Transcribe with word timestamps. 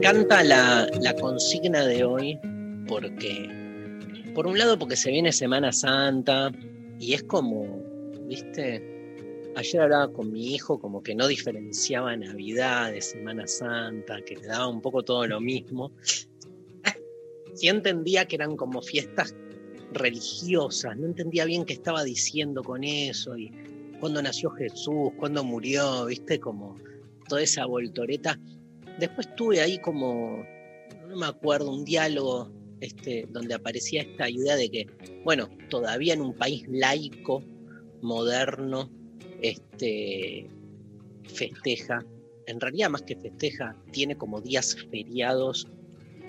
encanta 0.00 0.42
la, 0.42 1.14
consigna 1.20 1.84
de 1.84 2.04
hoy 2.04 2.38
porque, 2.88 3.50
por 4.34 4.46
un 4.46 4.58
lado, 4.58 4.78
porque 4.78 4.96
se 4.96 5.10
viene 5.10 5.30
Semana 5.30 5.72
Santa 5.72 6.50
y 6.98 7.12
es 7.12 7.22
como, 7.24 7.82
viste, 8.26 9.52
ayer 9.56 9.82
hablaba 9.82 10.10
con 10.10 10.32
mi 10.32 10.54
hijo 10.54 10.80
como 10.80 11.02
que 11.02 11.14
no 11.14 11.28
diferenciaba 11.28 12.16
Navidad 12.16 12.92
de 12.92 13.02
Semana 13.02 13.46
Santa, 13.46 14.22
que 14.22 14.36
le 14.36 14.46
daba 14.46 14.68
un 14.68 14.80
poco 14.80 15.02
todo 15.02 15.26
lo 15.26 15.38
mismo. 15.38 15.92
Sí 17.54 17.68
entendía 17.68 18.24
que 18.24 18.36
eran 18.36 18.56
como 18.56 18.80
fiestas 18.80 19.34
religiosas, 19.92 20.96
no 20.96 21.08
entendía 21.08 21.44
bien 21.44 21.66
qué 21.66 21.74
estaba 21.74 22.04
diciendo 22.04 22.62
con 22.62 22.84
eso 22.84 23.36
y 23.36 23.52
cuándo 24.00 24.22
nació 24.22 24.48
Jesús, 24.50 25.10
cuándo 25.18 25.44
murió, 25.44 26.06
viste, 26.06 26.40
como 26.40 26.78
toda 27.28 27.42
esa 27.42 27.66
voltoreta. 27.66 28.38
Después 29.00 29.34
tuve 29.34 29.60
ahí 29.62 29.78
como, 29.78 30.44
no 31.08 31.16
me 31.16 31.26
acuerdo, 31.26 31.72
un 31.72 31.84
diálogo 31.84 32.52
este, 32.80 33.26
donde 33.30 33.54
aparecía 33.54 34.02
esta 34.02 34.28
idea 34.28 34.56
de 34.56 34.70
que, 34.70 34.86
bueno, 35.24 35.48
todavía 35.70 36.12
en 36.12 36.20
un 36.20 36.34
país 36.34 36.64
laico, 36.68 37.42
moderno, 38.02 38.90
este, 39.40 40.48
festeja, 41.24 42.04
en 42.46 42.60
realidad 42.60 42.90
más 42.90 43.02
que 43.02 43.16
festeja, 43.16 43.74
tiene 43.90 44.16
como 44.16 44.40
días 44.42 44.76
feriados 44.90 45.66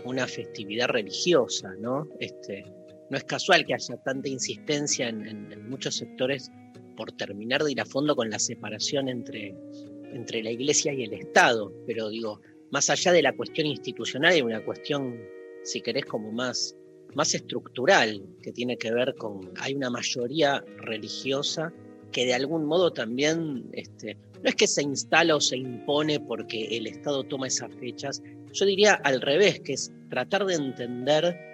una 0.06 0.26
festividad 0.26 0.88
religiosa, 0.88 1.74
¿no? 1.80 2.08
Este, 2.20 2.66
no 3.10 3.18
es 3.18 3.24
casual 3.26 3.66
que 3.66 3.74
haya 3.74 3.98
tanta 3.98 4.30
insistencia 4.30 5.10
en, 5.10 5.28
en, 5.28 5.70
muchos 5.70 5.96
sectores 5.96 6.50
por 6.96 7.12
terminar 7.12 7.64
de 7.64 7.74
ir 7.74 7.82
a 7.82 7.86
fondo 7.86 8.16
con 8.16 8.30
la 8.30 8.40
separación 8.40 9.10
entre, 9.10 9.54
entre 10.14 10.42
la 10.44 10.52
iglesia 10.52 10.94
y 10.94 11.04
el 11.04 11.14
Estado, 11.14 11.74
pero 11.86 12.10
digo, 12.10 12.40
más 12.72 12.90
allá 12.90 13.12
de 13.12 13.22
la 13.22 13.34
cuestión 13.34 13.68
institucional, 13.68 14.34
hay 14.34 14.42
una 14.42 14.64
cuestión, 14.64 15.20
si 15.64 15.82
querés, 15.82 16.06
como 16.06 16.32
más, 16.32 16.76
más 17.14 17.36
estructural, 17.36 18.24
que 18.42 18.52
tiene 18.52 18.78
que 18.78 18.92
ver 18.92 19.14
con, 19.16 19.52
hay 19.60 19.76
una 19.76 19.90
mayoría 19.90 20.64
religiosa 20.78 21.72
que 22.12 22.26
de 22.26 22.34
algún 22.34 22.66
modo 22.66 22.92
también, 22.92 23.70
este, 23.74 24.16
no 24.42 24.50
es 24.50 24.56
que 24.56 24.68
se 24.68 24.82
instala 24.82 25.36
o 25.36 25.42
se 25.42 25.58
impone 25.58 26.20
porque 26.20 26.78
el 26.78 26.88
Estado 26.88 27.24
toma 27.24 27.48
esas 27.48 27.74
fechas, 27.76 28.22
yo 28.54 28.66
diría 28.66 28.94
al 28.94 29.22
revés, 29.22 29.60
que 29.62 29.74
es 29.74 29.92
tratar 30.10 30.46
de 30.46 30.56
entender 30.56 31.51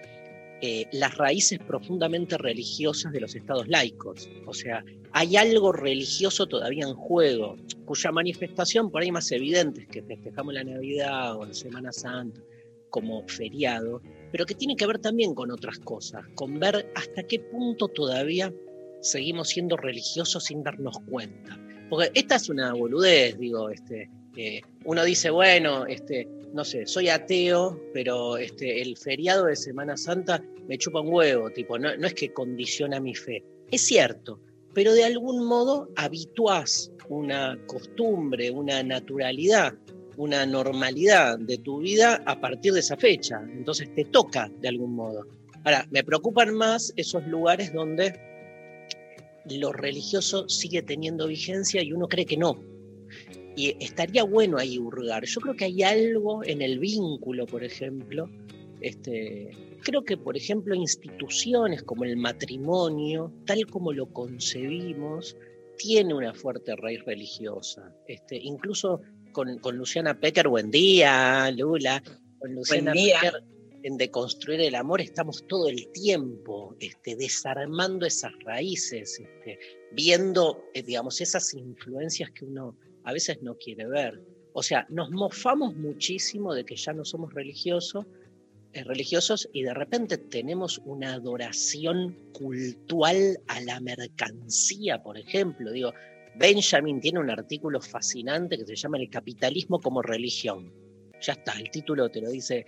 eh, 0.61 0.87
las 0.91 1.15
raíces 1.15 1.59
profundamente 1.59 2.37
religiosas 2.37 3.13
de 3.13 3.21
los 3.21 3.35
estados 3.35 3.67
laicos. 3.67 4.29
O 4.45 4.53
sea, 4.53 4.83
hay 5.11 5.35
algo 5.35 5.71
religioso 5.71 6.47
todavía 6.47 6.85
en 6.85 6.95
juego, 6.95 7.57
cuya 7.85 8.11
manifestación 8.11 8.89
por 8.89 9.01
ahí 9.01 9.11
más 9.11 9.31
evidente 9.31 9.81
es 9.81 9.87
que 9.87 10.03
festejamos 10.03 10.53
la 10.53 10.63
Navidad 10.63 11.37
o 11.37 11.45
la 11.45 11.53
Semana 11.53 11.91
Santa 11.91 12.41
como 12.89 13.27
feriado, 13.27 14.01
pero 14.31 14.45
que 14.45 14.55
tiene 14.55 14.75
que 14.75 14.87
ver 14.87 14.99
también 14.99 15.35
con 15.35 15.51
otras 15.51 15.77
cosas, 15.79 16.25
con 16.35 16.59
ver 16.59 16.91
hasta 16.95 17.23
qué 17.23 17.39
punto 17.39 17.87
todavía 17.87 18.53
seguimos 19.01 19.49
siendo 19.49 19.77
religiosos 19.77 20.45
sin 20.45 20.63
darnos 20.63 20.97
cuenta. 21.09 21.59
Porque 21.89 22.11
esta 22.13 22.35
es 22.35 22.49
una 22.49 22.73
boludez, 22.73 23.37
digo, 23.37 23.69
este, 23.69 24.09
eh, 24.35 24.61
uno 24.85 25.03
dice, 25.03 25.29
bueno, 25.29 25.85
este, 25.85 26.27
no 26.53 26.63
sé, 26.63 26.85
soy 26.85 27.09
ateo, 27.09 27.79
pero 27.93 28.37
este, 28.37 28.81
el 28.81 28.97
feriado 28.97 29.45
de 29.45 29.55
Semana 29.55 29.97
Santa 29.97 30.43
me 30.67 30.77
chupa 30.77 31.01
un 31.01 31.13
huevo, 31.13 31.49
tipo, 31.51 31.77
no, 31.77 31.95
no 31.97 32.07
es 32.07 32.13
que 32.13 32.33
condiciona 32.33 32.99
mi 32.99 33.15
fe. 33.15 33.43
Es 33.71 33.81
cierto, 33.81 34.39
pero 34.73 34.93
de 34.93 35.03
algún 35.03 35.45
modo 35.45 35.89
habituás 35.95 36.91
una 37.09 37.57
costumbre, 37.67 38.51
una 38.51 38.83
naturalidad, 38.83 39.73
una 40.17 40.45
normalidad 40.45 41.39
de 41.39 41.57
tu 41.57 41.79
vida 41.79 42.21
a 42.25 42.39
partir 42.39 42.73
de 42.73 42.81
esa 42.81 42.97
fecha. 42.97 43.41
Entonces 43.53 43.93
te 43.95 44.05
toca 44.05 44.51
de 44.61 44.67
algún 44.67 44.93
modo. 44.93 45.25
Ahora, 45.63 45.87
me 45.91 46.03
preocupan 46.03 46.53
más 46.53 46.93
esos 46.95 47.25
lugares 47.27 47.73
donde 47.73 48.13
lo 49.49 49.71
religioso 49.71 50.47
sigue 50.49 50.81
teniendo 50.81 51.27
vigencia 51.27 51.81
y 51.81 51.93
uno 51.93 52.07
cree 52.07 52.25
que 52.25 52.37
no. 52.37 52.57
Y 53.57 53.75
estaría 53.83 54.23
bueno 54.23 54.57
ahí 54.57 54.77
hurgar. 54.77 55.25
Yo 55.25 55.41
creo 55.41 55.55
que 55.55 55.65
hay 55.65 55.83
algo 55.83 56.43
en 56.45 56.61
el 56.61 56.79
vínculo, 56.79 57.45
por 57.45 57.63
ejemplo. 57.63 58.29
Este, 58.81 59.49
creo 59.81 60.03
que, 60.03 60.15
por 60.15 60.37
ejemplo, 60.37 60.75
instituciones 60.75 61.81
como 61.81 62.03
el 62.03 62.17
matrimonio, 62.17 63.33
tal 63.45 63.65
como 63.65 63.91
lo 63.91 64.13
concebimos, 64.13 65.35
tiene 65.75 66.13
una 66.13 66.33
fuerte 66.35 66.75
raíz 66.75 67.03
religiosa. 67.03 67.91
Este, 68.07 68.37
incluso 68.37 69.01
con, 69.31 69.57
con, 69.57 69.75
Luciana 69.75 70.19
Pecker, 70.19 70.47
buen 70.47 70.69
día, 70.69 71.49
Lula, 71.51 72.03
con 72.39 72.53
Luciana 72.53 72.93
Pecker 72.93 73.43
en 73.87 73.97
Deconstruir 73.97 74.59
el 74.59 74.75
Amor 74.75 75.01
estamos 75.01 75.45
todo 75.47 75.69
el 75.69 75.87
tiempo 75.91 76.75
este, 76.79 77.15
desarmando 77.15 78.05
esas 78.05 78.33
raíces, 78.43 79.19
este, 79.19 79.59
viendo, 79.91 80.65
eh, 80.73 80.83
digamos, 80.83 81.21
esas 81.21 81.53
influencias 81.53 82.31
que 82.31 82.45
uno 82.45 82.75
a 83.07 83.13
veces 83.13 83.41
no 83.41 83.55
quiere 83.55 83.87
ver. 83.87 84.21
O 84.51 84.61
sea, 84.61 84.85
nos 84.89 85.09
mofamos 85.11 85.73
muchísimo 85.77 86.53
de 86.53 86.65
que 86.65 86.75
ya 86.75 86.91
no 86.91 87.05
somos 87.05 87.33
religiosos, 87.33 88.05
eh, 88.73 88.83
religiosos 88.83 89.47
y 89.53 89.63
de 89.63 89.73
repente 89.73 90.17
tenemos 90.17 90.81
una 90.83 91.13
adoración 91.13 92.17
cultural 92.33 93.39
a 93.47 93.61
la 93.61 93.79
mercancía, 93.79 95.01
por 95.01 95.17
ejemplo. 95.17 95.71
Digo, 95.71 95.93
Benjamin 96.35 96.99
tiene 96.99 97.19
un 97.19 97.29
artículo 97.29 97.79
fascinante 97.79 98.57
que 98.57 98.65
se 98.65 98.75
llama 98.75 98.97
El 98.97 99.09
capitalismo 99.09 99.79
como 99.79 100.01
religión. 100.01 100.73
Ya 101.21 101.31
está, 101.31 101.53
el 101.53 101.71
título 101.71 102.09
te 102.09 102.19
lo 102.19 102.29
dice 102.29 102.65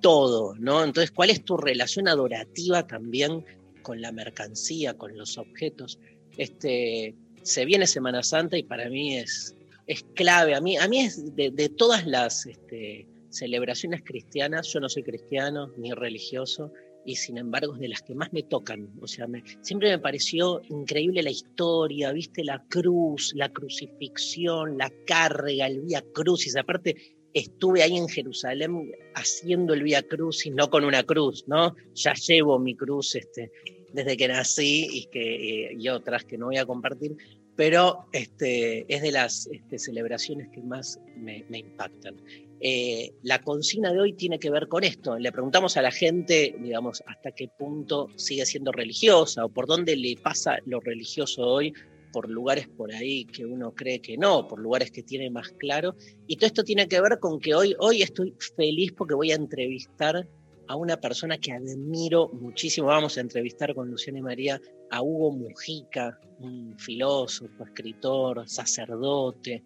todo, 0.00 0.54
¿no? 0.54 0.82
Entonces, 0.82 1.10
¿cuál 1.10 1.28
es 1.28 1.44
tu 1.44 1.58
relación 1.58 2.08
adorativa 2.08 2.86
también 2.86 3.44
con 3.82 4.00
la 4.00 4.12
mercancía, 4.12 4.94
con 4.94 5.14
los 5.14 5.36
objetos? 5.36 5.98
Este, 6.38 7.14
se 7.42 7.66
viene 7.66 7.86
Semana 7.86 8.22
Santa 8.22 8.56
y 8.56 8.62
para 8.62 8.88
mí 8.88 9.18
es, 9.18 9.54
es 9.86 10.04
clave. 10.14 10.54
A 10.54 10.60
mí, 10.60 10.76
a 10.76 10.88
mí 10.88 11.00
es 11.00 11.34
de, 11.34 11.68
todas 11.76 12.06
las 12.06 12.46
este, 12.46 13.06
celebraciones 13.30 14.02
cristianas, 14.04 14.68
yo 14.72 14.80
no 14.80 14.88
soy 14.88 15.02
cristiano 15.02 15.72
ni 15.76 15.92
religioso, 15.92 16.72
y 17.06 17.16
sin 17.16 17.36
embargo 17.36 17.74
es 17.74 17.80
de 17.80 17.88
las 17.88 18.02
que 18.02 18.14
más 18.14 18.32
me 18.32 18.42
tocan. 18.42 18.90
O 19.00 19.06
sea, 19.06 19.26
siempre 19.60 19.90
me 19.90 19.98
pareció 19.98 20.62
increíble 20.70 21.22
la 21.22 21.30
historia, 21.30 22.12
viste 22.12 22.44
la 22.44 22.64
cruz, 22.68 23.32
la 23.34 23.50
crucifixión, 23.50 24.78
la 24.78 24.90
carga, 25.06 25.66
el 25.66 25.82
vía 25.82 26.02
crucis. 26.14 26.56
Aparte, 26.56 26.96
estuve 27.34 27.82
ahí 27.82 27.96
en 27.96 28.08
Jerusalén 28.08 28.90
haciendo 29.14 29.74
el 29.74 29.82
vía 29.82 30.02
crucis, 30.02 30.52
no 30.52 30.70
con 30.70 30.84
una 30.84 31.02
cruz, 31.02 31.44
¿no? 31.46 31.74
Ya 31.94 32.14
llevo 32.14 32.58
mi 32.58 32.74
cruz 32.74 33.16
este, 33.16 33.50
desde 33.92 34.16
que 34.16 34.28
nací 34.28 34.88
y, 34.90 35.06
que, 35.06 35.66
eh, 35.66 35.76
y 35.78 35.88
otras 35.88 36.24
que 36.24 36.38
no 36.38 36.46
voy 36.46 36.56
a 36.56 36.64
compartir, 36.64 37.16
pero 37.56 38.06
este, 38.12 38.84
es 38.92 39.02
de 39.02 39.12
las 39.12 39.46
este, 39.46 39.78
celebraciones 39.78 40.48
que 40.50 40.62
más 40.62 41.00
me, 41.16 41.44
impactan. 41.50 42.16
Eh, 42.60 43.12
la 43.22 43.42
consigna 43.42 43.92
de 43.92 44.00
hoy 44.00 44.12
tiene 44.14 44.38
que 44.38 44.50
ver 44.50 44.68
con 44.68 44.84
esto. 44.84 45.18
Le 45.18 45.30
preguntamos 45.30 45.76
a 45.76 45.82
la 45.82 45.90
gente, 45.90 46.54
digamos, 46.58 47.02
hasta 47.06 47.32
qué 47.32 47.48
punto 47.48 48.08
sigue 48.16 48.46
siendo 48.46 48.72
religiosa 48.72 49.44
o 49.44 49.48
por 49.48 49.66
dónde 49.66 49.96
le 49.96 50.16
pasa 50.16 50.58
lo 50.64 50.80
religioso 50.80 51.42
hoy, 51.42 51.72
por 52.12 52.30
lugares 52.30 52.68
por 52.68 52.92
ahí 52.92 53.24
que 53.24 53.44
uno 53.44 53.74
cree 53.74 54.00
que 54.00 54.16
no, 54.16 54.46
por 54.46 54.60
lugares 54.60 54.90
que 54.90 55.02
tiene 55.02 55.30
más 55.30 55.50
claro. 55.58 55.94
Y 56.26 56.36
todo 56.36 56.46
esto 56.46 56.64
tiene 56.64 56.88
que 56.88 57.00
ver 57.00 57.18
con 57.20 57.38
que 57.38 57.54
hoy, 57.54 57.74
hoy 57.78 58.02
estoy 58.02 58.34
feliz 58.56 58.92
porque 58.92 59.14
voy 59.14 59.32
a 59.32 59.36
entrevistar 59.36 60.26
a 60.66 60.76
una 60.76 60.96
persona 60.96 61.38
que 61.38 61.52
admiro 61.52 62.28
muchísimo. 62.28 62.88
Vamos 62.88 63.18
a 63.18 63.20
entrevistar 63.20 63.74
con 63.74 63.90
Luciana 63.90 64.18
y 64.18 64.22
María 64.22 64.60
a 64.94 65.02
Hugo 65.02 65.32
Mujica, 65.32 66.18
un 66.38 66.78
filósofo, 66.78 67.64
escritor, 67.64 68.48
sacerdote, 68.48 69.64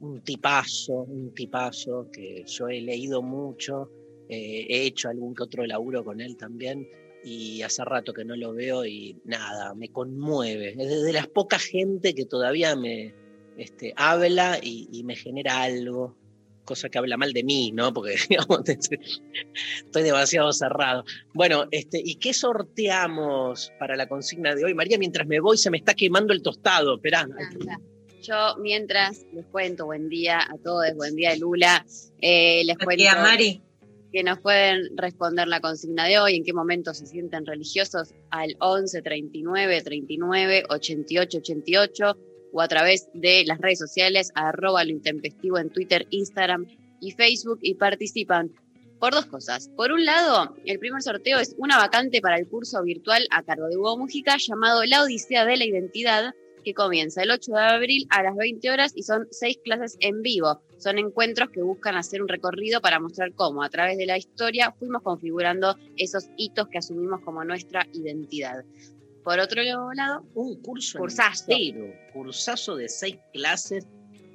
un 0.00 0.20
tipazo, 0.20 1.04
un 1.04 1.32
tipazo 1.34 2.10
que 2.12 2.44
yo 2.46 2.68
he 2.68 2.82
leído 2.82 3.22
mucho, 3.22 3.90
eh, 4.28 4.66
he 4.68 4.82
hecho 4.82 5.08
algún 5.08 5.34
que 5.34 5.44
otro 5.44 5.64
laburo 5.64 6.04
con 6.04 6.20
él 6.20 6.36
también 6.36 6.86
y 7.24 7.62
hace 7.62 7.84
rato 7.84 8.12
que 8.12 8.24
no 8.24 8.36
lo 8.36 8.52
veo 8.52 8.84
y 8.84 9.16
nada, 9.24 9.74
me 9.74 9.88
conmueve. 9.88 10.74
Es 10.78 11.02
de 11.02 11.12
las 11.12 11.26
pocas 11.26 11.62
gente 11.62 12.14
que 12.14 12.26
todavía 12.26 12.76
me 12.76 13.14
este, 13.56 13.94
habla 13.96 14.58
y, 14.62 14.88
y 14.92 15.04
me 15.04 15.16
genera 15.16 15.62
algo 15.62 16.14
cosa 16.66 16.90
que 16.90 16.98
habla 16.98 17.16
mal 17.16 17.32
de 17.32 17.42
mí, 17.42 17.72
¿no? 17.72 17.94
Porque 17.94 18.16
digamos, 18.28 18.60
estoy 18.68 20.02
demasiado 20.02 20.52
cerrado. 20.52 21.04
Bueno, 21.32 21.66
este, 21.70 22.02
¿y 22.04 22.16
qué 22.16 22.34
sorteamos 22.34 23.72
para 23.78 23.96
la 23.96 24.06
consigna 24.06 24.54
de 24.54 24.66
hoy? 24.66 24.74
María, 24.74 24.98
mientras 24.98 25.26
me 25.26 25.40
voy 25.40 25.56
se 25.56 25.70
me 25.70 25.78
está 25.78 25.94
quemando 25.94 26.34
el 26.34 26.42
tostado, 26.42 26.96
esperá. 26.96 27.26
Yo 28.22 28.56
mientras 28.58 29.24
les 29.32 29.46
cuento, 29.46 29.86
buen 29.86 30.08
día 30.08 30.40
a 30.40 30.58
todos, 30.58 30.92
buen 30.96 31.14
día 31.14 31.34
Lula, 31.36 31.86
eh, 32.20 32.62
les 32.64 32.76
Buen 32.76 32.84
cuento 32.84 33.02
día, 33.02 33.14
Mari. 33.16 33.62
que 34.12 34.24
nos 34.24 34.40
pueden 34.40 34.96
responder 34.96 35.46
la 35.46 35.60
consigna 35.60 36.06
de 36.06 36.18
hoy, 36.18 36.34
en 36.34 36.44
qué 36.44 36.52
momento 36.52 36.92
se 36.92 37.06
sienten 37.06 37.46
religiosos 37.46 38.14
al 38.30 38.56
11 38.58 39.00
39 39.02 39.82
39 39.82 40.64
88 40.68 41.38
88 41.38 42.18
o 42.56 42.62
a 42.62 42.68
través 42.68 43.08
de 43.12 43.44
las 43.44 43.58
redes 43.58 43.78
sociales 43.78 44.32
arroba 44.34 44.82
lo 44.82 44.90
intempestivo 44.90 45.58
en 45.58 45.68
Twitter, 45.68 46.06
Instagram 46.08 46.66
y 47.00 47.10
Facebook 47.10 47.58
y 47.60 47.74
participan 47.74 48.50
por 48.98 49.12
dos 49.12 49.26
cosas. 49.26 49.68
Por 49.76 49.92
un 49.92 50.06
lado, 50.06 50.56
el 50.64 50.78
primer 50.78 51.02
sorteo 51.02 51.38
es 51.38 51.54
una 51.58 51.76
vacante 51.76 52.22
para 52.22 52.38
el 52.38 52.48
curso 52.48 52.82
virtual 52.82 53.26
a 53.30 53.42
cargo 53.42 53.68
de 53.68 53.76
Hugo 53.76 53.98
Mujica 53.98 54.38
llamado 54.38 54.86
La 54.86 55.02
Odisea 55.02 55.44
de 55.44 55.58
la 55.58 55.66
Identidad, 55.66 56.34
que 56.64 56.72
comienza 56.72 57.22
el 57.22 57.30
8 57.30 57.52
de 57.52 57.60
abril 57.60 58.06
a 58.08 58.22
las 58.22 58.34
20 58.34 58.70
horas 58.70 58.92
y 58.96 59.02
son 59.02 59.28
seis 59.30 59.58
clases 59.62 59.98
en 60.00 60.22
vivo. 60.22 60.62
Son 60.78 60.98
encuentros 60.98 61.50
que 61.50 61.60
buscan 61.62 61.94
hacer 61.94 62.22
un 62.22 62.28
recorrido 62.28 62.80
para 62.80 63.00
mostrar 63.00 63.34
cómo 63.34 63.62
a 63.62 63.68
través 63.68 63.98
de 63.98 64.06
la 64.06 64.16
historia 64.16 64.74
fuimos 64.78 65.02
configurando 65.02 65.76
esos 65.96 66.24
hitos 66.38 66.68
que 66.68 66.78
asumimos 66.78 67.20
como 67.20 67.44
nuestra 67.44 67.86
identidad. 67.92 68.64
Por 69.26 69.40
otro 69.40 69.60
lado, 69.60 70.24
Un 70.34 70.62
curso 70.62 71.00
Cursazo. 71.00 72.76
de 72.76 72.88
seis 72.88 73.18
clases. 73.32 73.84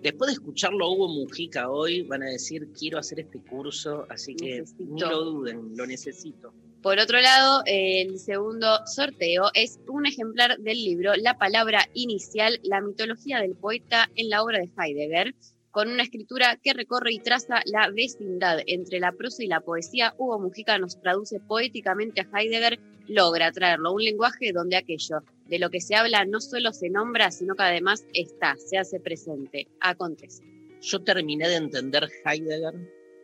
Después 0.01 0.27
de 0.27 0.33
escucharlo 0.33 0.91
Hugo 0.91 1.07
Mujica 1.07 1.69
hoy, 1.69 2.01
van 2.01 2.23
a 2.23 2.25
decir, 2.25 2.67
quiero 2.77 2.97
hacer 2.97 3.21
este 3.21 3.39
curso, 3.39 4.05
así 4.09 4.35
que 4.35 4.65
ni 4.79 4.99
lo 4.99 5.23
duden, 5.23 5.77
lo 5.77 5.85
necesito. 5.85 6.53
Por 6.81 6.99
otro 6.99 7.21
lado, 7.21 7.63
el 7.67 8.19
segundo 8.19 8.85
sorteo 8.85 9.45
es 9.53 9.79
un 9.87 10.07
ejemplar 10.07 10.57
del 10.57 10.83
libro 10.83 11.15
La 11.15 11.37
palabra 11.37 11.87
inicial, 11.93 12.59
la 12.63 12.81
mitología 12.81 13.39
del 13.39 13.55
poeta 13.55 14.11
en 14.15 14.29
la 14.29 14.43
obra 14.43 14.59
de 14.59 14.71
Heidegger, 14.77 15.33
con 15.71 15.89
una 15.89 16.03
escritura 16.03 16.57
que 16.61 16.73
recorre 16.73 17.13
y 17.13 17.19
traza 17.19 17.61
la 17.65 17.89
vecindad 17.89 18.59
entre 18.67 18.99
la 18.99 19.13
prosa 19.13 19.43
y 19.43 19.47
la 19.47 19.61
poesía. 19.61 20.13
Hugo 20.17 20.39
Mujica 20.39 20.77
nos 20.77 20.99
traduce 21.01 21.39
poéticamente 21.39 22.21
a 22.21 22.27
Heidegger, 22.37 22.79
logra 23.07 23.51
traerlo 23.51 23.89
a 23.89 23.93
un 23.93 24.03
lenguaje 24.03 24.51
donde 24.51 24.75
aquello 24.75 25.23
de 25.47 25.59
lo 25.59 25.69
que 25.69 25.81
se 25.81 25.95
habla 25.95 26.25
no 26.25 26.39
solo 26.41 26.73
se 26.73 26.89
nombra, 26.89 27.31
sino 27.31 27.55
que 27.55 27.63
además 27.63 28.05
está, 28.13 28.55
se 28.57 28.77
hace 28.77 28.99
presente, 28.99 29.67
acontece. 29.79 30.43
Yo 30.81 31.03
terminé 31.03 31.47
de 31.47 31.55
entender 31.55 32.09
Heidegger 32.25 32.73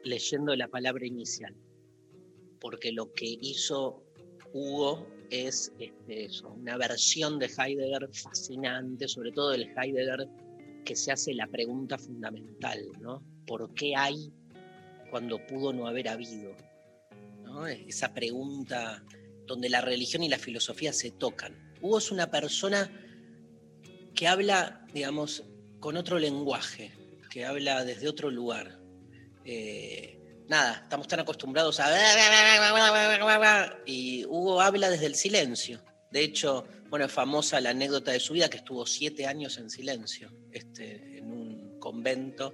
leyendo 0.03 0.55
la 0.55 0.67
palabra 0.67 1.05
inicial, 1.05 1.53
porque 2.59 2.91
lo 2.91 3.11
que 3.13 3.37
hizo 3.41 4.03
Hugo 4.53 5.07
es 5.29 5.73
este, 5.79 6.25
eso, 6.25 6.49
una 6.49 6.77
versión 6.77 7.39
de 7.39 7.47
Heidegger 7.47 8.09
fascinante, 8.13 9.07
sobre 9.07 9.31
todo 9.31 9.53
el 9.53 9.69
Heidegger 9.75 10.27
que 10.87 10.95
se 10.95 11.11
hace 11.11 11.33
la 11.33 11.47
pregunta 11.47 11.97
fundamental, 11.97 12.79
¿no? 13.01 13.21
¿Por 13.45 13.73
qué 13.73 13.93
hay 13.93 14.31
cuando 15.11 15.45
pudo 15.45 15.73
no 15.73 15.85
haber 15.85 16.07
habido? 16.07 16.55
Esa 17.87 18.13
pregunta 18.13 19.03
donde 19.45 19.67
la 19.67 19.81
religión 19.81 20.23
y 20.23 20.29
la 20.29 20.39
filosofía 20.39 20.93
se 20.93 21.11
tocan. 21.11 21.73
Hugo 21.81 21.97
es 21.97 22.09
una 22.09 22.31
persona 22.31 22.89
que 24.15 24.27
habla, 24.29 24.85
digamos, 24.93 25.43
con 25.81 25.97
otro 25.97 26.19
lenguaje, 26.19 26.93
que 27.29 27.45
habla 27.45 27.83
desde 27.83 28.07
otro 28.07 28.31
lugar. 28.31 28.79
Eh, 29.43 30.45
nada, 30.47 30.83
estamos 30.83 31.07
tan 31.09 31.19
acostumbrados 31.19 31.81
a... 31.81 31.89
Y 33.85 34.23
Hugo 34.25 34.61
habla 34.61 34.89
desde 34.89 35.07
el 35.07 35.15
silencio. 35.15 35.81
De 36.11 36.21
hecho, 36.23 36.65
bueno, 36.89 37.05
es 37.05 37.11
famosa 37.11 37.59
la 37.59 37.71
anécdota 37.71 38.11
de 38.11 38.19
su 38.19 38.33
vida 38.33 38.49
que 38.49 38.57
estuvo 38.57 38.85
siete 38.85 39.25
años 39.25 39.57
en 39.57 39.69
silencio 39.69 40.31
este, 40.51 41.17
en 41.17 41.31
un 41.31 41.79
convento 41.79 42.53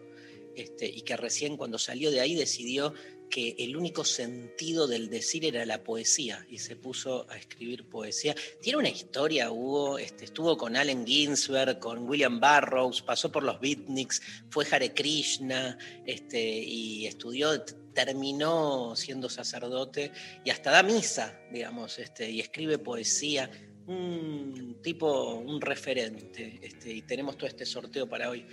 este, 0.55 0.87
y 0.87 1.01
que 1.01 1.17
recién 1.17 1.57
cuando 1.57 1.77
salió 1.77 2.11
de 2.11 2.21
ahí 2.21 2.35
decidió 2.35 2.93
que 3.33 3.55
el 3.57 3.75
único 3.75 4.05
sentido 4.05 4.85
del 4.85 5.09
decir 5.09 5.43
era 5.43 5.65
la 5.65 5.83
poesía 5.83 6.45
y 6.51 6.59
se 6.59 6.75
puso 6.75 7.25
a 7.31 7.35
escribir 7.35 7.89
poesía. 7.89 8.35
Tiene 8.61 8.77
una 8.77 8.89
historia, 8.89 9.49
Hugo, 9.49 9.97
este, 9.97 10.25
estuvo 10.25 10.55
con 10.55 10.75
Allen 10.75 11.03
Ginsberg, 11.03 11.79
con 11.79 12.07
William 12.07 12.39
Burroughs, 12.39 13.01
pasó 13.01 13.31
por 13.31 13.41
los 13.41 13.59
beatniks, 13.59 14.21
fue 14.51 14.67
Hare 14.69 14.93
Krishna 14.93 15.79
este, 16.05 16.39
y 16.39 17.07
estudió, 17.07 17.59
terminó 17.95 18.95
siendo 18.95 19.27
sacerdote 19.29 20.11
y 20.45 20.51
hasta 20.51 20.69
da 20.69 20.83
misa, 20.83 21.39
digamos, 21.51 21.97
este, 21.97 22.29
y 22.29 22.39
escribe 22.39 22.77
poesía. 22.77 23.49
Un 23.87 24.77
tipo, 24.81 25.33
un 25.33 25.59
referente, 25.59 26.59
este, 26.61 26.93
y 26.93 27.01
tenemos 27.01 27.35
todo 27.35 27.47
este 27.47 27.65
sorteo 27.65 28.07
para 28.07 28.29
hoy. 28.29 28.45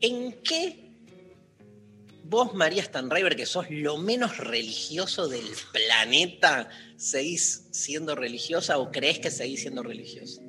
¿En 0.00 0.40
qué 0.42 0.85
vos, 2.28 2.54
María 2.54 2.82
Stanriver, 2.82 3.36
que 3.36 3.46
sos 3.46 3.66
lo 3.70 3.98
menos 3.98 4.36
religioso 4.38 5.28
del 5.28 5.46
planeta, 5.72 6.68
seguís 6.96 7.68
siendo 7.72 8.14
religiosa 8.14 8.78
o 8.78 8.90
crees 8.90 9.18
que 9.20 9.30
seguís 9.30 9.60
siendo 9.60 9.82
religiosa? 9.82 10.42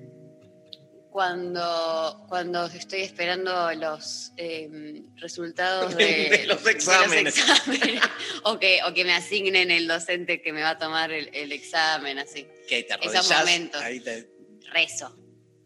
Cuando, 1.11 2.25
cuando 2.29 2.65
estoy 2.67 3.01
esperando 3.01 3.71
los 3.73 4.31
eh, 4.37 5.01
resultados 5.15 5.95
de, 5.97 6.29
De 6.29 6.45
los 6.45 6.65
exámenes. 6.67 7.37
exámenes, 7.37 8.01
o, 8.43 8.59
que, 8.59 8.81
o 8.87 8.93
que 8.93 9.03
me 9.03 9.13
asignen 9.13 9.71
el 9.71 9.87
docente 9.87 10.41
que 10.41 10.53
me 10.53 10.61
va 10.61 10.71
a 10.71 10.77
tomar 10.77 11.11
el, 11.11 11.29
el 11.33 11.51
examen, 11.51 12.19
así. 12.19 12.47
Que 12.67 12.83
te 12.83 12.95
Esos 13.01 13.31
momentos. 13.31 13.81
ahí 13.81 13.99
te 13.99 14.29
Rezo. 14.73 15.15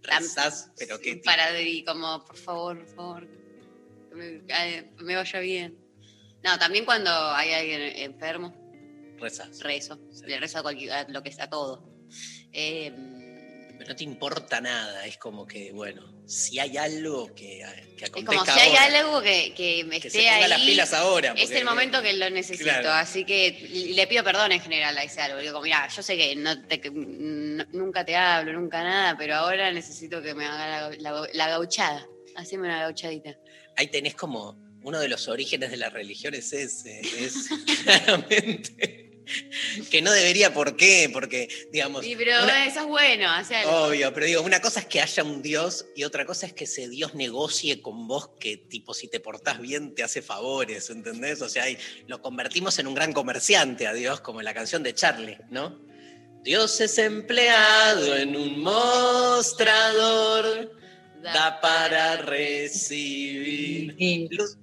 rezás, 0.03 0.71
pero 0.77 0.99
qué? 0.99 1.17
Para 1.17 1.49
como, 1.85 2.23
por 2.23 2.37
favor, 2.37 2.77
por 2.85 2.95
favor, 2.95 3.27
que 4.09 4.15
me, 4.15 4.91
me 5.03 5.15
vaya 5.15 5.39
bien. 5.39 5.90
No, 6.43 6.57
también 6.59 6.85
cuando 6.85 7.11
hay 7.33 7.53
alguien 7.53 7.81
enfermo, 7.97 8.53
rezás. 9.19 9.59
rezo. 9.61 9.99
Sí. 10.11 10.23
Le 10.27 10.39
rezo 10.39 10.59
a, 10.59 10.61
cualquier, 10.63 10.91
a 10.91 11.07
lo 11.07 11.21
que 11.21 11.31
sea 11.31 11.49
todo. 11.49 11.87
Eh, 12.51 12.91
Pero 13.77 13.89
no 13.89 13.95
te 13.95 14.03
importa 14.03 14.59
nada, 14.61 15.05
es 15.05 15.17
como 15.17 15.45
que, 15.47 15.71
bueno, 15.71 16.21
si 16.27 16.59
hay 16.59 16.77
algo 16.77 17.27
que, 17.33 17.63
que 17.97 18.03
es 18.05 18.09
acontezca 18.09 18.43
como 18.45 18.45
si 18.45 18.59
hay 18.59 18.93
algo 18.95 19.21
que, 19.21 19.53
que 19.55 19.83
me 19.85 19.99
que 19.99 20.07
esté 20.07 20.21
se 20.21 20.27
ponga 20.29 20.43
ahí. 20.43 20.49
las 20.49 20.61
pilas 20.61 20.93
ahora. 20.93 21.33
Es 21.35 21.49
el 21.51 21.65
momento 21.65 22.01
que 22.01 22.13
lo 22.13 22.29
necesito, 22.29 22.63
Claro. 22.65 22.91
así 22.91 23.25
que 23.25 23.67
le 23.95 24.07
pido 24.07 24.23
perdón 24.23 24.51
en 24.51 24.61
general 24.61 24.97
a 24.97 25.03
ese 25.03 25.21
algo. 25.21 25.39
Digo, 25.39 25.61
mira, 25.61 25.87
yo 25.87 26.03
sé 26.03 26.15
que 26.15 26.35
no 26.35 26.61
te- 26.67 26.79
nunca 26.91 28.05
te 28.05 28.15
hablo, 28.15 28.53
nunca 28.53 28.83
nada, 28.83 29.15
pero 29.17 29.35
ahora 29.35 29.71
necesito 29.71 30.21
que 30.21 30.33
me 30.35 30.45
haga 30.45 30.89
la, 30.89 31.11
la- 31.11 31.27
la 31.33 31.47
gauchada. 31.49 32.05
Haceme 32.35 32.67
una 32.67 32.81
gauchadita. 32.81 33.35
Ahí 33.77 33.87
tenés 33.87 34.13
como 34.15 34.60
uno 34.83 34.99
de 34.99 35.07
los 35.09 35.27
orígenes 35.27 35.71
de 35.71 35.77
la 35.77 35.89
religión 35.89 36.33
es 36.33 36.53
ese, 36.53 36.99
es 37.01 37.47
claramente 37.83 39.07
que 39.91 40.01
no 40.01 40.11
debería 40.11 40.53
por 40.53 40.75
qué, 40.75 41.09
porque 41.13 41.47
digamos, 41.71 42.03
Sí, 42.03 42.15
pero 42.17 42.43
una- 42.43 42.65
eso 42.65 42.81
es 42.81 42.85
bueno, 42.87 43.29
hace 43.29 43.55
algo. 43.55 43.85
obvio, 43.85 44.13
pero 44.13 44.25
digo, 44.25 44.41
una 44.41 44.59
cosa 44.59 44.81
es 44.81 44.87
que 44.87 44.99
haya 44.99 45.23
un 45.23 45.41
Dios 45.41 45.85
y 45.95 46.03
otra 46.03 46.25
cosa 46.25 46.47
es 46.47 46.53
que 46.53 46.65
ese 46.65 46.89
Dios 46.89 47.15
negocie 47.15 47.81
con 47.81 48.07
vos 48.09 48.31
que 48.39 48.57
tipo 48.57 48.93
si 48.93 49.07
te 49.07 49.21
portás 49.21 49.61
bien 49.61 49.95
te 49.95 50.03
hace 50.03 50.21
favores, 50.21 50.89
¿entendés? 50.89 51.41
O 51.41 51.47
sea, 51.47 51.63
ahí 51.63 51.77
lo 52.07 52.21
convertimos 52.21 52.77
en 52.79 52.87
un 52.87 52.93
gran 52.95 53.13
comerciante 53.13 53.87
a 53.87 53.93
Dios, 53.93 54.19
como 54.19 54.41
en 54.41 54.45
la 54.45 54.53
canción 54.53 54.83
de 54.83 54.93
Charlie, 54.95 55.37
¿no? 55.49 55.79
Dios 56.43 56.81
es 56.81 56.97
empleado 56.97 58.17
en 58.17 58.35
un 58.35 58.59
mostrador, 59.51 60.71
da 61.23 61.61
para 61.61 62.17
recibir. 62.17 63.95
Y 63.97 64.27
Luz- 64.29 64.57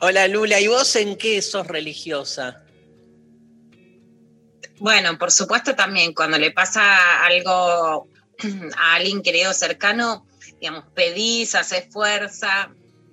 Hola 0.00 0.28
Lula, 0.28 0.60
¿y 0.60 0.66
vos 0.68 0.94
en 0.96 1.16
qué 1.16 1.40
sos 1.42 1.66
religiosa? 1.66 2.62
bueno, 4.78 5.16
por 5.16 5.30
supuesto 5.32 5.74
también 5.74 6.12
cuando 6.12 6.36
le 6.38 6.50
pasa 6.50 7.24
algo 7.24 8.06
a 8.76 8.94
alguien 8.96 9.22
querido 9.22 9.54
cercano, 9.54 10.26
digamos, 10.60 10.84
pedís, 10.94 11.54
haces 11.54 11.86
fuerza. 11.90 12.70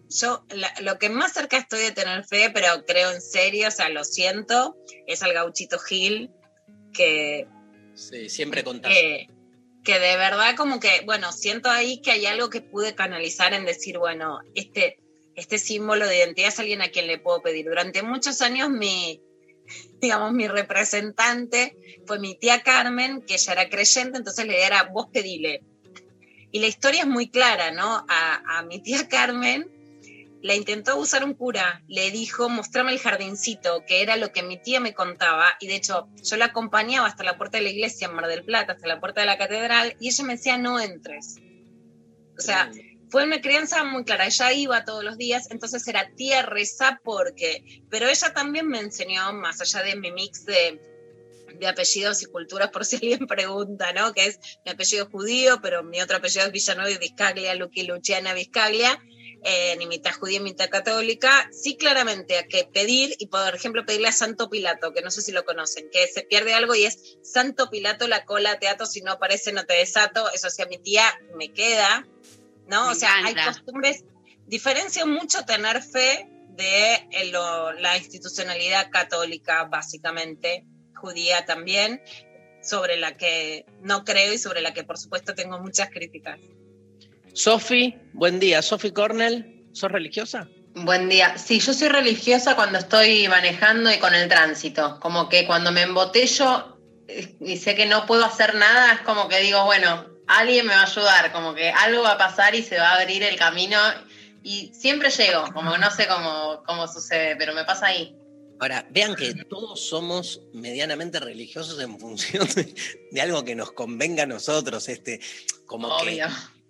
Yo 0.10 0.44
la- 0.50 0.74
lo 0.82 1.00
que 1.00 1.08
más 1.10 1.32
cerca 1.32 1.58
estoy 1.58 1.80
de 1.80 1.92
tener 1.92 2.26
fe, 2.26 2.50
pero 2.54 2.84
creo 2.86 3.12
en 3.12 3.22
serio, 3.22 3.70
o 3.70 3.72
sea, 3.72 3.88
lo 3.88 4.04
siento, 4.04 4.76
es 5.08 5.24
al 5.24 5.32
gauchito 5.34 5.80
Gil, 5.80 6.32
que 6.94 7.48
Sí, 7.96 8.28
siempre 8.28 8.64
contás. 8.64 8.92
Eh, 8.94 9.28
que 9.86 10.00
de 10.00 10.18
verdad 10.18 10.56
como 10.58 10.80
que, 10.82 11.02
bueno, 11.06 11.32
siento 11.32 11.70
ahí 11.70 12.02
que 12.02 12.12
hay 12.12 12.26
algo 12.26 12.50
que 12.50 12.62
pude 12.62 12.94
canalizar 12.94 13.54
en 13.54 13.66
decir, 13.66 13.98
bueno, 14.00 14.40
este, 14.54 14.98
este 15.36 15.58
símbolo 15.58 16.08
de 16.08 16.18
identidad 16.18 16.50
es 16.50 16.60
alguien 16.60 16.82
a 16.82 16.90
quien 16.90 17.08
le 17.08 17.18
puedo 17.18 17.42
pedir. 17.42 17.66
Durante 17.66 18.04
muchos 18.04 18.42
años 18.42 18.70
mi, 18.70 19.22
digamos, 20.02 20.34
mi 20.34 20.48
representante 20.48 21.76
fue 22.06 22.20
mi 22.20 22.36
tía 22.36 22.62
Carmen, 22.62 23.22
que 23.22 23.36
ella 23.36 23.54
era 23.54 23.70
creyente, 23.70 24.18
entonces 24.18 24.46
le 24.46 24.64
era, 24.64 24.84
vos 24.84 25.08
pedile. 25.12 25.64
Y 26.52 26.60
la 26.60 26.68
historia 26.68 27.02
es 27.02 27.08
muy 27.08 27.30
clara, 27.30 27.72
¿no? 27.72 28.06
A, 28.08 28.64
mi 28.68 28.80
tía 28.80 29.08
Carmen 29.08 29.70
la 30.44 30.56
intentó 30.56 30.98
usar 30.98 31.24
un 31.24 31.34
cura, 31.34 31.82
le 31.88 32.12
dijo, 32.12 32.50
mostrame 32.50 32.92
el 32.92 33.00
jardincito, 33.00 33.84
que 33.88 34.02
era 34.02 34.18
lo 34.18 34.32
que 34.32 34.44
mi 34.44 34.62
tía 34.62 34.80
me 34.80 34.94
contaba, 34.94 35.54
y 35.62 35.68
de 35.68 35.76
hecho 35.76 36.10
yo 36.22 36.36
la 36.36 36.46
acompañaba 36.46 37.08
hasta 37.08 37.24
la 37.24 37.38
puerta 37.38 37.58
de 37.58 37.64
la 37.64 37.70
iglesia 37.70 38.08
en 38.08 38.14
Mar 38.14 38.28
del 38.28 38.44
Plata, 38.44 38.74
hasta 38.74 38.88
la 38.88 39.00
puerta 39.00 39.22
de 39.22 39.28
la 39.28 39.38
catedral, 39.38 39.96
y 40.00 40.10
ella 40.10 40.24
me 40.26 40.34
decía, 40.34 40.58
no 40.58 40.80
entres. 40.80 41.38
O 42.38 42.42
sea, 42.42 42.70
fue 43.14 43.26
una 43.26 43.42
crianza 43.42 43.84
muy 43.84 44.06
clara, 44.06 44.26
ella 44.26 44.54
iba 44.54 44.86
todos 44.86 45.04
los 45.04 45.20
días, 45.20 45.52
entonces 45.52 45.88
era 45.88 46.10
tía 46.16 46.42
reza 46.42 47.00
porque, 47.04 47.84
pero 47.88 48.08
ella 48.10 48.34
también 48.34 48.68
me 48.68 48.80
enseñó, 48.80 49.32
más 49.34 49.62
allá 49.62 49.84
de 49.84 49.96
mi 49.96 50.12
mix 50.12 50.46
de, 50.46 50.82
de 51.60 51.68
apellidos 51.68 52.24
y 52.24 52.26
culturas, 52.26 52.72
por 52.72 52.86
si 52.86 52.96
alguien 52.96 53.28
pregunta, 53.28 53.94
¿no? 53.94 54.14
Que 54.14 54.26
es 54.26 54.40
mi 54.66 54.72
apellido 54.72 55.08
judío, 55.12 55.60
pero 55.62 55.84
mi 55.84 56.02
otro 56.02 56.18
apellido 56.18 56.48
es 56.48 56.52
Villanueva 56.52 56.90
y 56.90 56.98
Vizcaglia, 56.98 57.54
Luqui 57.54 57.84
Luciana 57.84 58.34
Vizcaglia, 58.34 59.00
eh, 59.44 59.76
ni 59.78 59.86
mitad 59.86 60.14
judía, 60.14 60.42
mitad 60.42 60.70
católica, 60.70 61.48
sí 61.52 61.78
claramente 61.78 62.40
a 62.40 62.48
que 62.48 62.64
pedir, 62.64 63.16
y 63.20 63.28
por 63.28 63.54
ejemplo 63.54 63.86
pedirle 63.86 64.08
a 64.08 64.12
Santo 64.12 64.50
Pilato, 64.50 64.92
que 64.92 65.04
no 65.04 65.12
sé 65.12 65.22
si 65.22 65.32
lo 65.32 65.46
conocen, 65.46 65.88
que 65.92 66.08
se 66.08 66.24
pierde 66.24 66.56
algo 66.56 66.74
y 66.74 66.86
es 66.86 67.20
Santo 67.22 67.70
Pilato 67.70 68.08
la 68.08 68.26
cola 68.26 68.58
teatro, 68.58 68.88
si 68.88 69.02
no 69.02 69.12
aparece 69.12 69.52
no 69.52 69.68
te 69.68 69.76
desato, 69.76 70.32
eso 70.32 70.50
sí 70.50 70.64
a 70.64 70.66
mi 70.66 70.80
tía 70.80 71.06
me 71.36 71.54
queda, 71.54 72.08
¿no? 72.68 72.86
Me 72.88 72.92
o 72.92 72.96
sea, 72.96 73.16
hay 73.24 73.36
costumbres, 73.36 74.04
diferencia 74.48 75.06
mucho 75.06 75.44
tener 75.46 75.82
fe 75.82 76.30
de 76.50 76.94
eh, 77.12 77.32
lo- 77.32 77.72
la 77.74 77.98
institucionalidad 77.98 78.90
católica, 78.92 79.64
básicamente, 79.66 80.66
judía 80.96 81.46
también, 81.46 82.02
sobre 82.62 82.96
la 82.98 83.18
que 83.18 83.66
no 83.82 84.04
creo 84.06 84.34
y 84.34 84.38
sobre 84.38 84.62
la 84.62 84.74
que 84.74 84.84
por 84.84 84.98
supuesto 84.98 85.34
tengo 85.36 85.60
muchas 85.60 85.90
críticas. 85.90 86.40
Sofi, 87.34 87.96
buen 88.14 88.40
día. 88.40 88.62
Sofi 88.62 88.92
Cornell, 88.92 89.66
¿sos 89.74 89.92
religiosa? 89.92 90.48
Buen 90.76 91.10
día. 91.10 91.38
Sí, 91.38 91.60
yo 91.60 91.74
soy 91.74 91.90
religiosa 91.90 92.56
cuando 92.56 92.80
estoy 92.80 93.28
manejando 93.28 93.92
y 93.92 93.98
con 94.00 94.14
el 94.14 94.28
tránsito. 94.30 95.00
Como 95.00 95.30
que 95.30 95.46
cuando 95.46 95.72
me 95.72 95.82
embotello 95.82 96.78
eh, 97.08 97.36
y 97.40 97.58
sé 97.58 97.76
que 97.76 97.86
no 97.86 98.06
puedo 98.06 98.24
hacer 98.26 98.56
nada, 98.56 98.94
es 98.94 99.00
como 99.02 99.28
que 99.28 99.40
digo, 99.40 99.66
bueno, 99.66 100.08
alguien 100.28 100.66
me 100.66 100.74
va 100.74 100.82
a 100.82 100.86
ayudar, 100.86 101.32
como 101.32 101.54
que 101.54 101.70
algo 101.70 102.04
va 102.04 102.14
a 102.14 102.18
pasar 102.18 102.56
y 102.56 102.64
se 102.64 102.78
va 102.78 102.90
a 102.94 103.02
abrir 103.02 103.24
el 103.24 103.36
camino. 103.38 103.78
Y 104.44 104.72
siempre 104.74 105.10
llego, 105.10 105.46
como 105.54 105.72
que 105.72 105.78
no 105.80 105.90
sé 105.92 106.08
cómo, 106.08 106.64
cómo 106.66 106.88
sucede, 106.88 107.36
pero 107.38 107.54
me 107.54 107.64
pasa 107.64 107.88
ahí. 107.88 108.16
Ahora, 108.60 108.86
vean 108.92 109.16
que 109.16 109.34
todos 109.50 109.88
somos 109.90 110.42
medianamente 110.54 111.20
religiosos 111.20 111.80
en 111.82 112.00
función 112.00 112.48
de, 112.56 112.74
de 113.12 113.22
algo 113.22 113.44
que 113.44 113.56
nos 113.56 113.72
convenga 113.72 114.24
a 114.24 114.26
nosotros, 114.26 114.88
este, 114.90 115.20
como 115.66 115.90
que 115.98 116.04
Obvio. 116.14 116.28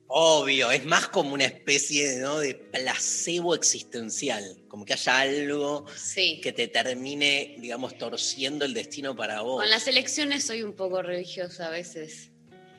obvio, 0.07 0.72
es 0.72 0.86
más 0.86 1.07
como 1.10 1.33
una 1.33 1.45
especie 1.45 2.17
¿no? 2.17 2.39
de 2.39 2.55
placebo 2.55 3.53
existencial, 3.55 4.63
como 4.67 4.86
que 4.86 4.93
haya 4.93 5.19
algo 5.19 5.86
Sí. 5.95 6.39
que 6.41 6.51
te 6.51 6.67
termine, 6.67 7.55
digamos, 7.60 7.98
torciendo 7.98 8.65
el 8.65 8.74
destino 8.74 9.15
para 9.15 9.41
vos. 9.41 9.62
Con 9.62 9.69
las 9.69 9.88
elecciones 9.88 10.45
soy 10.45 10.63
un 10.63 10.74
poco 10.75 11.01
religiosa 11.01 11.67
a 11.67 11.69
veces. 11.72 12.29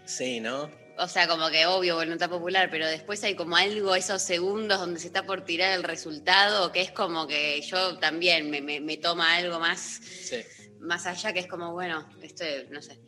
Sí, 0.05 0.41
¿no? 0.41 0.71
O 0.97 1.09
sea, 1.09 1.27
como 1.27 1.49
que 1.51 1.67
obvio, 1.67 1.97
voluntad 1.97 2.31
popular, 2.31 2.69
pero 2.71 2.87
después 2.87 3.23
hay 3.25 3.35
como 3.35 3.57
algo, 3.57 3.97
esos 3.97 4.23
segundos 4.23 4.79
donde 4.79 5.01
se 5.01 5.09
está 5.09 5.25
por 5.27 5.45
tirar 5.45 5.73
el 5.77 5.83
resultado, 5.83 6.71
que 6.71 6.83
es 6.83 6.93
como 6.93 7.27
que 7.27 7.61
yo 7.63 7.99
también 7.99 8.49
me, 8.49 8.61
me- 8.61 8.81
me 8.81 8.97
toma 8.97 9.35
algo 9.37 9.59
más, 9.59 9.81
Sí. 10.05 10.37
más 10.79 11.07
allá, 11.07 11.33
que 11.33 11.41
es 11.41 11.49
como, 11.49 11.73
bueno, 11.73 12.09
esto, 12.23 12.45
no 12.71 12.81
sé. 12.81 13.01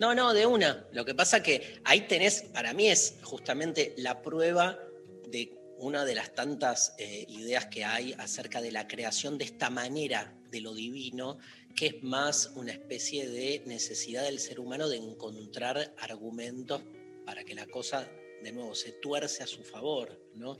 No, 0.00 0.14
no, 0.14 0.32
de 0.32 0.46
una. 0.46 0.86
Lo 0.92 1.04
que 1.04 1.14
pasa 1.14 1.42
que 1.42 1.80
ahí 1.84 2.02
tenés, 2.08 2.42
para 2.54 2.72
mí 2.72 2.88
es 2.88 3.16
justamente 3.22 3.94
la 3.98 4.22
prueba 4.22 4.78
de 5.28 5.52
una 5.76 6.04
de 6.06 6.14
las 6.14 6.34
tantas 6.34 6.94
eh, 6.98 7.26
ideas 7.28 7.66
que 7.66 7.84
hay 7.84 8.14
acerca 8.16 8.62
de 8.62 8.72
la 8.72 8.86
creación 8.88 9.36
de 9.36 9.44
esta 9.44 9.68
manera 9.68 10.32
de 10.48 10.60
lo 10.60 10.72
divino, 10.74 11.38
que 11.74 11.86
es 11.86 12.02
más 12.02 12.52
una 12.54 12.72
especie 12.72 13.28
de 13.28 13.62
necesidad 13.66 14.24
del 14.24 14.38
ser 14.38 14.60
humano 14.60 14.88
de 14.88 14.96
encontrar 14.96 15.94
argumentos 15.98 16.82
para 17.24 17.44
que 17.44 17.54
la 17.54 17.66
cosa, 17.66 18.08
de 18.42 18.52
nuevo, 18.52 18.74
se 18.74 18.92
tuerce 18.92 19.42
a 19.42 19.46
su 19.46 19.62
favor, 19.62 20.20
¿no? 20.34 20.58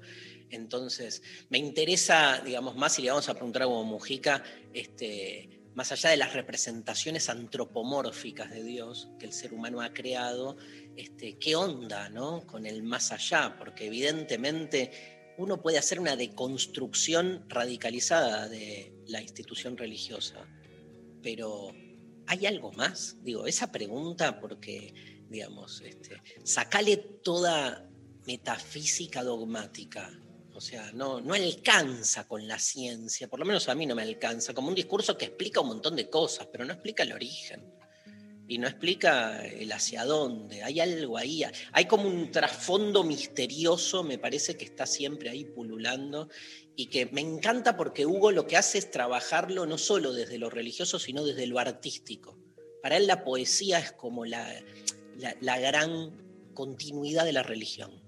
Entonces, 0.50 1.22
me 1.48 1.58
interesa, 1.58 2.40
digamos, 2.44 2.76
más 2.76 2.94
si 2.94 3.02
le 3.02 3.10
vamos 3.10 3.28
a 3.28 3.34
preguntar 3.34 3.64
como 3.64 3.84
Mujica, 3.84 4.42
este, 4.72 5.62
más 5.74 5.90
allá 5.92 6.10
de 6.10 6.16
las 6.18 6.34
representaciones 6.34 7.28
antropomórficas 7.28 8.50
de 8.50 8.62
Dios 8.62 9.08
que 9.18 9.26
el 9.26 9.32
ser 9.32 9.54
humano 9.54 9.80
ha 9.80 9.92
creado, 9.92 10.56
este, 10.96 11.38
¿qué 11.38 11.56
onda 11.56 12.08
¿no? 12.10 12.46
con 12.46 12.66
el 12.66 12.82
más 12.82 13.12
allá? 13.12 13.56
Porque 13.58 13.86
evidentemente 13.86 14.90
uno 15.38 15.62
puede 15.62 15.78
hacer 15.78 15.98
una 15.98 16.16
deconstrucción 16.16 17.44
radicalizada 17.48 18.48
de 18.48 18.92
la 19.06 19.22
institución 19.22 19.76
religiosa, 19.76 20.46
pero 21.22 21.72
¿hay 22.26 22.46
algo 22.46 22.72
más? 22.72 23.16
Digo, 23.22 23.46
esa 23.46 23.70
pregunta 23.70 24.40
porque, 24.40 24.92
digamos, 25.28 25.80
este, 25.82 26.20
sacale 26.44 26.96
toda 26.96 27.88
metafísica 28.26 29.22
dogmática. 29.22 30.10
O 30.54 30.60
sea, 30.60 30.92
no, 30.92 31.20
no 31.20 31.34
alcanza 31.34 32.28
con 32.28 32.46
la 32.46 32.58
ciencia, 32.58 33.28
por 33.28 33.40
lo 33.40 33.46
menos 33.46 33.68
a 33.68 33.74
mí 33.74 33.86
no 33.86 33.94
me 33.94 34.02
alcanza, 34.02 34.52
como 34.52 34.68
un 34.68 34.74
discurso 34.74 35.16
que 35.16 35.26
explica 35.26 35.60
un 35.60 35.68
montón 35.68 35.96
de 35.96 36.10
cosas, 36.10 36.46
pero 36.52 36.64
no 36.64 36.72
explica 36.72 37.02
el 37.02 37.12
origen. 37.12 37.72
Y 38.48 38.58
no 38.58 38.68
explica 38.68 39.46
el 39.46 39.72
hacia 39.72 40.04
dónde. 40.04 40.62
Hay 40.62 40.78
algo 40.78 41.16
ahí. 41.16 41.42
Hay 41.72 41.86
como 41.86 42.06
un 42.06 42.30
trasfondo 42.30 43.02
misterioso, 43.02 44.02
me 44.02 44.18
parece 44.18 44.56
que 44.56 44.66
está 44.66 44.84
siempre 44.84 45.30
ahí 45.30 45.44
pululando. 45.44 46.28
Y 46.74 46.86
que 46.86 47.06
me 47.06 47.20
encanta 47.20 47.76
porque 47.76 48.06
Hugo 48.06 48.30
lo 48.30 48.46
que 48.46 48.56
hace 48.56 48.78
es 48.78 48.90
trabajarlo 48.90 49.66
no 49.66 49.78
solo 49.78 50.12
desde 50.12 50.38
lo 50.38 50.48
religioso, 50.48 50.98
sino 50.98 51.24
desde 51.24 51.46
lo 51.46 51.58
artístico. 51.58 52.38
Para 52.82 52.96
él 52.96 53.06
la 53.06 53.24
poesía 53.24 53.78
es 53.78 53.92
como 53.92 54.24
la, 54.24 54.48
la, 55.40 55.58
gran 55.60 56.10
continuidad 56.54 57.24
de 57.24 57.32
la 57.32 57.42
religión. 57.42 58.02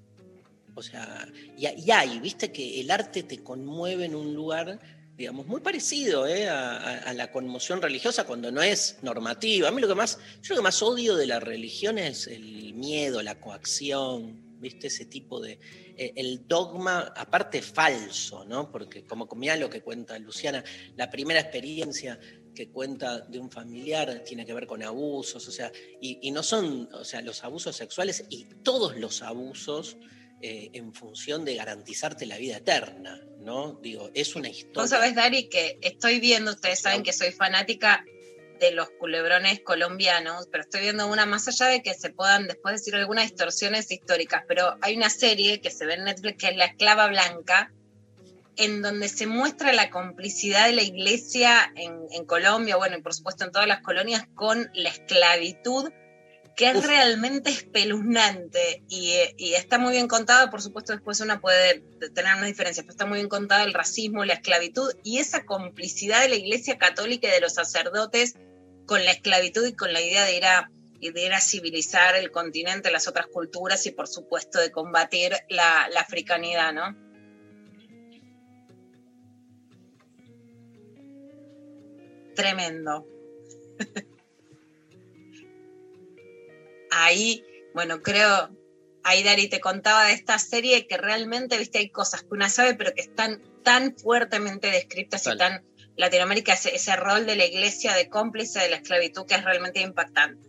O 0.75 0.83
sea, 0.83 1.29
y, 1.57 1.67
y, 1.67 1.91
hay, 1.91 2.19
viste 2.19 2.51
que 2.51 2.81
el 2.81 2.91
arte 2.91 3.23
te 3.23 3.43
conmueve 3.43 4.07
en 4.07 4.17
un 4.17 4.35
lugar, 4.35 4.81
digamos, 5.17 5.47
muy 5.47 5.61
parecido 5.61 6.27
¿eh? 6.27 6.49
a, 6.49 7.13
la 7.15 7.31
conmoción 7.31 7.81
religiosa 7.81 8.25
cuando 8.25 8.51
no 8.51 8.63
es 8.63 8.99
normativa. 9.03 9.69
A 9.69 9.71
mí 9.71 9.81
lo 9.81 9.87
que 9.87 9.95
más, 9.95 10.19
lo 10.49 10.57
que 10.57 10.63
más 10.63 10.83
odio 10.83 11.15
de 11.15 11.27
la 11.29 11.39
religión 11.39 11.99
es 11.99 12.27
el 12.27 12.75
miedo, 12.75 13.23
la 13.23 13.41
coacción, 13.41 14.44
viste, 14.65 14.89
ese 14.89 15.07
tipo 15.07 15.41
de, 15.41 15.59
eh, 15.97 16.13
el 16.17 16.49
dogma, 16.49 17.13
aparte 17.17 17.63
falso, 17.63 18.45
¿no? 18.45 18.71
Porque 18.71 19.05
como 19.05 19.29
mira 19.37 19.57
lo 19.57 19.71
que 19.71 19.83
cuenta 19.83 20.19
Luciana, 20.19 20.65
la 20.97 21.09
primera 21.11 21.41
experiencia 21.41 22.19
que 22.55 22.71
cuenta 22.71 23.21
de 23.21 23.39
un 23.39 23.51
familiar 23.51 24.23
tiene 24.25 24.45
que 24.45 24.55
ver 24.55 24.67
con 24.67 24.83
abusos, 24.83 25.47
o 25.47 25.51
sea, 25.51 25.71
y, 26.01 26.19
y 26.23 26.31
no 26.31 26.43
son, 26.43 26.89
o 26.93 27.05
sea, 27.05 27.21
los 27.21 27.45
abusos 27.45 27.77
sexuales 27.77 28.25
y 28.29 28.45
todos 28.63 28.97
los 28.97 29.23
abusos 29.23 29.97
eh, 30.47 30.71
en 30.75 30.93
función 30.93 31.45
de 31.45 31.55
garantizarte 31.55 32.27
la 32.27 32.37
vida 32.37 32.59
eterna, 32.59 33.19
¿no? 33.39 33.81
Digo, 33.83 34.11
es 34.13 34.37
una 34.37 34.51
historia. 34.51 34.83
Vos 34.83 34.91
sabés, 34.91 35.15
Dari, 35.15 35.49
que 35.49 35.79
estoy 35.81 36.21
viendo, 36.21 36.51
ustedes 36.51 36.81
saben 36.81 37.03
que 37.03 37.15
soy 37.15 37.33
fanática 37.33 38.05
de 38.61 38.73
los 38.73 38.91
culebrones 38.91 39.61
colombianos, 39.61 40.49
pero 40.51 40.63
estoy 40.63 40.83
viendo 40.83 41.07
una 41.07 41.27
más 41.27 41.49
allá 41.49 41.67
de 41.67 41.83
que 41.83 41.95
se 41.95 42.11
puedan 42.11 42.47
después 42.47 42.77
decir 42.77 42.95
algunas 42.95 43.25
distorsiones 43.25 43.91
históricas, 43.91 44.45
pero 44.47 44.77
hay 44.81 44.97
una 44.97 45.11
serie 45.11 45.61
que 45.61 45.71
se 45.71 45.87
ve 45.87 45.95
en 45.95 46.05
Netflix 46.05 46.39
que 46.39 46.49
es 46.49 46.57
La 46.57 46.67
Esclava 46.67 47.09
Blanca, 47.09 47.73
en 48.57 48.83
donde 48.83 49.09
se 49.09 49.27
muestra 49.27 49.73
la 49.73 49.91
complicidad 49.91 50.67
de 50.67 50.73
la 50.73 50.83
iglesia 50.83 51.73
en, 51.75 52.07
en 52.11 52.25
Colombia, 52.25 52.77
bueno, 52.77 52.97
y 52.97 53.03
por 53.03 53.15
supuesto 53.15 53.45
en 53.45 53.53
todas 53.53 53.67
las 53.67 53.81
colonias, 53.81 54.27
con 54.35 54.71
la 54.75 54.91
esclavitud 54.91 55.91
que 56.57 56.71
es 56.71 56.77
Uf. 56.77 56.87
realmente 56.87 57.51
espeluznante 57.51 58.83
y, 58.89 59.15
y, 59.37 59.55
está 59.55 59.79
muy 59.79 59.93
bien 59.93 60.09
contada, 60.09 60.51
por 60.51 60.63
supuesto 60.63 60.93
después 60.93 61.21
una 61.21 61.41
puede 61.41 61.81
tener 62.15 62.37
una 62.37 62.47
diferencia, 62.47 62.83
pero 62.83 62.93
está 62.93 63.07
muy 63.07 63.19
bien 63.19 63.29
contada 63.29 63.65
el 63.65 63.75
racismo, 63.75 64.25
la 64.25 64.35
esclavitud 64.35 64.93
y 65.03 65.19
esa 65.19 65.45
complicidad 65.45 66.23
de 66.23 66.29
la 66.29 66.37
Iglesia 66.37 66.79
Católica 66.79 67.29
y 67.29 67.33
de 67.33 67.41
los 67.41 67.55
sacerdotes 67.55 68.35
con 68.87 69.05
la 69.05 69.13
esclavitud 69.13 69.67
y 69.67 69.75
con 69.75 69.93
la 69.93 70.01
idea 70.01 70.25
de 70.25 70.37
ir 70.37 70.45
a, 70.45 70.71
de 71.01 71.27
ir 71.27 71.33
a 71.33 71.41
civilizar 71.41 72.17
el 72.17 72.31
continente, 72.31 72.91
las 72.91 73.09
otras 73.09 73.27
culturas 73.27 73.85
y 73.87 73.91
por 73.91 74.07
supuesto 74.07 74.61
de 74.61 74.71
combatir 74.71 75.33
la, 75.49 75.89
la 75.91 76.01
africanidad, 76.01 76.73
¿no? 76.73 76.97
Tremendo. 82.35 83.14
Ahí 87.03 87.45
Bueno, 87.75 88.03
creo, 88.03 88.51
ahí 89.03 89.23
Dari 89.23 89.49
te 89.49 89.61
contaba 89.61 90.07
de 90.07 90.13
esta 90.13 90.39
serie 90.39 90.87
que 90.87 90.97
realmente, 90.97 91.59
viste, 91.59 91.79
hay 91.79 91.91
cosas 91.91 92.23
que 92.23 92.29
una 92.31 92.49
sabe, 92.49 92.75
pero 92.75 92.95
que 92.95 93.03
están 93.03 93.43
tan 93.65 93.97
fuertemente 93.97 94.71
descritas 94.71 95.27
y 95.27 95.37
tan 95.37 95.65
Latinoamérica, 95.97 96.55
ese, 96.55 96.75
ese 96.75 96.95
rol 96.97 97.27
de 97.27 97.37
la 97.37 97.45
iglesia 97.47 97.95
de 97.95 98.09
cómplice 98.09 98.61
de 98.61 98.69
la 98.71 98.77
esclavitud 98.77 99.27
que 99.27 99.35
es 99.35 99.45
realmente 99.45 99.81
impactante. 99.81 100.49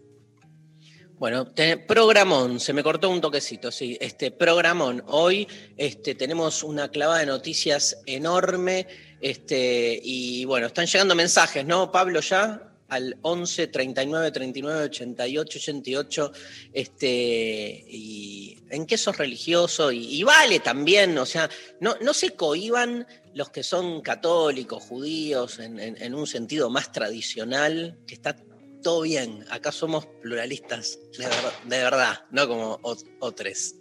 Bueno, 1.17 1.47
te- 1.53 1.77
programón, 1.77 2.59
se 2.59 2.73
me 2.73 2.83
cortó 2.83 3.09
un 3.09 3.21
toquecito, 3.21 3.71
sí. 3.71 3.97
Este 4.01 4.31
programón. 4.31 5.03
Hoy 5.07 5.47
este, 5.77 6.13
tenemos 6.13 6.61
una 6.61 6.89
clavada 6.89 7.19
de 7.19 7.25
noticias 7.27 8.01
enorme. 8.05 8.85
Este, 9.21 9.99
y 10.03 10.45
bueno, 10.45 10.67
están 10.67 10.85
llegando 10.87 11.15
mensajes, 11.15 11.65
¿no, 11.65 11.91
Pablo? 11.91 12.19
Ya 12.19 12.74
al 12.95 13.17
11 13.21 13.67
39 13.67 14.31
39 14.31 14.83
88 14.85 15.59
88. 15.59 16.31
Este, 16.73 17.85
y 17.87 18.57
¿En 18.69 18.85
qué 18.85 18.97
sos 18.97 19.17
religioso? 19.17 19.91
Y, 19.91 20.23
vale 20.23 20.59
también, 20.59 21.17
o 21.17 21.25
sea, 21.25 21.49
no, 21.79 21.95
no 22.01 22.13
se 22.13 22.31
cohiban 22.31 23.07
los 23.33 23.49
que 23.49 23.63
son 23.63 24.01
católicos, 24.01 24.83
judíos, 24.83 25.59
en, 25.59 26.13
un 26.15 26.25
sentido 26.27 26.69
más 26.69 26.91
tradicional, 26.91 27.97
que 28.07 28.15
está 28.15 28.35
todo 28.81 29.01
bien, 29.01 29.45
acá 29.49 29.71
somos 29.71 30.05
pluralistas, 30.21 30.99
de, 31.17 31.25
ver- 31.25 31.69
de 31.69 31.77
verdad, 31.77 32.25
no 32.31 32.47
como 32.47 32.79
ot- 32.81 33.05
otros, 33.19 33.75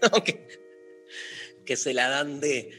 que 1.64 1.76
se 1.76 1.94
la 1.94 2.08
dan 2.08 2.40
de... 2.40 2.70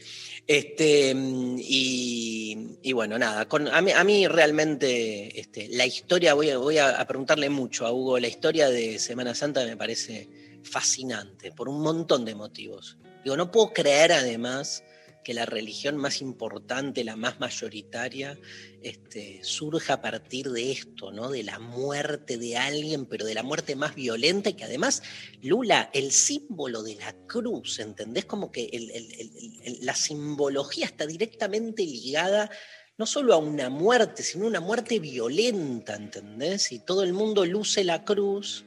Este, 0.46 1.14
y, 1.16 2.78
y 2.82 2.92
bueno, 2.92 3.18
nada, 3.18 3.48
con, 3.48 3.66
a, 3.68 3.80
mí, 3.80 4.28
realmente 4.28 5.40
este, 5.40 5.68
la 5.68 5.86
historia, 5.86 6.34
voy, 6.34 6.50
a, 6.50 6.58
voy 6.58 6.78
a 6.78 7.04
preguntarle 7.06 7.48
mucho 7.48 7.86
a 7.86 7.92
Hugo, 7.92 8.18
la 8.18 8.28
historia 8.28 8.68
de 8.68 8.98
Semana 8.98 9.34
Santa 9.34 9.64
me 9.64 9.76
parece 9.76 10.28
fascinante 10.62 11.52
por 11.52 11.68
un 11.68 11.80
montón 11.80 12.24
de 12.24 12.34
motivos. 12.34 12.98
Digo, 13.22 13.36
no 13.36 13.50
puedo 13.50 13.72
creer 13.72 14.12
además 14.12 14.84
que 15.24 15.34
la 15.34 15.46
religión 15.46 15.96
más 15.96 16.20
importante, 16.20 17.02
la 17.02 17.16
más 17.16 17.40
mayoritaria, 17.40 18.38
este, 18.82 19.40
surja 19.42 19.94
a 19.94 20.00
partir 20.02 20.50
de 20.50 20.70
esto, 20.70 21.10
¿no? 21.10 21.30
De 21.30 21.42
la 21.42 21.58
muerte 21.58 22.38
de 22.38 22.56
alguien, 22.56 23.06
pero 23.06 23.24
de 23.24 23.34
la 23.34 23.42
muerte 23.42 23.74
más 23.74 23.94
violenta 23.96 24.50
y 24.50 24.54
que 24.54 24.64
además, 24.64 25.02
Lula, 25.42 25.90
el 25.92 26.12
símbolo 26.12 26.82
de 26.82 26.94
la 26.96 27.12
cruz, 27.26 27.80
¿entendés? 27.80 28.26
Como 28.26 28.52
que 28.52 28.70
la 29.80 29.96
simbología 29.96 30.86
está 30.86 31.06
directamente 31.06 31.82
ligada 31.82 32.50
no 32.96 33.06
solo 33.06 33.34
a 33.34 33.38
una 33.38 33.70
muerte, 33.70 34.22
sino 34.22 34.46
una 34.46 34.60
muerte 34.60 35.00
violenta, 35.00 35.96
¿entendés? 35.96 36.70
Y 36.70 36.78
todo 36.78 37.02
el 37.02 37.12
mundo 37.12 37.44
luce 37.44 37.82
la 37.82 38.04
cruz 38.04 38.64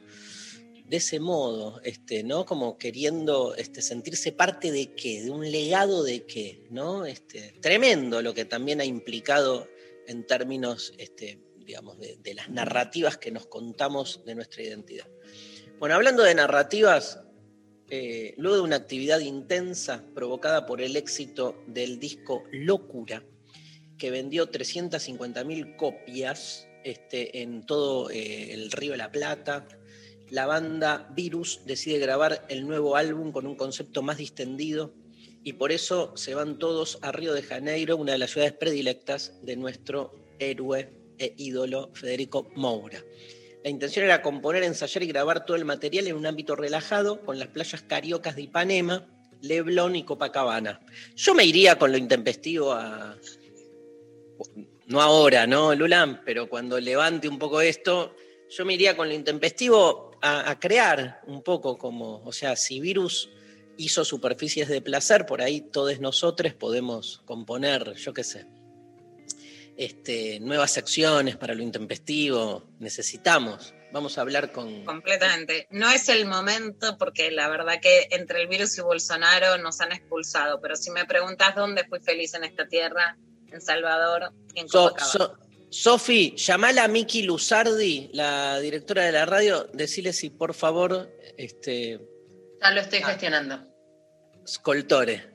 de 0.87 0.97
ese 0.97 1.19
modo, 1.19 1.81
este, 1.83 2.23
¿no? 2.23 2.45
Como 2.45 2.77
queriendo 2.77 3.55
este, 3.55 3.81
sentirse 3.81 4.31
parte 4.31 4.71
de 4.71 4.93
qué, 4.93 5.21
de 5.21 5.31
un 5.31 5.49
legado 5.51 6.03
de 6.03 6.25
qué, 6.25 6.65
¿no? 6.69 7.05
Este, 7.05 7.53
tremendo 7.61 8.21
lo 8.21 8.33
que 8.33 8.45
también 8.45 8.79
ha 8.79 8.85
implicado 8.85 9.67
en 10.07 10.25
términos, 10.25 10.93
este, 10.97 11.39
digamos, 11.57 11.97
de, 11.99 12.33
las 12.33 12.49
narrativas 12.49 13.17
que 13.17 13.31
nos 13.31 13.47
contamos 13.47 14.23
de 14.25 14.35
nuestra 14.35 14.63
identidad. 14.63 15.07
Bueno, 15.77 15.95
hablando 15.95 16.23
de 16.23 16.33
narrativas, 16.33 17.19
eh, 17.89 18.33
luego 18.37 18.55
de 18.55 18.61
una 18.61 18.77
actividad 18.77 19.19
intensa 19.19 20.05
provocada 20.15 20.65
por 20.65 20.81
el 20.81 20.95
éxito 20.95 21.61
del 21.67 21.99
disco 21.99 22.45
Locura, 22.51 23.23
que 23.97 24.09
vendió 24.09 24.49
350.000 24.49 25.75
copias 25.75 26.67
este, 26.85 27.41
en 27.41 27.65
todo 27.65 28.09
eh, 28.09 28.53
el 28.53 28.71
Río 28.71 28.93
de 28.93 28.97
la 28.97 29.11
Plata, 29.11 29.67
la 30.29 30.45
banda 30.45 31.09
Virus 31.13 31.61
decide 31.65 31.99
grabar 31.99 32.45
el 32.49 32.67
nuevo 32.67 32.95
álbum 32.95 33.31
con 33.31 33.47
un 33.47 33.55
concepto 33.55 34.01
más 34.01 34.17
distendido 34.17 34.93
y 35.43 35.53
por 35.53 35.71
eso 35.71 36.11
se 36.17 36.35
van 36.35 36.59
todos 36.59 36.99
a 37.01 37.11
Río 37.11 37.33
de 37.33 37.41
Janeiro, 37.41 37.95
una 37.95 38.11
de 38.11 38.17
las 38.17 38.31
ciudades 38.31 38.53
predilectas 38.53 39.33
de 39.43 39.55
nuestro 39.55 40.13
héroe 40.39 40.89
e 41.17 41.33
ídolo 41.37 41.89
Federico 41.93 42.49
Moura. 42.55 43.01
La 43.63 43.69
intención 43.69 44.05
era 44.05 44.21
componer, 44.21 44.63
ensayar 44.63 45.03
y 45.03 45.07
grabar 45.07 45.45
todo 45.45 45.55
el 45.57 45.65
material 45.65 46.07
en 46.07 46.15
un 46.15 46.25
ámbito 46.25 46.55
relajado, 46.55 47.21
con 47.21 47.39
las 47.39 47.47
playas 47.47 47.81
cariocas 47.81 48.35
de 48.35 48.43
Ipanema, 48.43 49.07
Leblon 49.41 49.95
y 49.95 50.03
Copacabana. 50.03 50.81
Yo 51.15 51.33
me 51.33 51.45
iría 51.45 51.77
con 51.77 51.91
lo 51.91 51.97
intempestivo 51.97 52.73
a... 52.73 53.17
No 54.85 55.01
ahora, 55.01 55.47
¿no, 55.47 55.73
Lula? 55.75 56.21
Pero 56.25 56.49
cuando 56.49 56.79
levante 56.79 57.27
un 57.27 57.39
poco 57.39 57.61
esto, 57.61 58.15
yo 58.49 58.65
me 58.65 58.73
iría 58.75 58.95
con 58.95 59.09
lo 59.09 59.13
intempestivo 59.13 60.06
a, 60.21 60.49
a 60.49 60.59
crear 60.59 61.21
un 61.27 61.41
poco 61.43 61.77
como, 61.77 62.21
o 62.23 62.31
sea, 62.31 62.55
si 62.55 62.79
Virus 62.79 63.29
hizo 63.77 64.03
superficies 64.03 64.67
de 64.69 64.81
placer, 64.81 65.25
por 65.25 65.41
ahí 65.41 65.61
todos 65.61 65.99
nosotros 65.99 66.53
podemos 66.53 67.21
componer, 67.25 67.93
yo 67.95 68.13
qué 68.13 68.23
sé, 68.23 68.47
este, 69.77 70.39
nuevas 70.39 70.71
secciones 70.71 71.35
para 71.37 71.53
lo 71.53 71.61
intempestivo, 71.61 72.63
necesitamos. 72.79 73.73
Vamos 73.91 74.17
a 74.17 74.21
hablar 74.21 74.51
con... 74.51 74.83
Completamente. 74.83 75.67
No 75.69 75.89
es 75.89 76.09
el 76.09 76.25
momento 76.25 76.97
porque 76.97 77.31
la 77.31 77.47
verdad 77.47 77.79
que 77.81 78.07
entre 78.11 78.41
el 78.41 78.47
virus 78.47 78.77
y 78.77 78.81
Bolsonaro 78.81 79.57
nos 79.59 79.79
han 79.79 79.91
expulsado, 79.93 80.59
pero 80.59 80.75
si 80.75 80.91
me 80.91 81.05
preguntas 81.05 81.55
dónde 81.55 81.85
fui 81.85 81.99
feliz 81.99 82.33
en 82.33 82.43
esta 82.43 82.67
tierra, 82.67 83.17
en 83.51 83.61
Salvador 83.61 84.33
y 84.53 84.61
en 84.61 84.67
So- 84.67 84.89
Copacabana. 84.89 85.11
so- 85.13 85.37
Sofi, 85.69 86.33
llamala 86.37 86.85
a 86.85 86.87
Miki 86.87 87.23
Luzardi, 87.23 88.09
la 88.13 88.59
directora 88.59 89.03
de 89.05 89.11
la 89.11 89.25
radio, 89.25 89.65
decirle 89.73 90.13
si 90.13 90.29
por 90.29 90.53
favor, 90.53 91.09
este, 91.37 91.99
Ya 92.61 92.71
lo 92.71 92.81
estoy 92.81 93.03
gestionando. 93.03 93.67
Scoltore. 94.47 95.29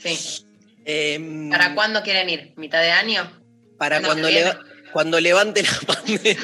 Sí. 0.00 0.44
Em, 0.84 1.50
¿Para 1.50 1.74
cuándo 1.74 2.02
quieren 2.02 2.28
ir? 2.30 2.52
¿Mitad 2.56 2.80
de 2.82 2.90
año? 2.90 3.38
para 3.78 4.00
cuando, 4.00 4.30
leva- 4.30 4.60
cuando 4.92 5.18
levante 5.18 5.62
la 5.64 5.80
pandemia. 5.86 6.36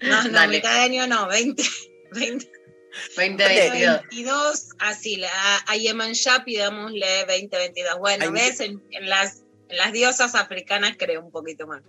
No, 0.00 0.24
no, 0.24 0.30
Dale. 0.30 0.56
mitad 0.56 0.74
de 0.74 0.80
año 0.80 1.06
no, 1.06 1.28
20, 1.28 1.62
20 2.12 2.50
2022. 3.16 4.00
22, 4.10 4.68
así, 4.80 5.22
a 5.24 5.76
Yemen 5.76 6.14
ya 6.14 6.44
pidámosle 6.44 7.06
2022. 7.28 7.98
Bueno, 8.00 8.24
Hay- 8.24 8.30
ves, 8.32 8.58
en, 8.60 8.82
en 8.90 9.08
las, 9.08 9.44
en 9.68 9.76
las 9.76 9.92
diosas 9.92 10.34
africanas 10.34 10.96
creo 10.98 11.20
un 11.24 11.30
poquito 11.30 11.68
más. 11.68 11.82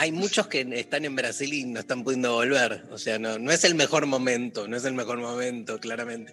Hay 0.00 0.12
muchos 0.12 0.46
que 0.46 0.66
están 0.76 1.04
en 1.04 1.14
Brasil 1.14 1.52
y 1.52 1.64
no 1.64 1.78
están 1.78 2.04
pudiendo 2.04 2.32
volver. 2.32 2.86
O 2.90 2.96
sea, 2.96 3.18
no, 3.18 3.34
es 3.52 3.64
el 3.64 3.74
mejor 3.74 4.06
momento, 4.06 4.66
no 4.66 4.78
es 4.78 4.86
el 4.86 4.94
mejor 4.94 5.18
momento, 5.18 5.78
claramente. 5.78 6.32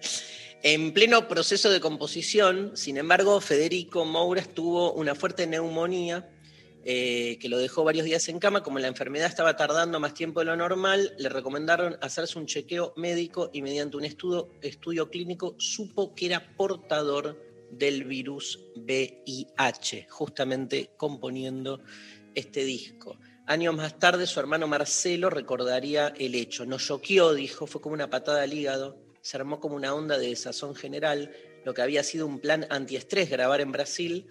En 0.62 0.94
pleno 0.94 1.28
proceso 1.28 1.68
de 1.68 1.78
composición, 1.78 2.74
sin 2.78 2.96
embargo, 2.96 3.42
Federico 3.42 4.06
Moura 4.06 4.42
tuvo 4.42 4.94
una 4.94 5.14
fuerte 5.14 5.46
neumonía 5.46 6.30
eh, 6.82 7.36
que 7.42 7.50
lo 7.50 7.58
dejó 7.58 7.84
varios 7.84 8.06
días 8.06 8.26
en 8.30 8.38
cama. 8.38 8.62
Como 8.62 8.78
la 8.78 8.88
enfermedad 8.88 9.28
estaba 9.28 9.54
tardando 9.54 10.00
más 10.00 10.14
tiempo 10.14 10.40
de 10.40 10.46
lo 10.46 10.56
normal, 10.56 11.14
le 11.18 11.28
recomendaron 11.28 11.98
hacerse 12.00 12.38
un 12.38 12.46
chequeo 12.46 12.94
médico 12.96 13.50
y 13.52 13.60
mediante 13.60 13.98
un 13.98 14.06
estudio 14.06 15.10
clínico 15.10 15.56
supo 15.58 16.14
que 16.14 16.24
era 16.24 16.56
portador 16.56 17.38
del 17.70 18.04
virus 18.04 18.60
VIH, 18.76 20.06
justamente 20.08 20.88
componiendo 20.96 21.82
este 22.34 22.64
disco. 22.64 23.18
Años 23.48 23.74
más 23.74 23.98
tarde, 23.98 24.26
su 24.26 24.40
hermano 24.40 24.68
Marcelo 24.68 25.30
recordaría 25.30 26.08
el 26.18 26.34
hecho. 26.34 26.66
Nos 26.66 26.84
choqueó, 26.84 27.32
dijo, 27.32 27.66
fue 27.66 27.80
como 27.80 27.94
una 27.94 28.10
patada 28.10 28.42
al 28.42 28.52
hígado, 28.52 28.98
se 29.22 29.38
armó 29.38 29.58
como 29.58 29.74
una 29.74 29.94
onda 29.94 30.18
de 30.18 30.28
desazón 30.28 30.74
general. 30.74 31.32
Lo 31.64 31.72
que 31.72 31.80
había 31.80 32.02
sido 32.02 32.26
un 32.26 32.40
plan 32.40 32.66
antiestrés 32.68 33.30
grabar 33.30 33.62
en 33.62 33.72
Brasil 33.72 34.26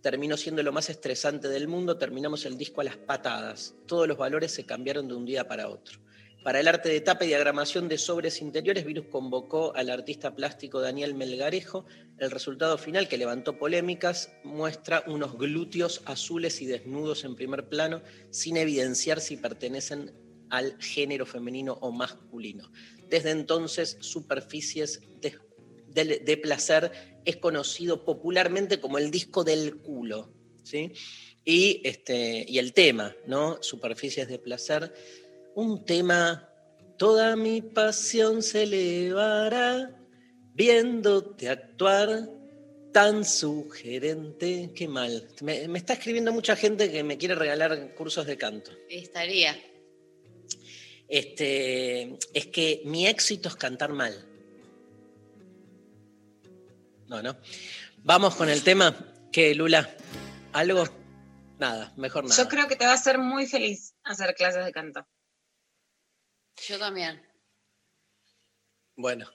terminó 0.00 0.38
siendo 0.38 0.62
lo 0.62 0.72
más 0.72 0.88
estresante 0.88 1.50
del 1.50 1.68
mundo. 1.68 1.98
Terminamos 1.98 2.46
el 2.46 2.56
disco 2.56 2.80
a 2.80 2.84
las 2.84 2.96
patadas. 2.96 3.74
Todos 3.84 4.08
los 4.08 4.16
valores 4.16 4.52
se 4.52 4.64
cambiaron 4.64 5.08
de 5.08 5.14
un 5.14 5.26
día 5.26 5.46
para 5.46 5.68
otro. 5.68 6.00
Para 6.44 6.60
el 6.60 6.68
arte 6.68 6.90
de 6.90 7.00
tapa 7.00 7.24
y 7.24 7.28
diagramación 7.28 7.88
de 7.88 7.96
sobres 7.96 8.42
interiores, 8.42 8.84
Virus 8.84 9.06
convocó 9.06 9.74
al 9.74 9.88
artista 9.88 10.34
plástico 10.36 10.78
Daniel 10.82 11.14
Melgarejo. 11.14 11.86
El 12.18 12.30
resultado 12.30 12.76
final, 12.76 13.08
que 13.08 13.16
levantó 13.16 13.58
polémicas, 13.58 14.30
muestra 14.44 15.02
unos 15.06 15.38
glúteos 15.38 16.02
azules 16.04 16.60
y 16.60 16.66
desnudos 16.66 17.24
en 17.24 17.34
primer 17.34 17.70
plano, 17.70 18.02
sin 18.30 18.58
evidenciar 18.58 19.22
si 19.22 19.38
pertenecen 19.38 20.12
al 20.50 20.76
género 20.82 21.24
femenino 21.24 21.78
o 21.80 21.90
masculino. 21.92 22.70
Desde 23.08 23.30
entonces, 23.30 23.96
Superficies 24.00 25.00
de, 25.22 26.18
de- 26.18 26.36
Placer 26.36 26.92
es 27.24 27.36
conocido 27.36 28.04
popularmente 28.04 28.80
como 28.80 28.98
el 28.98 29.10
disco 29.10 29.44
del 29.44 29.76
culo. 29.78 30.30
¿sí? 30.62 30.92
Y, 31.42 31.80
este, 31.84 32.44
y 32.46 32.58
el 32.58 32.74
tema, 32.74 33.16
¿no? 33.26 33.62
Superficies 33.62 34.28
de 34.28 34.38
Placer 34.38 34.92
un 35.54 35.84
tema, 35.84 36.48
toda 36.98 37.36
mi 37.36 37.62
pasión 37.62 38.42
se 38.42 38.64
elevará 38.64 39.90
viéndote 40.54 41.48
actuar 41.48 42.28
tan 42.92 43.24
sugerente. 43.24 44.70
Qué 44.74 44.86
mal. 44.86 45.28
Me, 45.42 45.66
me 45.68 45.78
está 45.78 45.94
escribiendo 45.94 46.32
mucha 46.32 46.56
gente 46.56 46.90
que 46.90 47.02
me 47.02 47.18
quiere 47.18 47.34
regalar 47.34 47.94
cursos 47.94 48.26
de 48.26 48.38
canto. 48.38 48.70
Estaría. 48.88 49.56
Este, 51.08 52.18
es 52.32 52.46
que 52.46 52.82
mi 52.84 53.06
éxito 53.06 53.48
es 53.48 53.56
cantar 53.56 53.92
mal. 53.92 54.26
No, 57.08 57.22
no. 57.22 57.36
Vamos 57.98 58.34
con 58.36 58.48
el 58.48 58.62
tema. 58.62 58.96
¿Qué, 59.30 59.54
Lula? 59.54 59.90
¿Algo? 60.52 60.84
Nada, 61.58 61.92
mejor 61.96 62.24
nada. 62.24 62.42
Yo 62.42 62.48
creo 62.48 62.68
que 62.68 62.76
te 62.76 62.84
va 62.84 62.92
a 62.92 62.94
hacer 62.94 63.18
muy 63.18 63.46
feliz 63.46 63.94
hacer 64.04 64.34
clases 64.34 64.64
de 64.64 64.72
canto. 64.72 65.06
Yo 66.56 66.78
también. 66.78 67.20
Bueno. 68.96 69.28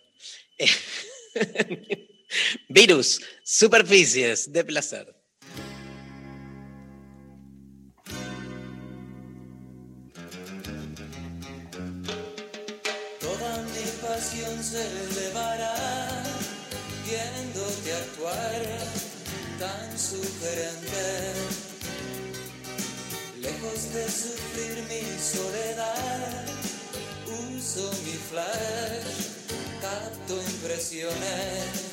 Virus, 2.69 3.21
superficies 3.43 4.51
de 4.51 4.63
placer. 4.63 5.15
Toda 13.19 13.57
mi 13.63 13.85
pasión 14.01 14.63
se 14.63 14.81
elevará 14.81 15.75
viéndote 17.05 17.93
actuar 17.93 18.61
tan 19.59 19.99
sugerente. 19.99 21.33
Lejos 23.41 23.93
de 23.93 24.09
sufrir 24.09 24.83
mi 24.89 25.19
soledad, 25.19 26.45
uso 27.55 27.91
mi 28.05 28.17
flash, 28.29 29.19
capto 29.81 30.35
impresiones. 30.35 31.89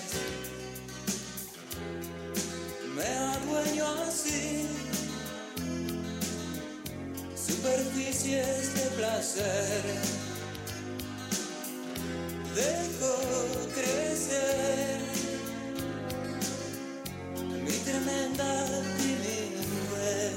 Me 2.94 3.06
adueño 3.06 3.86
así, 4.08 4.66
superficies 7.34 8.74
de 8.74 8.86
placer 8.96 10.26
dejo 12.56 13.12
crecer 13.74 15.00
mi 17.64 17.76
tremenda 17.84 18.50
timidez. 18.98 20.36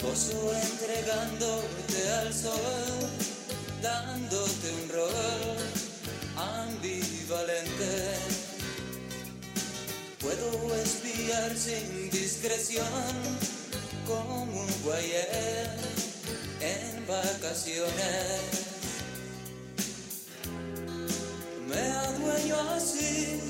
Pozo 0.00 0.52
entregándote 0.98 2.10
al 2.20 2.34
sol, 2.34 3.08
dándote 3.82 4.72
un 4.82 4.88
rol 4.88 5.56
ambivalente. 6.36 8.18
Puedo 10.18 10.74
espiar 10.76 11.56
sin 11.56 12.10
discreción 12.10 12.86
como 14.06 14.42
un 14.42 14.82
guayer 14.84 15.70
en 16.60 17.06
vacaciones. 17.06 18.66
me 21.68 21.80
adueño 21.80 22.56
así 22.74 23.40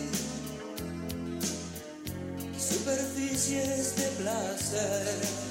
superficies 2.58 3.96
de 3.96 4.08
placer 4.18 5.47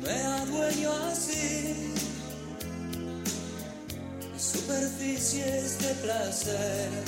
Me 0.00 0.22
adueño 0.22 0.90
así 1.10 1.92
superficies 4.38 5.78
de 5.80 5.94
placer 6.02 7.07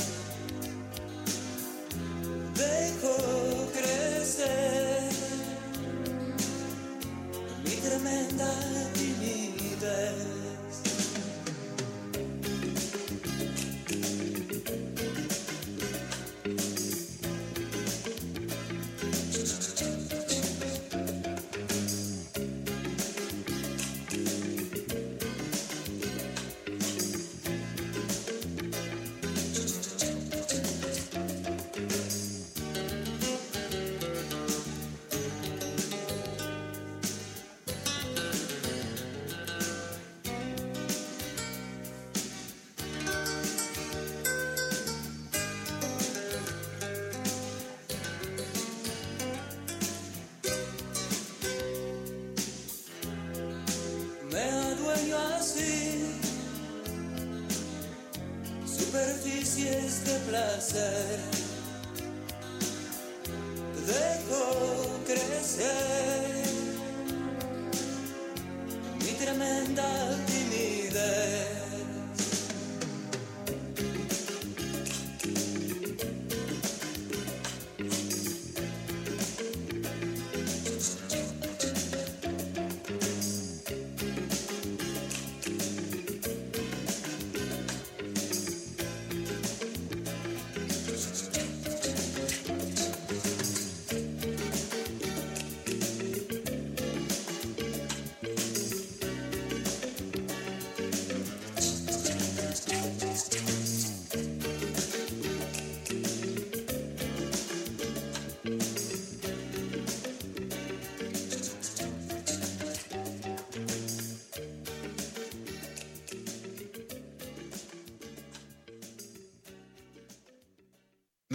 placer. 60.31 61.40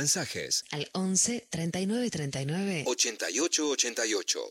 Mensajes 0.05 0.63
al 0.69 0.87
11 0.91 1.47
39 1.49 2.11
39 2.11 2.83
8888. 2.85 4.49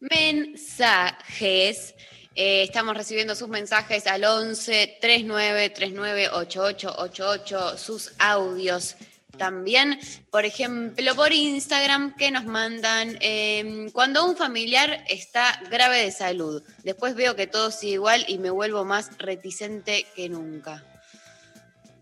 Mensajes. 0.00 1.94
Eh, 2.34 2.64
estamos 2.64 2.94
recibiendo 2.94 3.34
sus 3.34 3.48
mensajes 3.48 4.06
al 4.06 4.24
11 4.24 4.98
39 5.00 5.70
39 5.70 6.28
88 6.28 6.96
88, 6.98 7.78
sus 7.78 8.12
audios 8.18 8.94
también, 9.38 9.98
por 10.30 10.44
ejemplo, 10.44 11.14
por 11.14 11.32
Instagram, 11.32 12.14
que 12.14 12.30
nos 12.30 12.44
mandan 12.44 13.16
eh, 13.22 13.88
cuando 13.94 14.26
un 14.26 14.36
familiar 14.36 15.02
está 15.08 15.62
grave 15.70 16.02
de 16.02 16.12
salud. 16.12 16.62
Después 16.84 17.14
veo 17.14 17.34
que 17.36 17.46
todo 17.46 17.70
sigue 17.70 17.94
igual 17.94 18.22
y 18.28 18.36
me 18.36 18.50
vuelvo 18.50 18.84
más 18.84 19.16
reticente 19.16 20.06
que 20.14 20.28
nunca. 20.28 20.89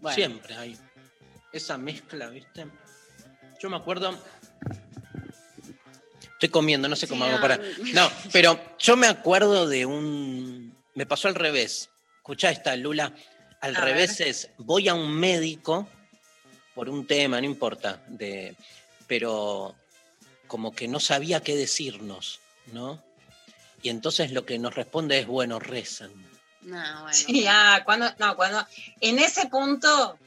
Bueno, 0.01 0.15
Siempre 0.15 0.55
hay 0.55 0.79
esa 1.53 1.79
mezcla, 1.79 2.29
¿viste? 2.29 2.67
Yo 3.61 3.71
me 3.71 3.77
acuerdo. 3.77 4.17
Estoy 6.33 6.51
comiendo, 6.51 6.89
no 6.89 6.95
sé 6.95 7.09
cómo 7.09 7.25
Sí, 7.25 7.31
hago 7.31 7.41
para. 7.41 7.59
No, 7.93 8.11
pero 8.33 8.61
yo 8.79 8.97
me 8.97 9.09
acuerdo 9.09 9.67
de 9.67 9.87
un. 9.87 10.77
Me 10.95 11.07
pasó 11.07 11.29
al 11.29 11.35
revés. 11.35 11.91
Escuchá 12.17 12.51
esta, 12.51 12.77
Lula. 12.77 13.13
Al 13.61 13.75
A 13.77 13.81
revés 13.81 14.21
es: 14.21 14.51
voy 14.59 14.89
a 14.89 14.95
un 14.95 15.13
médico 15.13 15.89
por 16.75 16.89
un 16.89 17.07
tema, 17.09 17.41
no 17.41 17.47
importa, 17.47 18.05
de, 18.07 18.55
pero 19.09 19.75
como 20.47 20.73
que 20.73 20.87
no 20.87 21.01
sabía 21.01 21.43
qué 21.43 21.57
decirnos, 21.57 22.39
¿no? 22.73 23.03
Y 23.83 23.89
entonces 23.89 24.31
lo 24.31 24.47
que 24.47 24.61
nos 24.61 24.77
responde 24.77 25.19
es: 25.19 25.27
bueno, 25.27 25.59
rezan. 25.59 26.13
No, 26.63 27.03
bueno. 27.03 27.13
Sí, 27.15 27.47
ah, 27.49 27.83
cuando, 27.85 28.13
no, 28.19 28.37
cuando 28.37 28.67
en 29.01 29.19
ese 29.19 29.47
punto 29.49 30.19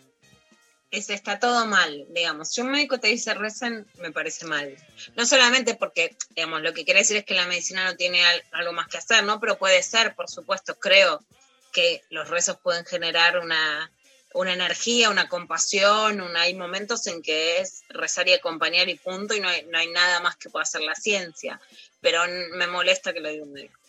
es, 0.89 1.09
está 1.09 1.39
todo 1.39 1.65
mal, 1.65 2.05
digamos. 2.09 2.49
Si 2.51 2.61
un 2.61 2.71
médico 2.71 2.99
te 2.99 3.07
dice 3.07 3.33
recen, 3.33 3.87
me 3.99 4.11
parece 4.11 4.45
mal. 4.45 4.75
No 5.15 5.25
solamente 5.25 5.75
porque, 5.75 6.15
digamos, 6.31 6.61
lo 6.61 6.73
que 6.73 6.83
quiere 6.85 6.99
decir 7.01 7.17
es 7.17 7.25
que 7.25 7.33
la 7.33 7.45
medicina 7.47 7.85
no 7.85 7.95
tiene 7.95 8.25
al- 8.25 8.43
algo 8.51 8.73
más 8.73 8.87
que 8.87 8.97
hacer, 8.97 9.23
¿no? 9.23 9.39
Pero 9.39 9.57
puede 9.57 9.81
ser, 9.83 10.15
por 10.15 10.29
supuesto, 10.29 10.77
creo 10.77 11.23
que 11.71 12.03
los 12.09 12.27
rezos 12.27 12.57
pueden 12.57 12.83
generar 12.85 13.39
una, 13.39 13.89
una 14.33 14.51
energía, 14.53 15.09
una 15.09 15.29
compasión, 15.29 16.19
una, 16.19 16.41
hay 16.41 16.53
momentos 16.55 17.07
en 17.07 17.21
que 17.21 17.59
es 17.59 17.83
rezar 17.87 18.27
y 18.27 18.33
acompañar 18.33 18.89
y 18.89 18.95
punto, 18.95 19.33
y 19.33 19.39
no 19.39 19.47
hay, 19.47 19.63
no 19.67 19.77
hay 19.77 19.87
nada 19.91 20.19
más 20.19 20.35
que 20.35 20.49
pueda 20.49 20.63
hacer 20.63 20.81
la 20.81 20.95
ciencia. 20.95 21.61
Pero 22.01 22.23
me 22.55 22.67
molesta 22.67 23.13
que 23.13 23.21
lo 23.21 23.29
diga 23.29 23.43
un 23.43 23.53
médico. 23.53 23.79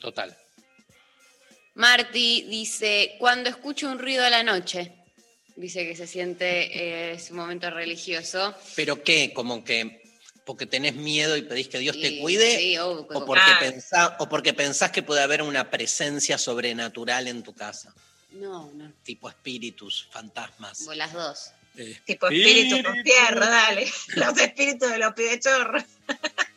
Total. 0.00 0.36
Marty 1.74 2.42
dice, 2.42 3.16
cuando 3.18 3.48
escucho 3.50 3.90
un 3.90 3.98
ruido 3.98 4.24
a 4.24 4.30
la 4.30 4.42
noche, 4.42 4.92
dice 5.56 5.86
que 5.86 5.96
se 5.96 6.06
siente 6.06 7.12
eh, 7.12 7.18
su 7.18 7.34
momento 7.34 7.70
religioso. 7.70 8.54
¿Pero 8.76 9.02
qué? 9.02 9.32
Como 9.32 9.64
que 9.64 10.02
porque 10.44 10.66
tenés 10.66 10.94
miedo 10.96 11.36
y 11.36 11.42
pedís 11.42 11.68
que 11.68 11.78
Dios 11.78 11.98
te 12.00 12.08
Y- 12.08 12.20
cuide. 12.20 12.58
sí, 12.58 12.76
o- 12.78 13.06
O 13.08 13.24
porque, 13.24 13.42
Ah. 13.46 13.58
pensá- 13.60 14.16
o 14.18 14.28
porque 14.28 14.52
pensás 14.52 14.90
que 14.90 15.02
puede 15.02 15.22
haber 15.22 15.40
una 15.42 15.70
presencia 15.70 16.36
sobrenatural 16.36 17.28
en 17.28 17.42
tu 17.44 17.54
casa, 17.54 17.94
No, 18.32 18.70
no, 18.74 18.92
tipo 19.04 19.28
espíritus, 19.28 20.08
fantasmas. 20.10 20.86
o 20.88 20.94
las 20.94 21.12
dos. 21.12 21.52
Eh, 21.76 21.96
Tipo 22.04 22.26
espíritu 22.28 22.82
con 22.82 23.02
tierra, 23.02 23.48
dale. 23.48 23.86
Los 24.16 24.36
espíritus 24.38 24.90
de 24.90 24.98
los 24.98 25.14
pibechorros. 25.14 25.84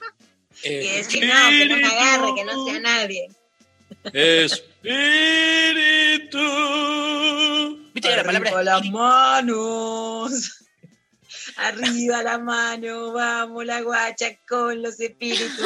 Y 0.64 0.68
eh, 0.68 0.94
decir, 0.98 1.26
no, 1.26 1.50
que 1.50 1.66
no 1.66 1.76
me 1.78 1.86
agarre, 1.86 2.34
que 2.36 2.44
no 2.46 2.66
sea 2.66 2.80
nadie. 2.80 3.28
Espíritu. 4.14 6.40
Viste 7.94 8.10
que 8.10 8.16
la 8.16 8.24
palabra 8.24 8.50
Arriba 8.50 8.64
las 8.64 8.86
manos. 8.92 10.62
Arriba 11.58 12.24
la 12.24 12.38
mano, 12.38 13.14
vamos 13.14 13.66
la 13.66 13.82
guacha 13.82 14.38
con 14.48 14.82
los 14.82 15.00
espíritus. 15.00 15.66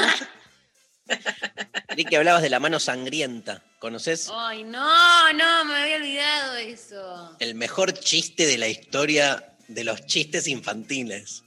Creí 1.88 2.06
que 2.06 2.18
hablabas 2.18 2.44
de 2.44 2.50
la 2.52 2.60
mano 2.60 2.80
sangrienta. 2.80 3.64
¿Conoces? 3.80 4.30
Ay, 4.32 4.64
no, 4.64 5.34
no, 5.34 5.66
me 5.66 5.76
había 5.76 5.96
olvidado 5.96 6.56
eso. 6.58 7.36
El 7.40 7.56
mejor 7.56 7.94
chiste 7.94 8.46
de 8.46 8.58
la 8.58 8.68
historia 8.68 9.56
de 9.68 9.84
los 9.84 10.06
chistes 10.06 10.48
infantiles. 10.48 11.44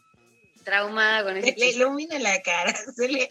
Traumada 0.64 1.24
con 1.24 1.34
Se 1.34 1.40
ese 1.40 1.46
le 1.48 1.54
chiste. 1.54 1.70
ilumina 1.76 2.18
la 2.18 2.40
cara. 2.42 2.74
Se 2.96 3.08
le... 3.08 3.28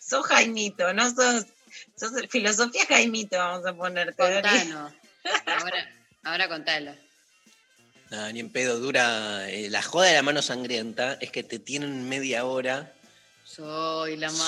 Sos 0.00 0.24
Jaimito, 0.26 0.92
no 0.94 1.08
sos, 1.14 1.44
sos 1.96 2.12
filosofía 2.30 2.84
Jaimito, 2.88 3.36
vamos 3.38 3.66
a 3.66 3.74
ponerte. 3.74 4.14
Contanos. 4.16 4.92
Ahora, 5.46 5.92
ahora 6.24 6.48
contalo. 6.48 6.94
No, 8.10 8.30
ni 8.32 8.40
en 8.40 8.50
pedo 8.50 8.78
dura. 8.78 9.48
eh, 9.50 9.68
la 9.70 9.82
joda 9.82 10.06
de 10.08 10.14
la 10.14 10.22
mano 10.22 10.42
sangrienta 10.42 11.14
es 11.20 11.30
que 11.30 11.42
te 11.42 11.58
tienen 11.58 12.08
media 12.08 12.44
hora 12.44 12.92
Soy 13.44 14.16
la 14.16 14.30
mano. 14.30 14.44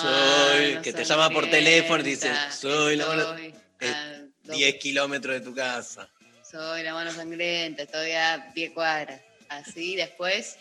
Soy, 0.52 0.78
que 0.82 0.92
te 0.92 1.04
llama 1.04 1.30
por 1.30 1.48
teléfono 1.50 2.00
y 2.02 2.06
dice, 2.06 2.30
soy 2.50 2.96
la 2.96 3.06
mano- 3.06 3.36
eh, 3.38 3.54
a 3.88 4.20
dos- 4.44 4.56
10 4.56 4.76
kilómetros 4.76 5.34
de 5.34 5.40
tu 5.40 5.54
casa. 5.54 6.08
Soy 6.50 6.82
la 6.82 6.94
mano 6.94 7.12
sangrienta, 7.12 7.82
estoy 7.82 8.12
a 8.12 8.50
10 8.54 8.72
cuadras. 8.72 9.20
Así 9.48 9.96
después. 9.96 10.56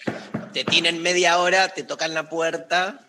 Te 0.53 0.63
tienen 0.63 1.01
media 1.01 1.37
hora, 1.39 1.69
te 1.69 1.83
tocan 1.83 2.13
la 2.13 2.29
puerta 2.29 2.99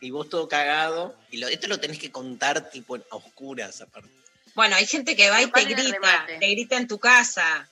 y 0.00 0.10
vos 0.10 0.28
todo 0.28 0.48
cagado. 0.48 1.14
Y 1.30 1.38
lo- 1.38 1.48
esto 1.48 1.66
lo 1.68 1.78
tenés 1.78 1.98
que 1.98 2.10
contar 2.10 2.70
tipo 2.70 2.96
a 2.96 3.16
oscuras 3.16 3.80
aparte. 3.80 4.08
Bueno, 4.54 4.76
hay 4.76 4.86
gente 4.86 5.14
que 5.16 5.30
va 5.30 5.40
y 5.42 5.50
te 5.50 5.64
grita, 5.64 6.26
te 6.26 6.46
grita 6.48 6.76
en 6.76 6.88
tu 6.88 6.98
casa 6.98 7.68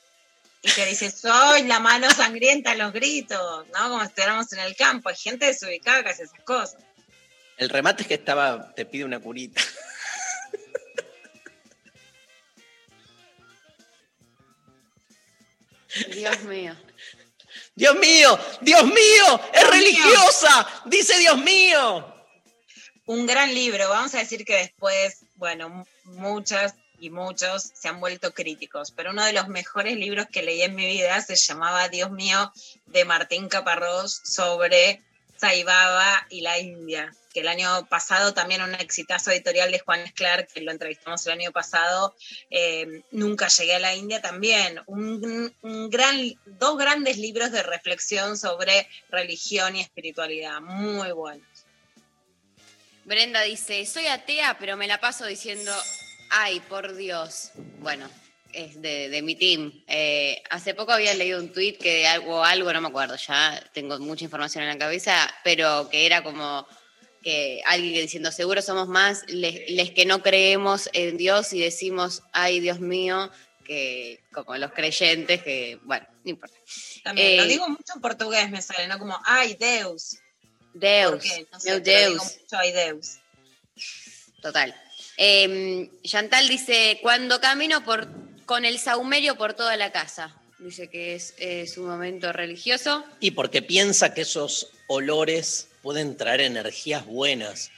y 0.63 0.71
te 0.71 0.87
dice, 0.87 1.11
soy 1.11 1.65
la 1.65 1.81
mano 1.81 2.11
sangrienta 2.11 2.73
en 2.73 2.79
los 2.79 2.93
gritos, 2.93 3.67
¿no? 3.69 3.89
Como 3.89 4.01
si 4.01 4.07
estuviéramos 4.07 4.53
en 4.53 4.61
el 4.61 4.77
campo. 4.77 5.09
Hay 5.09 5.17
gente 5.17 5.47
desubicada 5.47 6.03
que 6.03 6.11
hace 6.11 6.23
esas 6.25 6.41
cosas. 6.45 6.81
El 7.57 7.69
remate 7.69 8.03
es 8.03 8.09
que 8.09 8.15
estaba, 8.15 8.73
te 8.75 8.85
pide 8.85 9.05
una 9.05 9.19
curita. 9.19 9.61
Dios 16.13 16.43
mío. 16.45 16.77
¡Dios 17.75 17.97
mío! 17.97 18.39
¡Dios 18.61 18.85
mío! 18.85 19.41
¡Es 19.53 19.61
Dios 19.61 19.65
mío. 19.65 19.71
religiosa! 19.71 20.83
¡Dice 20.85 21.19
Dios 21.19 21.39
mío! 21.39 22.15
Un 23.09 23.25
gran 23.25 23.55
libro, 23.55 23.89
vamos 23.89 24.15
a 24.15 24.19
decir 24.19 24.45
que 24.45 24.59
después, 24.59 25.25
bueno, 25.37 25.87
muchas 26.05 26.75
y 27.01 27.09
muchos 27.09 27.63
se 27.73 27.89
han 27.89 28.01
vuelto 28.01 28.35
críticos, 28.35 28.91
pero 28.91 29.13
uno 29.13 29.25
de 29.25 29.33
los 29.33 29.49
mejores 29.49 29.97
libros 29.97 30.27
que 30.31 30.43
leí 30.43 30.61
en 30.61 30.75
mi 30.75 30.85
vida 30.85 31.19
se 31.23 31.35
llamaba 31.35 31.89
Dios 31.89 32.11
mío, 32.11 32.53
de 32.85 33.07
Martín 33.07 33.49
Caparrós, 33.49 34.21
sobre 34.25 35.01
Sai 35.39 35.63
Baba 35.63 36.27
y 36.29 36.43
la 36.43 36.59
India, 36.59 37.11
que 37.33 37.41
el 37.41 37.49
año 37.49 37.87
pasado 37.89 38.35
también 38.35 38.61
un 38.61 38.75
exitazo 38.75 39.31
editorial 39.31 39.73
de 39.73 39.79
Juan 39.79 40.01
Esclar, 40.01 40.47
que 40.47 40.61
lo 40.61 40.71
entrevistamos 40.71 41.27
el 41.27 41.33
año 41.33 41.51
pasado, 41.51 42.15
eh, 42.51 43.05
Nunca 43.11 43.49
llegué 43.49 43.77
a 43.77 43.81
la 43.81 43.95
India 43.95 44.21
también, 44.21 44.83
un 44.87 45.51
gran, 45.89 46.35
dos 46.45 46.77
grandes 46.77 47.17
libros 47.17 47.53
de 47.53 47.63
reflexión 47.63 48.37
sobre 48.37 48.87
religión 49.09 49.77
y 49.77 49.81
espiritualidad, 49.81 50.61
muy 50.61 51.11
buenos. 51.13 51.58
Brenda 53.09 53.41
dice, 53.41 53.87
soy 53.87 54.07
atea, 54.07 54.59
pero 54.61 54.77
me 54.77 54.87
la 54.87 55.01
paso 55.01 55.25
diciendo, 55.25 55.73
ay, 56.31 56.61
por 56.61 56.95
Dios. 56.95 57.53
Bueno, 57.79 58.07
es 58.53 58.81
de, 58.83 59.09
de 59.09 59.23
mi 59.23 59.35
team. 59.35 59.73
Eh, 59.87 60.43
hace 60.51 60.75
poco 60.75 60.93
había 60.93 61.15
leído 61.15 61.41
un 61.41 61.51
tuit 61.51 61.79
que 61.81 62.07
algo, 62.07 62.45
algo, 62.45 62.71
no 62.71 62.83
me 62.83 62.89
acuerdo, 62.89 63.17
ya 63.17 63.65
tengo 63.73 63.99
mucha 63.99 64.25
información 64.25 64.65
en 64.65 64.71
la 64.71 64.79
cabeza, 64.79 65.35
pero 65.43 65.89
que 65.89 66.05
era 66.05 66.23
como 66.23 66.69
que 67.23 67.63
alguien 67.65 67.95
diciendo, 68.03 68.31
seguro 68.31 68.61
somos 68.61 68.89
más 68.89 69.25
les, 69.29 69.71
les 69.71 69.91
que 69.91 70.05
no 70.05 70.23
creemos 70.23 70.91
en 70.93 71.17
Dios 71.17 71.53
y 71.55 71.61
decimos, 71.61 72.23
ay, 72.33 72.61
Dios 72.61 72.79
mío, 72.79 73.31
que 73.65 74.21
como 74.33 74.55
los 74.57 74.73
creyentes, 74.73 75.43
que, 75.43 75.79
bueno, 75.83 76.07
no 76.25 76.31
importa. 76.31 76.57
También, 77.03 77.39
lo 77.39 77.45
Eh, 77.45 77.49
digo 77.49 77.69
mucho 77.69 77.95
en 77.95 78.01
portugués, 78.03 78.51
me 78.51 78.61
sale, 78.61 78.87
¿no? 78.87 78.99
Como, 78.99 79.19
ay, 79.25 79.57
Deus. 79.59 80.19
Deus, 80.75 81.11
Porque, 81.13 81.47
no 81.53 81.61
sé, 81.61 81.71
meu 81.71 81.81
Deus. 81.81 82.15
mucho, 82.17 82.57
Deus. 82.75 83.19
Total. 84.41 84.75
Eh, 85.17 85.91
Chantal 86.05 86.49
dice, 86.49 86.99
cuando 87.03 87.41
camino 87.41 87.85
por, 87.85 88.09
con 88.47 88.65
el 88.65 88.79
saumerio 88.79 89.37
por 89.37 89.55
toda 89.55 89.77
la 89.77 89.91
casa. 89.93 90.35
Dice 90.59 90.89
que 90.89 91.15
es, 91.15 91.35
es 91.39 91.79
un 91.79 91.87
momento 91.87 92.33
religioso. 92.33 93.05
Y 93.21 93.33
porque 93.33 93.63
piensa 93.63 94.13
que 94.15 94.23
esos 94.23 94.71
olores 94.89 95.69
pueden 95.83 96.17
traer 96.17 96.41
energías 96.41 97.07
buenas. 97.07 97.71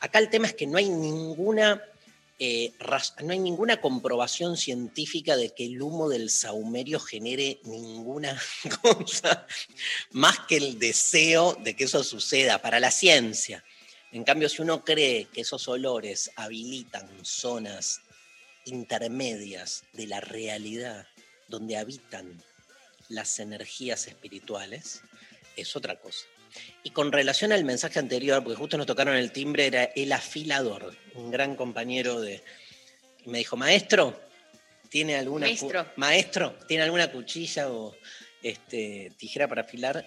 Acá 0.00 0.18
el 0.18 0.30
tema 0.30 0.46
es 0.46 0.54
que 0.54 0.66
no 0.66 0.76
hay 0.78 0.88
ninguna, 0.88 1.82
eh, 2.38 2.74
no 3.22 3.32
hay 3.32 3.38
ninguna 3.38 3.80
comprobación 3.80 4.58
científica 4.58 5.36
de 5.36 5.54
que 5.54 5.64
el 5.64 5.80
humo 5.80 6.10
del 6.10 6.28
saumerio 6.28 7.00
genere 7.00 7.60
ninguna 7.64 8.38
cosa 8.82 9.46
más 10.10 10.40
que 10.40 10.58
el 10.58 10.78
deseo 10.78 11.54
de 11.54 11.74
que 11.74 11.84
eso 11.84 12.04
suceda 12.04 12.60
para 12.60 12.78
la 12.78 12.90
ciencia. 12.90 13.64
En 14.12 14.22
cambio, 14.22 14.48
si 14.48 14.60
uno 14.60 14.84
cree 14.84 15.26
que 15.32 15.40
esos 15.40 15.66
olores 15.66 16.30
habilitan 16.36 17.08
zonas 17.24 18.00
intermedias 18.66 19.84
de 19.94 20.06
la 20.06 20.20
realidad 20.20 21.06
donde 21.48 21.78
habitan 21.78 22.42
las 23.08 23.38
energías 23.38 24.06
espirituales, 24.08 25.00
es 25.56 25.74
otra 25.74 25.98
cosa. 25.98 26.26
Y 26.82 26.90
con 26.90 27.12
relación 27.12 27.52
al 27.52 27.64
mensaje 27.64 27.98
anterior, 27.98 28.42
porque 28.42 28.56
justo 28.56 28.76
nos 28.76 28.86
tocaron 28.86 29.16
el 29.16 29.32
timbre, 29.32 29.66
era 29.66 29.84
el 29.84 30.12
afilador, 30.12 30.94
un 31.14 31.30
gran 31.30 31.56
compañero 31.56 32.20
de... 32.20 32.42
Me 33.24 33.38
dijo, 33.38 33.56
maestro, 33.56 34.20
¿tiene 34.88 35.16
alguna, 35.16 35.46
Maestro. 35.46 35.86
maestro, 35.96 36.54
¿tiene 36.68 36.84
alguna 36.84 37.10
cuchilla 37.10 37.68
o 37.70 37.96
este, 38.46 39.12
tijera 39.16 39.48
para 39.48 39.62
afilar, 39.62 40.06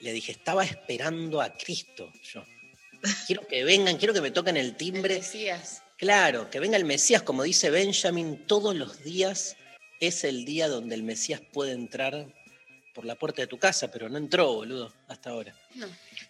le 0.00 0.12
dije, 0.12 0.32
estaba 0.32 0.64
esperando 0.64 1.40
a 1.42 1.56
Cristo 1.56 2.10
yo. 2.22 2.44
Quiero 3.26 3.46
que 3.46 3.64
vengan, 3.64 3.96
quiero 3.96 4.14
que 4.14 4.20
me 4.20 4.30
toquen 4.30 4.56
el 4.56 4.76
timbre. 4.76 5.16
Decías. 5.16 5.82
Claro, 5.96 6.48
que 6.50 6.60
venga 6.60 6.76
el 6.76 6.84
Mesías, 6.86 7.22
como 7.22 7.42
dice 7.42 7.70
Benjamin, 7.70 8.46
todos 8.46 8.74
los 8.74 9.02
días 9.04 9.56
es 10.00 10.24
el 10.24 10.46
día 10.46 10.68
donde 10.68 10.94
el 10.94 11.02
Mesías 11.02 11.42
puede 11.52 11.72
entrar 11.72 12.26
por 12.94 13.04
la 13.04 13.14
puerta 13.14 13.42
de 13.42 13.46
tu 13.46 13.58
casa, 13.58 13.90
pero 13.90 14.08
no 14.08 14.18
entró, 14.18 14.52
boludo, 14.54 14.92
hasta 15.08 15.30
ahora. 15.30 15.54
No. 15.74 15.86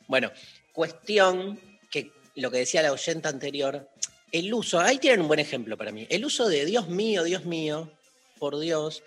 Bueno, 0.06 0.30
cuestión 0.72 1.60
que 1.90 2.12
lo 2.36 2.50
que 2.50 2.58
decía 2.58 2.82
la 2.82 2.92
oyenta 2.92 3.28
anterior, 3.28 3.88
el 4.32 4.52
uso, 4.52 4.80
ahí 4.80 4.98
tienen 4.98 5.22
un 5.22 5.28
buen 5.28 5.40
ejemplo 5.40 5.76
para 5.76 5.92
mí, 5.92 6.06
el 6.10 6.24
uso 6.24 6.48
de 6.48 6.64
Dios 6.64 6.88
mío, 6.88 7.24
Dios 7.24 7.44
mío, 7.44 7.92
por 8.38 8.58
Dios, 8.58 9.02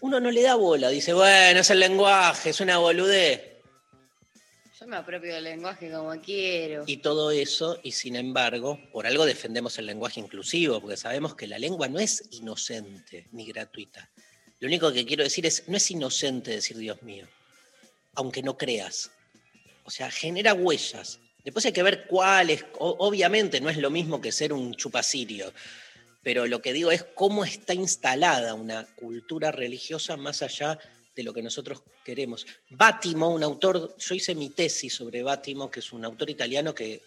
uno 0.00 0.18
no 0.18 0.30
le 0.30 0.42
da 0.42 0.56
bola, 0.56 0.88
dice, 0.88 1.12
bueno, 1.12 1.60
es 1.60 1.70
el 1.70 1.80
lenguaje, 1.80 2.50
es 2.50 2.60
una 2.60 2.78
boludez. 2.78 3.52
Yo 4.80 4.88
me 4.88 4.96
apropio 4.96 5.32
del 5.32 5.44
lenguaje 5.44 5.92
como 5.92 6.10
quiero. 6.20 6.82
y 6.88 6.96
todo 6.96 7.30
eso, 7.30 7.78
y 7.84 7.92
sin 7.92 8.16
embargo, 8.16 8.80
por 8.90 9.06
algo 9.06 9.24
defendemos 9.24 9.78
el 9.78 9.86
lenguaje 9.86 10.18
inclusivo, 10.18 10.80
porque 10.80 10.96
sabemos 10.96 11.36
que 11.36 11.46
la 11.46 11.58
lengua 11.58 11.86
no 11.86 12.00
es 12.00 12.24
inocente 12.32 13.28
ni 13.30 13.46
gratuita. 13.46 14.10
Lo 14.62 14.68
único 14.68 14.92
que 14.92 15.04
quiero 15.04 15.24
decir 15.24 15.44
es, 15.44 15.64
no 15.66 15.76
es 15.76 15.90
inocente 15.90 16.52
decir 16.52 16.76
Dios 16.76 17.02
mío, 17.02 17.26
aunque 18.14 18.44
no 18.44 18.56
creas. 18.56 19.10
O 19.82 19.90
sea, 19.90 20.08
genera 20.08 20.54
huellas. 20.54 21.18
Después 21.44 21.66
hay 21.66 21.72
que 21.72 21.82
ver 21.82 22.06
cuáles, 22.06 22.64
obviamente 22.78 23.60
no 23.60 23.68
es 23.68 23.76
lo 23.78 23.90
mismo 23.90 24.20
que 24.20 24.30
ser 24.30 24.52
un 24.52 24.76
chupacirio, 24.76 25.52
pero 26.22 26.46
lo 26.46 26.62
que 26.62 26.72
digo 26.72 26.92
es 26.92 27.02
cómo 27.02 27.44
está 27.44 27.74
instalada 27.74 28.54
una 28.54 28.86
cultura 28.94 29.50
religiosa 29.50 30.16
más 30.16 30.42
allá 30.42 30.78
de 31.16 31.24
lo 31.24 31.34
que 31.34 31.42
nosotros 31.42 31.82
queremos. 32.04 32.46
Bátimo, 32.70 33.30
un 33.30 33.42
autor, 33.42 33.96
yo 33.98 34.14
hice 34.14 34.36
mi 34.36 34.50
tesis 34.50 34.94
sobre 34.94 35.24
Bátimo, 35.24 35.72
que 35.72 35.80
es 35.80 35.92
un 35.92 36.04
autor 36.04 36.30
italiano 36.30 36.72
que 36.72 37.02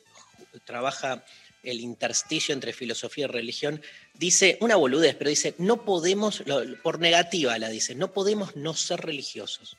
trabaja 0.65 1.24
el 1.65 1.80
intersticio 1.80 2.54
entre 2.54 2.73
filosofía 2.73 3.25
y 3.25 3.28
religión, 3.28 3.82
dice 4.13 4.58
una 4.62 4.75
boludez, 4.75 5.15
pero 5.15 5.30
dice, 5.30 5.56
no 5.58 5.84
podemos, 5.84 6.43
por 6.84 6.99
negativa 6.99 7.58
la 7.58 7.69
dice, 7.69 7.95
no 7.95 8.12
podemos 8.12 8.56
no 8.56 8.73
ser 8.73 9.01
religiosos. 9.01 9.78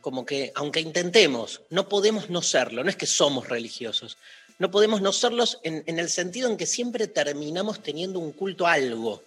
Como 0.00 0.24
que, 0.24 0.52
aunque 0.54 0.80
intentemos, 0.80 1.62
no 1.70 1.88
podemos 1.88 2.30
no 2.30 2.42
serlo, 2.42 2.82
no 2.82 2.90
es 2.90 2.96
que 2.96 3.06
somos 3.06 3.48
religiosos, 3.48 4.16
no 4.58 4.70
podemos 4.70 5.02
no 5.02 5.12
serlos 5.12 5.58
en, 5.62 5.82
en 5.86 5.98
el 5.98 6.08
sentido 6.08 6.48
en 6.48 6.56
que 6.56 6.66
siempre 6.66 7.06
terminamos 7.06 7.82
teniendo 7.82 8.18
un 8.18 8.32
culto 8.32 8.66
a 8.66 8.74
algo. 8.74 9.22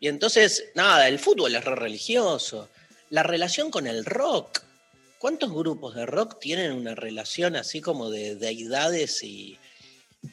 Y 0.00 0.08
entonces, 0.08 0.64
nada, 0.74 1.08
el 1.08 1.18
fútbol 1.18 1.54
es 1.54 1.64
re 1.64 1.76
religioso. 1.76 2.68
La 3.10 3.22
relación 3.22 3.70
con 3.70 3.86
el 3.86 4.04
rock. 4.04 4.62
¿Cuántos 5.18 5.52
grupos 5.52 5.94
de 5.94 6.06
rock 6.06 6.40
tienen 6.40 6.72
una 6.72 6.94
relación 6.94 7.54
así 7.54 7.82
como 7.82 8.08
de 8.08 8.36
deidades 8.36 9.22
y, 9.22 9.58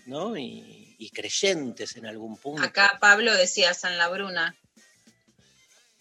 ¿no? 0.06 0.38
y, 0.38 0.95
y 0.97 1.10
creyentes 1.10 1.95
en 1.95 2.06
algún 2.06 2.38
punto? 2.38 2.62
Acá 2.63 2.97
Pablo 3.00 3.34
decía 3.34 3.73
San 3.73 3.97
La 3.97 4.08
Bruna. 4.10 4.56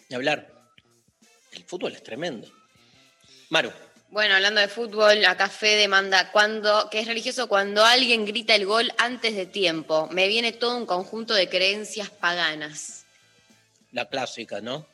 Ni 0.09 0.15
hablar. 0.15 0.51
El 1.51 1.63
fútbol 1.63 1.93
es 1.93 2.03
tremendo. 2.03 2.49
Maru, 3.49 3.71
Bueno, 4.09 4.35
hablando 4.35 4.61
de 4.61 4.67
fútbol, 4.67 5.23
acá 5.25 5.49
Fede 5.49 5.87
manda 5.87 6.31
cuando, 6.31 6.89
que 6.89 6.99
es 6.99 7.07
religioso 7.07 7.47
cuando 7.47 7.83
alguien 7.83 8.25
grita 8.25 8.55
el 8.55 8.65
gol 8.65 8.91
antes 8.97 9.35
de 9.35 9.45
tiempo. 9.45 10.07
Me 10.11 10.27
viene 10.27 10.51
todo 10.53 10.77
un 10.77 10.85
conjunto 10.85 11.33
de 11.33 11.49
creencias 11.49 12.09
paganas. 12.09 13.05
la 13.91 14.07
clásica, 14.07 14.61
¿no? 14.61 14.85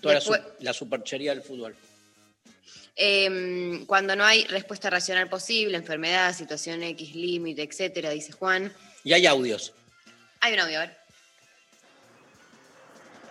Toda 0.00 0.14
la, 0.14 0.20
Después- 0.20 0.40
su- 0.58 0.64
la 0.64 0.72
superchería 0.72 1.32
del 1.34 1.42
fútbol. 1.42 1.76
Eh, 2.96 3.84
cuando 3.86 4.16
no 4.16 4.24
hay 4.24 4.44
respuesta 4.44 4.88
racional 4.88 5.28
posible, 5.28 5.76
enfermedad, 5.76 6.32
situación 6.32 6.82
X, 6.82 7.14
límite, 7.14 7.62
etcétera, 7.62 8.10
dice 8.10 8.32
Juan. 8.32 8.72
Y 9.04 9.12
hay 9.12 9.26
audios. 9.26 9.74
Hay 10.40 10.54
un 10.54 10.60
audio, 10.60 10.78
a 10.78 10.86
ver. 10.86 11.06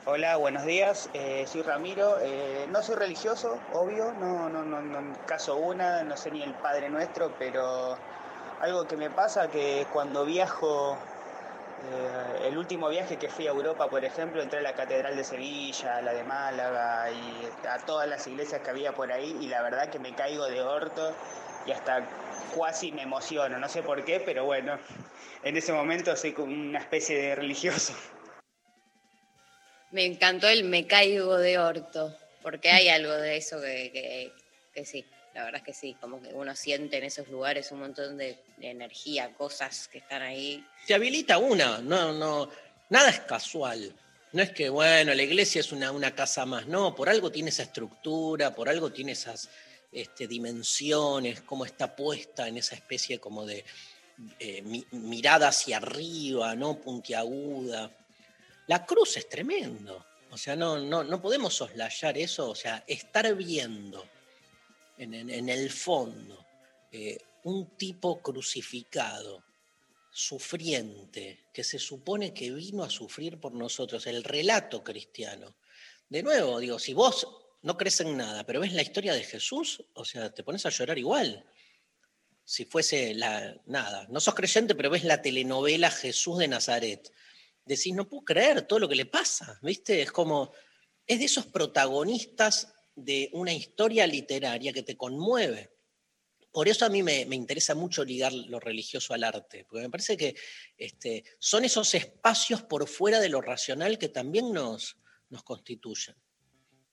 Hola, 0.08 0.36
buenos 0.36 0.65
días. 0.65 1.10
Eh, 1.15 1.45
soy 1.51 1.63
Ramiro. 1.63 2.19
Eh, 2.21 2.67
no 2.69 2.84
soy 2.84 2.95
religioso, 2.95 3.60
obvio. 3.73 4.13
No, 4.13 4.47
no, 4.49 4.63
no, 4.63 4.80
no 4.80 5.17
caso 5.25 5.56
una. 5.58 6.04
No 6.04 6.15
sé 6.15 6.30
ni 6.30 6.43
el 6.43 6.54
Padre 6.54 6.91
Nuestro, 6.91 7.34
pero 7.39 7.97
algo 8.62 8.88
que 8.88 8.95
me 8.97 9.10
pasa 9.10 9.49
que 9.49 9.88
cuando 9.91 10.23
viajo, 10.23 10.95
eh, 11.91 12.48
el 12.48 12.58
último 12.58 12.89
viaje 12.89 13.17
que 13.17 13.30
fui 13.30 13.48
a 13.48 13.52
Europa, 13.52 13.89
por 13.89 14.04
ejemplo, 14.06 14.41
entré 14.41 14.60
a 14.60 14.62
la 14.62 14.74
Catedral 14.74 15.15
de 15.15 15.24
Sevilla, 15.24 15.98
a 15.98 16.02
la 16.02 16.13
de 16.13 16.24
Málaga 16.24 17.12
y 17.12 17.67
a 17.67 17.78
todas 17.86 18.08
las 18.08 18.26
iglesias 18.28 18.62
que 18.62 18.69
había 18.69 18.93
por 18.93 19.12
ahí 19.12 19.36
y 19.41 19.48
la 19.48 19.62
verdad 19.62 19.89
que 19.89 20.00
me 20.00 20.13
caigo 20.13 20.45
de 20.45 20.62
orto 20.62 21.13
y 21.65 21.71
hasta 21.71 22.06
cuasi 22.54 22.91
me 22.91 23.04
emociono. 23.04 23.58
No 23.60 23.69
sé 23.69 23.84
por 23.84 24.04
qué, 24.06 24.19
pero 24.19 24.45
bueno, 24.45 24.78
en 25.43 25.58
ese 25.58 25.74
momento 25.74 26.15
soy 26.15 26.34
como 26.34 26.54
una 26.54 26.80
especie 26.80 27.17
de 27.17 27.36
religioso. 27.36 27.93
Me 29.91 30.06
encantó 30.06 30.48
el 30.48 30.63
me 30.65 30.88
caigo 30.88 31.38
de 31.38 31.58
orto, 31.60 32.13
porque 32.41 32.69
hay 32.71 32.89
algo 32.89 33.13
de 33.13 33.38
eso 33.38 33.62
que, 33.62 33.91
que- 33.91 34.34
que 34.74 34.86
sí, 34.86 35.06
la 35.36 35.43
verdad 35.43 35.58
es 35.60 35.65
que 35.65 35.74
sí, 35.74 35.98
como 36.00 36.21
que 36.21 36.30
uno 36.30 36.56
siente 36.56 36.98
en 36.98 37.04
esos 37.04 37.28
lugares 37.28 37.69
un 37.74 37.80
montón 37.80 38.17
de, 38.17 38.39
energía, 38.62 39.34
cosas 39.34 39.89
que 39.89 39.98
están 39.98 40.21
ahí. 40.21 40.65
Te 40.88 40.93
habilita 40.93 41.38
una, 41.38 41.80
no, 41.80 42.13
no, 42.13 42.50
nada 42.89 43.10
es 43.10 43.19
casual. 43.19 43.93
No 44.32 44.41
es 44.41 44.52
que, 44.52 44.69
bueno, 44.69 45.13
la 45.13 45.21
iglesia 45.21 45.60
es 45.60 45.74
una, 45.74 45.91
una 45.91 46.15
casa 46.15 46.45
más, 46.45 46.67
no, 46.67 46.95
por 46.95 47.10
algo 47.10 47.32
tiene 47.32 47.50
esa 47.50 47.63
estructura, 47.63 48.56
por 48.56 48.69
algo 48.69 48.93
tiene 48.93 49.12
esas 49.12 49.50
este, 49.91 50.26
dimensiones, 50.26 51.41
cómo 51.41 51.65
está 51.65 51.93
puesta 51.93 52.48
en 52.48 52.58
esa 52.58 52.76
especie 52.76 53.19
como 53.19 53.45
de 53.45 53.65
eh, 54.39 54.62
mi- 54.62 54.86
mirada 54.91 55.50
hacia 55.50 55.78
arriba, 55.78 56.56
¿no? 56.56 56.80
Puntiaguda. 56.80 57.91
La 58.67 58.86
cruz 58.86 59.17
es 59.17 59.28
tremendo. 59.28 60.06
O 60.32 60.38
sea, 60.38 60.56
no, 60.56 60.80
no, 60.80 61.04
no 61.04 61.21
podemos 61.21 61.54
soslayar 61.54 62.17
eso, 62.17 62.50
o 62.50 62.56
sea, 62.56 62.84
estar 62.88 63.34
viendo 63.36 64.06
en, 64.97 65.49
el 65.49 65.69
fondo 65.71 66.45
eh, 66.91 67.17
un 67.43 67.77
tipo 67.77 68.21
crucificado, 68.21 69.43
sufriente, 70.12 71.47
que 71.53 71.63
se 71.63 71.77
supone 71.77 72.34
que 72.34 72.49
vino 72.51 72.84
a 72.84 72.89
sufrir 72.89 73.39
por 73.39 73.53
nosotros, 73.53 74.08
el 74.08 74.23
relato 74.23 74.84
cristiano. 74.84 75.55
De 76.08 76.23
nuevo, 76.23 76.60
digo, 76.60 76.79
si 76.79 76.93
vos 76.93 77.27
no 77.63 77.75
crees 77.77 77.99
en 77.99 78.15
nada, 78.15 78.45
pero 78.45 78.62
ves 78.62 78.73
la 78.73 78.81
historia 78.81 79.13
de 79.13 79.23
Jesús, 79.23 79.84
o 79.93 80.05
sea, 80.05 80.34
te 80.34 80.43
pones 80.43 80.65
a 80.65 80.69
llorar 80.69 80.97
igual. 80.97 81.45
Si 82.43 82.63
fuese 82.65 83.13
la 83.15 83.60
nada, 83.65 84.08
no 84.10 84.19
sos 84.19 84.36
creyente, 84.36 84.75
pero 84.75 84.89
ves 84.89 85.03
la 85.03 85.21
telenovela 85.21 85.91
Jesús 85.91 86.38
de 86.38 86.47
Nazaret. 86.47 87.12
Decís, 87.65 87.93
no 87.93 88.08
puedo 88.08 88.23
creer 88.23 88.62
todo 88.62 88.79
lo 88.79 88.88
que 88.88 88.95
le 88.95 89.08
pasa, 89.08 89.60
¿viste? 89.63 90.01
Es 90.01 90.12
como, 90.12 90.53
es 91.08 91.19
de 91.19 91.25
esos 91.25 91.47
protagonistas 91.47 92.74
de 92.95 93.29
una 93.34 93.53
historia 93.53 94.08
literaria 94.08 94.73
que 94.73 94.84
te 94.84 94.97
conmueve. 94.97 95.71
Por 96.51 96.69
eso 96.69 96.86
a 96.86 96.89
mí 96.89 97.03
me, 97.03 97.25
me 97.25 97.36
interesa 97.36 97.75
mucho 97.75 98.05
ligar 98.05 98.31
lo 98.31 98.60
religioso 98.60 99.13
al 99.13 99.25
arte, 99.25 99.65
porque 99.69 99.84
me 99.84 99.89
parece 99.89 100.15
que 100.15 100.36
este, 100.77 101.25
son 101.38 101.65
esos 101.65 101.93
espacios 101.93 102.63
por 102.63 102.88
fuera 102.88 103.19
de 103.19 103.29
lo 103.29 103.41
racional 103.41 103.97
que 103.97 104.08
también 104.08 104.53
nos, 104.53 104.97
nos 105.29 105.43
constituyen. 105.43 106.15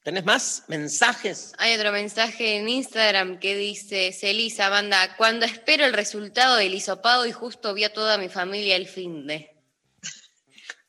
¿Tenés 0.02 0.24
más 0.24 0.64
mensajes? 0.66 1.52
Hay 1.58 1.76
otro 1.76 1.92
mensaje 1.92 2.56
en 2.56 2.68
Instagram 2.68 3.38
que 3.38 3.56
dice, 3.56 4.12
Celisa, 4.12 4.68
manda, 4.68 5.16
cuando 5.16 5.46
espero 5.46 5.84
el 5.84 5.92
resultado 5.92 6.56
del 6.56 6.74
hisopado 6.74 7.24
y 7.24 7.30
justo 7.30 7.72
vi 7.72 7.84
a 7.84 7.92
toda 7.92 8.18
mi 8.18 8.28
familia 8.28 8.74
el 8.74 8.88
fin 8.88 9.28
de. 9.28 9.56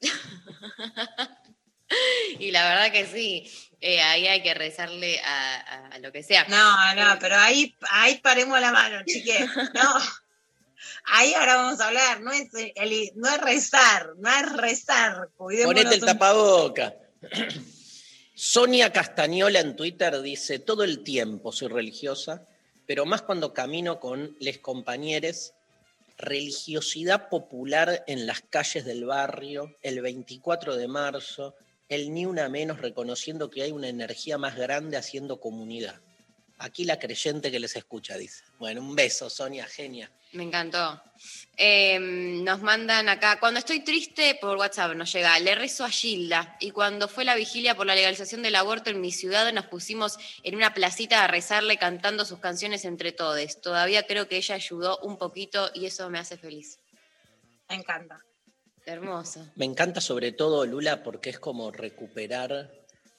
y 2.39 2.49
la 2.49 2.67
verdad 2.67 2.91
que 2.91 3.06
sí, 3.06 3.52
eh, 3.86 4.02
ahí 4.02 4.28
hay 4.28 4.41
que 4.41 4.54
rezarle 4.54 5.20
a, 5.20 5.55
a- 5.60 5.88
a 5.95 5.99
lo 5.99 6.12
que 6.12 6.24
sea. 6.24 6.45
No, 6.47 6.95
no, 6.95 7.20
pero 7.20 7.36
ahí, 7.36 7.76
ahí 7.89 8.18
paremos 8.20 8.60
la 8.62 8.72
mano, 8.72 9.03
chique. 9.05 9.45
No. 9.74 9.99
Ahí 11.05 11.34
ahora 11.34 11.55
vamos 11.57 11.80
a 11.82 11.88
hablar, 11.88 12.22
no 12.22 12.32
es, 12.32 12.47
el- 12.53 13.12
no 13.16 13.28
es 13.30 13.41
rezar, 13.41 14.12
no 14.18 14.30
es 14.30 14.51
rezar. 14.53 15.30
cuidémonos 15.36 15.74
Ponete 15.84 15.95
el 15.95 16.01
un- 16.01 16.07
tapaboca. 16.07 16.93
Sonia 18.36 18.91
Castañola 18.91 19.60
en 19.60 19.76
Twitter 19.76 20.22
dice, 20.22 20.60
todo 20.60 20.84
el 20.84 21.03
tiempo 21.03 21.51
soy 21.51 21.68
religiosa, 21.68 22.45
pero 22.86 23.05
más 23.05 23.22
cuando 23.22 23.53
camino 23.53 23.99
con 23.99 24.36
les 24.39 24.57
compañeros, 24.60 25.53
religiosidad 26.18 27.30
popular 27.30 28.03
en 28.07 28.26
las 28.28 28.41
calles 28.41 28.86
del 28.86 29.05
barrio, 29.05 29.76
el 29.82 30.01
24 30.01 30.76
de 30.76 30.88
marzo, 30.88 31.55
el 31.94 32.14
ni 32.14 32.26
una 32.26 32.50
menos 32.50 32.82
reconociendo 32.82 33.50
que 33.50 33.64
hay 33.64 33.72
una 33.72 33.88
energía 33.88 34.38
más 34.38 34.56
grande 34.56 34.98
haciendo 34.98 35.39
comunidad. 35.39 36.02
Aquí 36.58 36.86
la 36.86 37.00
creyente 37.00 37.52
que 37.52 37.60
les 37.60 37.76
escucha, 37.76 38.18
dice. 38.18 38.44
Bueno, 38.58 38.82
un 38.82 38.96
beso, 38.96 39.30
Sonia, 39.30 39.66
genia. 39.66 40.12
Me 40.32 40.44
encantó. 40.44 41.02
Eh, 41.58 42.00
nos 42.00 42.62
mandan 42.62 43.10
acá, 43.10 43.39
cuando 43.39 43.60
estoy 43.60 43.82
triste 43.82 44.38
por 44.39 44.58
WhatsApp 44.58 44.96
nos 44.96 45.12
llega, 45.12 45.38
le 45.39 45.56
rezo 45.56 45.84
a 45.84 45.89
Gilda 45.89 46.58
y 46.60 46.72
cuando 46.72 47.08
fue 47.08 47.26
la 47.26 47.36
vigilia 47.36 47.76
por 47.76 47.86
la 47.86 47.96
legalización 47.96 48.41
del 48.41 48.56
aborto 48.56 48.89
en 48.89 49.02
mi 49.02 49.12
ciudad 49.12 49.52
nos 49.54 49.68
pusimos 49.68 50.18
en 50.44 50.56
una 50.56 50.74
placita 50.74 51.24
a 51.24 51.28
rezarle 51.28 51.78
cantando 51.78 52.26
sus 52.26 52.39
canciones 52.39 52.86
entre 52.86 53.12
todos. 53.12 53.62
Todavía 53.62 54.08
creo 54.08 54.28
que 54.28 54.38
ella 54.38 54.56
ayudó 54.56 55.00
un 55.00 55.18
poquito 55.18 55.70
y 55.74 55.86
eso 55.86 56.10
me 56.10 56.20
hace 56.20 56.38
feliz. 56.38 56.80
Me 57.70 57.76
encanta. 57.76 58.24
Hermoso. 58.86 59.47
Me 59.55 59.65
encanta 59.65 60.01
sobre 60.01 60.31
todo, 60.31 60.65
Lula, 60.65 61.03
porque 61.03 61.29
es 61.29 61.39
como 61.39 61.71
recuperar 61.71 62.71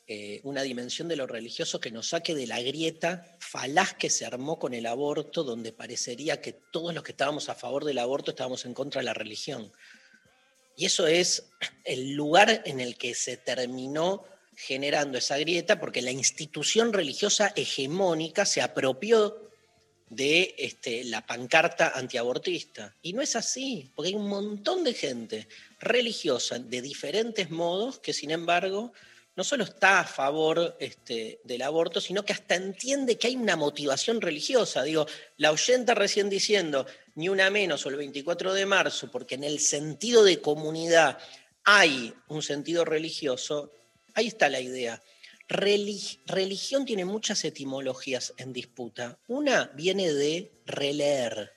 eh, 0.06 0.40
una 0.42 0.60
dimensión 0.60 1.08
de 1.08 1.16
lo 1.16 1.26
religioso 1.26 1.80
que 1.80 1.90
nos 1.90 2.10
saque 2.10 2.34
de 2.34 2.46
la 2.46 2.60
grieta 2.60 3.36
falaz 3.38 3.94
que 3.94 4.10
se 4.10 4.26
armó 4.26 4.58
con 4.58 4.74
el 4.74 4.84
aborto, 4.84 5.44
donde 5.44 5.72
parecería 5.72 6.42
que 6.42 6.52
todos 6.52 6.94
los 6.94 7.02
que 7.02 7.12
estábamos 7.12 7.48
a 7.48 7.54
favor 7.54 7.86
del 7.86 7.98
aborto 7.98 8.32
estábamos 8.32 8.66
en 8.66 8.74
contra 8.74 9.00
de 9.00 9.06
la 9.06 9.14
religión. 9.14 9.72
Y 10.76 10.84
eso 10.84 11.06
es 11.06 11.50
el 11.84 12.12
lugar 12.12 12.62
en 12.66 12.80
el 12.80 12.98
que 12.98 13.14
se 13.14 13.38
terminó 13.38 14.24
generando 14.56 15.16
esa 15.16 15.38
grieta, 15.38 15.80
porque 15.80 16.02
la 16.02 16.10
institución 16.10 16.92
religiosa 16.92 17.52
hegemónica 17.56 18.44
se 18.44 18.60
apropió 18.60 19.50
de 20.08 20.54
este, 20.58 21.04
la 21.04 21.26
pancarta 21.26 21.92
antiabortista. 21.94 22.94
Y 23.02 23.12
no 23.12 23.22
es 23.22 23.36
así, 23.36 23.90
porque 23.94 24.10
hay 24.10 24.14
un 24.14 24.28
montón 24.28 24.84
de 24.84 24.94
gente 24.94 25.48
religiosa 25.80 26.58
de 26.58 26.82
diferentes 26.82 27.50
modos 27.50 27.98
que, 27.98 28.12
sin 28.12 28.30
embargo, 28.30 28.92
no 29.36 29.42
solo 29.42 29.64
está 29.64 30.00
a 30.00 30.04
favor 30.04 30.76
este, 30.78 31.40
del 31.42 31.62
aborto, 31.62 32.00
sino 32.00 32.24
que 32.24 32.32
hasta 32.32 32.54
entiende 32.54 33.18
que 33.18 33.26
hay 33.26 33.36
una 33.36 33.56
motivación 33.56 34.20
religiosa. 34.20 34.82
Digo, 34.84 35.06
la 35.38 35.50
oyenta 35.50 35.94
recién 35.94 36.30
diciendo, 36.30 36.86
ni 37.16 37.28
una 37.28 37.50
menos 37.50 37.84
o 37.84 37.88
el 37.88 37.96
24 37.96 38.54
de 38.54 38.66
marzo, 38.66 39.10
porque 39.10 39.34
en 39.34 39.44
el 39.44 39.58
sentido 39.58 40.22
de 40.22 40.40
comunidad 40.40 41.18
hay 41.64 42.14
un 42.28 42.42
sentido 42.42 42.84
religioso, 42.84 43.72
ahí 44.14 44.28
está 44.28 44.48
la 44.48 44.60
idea. 44.60 45.02
Relig- 45.48 46.20
religión 46.26 46.84
tiene 46.86 47.04
muchas 47.04 47.44
etimologías 47.44 48.32
en 48.38 48.52
disputa. 48.52 49.18
Una 49.28 49.66
viene 49.74 50.12
de 50.12 50.52
releer. 50.64 51.52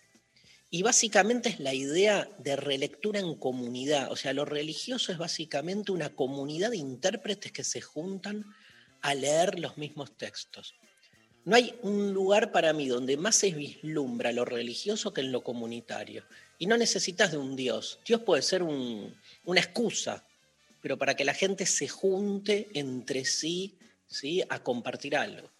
Y 0.69 0.81
básicamente 0.83 1.47
es 1.47 1.59
la 1.61 1.73
idea 1.73 2.29
de 2.39 2.57
relectura 2.57 3.21
en 3.21 3.35
comunidad. 3.35 4.11
O 4.11 4.17
sea, 4.17 4.33
lo 4.33 4.43
religioso 4.43 5.13
es 5.13 5.17
básicamente 5.17 5.93
una 5.93 6.13
comunidad 6.13 6.71
de 6.71 6.77
intérpretes 6.77 7.53
que 7.53 7.63
se 7.63 7.79
juntan 7.79 8.45
a 9.01 9.15
leer 9.15 9.59
los 9.59 9.77
mismos 9.77 10.17
textos. 10.17 10.75
No 11.45 11.55
hay 11.55 11.73
un 11.81 12.13
lugar 12.13 12.51
para 12.51 12.73
mí 12.73 12.89
donde 12.89 13.15
más 13.15 13.37
se 13.37 13.51
vislumbra 13.51 14.33
lo 14.33 14.43
religioso 14.43 15.13
que 15.13 15.21
en 15.21 15.31
lo 15.31 15.41
comunitario. 15.45 16.25
Y 16.57 16.65
no 16.65 16.75
necesitas 16.75 17.31
de 17.31 17.37
un 17.37 17.55
Dios. 17.55 17.99
Dios 18.05 18.19
puede 18.23 18.41
ser 18.41 18.63
un- 18.63 19.15
una 19.45 19.61
excusa, 19.61 20.26
pero 20.87 20.97
para 20.97 21.17
que 21.17 21.25
la 21.25 21.33
gente 21.33 21.65
se 21.65 21.89
junte 21.89 22.69
entre 22.73 23.25
sí, 23.25 23.77
¿sí? 24.07 24.41
a 24.47 24.63
compartir 24.63 25.17
algo. 25.17 25.51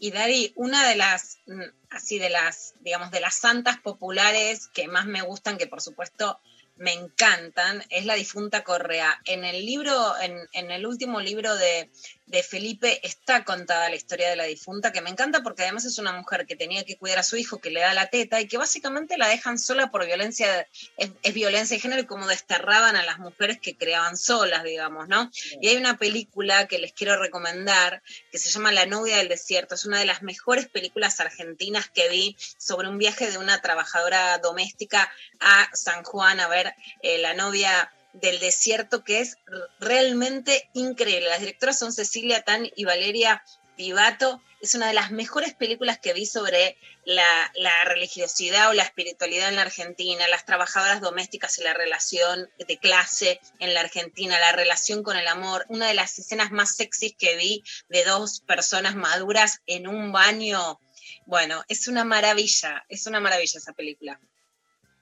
Y 0.00 0.10
Dari, 0.10 0.52
una 0.56 0.88
de 0.88 0.96
las, 0.96 1.38
mm, 1.46 1.62
así 1.90 2.18
de 2.18 2.28
las, 2.28 2.74
digamos, 2.80 3.12
de 3.12 3.20
las 3.20 3.36
santas 3.36 3.78
populares 3.78 4.66
que 4.66 4.88
más 4.88 5.06
me 5.06 5.22
gustan, 5.22 5.58
que 5.58 5.68
por 5.68 5.80
supuesto 5.80 6.40
me 6.74 6.92
encantan, 6.92 7.84
es 7.88 8.04
la 8.04 8.14
difunta 8.14 8.64
Correa. 8.64 9.22
En 9.26 9.44
el 9.44 9.64
libro, 9.64 10.20
en, 10.20 10.40
en 10.54 10.72
el 10.72 10.86
último 10.86 11.20
libro 11.20 11.54
de, 11.54 11.88
de 12.26 12.42
Felipe 12.42 13.06
está 13.06 13.44
contada 13.44 13.88
la 13.90 13.96
historia 13.96 14.30
de 14.30 14.36
la 14.36 14.44
difunta, 14.44 14.92
que 14.92 15.02
me 15.02 15.10
encanta 15.10 15.42
porque 15.42 15.62
además 15.62 15.84
es 15.84 15.98
una 15.98 16.12
mujer 16.12 16.46
que 16.46 16.56
tenía 16.56 16.84
que 16.84 16.96
cuidar 16.96 17.18
a 17.18 17.22
su 17.22 17.36
hijo, 17.36 17.60
que 17.60 17.70
le 17.70 17.80
da 17.80 17.92
la 17.92 18.08
teta 18.08 18.40
y 18.40 18.48
que 18.48 18.56
básicamente 18.56 19.18
la 19.18 19.28
dejan 19.28 19.58
sola 19.58 19.90
por 19.90 20.06
violencia, 20.06 20.66
es, 20.96 21.10
es 21.22 21.34
violencia 21.34 21.76
de 21.76 21.80
género 21.80 22.02
y 22.02 22.06
como 22.06 22.26
desterraban 22.26 22.96
a 22.96 23.04
las 23.04 23.18
mujeres 23.18 23.60
que 23.60 23.76
creaban 23.76 24.16
solas, 24.16 24.64
digamos, 24.64 25.08
¿no? 25.08 25.30
Y 25.60 25.68
hay 25.68 25.76
una 25.76 25.98
película 25.98 26.66
que 26.66 26.78
les 26.78 26.92
quiero 26.92 27.20
recomendar 27.20 28.02
que 28.30 28.38
se 28.38 28.50
llama 28.50 28.72
La 28.72 28.86
novia 28.86 29.18
del 29.18 29.28
desierto. 29.28 29.74
Es 29.74 29.84
una 29.84 29.98
de 29.98 30.06
las 30.06 30.22
mejores 30.22 30.66
películas 30.68 31.20
argentinas 31.20 31.88
que 31.90 32.08
vi 32.08 32.36
sobre 32.58 32.88
un 32.88 32.98
viaje 32.98 33.30
de 33.30 33.38
una 33.38 33.60
trabajadora 33.60 34.38
doméstica 34.38 35.10
a 35.40 35.68
San 35.74 36.04
Juan 36.04 36.40
a 36.40 36.48
ver 36.48 36.74
eh, 37.02 37.18
la 37.18 37.34
novia 37.34 37.92
del 38.14 38.38
desierto, 38.38 39.04
que 39.04 39.20
es 39.20 39.38
realmente 39.80 40.70
increíble. 40.72 41.28
Las 41.28 41.40
directoras 41.40 41.78
son 41.78 41.92
Cecilia 41.92 42.42
Tan 42.42 42.68
y 42.74 42.84
Valeria 42.84 43.44
Pivato. 43.76 44.40
Es 44.60 44.74
una 44.74 44.86
de 44.86 44.94
las 44.94 45.10
mejores 45.10 45.52
películas 45.52 45.98
que 45.98 46.14
vi 46.14 46.24
sobre 46.24 46.78
la, 47.04 47.52
la 47.54 47.84
religiosidad 47.84 48.70
o 48.70 48.72
la 48.72 48.84
espiritualidad 48.84 49.48
en 49.48 49.56
la 49.56 49.62
Argentina, 49.62 50.26
las 50.28 50.46
trabajadoras 50.46 51.00
domésticas 51.00 51.58
y 51.58 51.64
la 51.64 51.74
relación 51.74 52.48
de 52.66 52.78
clase 52.78 53.40
en 53.58 53.74
la 53.74 53.80
Argentina, 53.80 54.38
la 54.38 54.52
relación 54.52 55.02
con 55.02 55.16
el 55.16 55.26
amor. 55.26 55.66
Una 55.68 55.88
de 55.88 55.94
las 55.94 56.18
escenas 56.18 56.50
más 56.50 56.76
sexys 56.76 57.14
que 57.18 57.36
vi 57.36 57.62
de 57.88 58.04
dos 58.04 58.40
personas 58.40 58.94
maduras 58.94 59.60
en 59.66 59.86
un 59.88 60.12
baño. 60.12 60.80
Bueno, 61.26 61.62
es 61.68 61.88
una 61.88 62.04
maravilla, 62.04 62.84
es 62.88 63.06
una 63.06 63.20
maravilla 63.20 63.58
esa 63.58 63.72
película. 63.72 64.20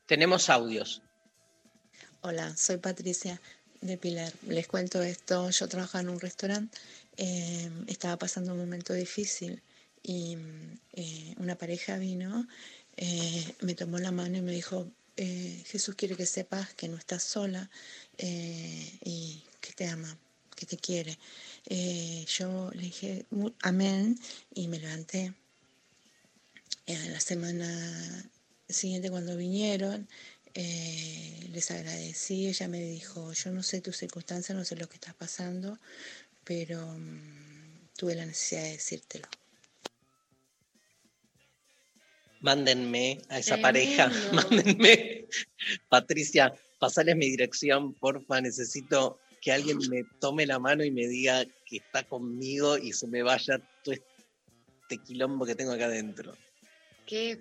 Tenemos 0.06 0.50
audios. 0.50 1.02
Hola, 2.24 2.56
soy 2.56 2.76
Patricia 2.78 3.40
de 3.80 3.98
Pilar. 3.98 4.32
Les 4.46 4.66
cuento 4.68 5.02
esto. 5.02 5.50
Yo 5.50 5.68
trabajaba 5.68 6.02
en 6.02 6.08
un 6.08 6.20
restaurante, 6.20 6.78
eh, 7.16 7.68
estaba 7.88 8.16
pasando 8.16 8.52
un 8.52 8.58
momento 8.58 8.92
difícil 8.94 9.60
y 10.02 10.36
eh, 10.92 11.34
una 11.38 11.56
pareja 11.56 11.98
vino, 11.98 12.46
eh, 12.96 13.44
me 13.60 13.74
tomó 13.74 13.98
la 13.98 14.12
mano 14.12 14.38
y 14.38 14.40
me 14.42 14.52
dijo, 14.52 14.88
eh, 15.16 15.62
Jesús 15.66 15.94
quiere 15.96 16.16
que 16.16 16.26
sepas 16.26 16.72
que 16.74 16.88
no 16.88 16.96
estás 16.96 17.22
sola 17.24 17.68
y 18.18 19.42
que 19.60 19.72
te 19.72 19.86
ama, 19.88 20.16
que 20.54 20.66
te 20.66 20.76
quiere. 20.76 21.18
Yo 22.38 22.70
le 22.72 22.82
dije, 22.82 23.26
"Mu- 23.30 23.52
amén, 23.62 24.16
y 24.54 24.68
me 24.68 24.78
levanté. 24.78 25.34
La 26.86 27.20
semana 27.20 28.30
siguiente 28.68 29.10
cuando 29.10 29.36
vinieron, 29.36 30.08
eh, 30.54 31.48
les 31.50 31.70
agradecí, 31.70 32.48
ella 32.48 32.68
me 32.68 32.80
dijo, 32.80 33.32
yo 33.32 33.50
no 33.50 33.62
sé 33.62 33.80
tus 33.80 33.96
circunstancias, 33.96 34.56
no 34.56 34.64
sé 34.64 34.76
lo 34.76 34.88
que 34.88 34.96
está 34.96 35.14
pasando, 35.14 35.78
pero 36.44 36.86
mm, 36.86 37.88
tuve 37.96 38.14
la 38.14 38.26
necesidad 38.26 38.62
de 38.64 38.72
decírtelo. 38.72 39.28
Mándenme 42.40 43.22
a 43.28 43.38
esa 43.38 43.54
Tremendo. 43.54 43.62
pareja, 43.62 44.12
mándenme. 44.32 45.26
Patricia, 45.88 46.52
pasales 46.78 47.16
mi 47.16 47.30
dirección, 47.30 47.94
porfa, 47.94 48.40
necesito 48.40 49.20
que 49.40 49.52
alguien 49.52 49.78
me 49.88 50.04
tome 50.20 50.46
la 50.46 50.58
mano 50.58 50.84
y 50.84 50.90
me 50.90 51.06
diga 51.06 51.44
que 51.66 51.78
está 51.78 52.02
conmigo 52.04 52.76
y 52.78 52.92
se 52.92 53.06
me 53.06 53.22
vaya 53.22 53.58
todo 53.82 53.94
este 53.94 54.98
quilombo 54.98 55.46
que 55.46 55.54
tengo 55.54 55.72
acá 55.72 55.86
adentro. 55.86 56.36
Que 57.06 57.38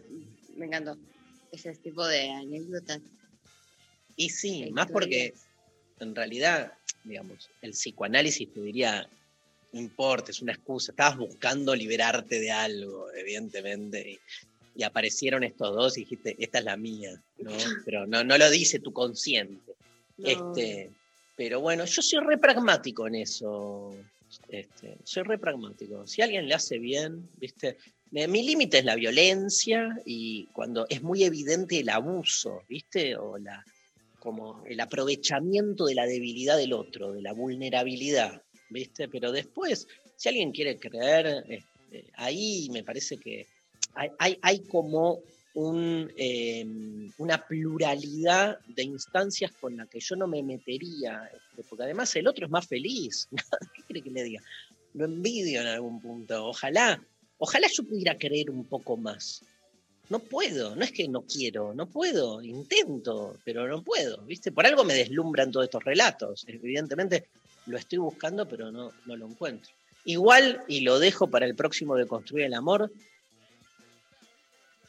me 0.56 0.66
encantó 0.68 0.98
ese 1.52 1.74
tipo 1.76 2.06
de 2.06 2.30
anécdotas. 2.30 3.02
Y 4.16 4.30
sí, 4.30 4.70
más 4.72 4.92
porque 4.92 5.34
en 6.00 6.16
realidad, 6.16 6.74
digamos, 7.04 7.50
el 7.62 7.72
psicoanálisis 7.72 8.52
te 8.54 8.62
diría, 8.62 9.08
no 9.72 9.80
importa, 9.80 10.32
es 10.32 10.42
una 10.42 10.54
excusa, 10.54 10.92
estabas 10.92 11.18
buscando 11.18 11.76
liberarte 11.76 12.40
de 12.40 12.52
algo, 12.52 13.12
evidentemente, 13.14 14.12
y, 14.12 14.20
y 14.76 14.84
aparecieron 14.84 15.44
estos 15.44 15.76
dos 15.76 15.98
y 15.98 16.02
dijiste, 16.02 16.36
esta 16.40 16.60
es 16.60 16.66
la 16.66 16.78
mía, 16.78 17.22
¿no? 17.38 17.52
Pero 17.86 18.08
no, 18.08 18.24
no 18.24 18.38
lo 18.38 18.50
dice 18.50 18.80
tu 18.80 18.94
consciente. 18.94 19.74
No. 20.18 20.28
Este, 20.28 20.92
pero 21.42 21.60
bueno, 21.60 21.86
yo 21.86 22.02
soy 22.04 22.20
re 22.20 22.38
pragmático 22.38 23.08
en 23.08 23.16
eso. 23.16 23.96
Este, 24.48 24.98
soy 25.04 25.24
re 25.24 25.40
pragmático. 25.40 26.06
Si 26.06 26.22
a 26.22 26.26
alguien 26.26 26.48
le 26.48 26.54
hace 26.54 26.78
bien, 26.78 27.28
¿viste? 27.38 27.78
Eh, 28.14 28.28
Mi 28.28 28.44
límite 28.44 28.80
es 28.80 28.86
la 28.86 28.96
violencia 28.96 29.98
y 30.06 30.46
cuando 30.48 30.86
es 30.90 31.02
muy 31.02 31.24
evidente 31.24 31.80
el 31.80 31.90
abuso, 31.90 32.64
¿viste? 32.68 33.16
O 33.16 33.38
la, 33.38 33.64
como 34.20 34.64
el 34.66 34.80
aprovechamiento 34.80 35.86
de 35.86 35.96
la 35.96 36.06
debilidad 36.06 36.58
del 36.58 36.74
otro, 36.74 37.14
de 37.14 37.22
la 37.22 37.34
vulnerabilidad, 37.34 38.42
¿viste? 38.70 39.08
Pero 39.08 39.32
después, 39.32 39.88
si 40.16 40.30
alguien 40.30 40.52
quiere 40.52 40.78
creer, 40.78 41.46
este, 41.48 42.06
ahí 42.16 42.70
me 42.72 42.84
parece 42.84 43.18
que 43.18 43.48
hay, 43.96 44.38
hay, 44.42 44.60
como 44.60 45.20
eh, 45.54 46.66
una 47.18 47.46
pluralidad 47.46 48.60
de 48.68 48.84
instancias 48.84 49.52
con 49.54 49.76
la 49.78 49.86
que 49.86 50.00
yo 50.00 50.16
no 50.16 50.28
me 50.28 50.44
metería, 50.44 51.30
este, 51.34 51.64
porque 51.68 51.84
además 51.84 52.16
el 52.16 52.28
otro 52.28 52.46
es 52.46 52.52
más 52.52 52.68
feliz. 52.68 53.28
¿Qué 53.74 53.84
quiere 53.84 54.02
que 54.02 54.12
le 54.12 54.24
diga? 54.24 54.42
Lo 54.94 55.06
envidio 55.06 55.62
en 55.62 55.68
algún 55.68 56.02
punto. 56.02 56.46
Ojalá, 56.46 57.02
ojalá 57.42 57.68
yo 57.68 57.84
pudiera 57.84 58.18
creer 58.18 58.52
un 58.52 58.66
poco 58.66 58.96
más. 58.98 59.44
No 60.10 60.20
puedo, 60.20 60.76
no 60.76 60.84
es 60.84 60.92
que 60.92 61.08
no 61.08 61.24
quiero, 61.24 61.74
no 61.74 61.88
puedo, 61.88 62.42
intento, 62.42 63.38
pero 63.44 63.68
no 63.68 63.82
puedo, 63.82 64.22
¿viste? 64.26 64.52
Por 64.52 64.66
algo 64.66 64.84
me 64.84 64.94
deslumbran 64.94 65.52
todos 65.52 65.66
estos 65.66 65.84
relatos. 65.84 66.46
Evidentemente 66.48 67.30
lo 67.66 67.78
estoy 67.78 67.98
buscando, 67.98 68.48
pero 68.48 68.72
no, 68.72 68.92
no 69.06 69.16
lo 69.16 69.28
encuentro. 69.28 69.72
Igual, 70.06 70.64
y 70.68 70.82
lo 70.82 71.00
dejo 71.00 71.30
para 71.30 71.46
el 71.46 71.56
próximo 71.56 71.96
de 71.96 72.08
Construir 72.08 72.46
el 72.46 72.54
Amor, 72.54 72.92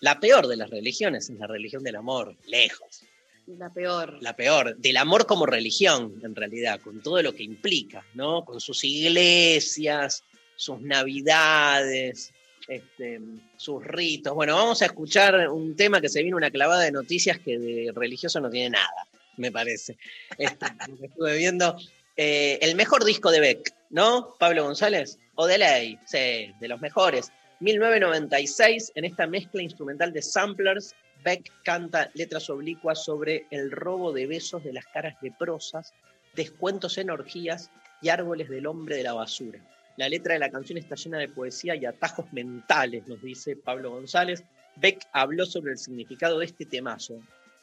la 0.00 0.20
peor 0.20 0.48
de 0.48 0.56
las 0.56 0.68
religiones 0.68 1.30
es 1.30 1.38
la 1.38 1.46
religión 1.46 1.84
del 1.84 1.96
amor, 1.96 2.36
lejos. 2.48 3.04
La 3.46 3.72
peor. 3.72 4.18
La 4.20 4.34
peor, 4.34 4.76
del 4.76 4.96
amor 4.96 5.26
como 5.26 5.46
religión, 5.46 6.20
en 6.24 6.34
realidad, 6.34 6.80
con 6.80 7.00
todo 7.00 7.22
lo 7.22 7.32
que 7.34 7.44
implica, 7.44 8.04
¿no? 8.14 8.44
Con 8.44 8.60
sus 8.60 8.82
iglesias, 8.82 10.24
sus 10.56 10.80
navidades, 10.80 12.32
este, 12.68 13.20
sus 13.56 13.84
ritos. 13.84 14.34
Bueno, 14.34 14.56
vamos 14.56 14.82
a 14.82 14.86
escuchar 14.86 15.48
un 15.48 15.76
tema 15.76 16.00
que 16.00 16.08
se 16.08 16.22
viene 16.22 16.36
una 16.36 16.50
clavada 16.50 16.82
de 16.82 16.92
noticias 16.92 17.38
que 17.38 17.58
de 17.58 17.92
religioso 17.94 18.40
no 18.40 18.50
tiene 18.50 18.70
nada, 18.70 19.08
me 19.36 19.50
parece. 19.50 19.96
Este, 20.38 20.66
estuve 21.02 21.36
viendo. 21.36 21.76
Eh, 22.16 22.58
el 22.60 22.76
mejor 22.76 23.04
disco 23.04 23.30
de 23.30 23.40
Beck, 23.40 23.74
¿no? 23.90 24.36
Pablo 24.38 24.64
González. 24.64 25.18
O 25.34 25.46
de 25.46 25.58
ley, 25.58 25.98
sí, 26.04 26.52
de 26.60 26.68
los 26.68 26.80
mejores. 26.80 27.32
1996, 27.60 28.92
en 28.96 29.04
esta 29.04 29.26
mezcla 29.26 29.62
instrumental 29.62 30.12
de 30.12 30.20
samplers, 30.20 30.94
Beck 31.24 31.50
canta 31.62 32.10
letras 32.14 32.50
oblicuas 32.50 33.04
sobre 33.04 33.46
el 33.50 33.70
robo 33.70 34.12
de 34.12 34.26
besos 34.26 34.64
de 34.64 34.72
las 34.72 34.84
caras 34.86 35.16
leprosas, 35.22 35.94
descuentos 36.34 36.98
en 36.98 37.10
orgías 37.10 37.70
y 38.02 38.08
árboles 38.08 38.48
del 38.48 38.66
hombre 38.66 38.96
de 38.96 39.04
la 39.04 39.12
basura. 39.12 39.60
La 39.96 40.08
letra 40.08 40.34
de 40.34 40.40
la 40.40 40.50
canción 40.50 40.78
está 40.78 40.94
llena 40.94 41.18
de 41.18 41.28
poesía 41.28 41.76
y 41.76 41.84
atajos 41.84 42.32
mentales, 42.32 43.06
nos 43.06 43.20
dice 43.20 43.56
Pablo 43.56 43.90
González. 43.90 44.42
Beck 44.76 45.06
habló 45.12 45.44
sobre 45.44 45.72
el 45.72 45.78
significado 45.78 46.38
de 46.38 46.46
este 46.46 46.64
temazo, 46.64 47.20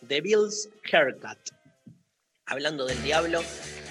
The 0.07 0.21
Bill's 0.21 0.69
Haircut. 0.91 1.39
Hablando 2.45 2.85
del 2.85 3.01
diablo 3.03 3.41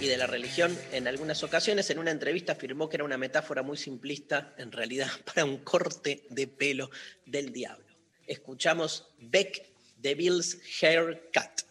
y 0.00 0.06
de 0.06 0.16
la 0.16 0.26
religión, 0.26 0.76
en 0.92 1.08
algunas 1.08 1.42
ocasiones 1.42 1.90
en 1.90 1.98
una 1.98 2.10
entrevista 2.10 2.52
afirmó 2.52 2.88
que 2.88 2.96
era 2.96 3.04
una 3.04 3.18
metáfora 3.18 3.62
muy 3.62 3.76
simplista, 3.76 4.54
en 4.56 4.72
realidad, 4.72 5.08
para 5.24 5.44
un 5.44 5.58
corte 5.58 6.24
de 6.30 6.46
pelo 6.46 6.90
del 7.26 7.52
diablo. 7.52 7.86
Escuchamos 8.26 9.08
Beck, 9.18 9.64
The 10.00 10.14
Bill's 10.14 10.58
Haircut. 10.80 11.66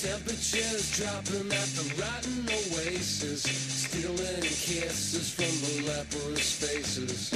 Temperatures 0.00 0.96
dropping 0.96 1.52
at 1.52 1.68
the 1.76 1.94
rotten 2.00 2.48
oasis, 2.48 3.42
stealing 3.42 4.40
kisses 4.40 5.30
from 5.34 5.52
the 5.60 5.92
leprous 5.92 6.54
faces. 6.54 7.30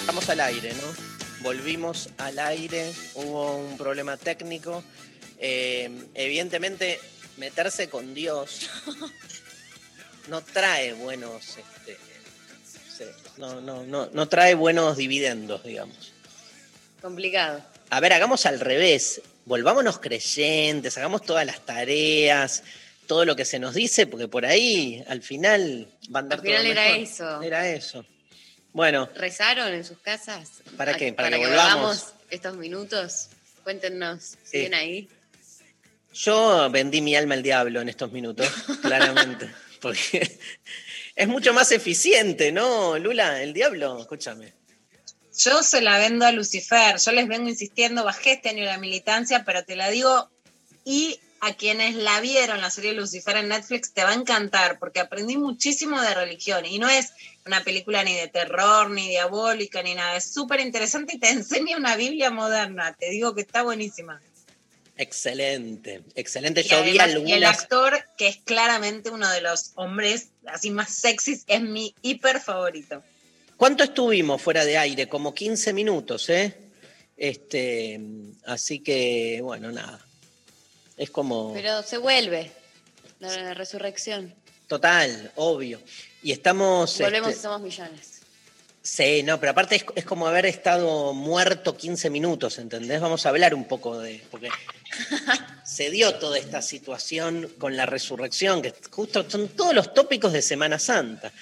Estamos 0.00 0.28
al 0.28 0.40
aire, 0.40 0.74
¿no? 0.74 1.11
Volvimos 1.42 2.08
al 2.18 2.38
aire, 2.38 2.92
hubo 3.14 3.56
un 3.56 3.76
problema 3.76 4.16
técnico. 4.16 4.82
Eh, 5.38 5.90
evidentemente, 6.14 7.00
meterse 7.36 7.88
con 7.88 8.14
Dios 8.14 8.70
no 10.28 10.40
trae 10.42 10.92
buenos, 10.92 11.56
este, 11.58 11.98
no, 13.38 13.60
no, 13.60 13.84
no, 13.84 14.08
no 14.12 14.28
trae 14.28 14.54
buenos 14.54 14.96
dividendos, 14.96 15.64
digamos. 15.64 16.12
Complicado. 17.00 17.62
A 17.90 18.00
ver, 18.00 18.12
hagamos 18.12 18.46
al 18.46 18.60
revés. 18.60 19.20
Volvámonos 19.44 19.98
creyentes, 19.98 20.96
hagamos 20.96 21.22
todas 21.22 21.44
las 21.44 21.66
tareas, 21.66 22.62
todo 23.08 23.24
lo 23.24 23.34
que 23.34 23.44
se 23.44 23.58
nos 23.58 23.74
dice, 23.74 24.06
porque 24.06 24.28
por 24.28 24.46
ahí 24.46 25.02
al 25.08 25.22
final 25.22 25.88
va 26.14 26.20
a 26.20 26.22
andar 26.22 26.38
Al 26.38 26.44
final 26.44 26.62
todo 26.62 26.70
era 26.70 26.84
mejor. 26.84 27.00
eso. 27.02 27.42
Era 27.42 27.68
eso. 27.68 28.06
Bueno, 28.72 29.08
¿Rezaron 29.14 29.72
en 29.74 29.84
sus 29.84 29.98
casas? 29.98 30.62
¿Para 30.76 30.94
qué? 30.94 31.12
¿Para 31.12 31.28
Para, 31.28 31.36
que 31.36 31.42
que 31.44 31.48
volvamos? 31.50 31.76
volvamos 31.76 32.14
estos 32.30 32.56
minutos. 32.56 33.28
Cuéntenos, 33.64 34.36
¿siguen 34.44 34.74
ahí? 34.74 35.08
yo 36.14 36.68
vendí 36.70 37.00
mi 37.00 37.16
alma 37.16 37.34
al 37.34 37.42
diablo 37.42 37.80
en 37.80 37.88
estos 37.88 38.12
minutos, 38.12 38.46
claramente. 38.82 39.50
Porque 39.80 40.38
es 41.14 41.28
mucho 41.28 41.52
más 41.52 41.72
eficiente, 41.72 42.52
¿no, 42.52 42.98
Lula? 42.98 43.42
El 43.42 43.52
diablo, 43.52 43.98
escúchame. 44.00 44.52
Yo 45.38 45.62
se 45.62 45.80
la 45.80 45.98
vendo 45.98 46.26
a 46.26 46.32
Lucifer, 46.32 46.98
yo 46.98 47.12
les 47.12 47.26
vengo 47.26 47.48
insistiendo, 47.48 48.04
bajé 48.04 48.32
este 48.32 48.50
año 48.50 48.64
la 48.64 48.78
militancia, 48.78 49.44
pero 49.44 49.64
te 49.64 49.76
la 49.76 49.88
digo, 49.90 50.30
y 50.84 51.18
a 51.44 51.54
quienes 51.54 51.96
la 51.96 52.20
vieron, 52.20 52.60
la 52.60 52.70
serie 52.70 52.92
Lucifer 52.92 53.36
en 53.36 53.48
Netflix, 53.48 53.92
te 53.92 54.04
va 54.04 54.10
a 54.10 54.14
encantar, 54.14 54.78
porque 54.78 55.00
aprendí 55.00 55.36
muchísimo 55.36 56.00
de 56.00 56.14
religión, 56.14 56.64
y 56.64 56.78
no 56.78 56.88
es 56.88 57.10
una 57.44 57.64
película 57.64 58.04
ni 58.04 58.14
de 58.14 58.28
terror, 58.28 58.88
ni 58.90 59.08
diabólica, 59.08 59.82
ni 59.82 59.92
nada, 59.94 60.16
es 60.16 60.32
súper 60.32 60.60
interesante 60.60 61.16
y 61.16 61.18
te 61.18 61.28
enseña 61.30 61.76
una 61.76 61.96
Biblia 61.96 62.30
moderna, 62.30 62.94
te 62.96 63.10
digo 63.10 63.34
que 63.34 63.40
está 63.40 63.64
buenísima. 63.64 64.22
Excelente, 64.96 66.02
excelente. 66.14 66.60
Y, 66.60 66.64
Yo 66.68 66.84
vi 66.84 66.96
y 67.26 67.32
el 67.32 67.42
actor, 67.42 68.06
que 68.16 68.28
es 68.28 68.36
claramente 68.44 69.10
uno 69.10 69.28
de 69.28 69.40
los 69.40 69.72
hombres 69.74 70.28
así 70.46 70.70
más 70.70 70.94
sexys, 70.94 71.42
es 71.48 71.60
mi 71.60 71.92
hiper 72.02 72.38
favorito. 72.38 73.02
¿Cuánto 73.56 73.82
estuvimos 73.82 74.40
fuera 74.40 74.64
de 74.64 74.78
aire? 74.78 75.08
Como 75.08 75.34
15 75.34 75.72
minutos, 75.72 76.30
¿eh? 76.30 76.56
Este, 77.16 78.00
así 78.44 78.78
que, 78.78 79.40
bueno, 79.42 79.72
nada. 79.72 79.98
Es 80.96 81.10
como. 81.10 81.52
Pero 81.52 81.82
se 81.82 81.98
vuelve 81.98 82.52
la, 83.20 83.54
resurrección. 83.54 84.34
Total, 84.66 85.32
obvio. 85.36 85.80
Y 86.22 86.32
estamos. 86.32 86.98
Volvemos 86.98 87.30
este, 87.30 87.40
y 87.40 87.42
somos 87.42 87.60
millones. 87.60 88.20
Sí, 88.82 89.22
no, 89.22 89.38
pero 89.38 89.52
aparte 89.52 89.76
es, 89.76 89.84
es 89.94 90.04
como 90.04 90.26
haber 90.26 90.44
estado 90.46 91.12
muerto 91.12 91.76
15 91.76 92.10
minutos, 92.10 92.58
¿entendés? 92.58 93.00
Vamos 93.00 93.24
a 93.24 93.28
hablar 93.28 93.54
un 93.54 93.64
poco 93.64 93.98
de. 93.98 94.22
Porque 94.30 94.48
se 95.64 95.90
dio 95.90 96.14
toda 96.16 96.38
esta 96.38 96.62
situación 96.62 97.52
con 97.58 97.76
la 97.76 97.86
resurrección, 97.86 98.60
que 98.60 98.74
justo 98.90 99.28
son 99.30 99.48
todos 99.48 99.74
los 99.74 99.94
tópicos 99.94 100.32
de 100.32 100.42
Semana 100.42 100.78
Santa. 100.78 101.32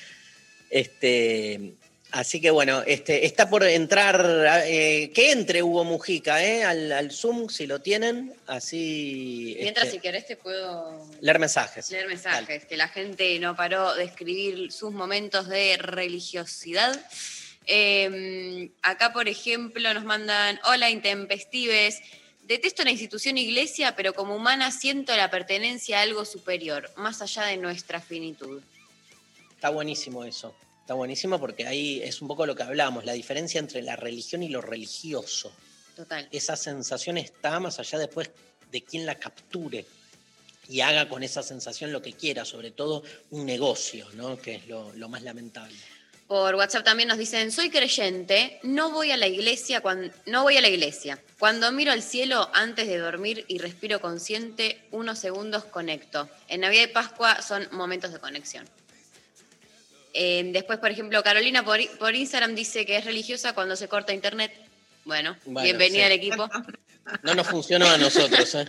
Este. 0.68 1.74
Así 2.12 2.40
que 2.40 2.50
bueno, 2.50 2.82
este, 2.86 3.24
está 3.24 3.48
por 3.48 3.62
entrar, 3.62 4.64
eh, 4.64 5.12
que 5.14 5.30
entre 5.30 5.62
Hugo 5.62 5.84
Mujica 5.84 6.44
eh, 6.44 6.64
al, 6.64 6.90
al 6.90 7.12
Zoom, 7.12 7.48
si 7.48 7.68
lo 7.68 7.80
tienen, 7.80 8.34
así 8.48 9.56
Mientras, 9.60 9.86
este, 9.86 9.98
si 9.98 10.02
querés, 10.02 10.26
te 10.26 10.36
puedo 10.36 11.06
leer 11.20 11.38
mensajes. 11.38 11.88
leer 11.90 12.08
mensajes, 12.08 12.64
que 12.64 12.76
la 12.76 12.88
gente 12.88 13.38
no 13.38 13.54
paró 13.54 13.94
de 13.94 14.04
escribir 14.04 14.72
sus 14.72 14.92
momentos 14.92 15.48
de 15.48 15.76
religiosidad. 15.76 17.00
Eh, 17.66 18.70
acá, 18.82 19.12
por 19.12 19.28
ejemplo, 19.28 19.94
nos 19.94 20.04
mandan, 20.04 20.58
hola 20.64 20.90
intempestives, 20.90 22.00
detesto 22.42 22.82
la 22.82 22.90
institución 22.90 23.38
iglesia, 23.38 23.94
pero 23.94 24.14
como 24.14 24.34
humana 24.34 24.72
siento 24.72 25.14
la 25.16 25.30
pertenencia 25.30 26.00
a 26.00 26.02
algo 26.02 26.24
superior, 26.24 26.90
más 26.96 27.22
allá 27.22 27.44
de 27.44 27.56
nuestra 27.56 28.00
finitud. 28.00 28.60
Está 29.54 29.70
buenísimo 29.70 30.24
eso. 30.24 30.52
Está 30.90 30.96
buenísimo 30.96 31.38
porque 31.38 31.68
ahí 31.68 32.02
es 32.02 32.20
un 32.20 32.26
poco 32.26 32.44
lo 32.44 32.56
que 32.56 32.64
hablamos, 32.64 33.04
la 33.04 33.12
diferencia 33.12 33.60
entre 33.60 33.80
la 33.80 33.94
religión 33.94 34.42
y 34.42 34.48
lo 34.48 34.60
religioso. 34.60 35.52
Total. 35.94 36.28
Esa 36.32 36.56
sensación 36.56 37.16
está 37.16 37.60
más 37.60 37.78
allá 37.78 37.96
después 37.96 38.28
de 38.72 38.82
quien 38.82 39.06
la 39.06 39.14
capture 39.14 39.86
y 40.68 40.80
haga 40.80 41.08
con 41.08 41.22
esa 41.22 41.44
sensación 41.44 41.92
lo 41.92 42.02
que 42.02 42.14
quiera, 42.14 42.44
sobre 42.44 42.72
todo 42.72 43.04
un 43.30 43.46
negocio, 43.46 44.08
¿no? 44.14 44.36
que 44.40 44.56
es 44.56 44.66
lo, 44.66 44.92
lo 44.94 45.08
más 45.08 45.22
lamentable. 45.22 45.76
Por 46.26 46.56
WhatsApp 46.56 46.84
también 46.84 47.08
nos 47.08 47.18
dicen, 47.18 47.52
soy 47.52 47.70
creyente, 47.70 48.58
no 48.64 48.90
voy 48.90 49.12
a 49.12 49.16
la 49.16 49.28
iglesia 49.28 49.82
cuando 49.82 50.12
no 50.26 50.42
voy 50.42 50.56
a 50.56 50.60
la 50.60 50.70
iglesia. 50.70 51.22
Cuando 51.38 51.70
miro 51.70 51.92
al 51.92 52.02
cielo 52.02 52.50
antes 52.52 52.88
de 52.88 52.98
dormir 52.98 53.44
y 53.46 53.58
respiro 53.58 54.00
consciente, 54.00 54.82
unos 54.90 55.20
segundos 55.20 55.64
conecto. 55.66 56.28
En 56.48 56.62
Navidad 56.62 56.82
y 56.82 56.92
Pascua 56.92 57.42
son 57.42 57.68
momentos 57.70 58.12
de 58.12 58.18
conexión. 58.18 58.66
Eh, 60.12 60.50
después, 60.52 60.78
por 60.78 60.90
ejemplo, 60.90 61.22
Carolina 61.22 61.64
por, 61.64 61.78
por 61.98 62.14
Instagram 62.14 62.54
dice 62.54 62.84
que 62.84 62.96
es 62.96 63.04
religiosa 63.04 63.54
cuando 63.54 63.76
se 63.76 63.88
corta 63.88 64.12
internet. 64.12 64.52
Bueno, 65.04 65.36
Bueno, 65.44 65.62
bienvenida 65.62 66.00
sí. 66.00 66.06
al 66.06 66.12
equipo. 66.12 66.48
No 67.22 67.34
nos 67.34 67.46
funcionó 67.46 67.88
a 67.88 67.96
nosotros, 67.96 68.54
¿eh? 68.54 68.68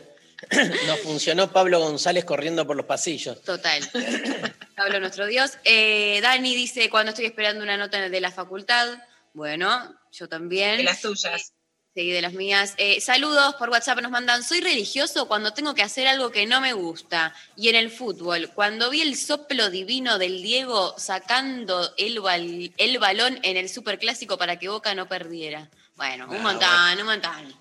Nos 0.87 0.99
funcionó 1.01 1.51
Pablo 1.51 1.79
González 1.79 2.25
corriendo 2.25 2.65
por 2.65 2.75
los 2.75 2.85
pasillos. 2.85 3.41
Total. 3.43 3.83
Pablo, 4.75 4.99
nuestro 4.99 5.27
Dios. 5.27 5.51
Eh, 5.63 6.19
Dani 6.21 6.55
dice, 6.55 6.89
cuando 6.89 7.11
estoy 7.11 7.25
esperando 7.25 7.63
una 7.63 7.77
nota 7.77 8.09
de 8.09 8.21
la 8.21 8.31
facultad. 8.31 8.97
Bueno, 9.33 9.95
yo 10.11 10.27
también. 10.27 10.77
De 10.77 10.83
las 10.83 11.01
tuyas. 11.01 11.53
Sí, 11.93 12.09
de 12.09 12.21
las 12.21 12.31
mías. 12.33 12.73
Eh, 12.77 13.01
saludos 13.01 13.55
por 13.55 13.69
WhatsApp 13.69 13.99
nos 13.99 14.11
mandan. 14.11 14.43
Soy 14.43 14.61
religioso 14.61 15.27
cuando 15.27 15.51
tengo 15.53 15.75
que 15.75 15.81
hacer 15.83 16.07
algo 16.07 16.31
que 16.31 16.45
no 16.45 16.61
me 16.61 16.71
gusta. 16.71 17.35
Y 17.57 17.67
en 17.67 17.75
el 17.75 17.91
fútbol, 17.91 18.49
cuando 18.55 18.89
vi 18.89 19.01
el 19.01 19.17
soplo 19.17 19.69
divino 19.69 20.17
del 20.17 20.41
Diego 20.41 20.95
sacando 20.97 21.93
el, 21.97 22.21
bal- 22.21 22.71
el 22.77 22.97
balón 22.97 23.39
en 23.43 23.57
el 23.57 23.67
superclásico 23.67 24.37
para 24.37 24.57
que 24.57 24.69
Boca 24.69 24.95
no 24.95 25.09
perdiera. 25.09 25.69
Bueno, 25.97 26.27
un 26.29 26.37
Ah, 26.37 26.39
montón, 26.39 26.99
un 27.01 27.05
montón. 27.05 27.55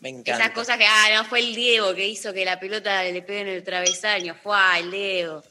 Me 0.00 0.08
encanta. 0.08 0.42
Esas 0.44 0.50
cosas 0.54 0.78
que, 0.78 0.86
ah, 0.86 1.08
no, 1.16 1.24
fue 1.26 1.40
el 1.40 1.54
Diego 1.54 1.94
que 1.94 2.08
hizo 2.08 2.32
que 2.32 2.46
la 2.46 2.58
pelota 2.58 3.02
le 3.04 3.20
pegue 3.20 3.40
en 3.42 3.48
el 3.48 3.62
travesaño. 3.62 4.34
Fue 4.42 4.56
el 4.78 4.90
Diego. 4.90 5.42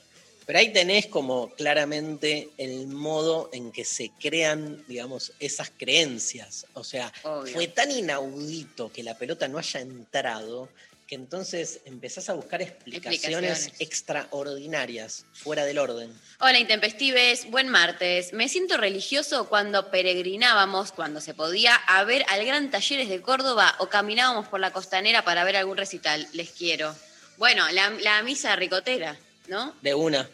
Pero 0.50 0.58
ahí 0.58 0.74
tenés 0.74 1.06
como 1.06 1.52
claramente 1.52 2.50
el 2.58 2.88
modo 2.88 3.52
en 3.54 3.72
que 3.72 3.86
se 3.86 4.10
crean, 4.20 4.84
digamos, 4.88 5.32
esas 5.40 5.70
creencias. 5.70 6.66
O 6.74 6.84
sea, 6.84 7.14
Obvio. 7.22 7.54
fue 7.54 7.68
tan 7.68 7.92
inaudito 7.92 8.92
que 8.92 9.04
la 9.04 9.16
pelota 9.16 9.48
no 9.48 9.60
haya 9.60 9.80
entrado 9.80 10.68
que 11.06 11.14
entonces 11.14 11.82
empezás 11.86 12.30
a 12.30 12.34
buscar 12.34 12.64
explicaciones, 12.64 13.68
Explicaciones. 13.68 13.74
extraordinarias, 13.80 15.26
fuera 15.34 15.66
del 15.66 15.78
orden. 15.78 16.12
Hola, 16.40 16.58
Intempestives. 16.58 17.48
Buen 17.52 17.70
martes. 17.70 18.34
Me 18.34 18.50
siento 18.50 18.78
religioso 18.78 19.50
cuando 19.50 19.92
peregrinábamos, 19.92 20.92
cuando 20.94 21.22
se 21.22 21.36
podía, 21.36 21.76
a 21.76 22.04
ver 22.06 22.26
al 22.28 22.44
Gran 22.44 22.72
Talleres 22.72 23.08
de 23.08 23.22
Córdoba 23.22 23.76
o 23.78 23.90
caminábamos 23.90 24.48
por 24.48 24.60
la 24.60 24.74
costanera 24.74 25.24
para 25.24 25.44
ver 25.44 25.58
algún 25.58 25.78
recital. 25.78 26.28
Les 26.34 26.50
quiero. 26.50 26.96
Bueno, 27.38 27.70
la, 27.70 27.92
la 27.92 28.24
misa 28.24 28.56
ricotera, 28.56 29.16
¿no? 29.48 29.76
De 29.84 29.94
una. 29.94 30.28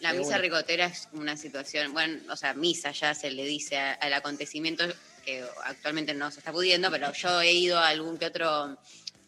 La 0.00 0.12
misa 0.12 0.38
ricotera 0.38 0.86
es 0.86 1.08
una 1.12 1.36
situación, 1.36 1.92
bueno, 1.92 2.20
o 2.32 2.36
sea, 2.36 2.54
misa 2.54 2.90
ya 2.92 3.14
se 3.14 3.30
le 3.30 3.44
dice 3.44 3.76
a- 3.78 3.92
al 3.92 4.12
acontecimiento 4.14 4.84
que 5.24 5.44
actualmente 5.64 6.14
no 6.14 6.30
se 6.30 6.38
está 6.40 6.52
pudiendo, 6.52 6.90
pero 6.90 7.12
yo 7.12 7.40
he 7.42 7.52
ido 7.52 7.78
a 7.78 7.88
algún 7.88 8.16
que 8.18 8.26
otro 8.26 8.78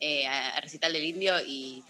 eh, 0.01 0.27
a- 0.27 0.61
recital 0.61 0.93
del 0.95 1.05
indio 1.05 1.39
y, 1.47 1.85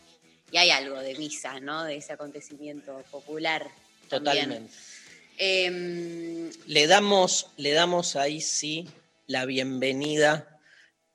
y 0.51 0.57
hay 0.57 0.71
algo 0.71 0.99
de 1.01 1.15
misa, 1.15 1.61
¿no? 1.61 1.85
De 1.85 1.97
ese 1.97 2.13
acontecimiento 2.13 3.03
popular. 3.11 3.67
Totalmente. 4.09 4.71
Em, 5.39 6.51
Le 6.67 6.87
damos, 6.87 7.51
le 7.57 7.73
damos 7.73 8.17
ahí 8.17 8.41
sí 8.41 8.89
la 9.29 9.45
bienvenida 9.47 10.59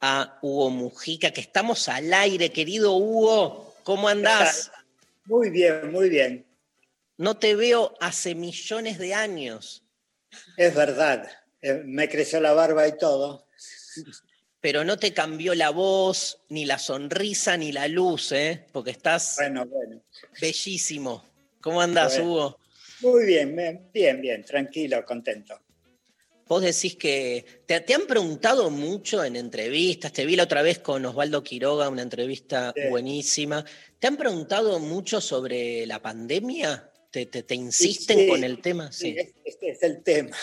a 0.01 0.39
Hugo 0.41 0.70
Mujica, 0.70 1.32
que 1.32 1.41
estamos 1.41 1.88
al 1.89 2.13
aire, 2.13 2.51
querido 2.51 2.93
Hugo. 2.95 3.76
¿Cómo 3.84 4.07
andás? 4.09 4.72
Muy 5.26 5.49
bien, 5.49 5.91
muy 5.91 6.09
bien. 6.09 6.47
No 7.18 7.38
te 7.38 7.55
veo 7.55 7.93
hace 7.99 8.36
millones 8.36 8.97
de 8.99 9.13
años, 9.13 9.84
Es 10.57 10.76
verdad. 10.76 11.28
Eh, 11.61 11.82
me 11.86 12.07
creció 12.09 12.39
la 12.39 12.53
barba 12.53 12.88
y 12.88 12.97
todo. 12.97 13.47
pero 14.59 14.84
no 14.84 14.97
te 14.97 15.13
cambió 15.13 15.55
la 15.55 15.70
voz, 15.72 16.41
ni 16.49 16.65
la 16.65 16.78
sonrisa, 16.78 17.57
ni 17.57 17.72
la 17.72 17.88
luz, 17.88 18.32
¿eh? 18.34 18.65
Porque 18.72 18.91
estás 18.91 19.36
Bueno, 19.38 19.65
bueno. 19.65 20.03
bellísimo. 20.39 21.26
¿Cómo 21.61 21.82
andás, 21.82 22.15
Bueno. 22.18 22.32
Hugo? 22.32 22.59
Muy 23.01 23.26
bien, 23.26 23.55
bien, 23.93 24.22
bien, 24.22 24.43
tranquilo, 24.43 25.03
contento. 25.05 25.59
Vos 26.47 26.61
decís 26.61 26.95
que 26.95 27.63
te, 27.65 27.82
te 27.82 27.93
han 27.93 28.05
preguntado 28.07 28.70
mucho 28.70 29.24
en 29.24 29.36
entrevistas, 29.36 30.13
te 30.13 30.26
vi 30.26 30.36
la 30.36 30.43
otra 30.43 30.61
vez 30.61 30.80
con 30.80 31.05
Osvaldo 31.05 31.43
Quiroga, 31.43 31.89
una 31.89 32.01
entrevista 32.03 32.74
Sí. 32.76 32.84
buenísima. 32.89 33.65
¿Te 33.99 34.07
han 34.07 34.18
preguntado 34.18 34.80
mucho 34.80 35.20
sobre 35.22 35.86
la 35.88 36.01
pandemia? 36.01 36.91
¿Te, 37.18 37.26
te, 37.26 37.41
te 37.41 37.55
insisten 37.55 38.15
Sí, 38.20 38.28
con 38.28 38.43
el 38.43 38.61
tema? 38.61 38.91
Sí, 38.91 39.13
Sí. 39.13 39.15
es- 39.18 39.34
este 39.43 39.70
es 39.72 39.82
el 39.84 40.03
tema. 40.03 40.38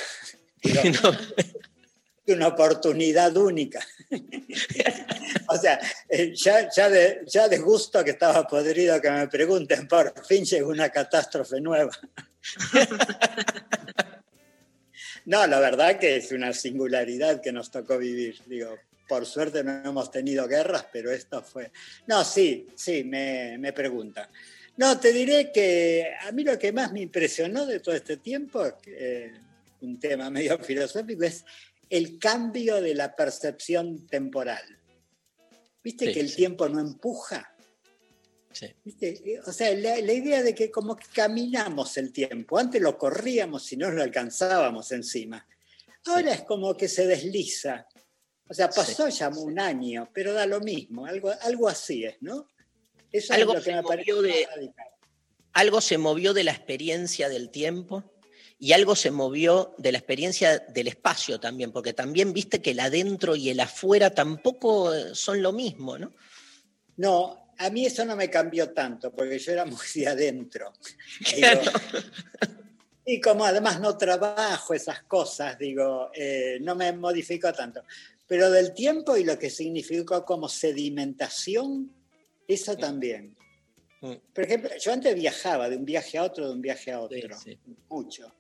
No, 1.03 1.11
Es 2.27 2.35
una 2.37 2.49
oportunidad 2.49 3.37
única. 3.37 3.87
o 5.49 5.57
sea, 5.57 5.79
eh, 6.09 6.33
ya, 6.35 6.69
ya, 6.75 6.89
de, 6.91 7.21
ya 7.27 7.47
de 7.49 7.59
gusto 7.59 8.03
que 8.03 8.11
estaba 8.13 8.45
podrido 8.49 9.01
que 9.01 9.09
me 9.11 9.29
pregunten, 9.29 9.87
por 9.87 10.27
fin 10.27 10.45
llegó 10.45 10.71
una 10.71 10.89
catástrofe 10.89 11.61
nueva. 11.61 11.93
no, 15.27 15.47
la 15.47 15.61
verdad 15.61 15.99
que 15.99 16.17
es 16.17 16.33
una 16.33 16.53
singularidad 16.53 17.41
que 17.41 17.53
nos 17.53 17.71
tocó 17.71 17.99
vivir. 17.99 18.41
Digo, 18.47 18.77
por 19.07 19.27
suerte 19.27 19.63
no 19.63 19.89
hemos 19.91 20.11
tenido 20.11 20.49
guerras, 20.49 20.87
pero 20.93 21.13
esto 21.13 21.43
fue... 21.43 21.71
No, 22.07 22.25
sí, 22.25 22.67
sí, 22.75 23.05
me, 23.05 23.59
me 23.59 23.73
pregunta. 23.73 24.29
No, 24.77 24.99
te 24.99 25.13
diré 25.13 25.53
que 25.53 26.09
a 26.21 26.33
mí 26.33 26.43
lo 26.43 26.59
que 26.59 26.73
más 26.73 26.93
me 26.93 27.01
impresionó 27.01 27.65
de 27.67 27.81
todo 27.81 27.95
este 27.95 28.17
tiempo, 28.17 28.65
eh, 28.87 29.33
un 29.81 30.01
tema 30.01 30.31
medio 30.31 30.59
filosófico, 30.65 31.23
es 31.25 31.45
el 31.89 32.19
cambio 32.19 32.81
de 32.81 32.95
la 32.95 33.15
percepción 33.15 34.07
temporal. 34.09 34.63
¿Viste 35.83 36.07
Sí, 36.07 36.13
que 36.13 36.21
el 36.21 36.31
sí. 36.31 36.37
tiempo 36.37 36.69
no 36.69 36.81
empuja? 36.81 37.55
sí. 38.51 38.67
¿Viste? 38.85 39.41
O 39.47 39.53
sea, 39.53 39.75
la, 39.75 39.99
la 40.01 40.13
idea 40.13 40.43
de 40.43 40.55
que 40.55 40.71
como 40.71 40.97
que 40.97 41.07
caminamos 41.13 41.97
el 41.97 42.13
tiempo. 42.13 42.59
Antes 42.59 42.81
lo 42.81 42.97
corríamos 42.97 43.71
y 43.73 43.77
no 43.77 43.91
lo 43.91 44.03
alcanzábamos 44.03 44.91
encima. 44.93 45.47
Ahora 46.07 46.33
es 46.35 46.43
como 46.43 46.77
que 46.77 46.89
se 46.89 47.07
desliza. 47.07 47.87
O 48.49 48.55
sea, 48.55 48.69
pasó 48.69 49.09
ya 49.09 49.29
un 49.31 49.59
año, 49.59 50.11
pero 50.13 50.33
da 50.33 50.47
lo 50.47 50.61
mismo. 50.61 51.07
Algo, 51.07 51.33
algo 51.43 51.69
así 51.69 52.05
es, 52.05 52.17
¿no? 52.21 52.49
Eso 53.15 53.33
Algo 53.33 53.53
es 53.53 53.59
lo 53.59 53.65
que 53.65 53.71
se 53.71 53.83
movió 53.83 54.23
de-. 54.23 54.49
Algo 55.53 55.81
se 55.81 55.99
movió 55.99 56.35
de 56.35 56.43
la 56.43 56.51
experiencia 56.51 57.29
del 57.29 57.51
tiempo 57.51 58.03
y 58.59 58.73
algo 58.73 58.97
se 58.97 59.13
movió 59.13 59.73
de 59.79 59.93
la 59.93 59.99
experiencia 59.99 60.59
del 60.59 60.89
espacio 60.89 61.39
también, 61.39 61.71
porque 61.71 61.93
también 61.93 62.33
viste 62.33 62.61
que 62.61 62.73
el 62.73 62.81
adentro 62.81 63.37
y 63.37 63.51
el 63.51 63.61
afuera 63.61 64.11
tampoco 64.11 64.93
eh, 64.93 65.15
son 65.15 65.43
lo 65.43 65.53
mismo, 65.53 65.97
¿no? 65.97 66.13
No, 66.97 67.53
a 67.57 67.71
mí 67.71 67.87
eso 67.87 68.05
no 68.05 68.17
me 68.17 68.29
cambió 68.29 68.73
tanto, 68.73 69.15
porque 69.15 69.39
yo 69.39 69.53
era 69.53 69.65
muy 69.65 69.79
de 69.95 70.09
adentro. 70.09 70.73
Digo, 71.37 71.61
y 73.07 73.21
como 73.21 73.45
además 73.45 73.81
no 73.81 73.97
trabajo 73.97 74.75
esas 74.75 75.05
cosas, 75.05 75.57
digo, 75.57 76.11
eh, 76.15 76.59
no 76.63 76.75
me 76.75 76.91
modificó 76.93 77.53
tanto. 77.53 77.85
Pero 78.27 78.51
del 78.51 78.75
tiempo 78.75 79.17
y 79.17 79.23
lo 79.23 79.39
que 79.39 79.51
significó 79.51 80.25
como 80.25 80.49
sedimentación, 80.49 81.93
eso 82.49 82.77
también. 82.77 83.37
Mm. 84.01 84.13
Por 84.35 84.45
ejemplo, 84.45 84.71
yo 84.79 84.93
antes 84.93 85.15
viajaba 85.15 85.69
de 85.69 85.77
un 85.77 85.85
viaje 85.85 86.19
a 86.19 86.25
otro, 86.25 86.47
de 86.47 86.53
un 86.55 86.61
viaje 86.63 86.93
a 86.93 86.99
Sí, 87.09 87.17
otro, 87.17 87.39
sí. 87.39 87.59
mucho. 87.89 88.35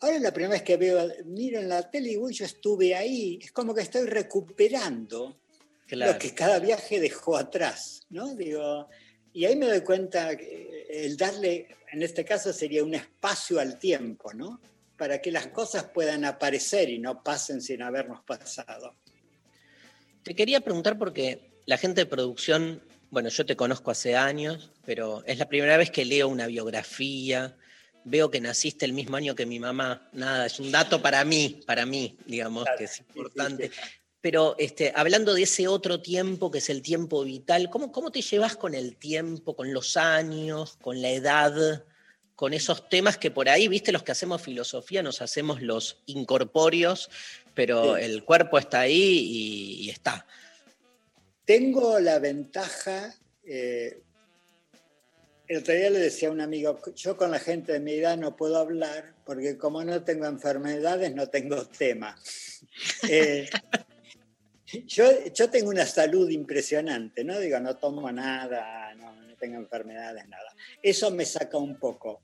Ahora 0.00 0.16
es 0.16 0.22
la 0.22 0.32
primera 0.32 0.52
vez 0.54 0.62
que 0.62 0.76
veo, 0.76 1.08
miro 1.24 1.58
en 1.60 1.68
la 1.68 1.90
tele 1.90 2.12
y 2.12 2.16
uy, 2.16 2.32
yo 2.32 2.44
estuve 2.44 2.94
ahí, 2.94 3.38
es 3.42 3.50
como 3.52 3.74
que 3.74 3.82
estoy 3.82 4.06
recuperando 4.06 5.40
Claro. 5.86 6.12
lo 6.12 6.18
que 6.18 6.34
cada 6.34 6.58
viaje 6.58 7.00
dejó 7.00 7.36
atrás, 7.36 8.02
¿no? 8.10 8.34
Digo, 8.34 8.88
y 9.32 9.44
ahí 9.46 9.56
me 9.56 9.66
doy 9.66 9.80
cuenta 9.80 10.36
que 10.36 10.86
el 10.90 11.16
darle, 11.16 11.68
en 11.92 12.02
este 12.02 12.24
caso 12.24 12.52
sería 12.52 12.84
un 12.84 12.94
espacio 12.94 13.58
al 13.58 13.78
tiempo, 13.78 14.32
¿no? 14.34 14.60
Para 14.96 15.20
que 15.22 15.32
las 15.32 15.46
cosas 15.48 15.84
puedan 15.84 16.24
aparecer 16.24 16.90
y 16.90 16.98
no 16.98 17.22
pasen 17.22 17.62
sin 17.62 17.82
habernos 17.82 18.22
pasado. 18.24 18.94
Te 20.22 20.34
quería 20.34 20.60
preguntar 20.60 20.98
porque 20.98 21.50
la 21.66 21.78
gente 21.78 22.02
de 22.02 22.06
producción, 22.06 22.82
bueno, 23.10 23.28
yo 23.28 23.46
te 23.46 23.56
conozco 23.56 23.90
hace 23.90 24.16
años, 24.16 24.70
pero 24.84 25.22
es 25.26 25.38
la 25.38 25.48
primera 25.48 25.76
vez 25.76 25.90
que 25.90 26.04
leo 26.04 26.28
una 26.28 26.46
biografía, 26.46 27.56
veo 28.04 28.30
que 28.30 28.40
naciste 28.40 28.84
el 28.84 28.92
mismo 28.92 29.16
año 29.16 29.34
que 29.34 29.46
mi 29.46 29.58
mamá, 29.58 30.08
nada, 30.12 30.46
es 30.46 30.60
un 30.60 30.70
dato 30.70 31.00
para 31.00 31.24
mí, 31.24 31.60
para 31.66 31.86
mí, 31.86 32.16
digamos, 32.26 32.66
que 32.76 32.84
es 32.84 32.98
importante. 33.00 33.70
Pero 34.20 34.56
este, 34.58 34.92
hablando 34.94 35.34
de 35.34 35.42
ese 35.42 35.68
otro 35.68 36.00
tiempo 36.00 36.50
que 36.50 36.58
es 36.58 36.68
el 36.70 36.82
tiempo 36.82 37.22
vital, 37.24 37.70
¿cómo, 37.70 37.92
¿cómo 37.92 38.10
te 38.10 38.20
llevas 38.20 38.56
con 38.56 38.74
el 38.74 38.96
tiempo, 38.96 39.54
con 39.54 39.72
los 39.72 39.96
años, 39.96 40.76
con 40.80 41.00
la 41.00 41.10
edad, 41.10 41.84
con 42.34 42.52
esos 42.52 42.88
temas 42.88 43.16
que 43.16 43.30
por 43.30 43.48
ahí, 43.48 43.68
viste, 43.68 43.92
los 43.92 44.02
que 44.02 44.12
hacemos 44.12 44.42
filosofía 44.42 45.02
nos 45.02 45.22
hacemos 45.22 45.62
los 45.62 46.02
incorpóreos, 46.06 47.10
pero 47.54 47.96
el 47.96 48.22
cuerpo 48.24 48.58
está 48.58 48.80
ahí 48.80 48.94
y, 48.94 49.84
y 49.84 49.90
está. 49.90 50.26
Tengo 51.48 51.98
la 51.98 52.18
ventaja, 52.18 53.14
eh, 53.42 54.02
el 55.46 55.56
otro 55.56 55.72
día 55.72 55.88
le 55.88 55.98
decía 55.98 56.28
a 56.28 56.32
un 56.32 56.42
amigo, 56.42 56.78
yo 56.94 57.16
con 57.16 57.30
la 57.30 57.38
gente 57.38 57.72
de 57.72 57.80
mi 57.80 57.92
edad 57.92 58.18
no 58.18 58.36
puedo 58.36 58.58
hablar 58.58 59.14
porque 59.24 59.56
como 59.56 59.82
no 59.82 60.04
tengo 60.04 60.26
enfermedades 60.26 61.14
no 61.14 61.28
tengo 61.30 61.66
tema. 61.66 62.14
Eh, 63.08 63.48
yo, 64.86 65.04
yo 65.32 65.48
tengo 65.50 65.70
una 65.70 65.86
salud 65.86 66.28
impresionante, 66.28 67.24
¿no? 67.24 67.40
Digo, 67.40 67.58
no 67.58 67.76
tomo 67.76 68.12
nada, 68.12 68.94
no, 68.94 69.12
no 69.14 69.36
tengo 69.36 69.56
enfermedades, 69.56 70.28
nada. 70.28 70.54
Eso 70.82 71.10
me 71.10 71.24
saca 71.24 71.56
un 71.56 71.76
poco. 71.78 72.20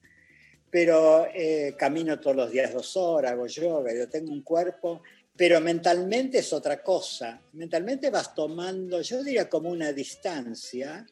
Pero 0.70 1.26
eh, 1.34 1.74
camino 1.78 2.20
todos 2.20 2.36
los 2.36 2.50
días 2.50 2.72
dos 2.72 2.96
horas, 2.96 3.32
hago 3.32 3.46
yoga, 3.46 3.92
yo 3.94 4.08
tengo 4.08 4.30
un 4.30 4.42
cuerpo, 4.42 5.02
pero 5.36 5.60
mentalmente 5.60 6.38
es 6.38 6.52
otra 6.52 6.82
cosa. 6.82 7.40
Mentalmente 7.52 8.10
vas 8.10 8.34
tomando, 8.34 9.00
yo 9.00 9.22
diría 9.22 9.48
como 9.48 9.70
una 9.70 9.92
distancia, 9.92 11.06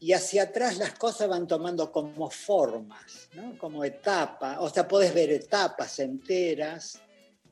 y 0.00 0.12
hacia 0.12 0.44
atrás 0.44 0.78
las 0.78 0.94
cosas 0.94 1.28
van 1.28 1.46
tomando 1.46 1.92
como 1.92 2.30
formas, 2.30 3.28
¿no? 3.34 3.56
como 3.58 3.84
etapas. 3.84 4.56
O 4.60 4.70
sea, 4.70 4.88
podés 4.88 5.12
ver 5.12 5.30
etapas 5.30 5.98
enteras, 5.98 7.00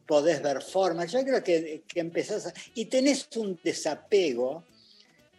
podés 0.07 0.43
ver 0.43 0.63
formas. 0.63 1.13
Yo 1.13 1.23
creo 1.23 1.45
que, 1.45 1.83
que 1.87 2.01
empezás 2.01 2.47
a... 2.47 2.55
Y 2.75 2.87
tenés 2.87 3.29
un 3.37 3.61
desapego. 3.63 4.65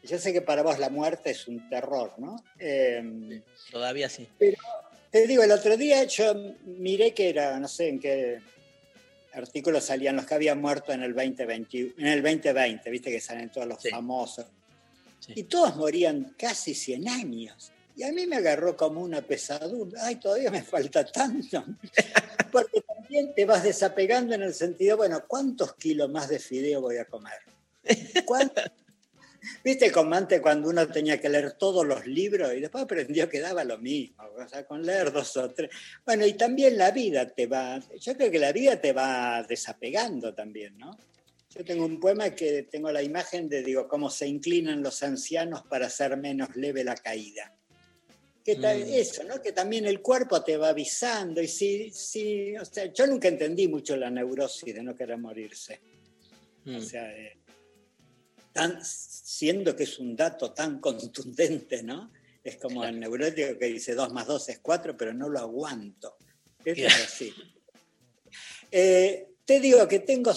Yo 0.03 0.19
sé 0.19 0.31
que 0.31 0.41
para 0.41 0.61
vos 0.61 0.77
la 0.77 0.89
muerte 0.89 1.31
es 1.31 1.47
un 1.47 1.67
terror, 1.67 2.13
¿no? 2.19 2.35
Eh, 2.59 3.41
Todavía 3.71 4.07
sí. 4.07 4.27
te 5.09 5.27
digo, 5.27 5.41
el 5.41 5.51
otro 5.51 5.75
día 5.75 6.03
yo 6.03 6.35
miré 6.63 7.15
que 7.15 7.29
era, 7.29 7.59
no 7.59 7.67
sé 7.67 7.89
en 7.89 7.99
qué 7.99 8.39
artículos 9.33 9.83
salían 9.85 10.15
los 10.15 10.25
que 10.25 10.35
habían 10.35 10.59
muerto 10.61 10.91
en 10.91 11.03
el 11.03 11.13
2020, 11.13 11.95
en 11.97 12.07
el 12.07 12.21
2020 12.23 12.89
viste 12.89 13.11
que 13.11 13.19
salen 13.19 13.49
todos 13.49 13.67
los 13.67 13.81
Sí. 13.81 13.89
famosos. 13.89 14.45
Y 15.29 15.43
todos 15.43 15.75
morían 15.75 16.33
casi 16.37 16.73
100 16.73 17.07
años. 17.07 17.71
Y 17.95 18.03
a 18.03 18.11
mí 18.13 18.25
me 18.25 18.37
agarró 18.37 18.77
como 18.77 19.01
una 19.01 19.21
pesadumbre. 19.21 19.99
Ay, 20.01 20.15
todavía 20.15 20.49
me 20.49 20.63
falta 20.63 21.05
tanto. 21.05 21.65
Porque 22.51 22.81
también 22.81 23.33
te 23.35 23.45
vas 23.45 23.63
desapegando 23.63 24.33
en 24.33 24.41
el 24.43 24.53
sentido, 24.53 24.95
bueno, 24.97 25.25
¿cuántos 25.27 25.75
kilos 25.75 26.09
más 26.09 26.29
de 26.29 26.39
fideo 26.39 26.81
voy 26.81 26.97
a 26.97 27.05
comer? 27.05 27.39
¿Cuánto? 28.25 28.61
Viste 29.69 29.91
como 29.91 30.15
antes 30.15 30.41
cuando 30.41 30.67
uno 30.67 30.87
tenía 30.87 31.21
que 31.21 31.29
leer 31.29 31.51
todos 31.51 31.85
los 31.85 32.07
libros 32.07 32.51
y 32.55 32.59
después 32.59 32.85
aprendió 32.85 33.29
que 33.29 33.39
daba 33.39 33.63
lo 33.63 33.77
mismo, 33.77 34.23
o 34.35 34.49
sea, 34.49 34.65
con 34.65 34.83
leer 34.83 35.11
dos 35.11 35.37
o 35.37 35.47
tres. 35.51 35.69
Bueno, 36.03 36.25
y 36.25 36.33
también 36.33 36.75
la 36.75 36.89
vida 36.89 37.29
te 37.29 37.45
va, 37.45 37.79
yo 37.99 38.17
creo 38.17 38.31
que 38.31 38.39
la 38.39 38.51
vida 38.51 38.81
te 38.81 38.93
va 38.93 39.43
desapegando 39.43 40.33
también, 40.33 40.75
¿no? 40.75 40.97
Yo 41.55 41.63
tengo 41.63 41.85
un 41.85 41.99
poema 41.99 42.31
que 42.31 42.63
tengo 42.63 42.91
la 42.91 43.03
imagen 43.03 43.47
de, 43.47 43.61
digo, 43.61 43.87
cómo 43.87 44.09
se 44.09 44.25
inclinan 44.25 44.81
los 44.81 45.03
ancianos 45.03 45.61
para 45.69 45.85
hacer 45.85 46.17
menos 46.17 46.55
leve 46.55 46.83
la 46.83 46.95
caída. 46.95 47.53
Que 48.43 48.55
Mm. 48.55 48.93
Eso, 48.93 49.23
¿no? 49.23 49.39
Que 49.39 49.51
también 49.51 49.85
el 49.85 50.01
cuerpo 50.01 50.43
te 50.43 50.57
va 50.57 50.69
avisando. 50.69 51.43
Y 51.43 51.47
si, 51.47 51.91
si, 51.91 52.57
o 52.57 52.65
sea, 52.65 52.91
yo 52.91 53.05
nunca 53.05 53.27
entendí 53.27 53.67
mucho 53.67 53.95
la 53.95 54.09
neurosis 54.09 54.73
de 54.73 54.81
no 54.81 54.95
querer 54.95 55.19
morirse. 55.19 55.79
Mm. 56.65 56.75
O 56.75 56.81
sea, 56.81 57.15
eh, 57.15 57.38
tan- 58.59 58.83
siendo 58.83 59.75
que 59.75 59.83
es 59.83 59.99
un 59.99 60.15
dato 60.15 60.51
tan 60.51 60.79
contundente, 60.79 61.81
¿no? 61.83 62.11
Es 62.43 62.57
como 62.57 62.83
el 62.85 62.99
neurótico 62.99 63.57
que 63.57 63.65
dice 63.67 63.95
2 63.95 64.11
más 64.13 64.27
2 64.27 64.49
es 64.49 64.59
4, 64.59 64.95
pero 64.97 65.13
no 65.13 65.29
lo 65.29 65.39
aguanto. 65.39 66.17
Es 66.65 66.93
así. 67.03 67.33
Eh, 68.71 69.27
te 69.45 69.59
digo 69.59 69.87
que 69.87 69.99
tengo, 69.99 70.31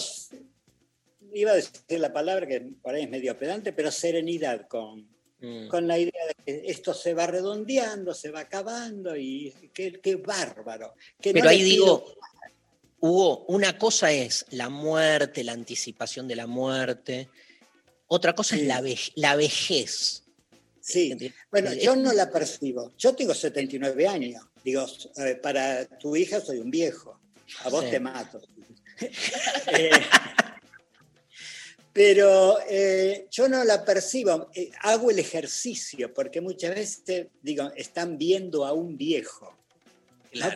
iba 1.33 1.51
a 1.51 1.55
decir 1.55 1.99
la 1.99 2.11
palabra 2.11 2.47
que 2.47 2.61
por 2.81 2.95
ahí 2.95 3.03
es 3.03 3.09
medio 3.09 3.37
pedante, 3.37 3.73
pero 3.73 3.91
serenidad 3.91 4.67
con, 4.67 5.07
Mm. 5.39 5.67
con 5.67 5.87
la 5.87 5.97
idea 5.99 6.21
de 6.27 6.35
que 6.45 6.71
esto 6.71 6.93
se 6.93 7.13
va 7.13 7.27
redondeando, 7.27 8.13
se 8.13 8.31
va 8.31 8.41
acabando 8.41 9.15
y 9.15 9.53
qué, 9.73 9.99
qué 10.01 10.15
bárbaro. 10.15 10.93
Que 11.19 11.31
no 11.33 11.39
Pero 11.39 11.49
ahí 11.49 11.61
digo, 11.63 12.03
pido- 12.05 12.17
Hugo, 13.01 13.45
una 13.49 13.77
cosa 13.77 14.13
es 14.13 14.45
la 14.51 14.69
muerte, 14.69 15.43
la 15.43 15.51
anticipación 15.51 16.25
de 16.27 16.37
la 16.37 16.47
muerte. 16.47 17.27
Otra 18.07 18.33
cosa 18.33 18.55
es 18.55 18.63
la, 18.63 18.81
ve- 18.81 18.97
la 19.15 19.35
vejez. 19.35 20.23
Sí, 20.81 21.15
bueno, 21.49 21.71
Eh, 21.71 21.79
yo 21.81 21.95
no 21.95 22.11
la 22.13 22.29
percibo. 22.29 22.93
Yo 22.97 23.15
tengo 23.15 23.33
79 23.33 24.07
años. 24.07 24.43
Digo, 24.63 24.85
eh, 25.17 25.35
para 25.35 25.85
tu 25.97 26.15
hija 26.15 26.41
soy 26.41 26.59
un 26.59 26.69
viejo. 26.69 27.19
A 27.63 27.69
vos 27.69 27.85
Sí. 27.85 27.91
te 27.91 27.99
mato. 27.99 28.41
Eh, 29.75 29.89
pero 31.91 32.57
eh, 32.69 33.27
yo 33.29 33.47
no 33.47 33.63
la 33.63 33.85
percibo. 33.85 34.49
Hago 34.81 35.11
el 35.11 35.19
ejercicio 35.19 36.13
porque 36.13 36.41
muchas 36.41 36.73
veces, 36.73 37.27
digo, 37.41 37.71
están 37.75 38.17
viendo 38.17 38.65
a 38.65 38.73
un 38.73 38.97
viejo. 38.97 39.55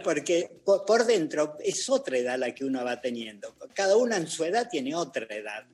Porque 0.04 0.50
por, 0.66 0.86
por 0.86 1.06
dentro 1.06 1.56
es 1.64 1.88
otra 1.89 2.18
edad 2.18 2.39
la 2.39 2.54
que 2.56 2.66
uno 2.66 2.84
va 2.84 3.00
teniendo. 3.00 3.56
Cada 3.76 3.95
uno 3.95 4.16
en 4.16 4.28
su 4.28 4.43
edad 4.43 4.68
tiene 4.70 4.95
otra 4.95 5.28
edad. 5.36 5.66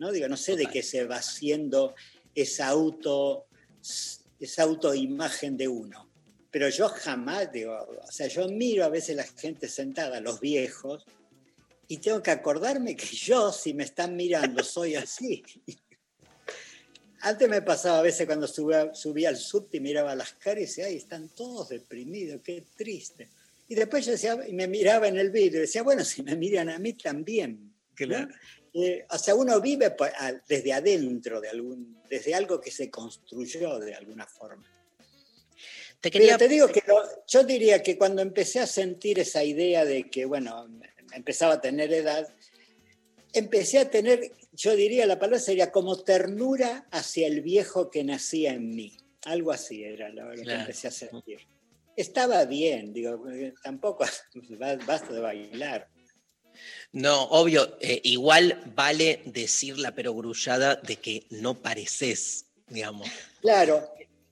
¿No? 0.00 0.10
Digo, 0.10 0.26
no 0.26 0.36
sé 0.36 0.56
de 0.56 0.66
qué 0.66 0.82
se 0.82 1.04
va 1.04 1.16
haciendo 1.16 1.94
esa 2.34 2.68
auto, 2.68 3.46
esa 4.40 4.62
autoimagen 4.62 5.56
de 5.56 5.68
uno. 5.68 6.08
Pero 6.50 6.68
yo 6.70 6.88
jamás, 6.88 7.52
digo, 7.52 7.76
o 8.02 8.10
sea, 8.10 8.26
yo 8.26 8.48
miro 8.48 8.84
a 8.84 8.88
veces 8.88 9.14
la 9.14 9.24
gente 9.24 9.68
sentada, 9.68 10.20
los 10.20 10.40
viejos, 10.40 11.04
y 11.86 11.98
tengo 11.98 12.22
que 12.22 12.30
acordarme 12.30 12.96
que 12.96 13.14
yo, 13.14 13.52
si 13.52 13.74
me 13.74 13.84
están 13.84 14.16
mirando, 14.16 14.64
soy 14.64 14.94
así. 14.94 15.42
Antes 17.20 17.48
me 17.48 17.60
pasaba 17.60 17.98
a 17.98 18.02
veces 18.02 18.26
cuando 18.26 18.46
subía, 18.46 18.94
subía 18.94 19.28
al 19.28 19.36
subte 19.36 19.76
y 19.76 19.80
miraba 19.80 20.14
las 20.14 20.32
caras 20.32 20.58
y 20.58 20.66
decía, 20.66 20.86
ay, 20.86 20.96
están 20.96 21.28
todos 21.28 21.68
deprimidos, 21.68 22.40
qué 22.42 22.64
triste. 22.74 23.28
Y 23.68 23.74
después 23.74 24.06
yo 24.06 24.12
decía, 24.12 24.38
y 24.48 24.54
me 24.54 24.66
miraba 24.66 25.08
en 25.08 25.18
el 25.18 25.30
vídeo 25.30 25.58
y 25.58 25.62
decía, 25.62 25.82
bueno, 25.82 26.04
si 26.04 26.22
me 26.22 26.36
miran 26.36 26.70
a 26.70 26.78
mí 26.78 26.94
también. 26.94 27.70
¿no? 28.06 28.28
O 29.10 29.18
sea, 29.18 29.34
uno 29.34 29.60
vive 29.60 29.94
desde 30.48 30.72
adentro, 30.72 31.40
de 31.40 31.48
algún, 31.48 32.00
desde 32.08 32.34
algo 32.34 32.60
que 32.60 32.70
se 32.70 32.88
construyó 32.90 33.78
de 33.78 33.94
alguna 33.94 34.26
forma. 34.26 34.64
Te 36.00 36.10
quería, 36.10 36.38
Pero 36.38 36.38
te 36.38 36.48
digo 36.48 36.68
que 36.68 36.82
lo- 36.86 37.26
yo 37.26 37.44
diría 37.44 37.82
que 37.82 37.98
cuando 37.98 38.22
empecé 38.22 38.60
a 38.60 38.66
sentir 38.66 39.18
esa 39.18 39.42
idea 39.44 39.84
de 39.84 40.08
que, 40.08 40.24
bueno, 40.24 40.68
empezaba 41.12 41.54
a 41.54 41.60
tener 41.60 41.92
edad, 41.92 42.26
empecé 43.32 43.78
a 43.80 43.90
tener, 43.90 44.32
yo 44.52 44.74
diría 44.76 45.04
la 45.06 45.18
palabra 45.18 45.38
sería 45.40 45.70
como 45.70 45.98
ternura 46.02 46.86
hacia 46.90 47.26
el 47.26 47.42
viejo 47.42 47.90
que 47.90 48.02
nacía 48.04 48.52
en 48.52 48.70
mí. 48.74 48.96
Algo 49.24 49.52
así 49.52 49.84
era 49.84 50.08
lo, 50.08 50.30
lo 50.30 50.36
que 50.36 50.42
Claro. 50.42 50.60
empecé 50.60 50.88
a 50.88 50.90
sentir. 50.92 51.40
Estaba 51.96 52.44
bien, 52.46 52.92
digo, 52.94 53.22
tampoco 53.62 54.04
ba- 54.58 54.76
basta 54.86 55.12
de 55.12 55.20
bailar. 55.20 55.88
No, 56.92 57.22
obvio, 57.24 57.76
eh, 57.80 58.00
igual 58.04 58.60
vale 58.74 59.22
decir 59.26 59.78
la 59.78 59.94
perogrullada 59.94 60.76
de 60.76 60.96
que 60.96 61.26
no 61.30 61.54
pareces, 61.62 62.46
digamos. 62.68 63.08
Claro. 63.40 63.88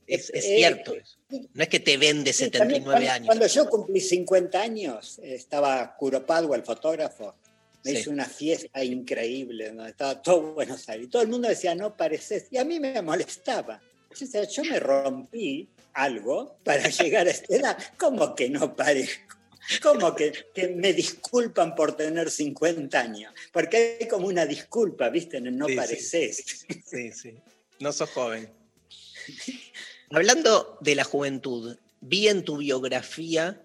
Es, 0.07 0.31
es 0.31 0.45
Eh, 0.45 0.57
cierto. 0.57 0.95
eso. 0.95 1.17
No 1.53 1.63
es 1.63 1.69
que 1.69 1.81
te 1.81 1.97
vende 1.99 2.33
Sí, 2.33 2.51
también 2.51 2.83
79 2.83 2.85
cuando, 2.85 3.11
años. 3.13 3.27
Cuando 3.27 3.47
yo 3.47 3.69
cumplí 3.69 4.01
50 4.01 4.61
años, 4.61 5.19
estaba 5.23 5.95
Curopadua, 5.97 6.57
el 6.57 6.63
fotógrafo, 6.63 7.35
me 7.85 7.93
Sí. 7.93 7.99
hizo 7.99 8.11
una 8.11 8.25
fiesta 8.25 8.83
increíble, 8.83 9.69
donde 9.69 9.91
estaba 9.91 10.21
todo 10.23 10.55
Buenos 10.55 10.89
Aires. 10.89 11.09
Todo 11.11 11.23
el 11.23 11.29
mundo 11.29 11.49
decía, 11.49 11.75
no 11.75 11.97
pareces. 11.97 12.47
Y 12.51 12.57
a 12.57 12.65
mí 12.65 12.81
me 12.81 13.01
molestaba. 13.03 13.81
Yo, 14.19 14.27
decía, 14.27 14.45
yo 14.45 14.65
me 14.65 14.81
rompí 14.81 15.69
algo 15.93 16.57
para 16.65 16.89
llegar 16.89 17.27
a 17.27 17.31
esta 17.31 17.55
edad. 17.55 17.79
¿Cómo 17.99 18.35
que 18.35 18.49
no 18.49 18.75
parezco? 18.75 19.37
¿Cómo 19.83 20.15
que, 20.15 20.33
que 20.55 20.69
me 20.69 20.93
disculpan 20.93 21.75
por 21.75 21.97
tener 21.97 22.31
50 22.31 22.99
años? 22.99 23.33
Porque 23.53 23.99
hay 24.01 24.09
como 24.09 24.27
una 24.27 24.47
disculpa, 24.47 25.09
¿viste? 25.11 25.37
En 25.39 25.47
el 25.49 25.57
no 25.59 25.67
Sí, 25.67 25.73
sí. 25.73 25.77
pareces. 25.77 26.67
Sí, 26.87 27.13
sí. 27.13 27.35
No 27.81 27.93
sos 27.93 28.11
joven. 28.11 28.51
Hablando 30.11 30.79
de 30.81 30.95
la 30.95 31.05
juventud, 31.05 31.77
vi 32.01 32.29
en 32.29 32.45
tu 32.45 32.57
biografía 32.59 33.63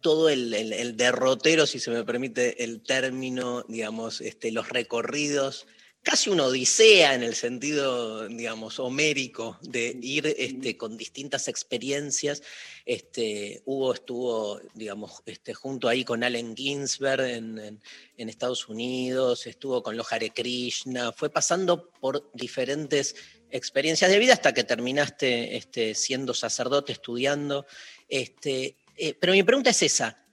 todo 0.00 0.28
el, 0.28 0.52
el- 0.54 0.72
el 0.72 0.96
derrotero, 0.96 1.66
si 1.66 1.78
se 1.80 1.90
me 1.90 2.04
permite 2.04 2.62
el 2.64 2.82
término, 2.82 3.64
digamos, 3.68 4.20
este, 4.20 4.50
los 4.52 4.68
recorridos, 4.68 5.66
casi 6.02 6.30
una 6.30 6.44
odisea 6.44 7.14
en 7.14 7.22
el 7.22 7.34
sentido, 7.34 8.26
digamos, 8.28 8.78
homérico, 8.78 9.58
de 9.62 9.98
ir 10.00 10.26
este, 10.38 10.76
con 10.76 10.96
distintas 10.96 11.48
experiencias. 11.48 12.42
Este, 12.86 13.62
Hugo 13.66 13.92
estuvo, 13.92 14.60
digamos, 14.74 15.22
este, 15.26 15.52
junto 15.52 15.86
ahí 15.88 16.04
con 16.04 16.24
Allen 16.24 16.56
Ginsberg 16.56 17.20
en, 17.22 17.58
en- 17.58 17.82
en 18.16 18.28
Estados 18.28 18.68
Unidos, 18.68 19.46
estuvo 19.46 19.82
con 19.82 19.96
los 19.96 20.10
Hare 20.12 20.30
Krishna, 20.30 21.12
fue 21.12 21.30
pasando 21.30 21.90
por 22.00 22.30
diferentes 22.32 23.14
experiencias 23.50 24.10
de 24.10 24.18
vida 24.18 24.32
hasta 24.32 24.52
que 24.54 24.64
terminaste 24.64 25.56
este, 25.56 25.94
siendo 25.94 26.32
sacerdote, 26.34 26.92
estudiando. 26.92 27.66
Este, 28.08 28.76
eh, 28.96 29.14
pero 29.20 29.32
mi 29.34 29.42
pregunta 29.42 29.70
es 29.70 29.82
esa, 29.82 30.24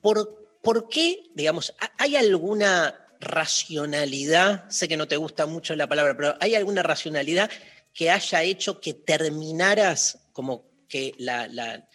¿por, 0.00 0.58
por 0.62 0.88
qué, 0.88 1.24
digamos, 1.34 1.74
ha- 1.80 1.92
hay 1.98 2.16
alguna 2.16 3.01
racionalidad, 3.22 4.68
sé 4.68 4.88
que 4.88 4.96
no 4.96 5.08
te 5.08 5.16
gusta 5.16 5.46
mucho 5.46 5.74
la 5.74 5.86
palabra, 5.88 6.16
pero 6.16 6.36
hay 6.40 6.54
alguna 6.54 6.82
racionalidad 6.82 7.50
que 7.94 8.10
haya 8.10 8.42
hecho 8.42 8.80
que 8.80 8.94
terminaras 8.94 10.18
como 10.32 10.64
que 10.88 11.14
la, 11.18 11.86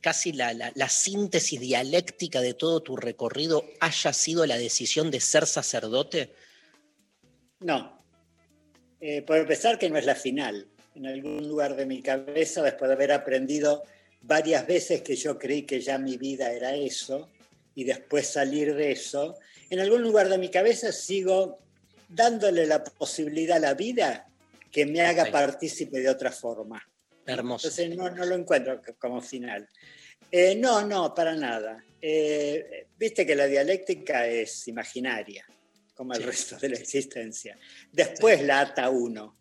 casi 0.00 0.32
la, 0.32 0.54
la- 0.54 0.72
la 0.74 0.88
síntesis 0.88 1.60
dialéctica 1.60 2.40
de 2.40 2.54
todo 2.54 2.80
tu 2.80 2.96
recorrido 2.96 3.64
haya 3.80 4.12
sido 4.12 4.46
la 4.46 4.56
decisión 4.56 5.10
de 5.10 5.20
ser 5.20 5.46
sacerdote? 5.46 6.34
No. 7.60 7.98
Eh, 9.00 9.22
por 9.22 9.36
empezar, 9.36 9.78
que 9.78 9.90
no 9.90 9.98
es 9.98 10.06
la 10.06 10.14
final. 10.14 10.68
En 10.94 11.06
algún 11.06 11.46
lugar 11.46 11.76
de 11.76 11.86
mi 11.86 12.02
cabeza, 12.02 12.62
después 12.62 12.88
de 12.88 12.94
haber 12.94 13.12
aprendido 13.12 13.82
varias 14.22 14.66
veces 14.66 15.02
que 15.02 15.16
yo 15.16 15.38
creí 15.38 15.62
que 15.62 15.80
ya 15.80 15.98
mi 15.98 16.16
vida 16.16 16.52
era 16.52 16.74
eso, 16.74 17.28
y 17.74 17.84
después 17.84 18.26
salir 18.26 18.74
de 18.74 18.90
eso, 18.92 19.36
en 19.70 19.80
algún 19.80 20.02
lugar 20.02 20.28
de 20.28 20.38
mi 20.38 20.50
cabeza 20.50 20.92
sigo 20.92 21.58
dándole 22.08 22.66
la 22.66 22.82
posibilidad 22.82 23.56
a 23.58 23.60
la 23.60 23.74
vida 23.74 24.28
que 24.70 24.86
me 24.86 25.00
haga 25.02 25.24
Ok. 25.24 25.30
partícipe 25.30 26.00
de 26.00 26.08
otra 26.08 26.30
forma. 26.32 26.82
Hermoso. 27.26 27.68
Entonces 27.68 27.96
no, 27.96 28.10
no 28.10 28.24
lo 28.24 28.34
encuentro 28.34 28.80
como 28.98 29.20
final. 29.20 29.68
Eh, 30.30 30.54
no, 30.54 30.84
no, 30.86 31.14
para 31.14 31.34
nada. 31.34 31.82
Eh, 32.00 32.86
Viste 32.98 33.24
que 33.26 33.34
la 33.36 33.46
dialéctica 33.46 34.26
es 34.26 34.66
imaginaria, 34.68 35.44
como 35.94 36.14
el 36.14 36.20
Sí. 36.20 36.26
resto 36.26 36.56
de 36.56 36.68
la 36.70 36.76
existencia. 36.76 37.56
Después 37.92 38.42
la 38.42 38.60
ata 38.60 38.90
uno. 38.90 39.36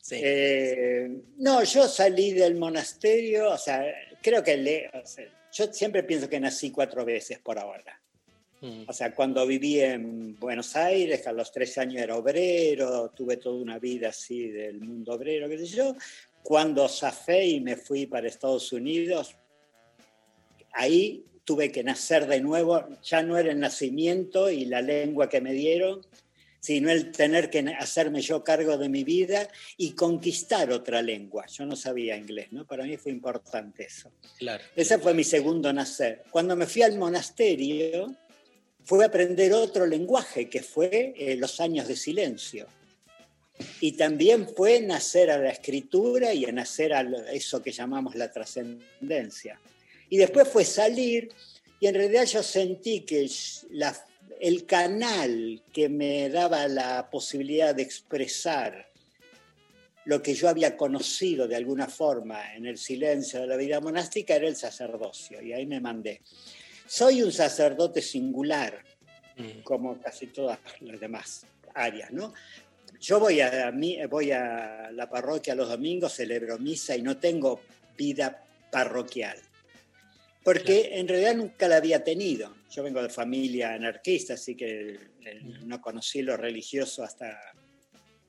Sí. 0.00 0.20
Eh, 0.22 1.08
no, 1.38 1.64
yo 1.64 1.88
salí 1.88 2.32
del 2.32 2.54
monasterio, 2.56 3.50
o 3.50 3.58
sea, 3.58 3.84
creo 4.22 4.42
que 4.44 4.56
le, 4.56 4.90
o 4.92 5.04
sea, 5.06 5.24
yo 5.52 5.72
siempre 5.72 6.02
pienso 6.02 6.28
que 6.28 6.38
nací 6.38 6.70
cuatro 6.70 7.04
veces 7.04 7.38
por 7.38 7.58
ahora. 7.58 8.00
O 8.86 8.92
sea, 8.92 9.14
cuando 9.14 9.46
viví 9.46 9.80
en 9.80 10.38
Buenos 10.38 10.74
Aires, 10.76 11.26
a 11.26 11.32
los 11.32 11.52
tres 11.52 11.76
años 11.76 12.02
era 12.02 12.16
obrero, 12.16 13.10
tuve 13.10 13.36
toda 13.36 13.56
una 13.56 13.78
vida 13.78 14.08
así 14.08 14.48
del 14.48 14.80
mundo 14.80 15.12
obrero, 15.12 15.48
qué 15.48 15.58
sé 15.58 15.66
yo. 15.66 15.94
Cuando 16.42 16.88
zafé 16.88 17.46
y 17.46 17.60
me 17.60 17.76
fui 17.76 18.06
para 18.06 18.28
Estados 18.28 18.72
Unidos, 18.72 19.36
ahí 20.72 21.24
tuve 21.44 21.70
que 21.70 21.84
nacer 21.84 22.26
de 22.26 22.40
nuevo, 22.40 22.86
ya 23.02 23.22
no 23.22 23.36
era 23.36 23.52
el 23.52 23.60
nacimiento 23.60 24.50
y 24.50 24.64
la 24.64 24.80
lengua 24.80 25.28
que 25.28 25.40
me 25.40 25.52
dieron, 25.52 26.00
sino 26.60 26.90
el 26.90 27.12
tener 27.12 27.50
que 27.50 27.58
hacerme 27.78 28.22
yo 28.22 28.42
cargo 28.42 28.78
de 28.78 28.88
mi 28.88 29.04
vida 29.04 29.46
y 29.76 29.92
conquistar 29.92 30.72
otra 30.72 31.02
lengua. 31.02 31.44
Yo 31.46 31.66
no 31.66 31.76
sabía 31.76 32.16
inglés, 32.16 32.52
¿no? 32.52 32.66
Para 32.66 32.84
mí 32.84 32.96
fue 32.96 33.12
importante 33.12 33.84
eso. 33.84 34.10
Claro. 34.38 34.64
Ese 34.74 34.98
fue 34.98 35.12
mi 35.12 35.24
segundo 35.24 35.70
nacer. 35.74 36.22
Cuando 36.30 36.56
me 36.56 36.66
fui 36.66 36.80
al 36.80 36.96
monasterio, 36.96 38.16
fue 38.84 39.04
aprender 39.04 39.52
otro 39.52 39.86
lenguaje, 39.86 40.48
que 40.48 40.62
fue 40.62 41.14
eh, 41.16 41.36
los 41.36 41.60
años 41.60 41.88
de 41.88 41.96
silencio. 41.96 42.66
Y 43.80 43.92
también 43.92 44.48
fue 44.48 44.80
nacer 44.80 45.30
a 45.30 45.38
la 45.38 45.50
escritura 45.50 46.34
y 46.34 46.44
a 46.44 46.52
nacer 46.52 46.92
a 46.92 47.02
eso 47.32 47.62
que 47.62 47.72
llamamos 47.72 48.14
la 48.14 48.30
trascendencia. 48.30 49.60
Y 50.10 50.16
después 50.16 50.48
fue 50.48 50.64
salir 50.64 51.30
y 51.80 51.86
en 51.86 51.94
realidad 51.94 52.24
yo 52.24 52.42
sentí 52.42 53.00
que 53.00 53.28
el 54.40 54.66
canal 54.66 55.62
que 55.72 55.88
me 55.88 56.28
daba 56.30 56.66
la 56.66 57.10
posibilidad 57.10 57.74
de 57.74 57.82
expresar 57.82 58.90
lo 60.06 60.22
que 60.22 60.34
yo 60.34 60.48
había 60.48 60.76
conocido 60.76 61.48
de 61.48 61.56
alguna 61.56 61.86
forma 61.86 62.54
en 62.54 62.66
el 62.66 62.78
silencio 62.78 63.40
de 63.40 63.46
la 63.46 63.56
vida 63.56 63.80
monástica 63.80 64.36
era 64.36 64.48
el 64.48 64.56
sacerdocio, 64.56 65.40
y 65.42 65.52
ahí 65.52 65.66
me 65.66 65.80
mandé. 65.80 66.20
Soy 66.86 67.22
un 67.22 67.32
sacerdote 67.32 68.00
singular, 68.02 68.82
Mm. 69.36 69.62
como 69.64 70.00
casi 70.00 70.28
todas 70.28 70.58
las 70.80 71.00
demás 71.00 71.44
áreas, 71.74 72.12
¿no? 72.12 72.32
Yo 73.00 73.18
voy 73.18 73.40
a, 73.40 73.70
mi- 73.72 74.04
voy 74.06 74.30
a 74.30 74.90
la 74.92 75.10
parroquia 75.10 75.54
los 75.56 75.68
domingos, 75.68 76.12
celebro 76.14 76.58
misa 76.58 76.96
y 76.96 77.02
no 77.02 77.16
tengo 77.18 77.60
vida 77.96 78.44
parroquial, 78.70 79.36
porque 80.44 80.90
en 80.98 81.08
realidad 81.08 81.34
nunca 81.34 81.66
la 81.68 81.76
había 81.78 82.04
tenido. 82.04 82.54
Yo 82.70 82.82
vengo 82.84 83.02
de 83.02 83.08
familia 83.08 83.74
anarquista, 83.74 84.34
así 84.34 84.54
que 84.54 84.98
eh, 85.24 85.40
no 85.64 85.80
conocí 85.80 86.22
lo 86.22 86.36
religioso 86.36 87.02
hasta, 87.02 87.36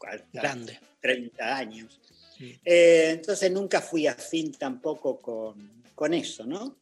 hasta 0.01 0.25
Grande. 0.41 0.79
30 1.01 1.57
años. 1.57 1.99
Sí. 2.37 2.59
Eh, 2.65 3.09
entonces 3.11 3.51
nunca 3.51 3.79
fui 3.81 4.07
afín 4.07 4.51
tampoco 4.53 5.19
con, 5.21 5.83
con 5.93 6.13
eso, 6.13 6.45
¿no? 6.45 6.77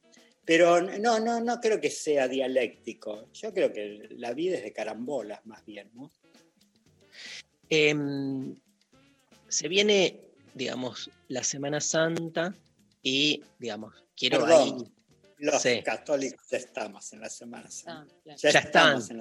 Pero 0.46 0.82
no, 0.82 1.20
no, 1.20 1.39
no 1.39 1.60
creo 1.62 1.80
que 1.80 1.89
sea 1.89 2.28
dialéctico. 2.28 3.30
Yo 3.34 3.54
creo 3.54 3.72
que 3.72 4.08
la 4.18 4.34
vida 4.34 4.58
es 4.58 4.64
de 4.64 4.74
carambolas 4.74 5.46
más 5.46 5.64
bien, 5.66 5.89
¿no? 5.94 6.12
Em, 7.70 8.56
se 9.48 9.68
viene, 9.68 10.20
digamos, 10.54 11.10
la 11.30 11.44
Semana 11.44 11.80
Santa 11.80 12.54
y, 13.02 13.41
digamos, 13.60 13.94
quiero 14.16 14.39
Perdón. 14.41 14.62
ahí. 14.82 14.89
Los 15.39 15.62
Sí. 15.62 15.82
católicos 15.84 16.46
ya 16.50 16.58
estamos 16.58 17.12
en 17.14 17.20
la 17.22 17.30
Semana 17.30 17.70
Santa. 17.70 18.06
Ah, 18.14 18.20
claro. 18.24 18.39
Ya, 18.41 18.52
Ya 18.52 18.60
estamos 18.60 19.04
están. 19.04 19.12
en 19.12 19.18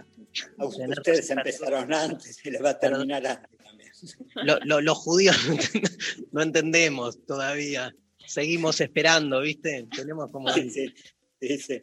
la 0.59 0.71
Tener 0.71 0.99
Ustedes 0.99 1.31
empezaron 1.31 1.93
antes 1.95 2.47
y 2.47 2.51
les 2.51 2.63
va 2.63 2.71
a 2.71 2.79
terminar 2.79 3.27
antes 3.27 3.59
también. 3.59 3.91
Lo- 4.45 4.59
lo- 4.65 4.81
los 4.81 4.99
judíos 4.99 5.37
no 6.33 6.43
entendemos 6.43 7.25
todavía. 7.27 7.95
Seguimos 8.27 8.81
esperando, 8.81 9.41
¿viste? 9.41 9.87
Tenemos 9.95 10.31
como. 10.31 10.49
Sí, 11.43 11.59
sí, 11.59 11.81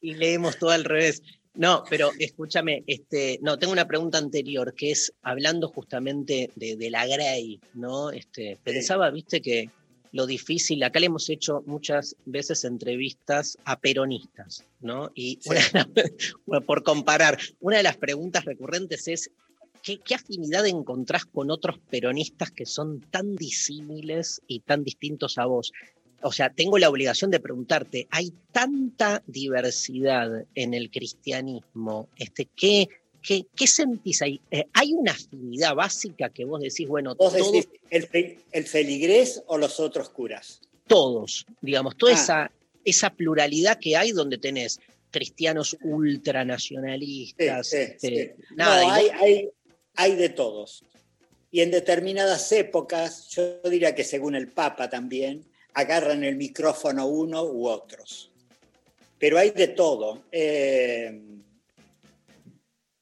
y 0.00 0.14
leemos 0.14 0.58
todo 0.58 0.70
al 0.70 0.84
revés. 0.84 1.22
No, 1.54 1.84
pero 1.90 2.12
escúchame, 2.18 2.82
este, 2.86 3.38
no, 3.42 3.58
tengo 3.58 3.74
una 3.74 3.86
pregunta 3.86 4.16
anterior, 4.16 4.74
que 4.74 4.90
es 4.90 5.12
hablando 5.20 5.68
justamente 5.68 6.48
de, 6.56 6.76
de 6.76 6.90
la 6.90 7.06
Grey, 7.06 7.60
¿no? 7.74 8.10
Este, 8.10 8.58
pensaba, 8.64 9.10
viste, 9.10 9.42
que 9.42 9.68
lo 10.12 10.26
difícil, 10.26 10.82
acá 10.82 11.00
le 11.00 11.06
hemos 11.06 11.28
hecho 11.30 11.62
muchas 11.66 12.16
veces 12.26 12.64
entrevistas 12.64 13.58
a 13.64 13.80
peronistas, 13.80 14.64
¿no? 14.80 15.10
Y 15.14 15.38
una 15.46 15.88
por 16.66 16.82
comparar, 16.82 17.38
una 17.60 17.78
de 17.78 17.82
las 17.82 17.96
preguntas 17.96 18.44
recurrentes 18.44 19.08
es, 19.08 19.30
¿qué, 19.82 19.98
qué 19.98 20.14
afinidad 20.14 20.66
encontrás 20.66 21.24
con 21.26 21.50
otros 21.50 21.78
peronistas 21.90 22.50
que 22.50 22.66
son 22.66 23.00
tan 23.10 23.34
disímiles 23.36 24.40
y 24.46 24.60
tan 24.60 24.84
distintos 24.84 25.38
a 25.38 25.46
vos? 25.46 25.72
o 26.24 26.30
sea, 26.30 26.50
tengo 26.50 26.78
la 26.78 26.88
obligación 26.88 27.32
de 27.32 27.40
preguntarte, 27.40 28.06
hay 28.10 28.32
tanta 28.52 29.24
diversidad 29.26 30.44
en 30.54 30.72
el 30.72 30.88
cristianismo, 30.88 32.08
este, 32.16 32.46
¿qué, 32.54 32.88
qué, 33.20 33.44
qué 33.56 33.66
sentís 33.66 34.22
ahí? 34.22 34.40
Eh, 34.52 34.66
¿Hay 34.72 34.92
una 34.92 35.10
afinidad 35.10 35.74
básica 35.74 36.28
que 36.30 36.44
vos 36.44 36.60
decís, 36.60 36.86
bueno, 36.86 37.16
¿Vos 37.16 37.32
todos, 37.36 37.50
decís 37.50 37.68
el, 37.90 38.38
el 38.52 38.64
feligrés 38.64 39.42
o 39.48 39.58
los 39.58 39.80
otros 39.80 40.10
curas? 40.10 40.60
todos, 40.86 41.44
digamos, 41.60 41.96
toda 41.96 42.12
Ah. 42.12 42.14
esa, 42.22 42.52
esa 42.84 43.10
pluralidad 43.10 43.80
que 43.80 43.96
hay 43.96 44.12
donde 44.12 44.38
tenés 44.38 44.78
cristianos 45.10 45.76
ultranacionalistas, 45.82 47.66
Sí, 47.68 47.76
sí, 47.76 47.82
este, 47.82 48.36
sí. 48.38 48.42
nada, 48.56 48.82
no, 48.82 48.92
hay, 48.92 49.06
hay, 49.08 49.48
hay 49.96 50.14
de 50.16 50.28
todos. 50.28 50.84
Y 51.50 51.60
en 51.60 51.70
determinadas 51.70 52.50
épocas, 52.52 53.28
yo 53.28 53.60
diría 53.62 53.94
que 53.94 54.04
según 54.04 54.34
el 54.34 54.48
Papa 54.48 54.88
también, 54.88 55.44
agarran 55.74 56.24
el 56.24 56.36
micrófono 56.36 57.06
uno 57.06 57.44
u 57.44 57.66
otros. 57.66 58.30
Pero 59.18 59.38
hay 59.38 59.50
de 59.50 59.68
todo. 59.68 60.24
Eh, 60.32 61.20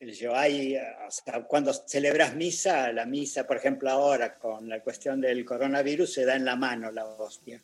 yo 0.00 0.32
cuando 1.46 1.72
celebras 1.74 2.34
misa, 2.34 2.92
la 2.92 3.04
misa, 3.04 3.46
por 3.46 3.58
ejemplo, 3.58 3.90
ahora 3.90 4.38
con 4.38 4.68
la 4.68 4.80
cuestión 4.82 5.20
del 5.20 5.44
coronavirus, 5.44 6.12
se 6.12 6.24
da 6.24 6.36
en 6.36 6.44
la 6.44 6.56
mano 6.56 6.90
la 6.90 7.06
hostia. 7.06 7.60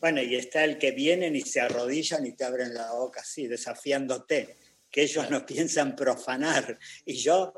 Bueno, 0.00 0.22
y 0.22 0.34
está 0.34 0.64
el 0.64 0.78
que 0.78 0.92
vienen 0.92 1.36
y 1.36 1.42
se 1.42 1.60
arrodillan 1.60 2.26
y 2.26 2.32
te 2.32 2.44
abren 2.44 2.74
la 2.74 2.92
boca 2.92 3.20
así, 3.20 3.46
desafiándote, 3.46 4.56
que 4.90 5.02
ellos 5.02 5.30
no 5.30 5.44
piensan 5.46 5.94
profanar. 5.94 6.78
Y 7.04 7.14
yo, 7.14 7.52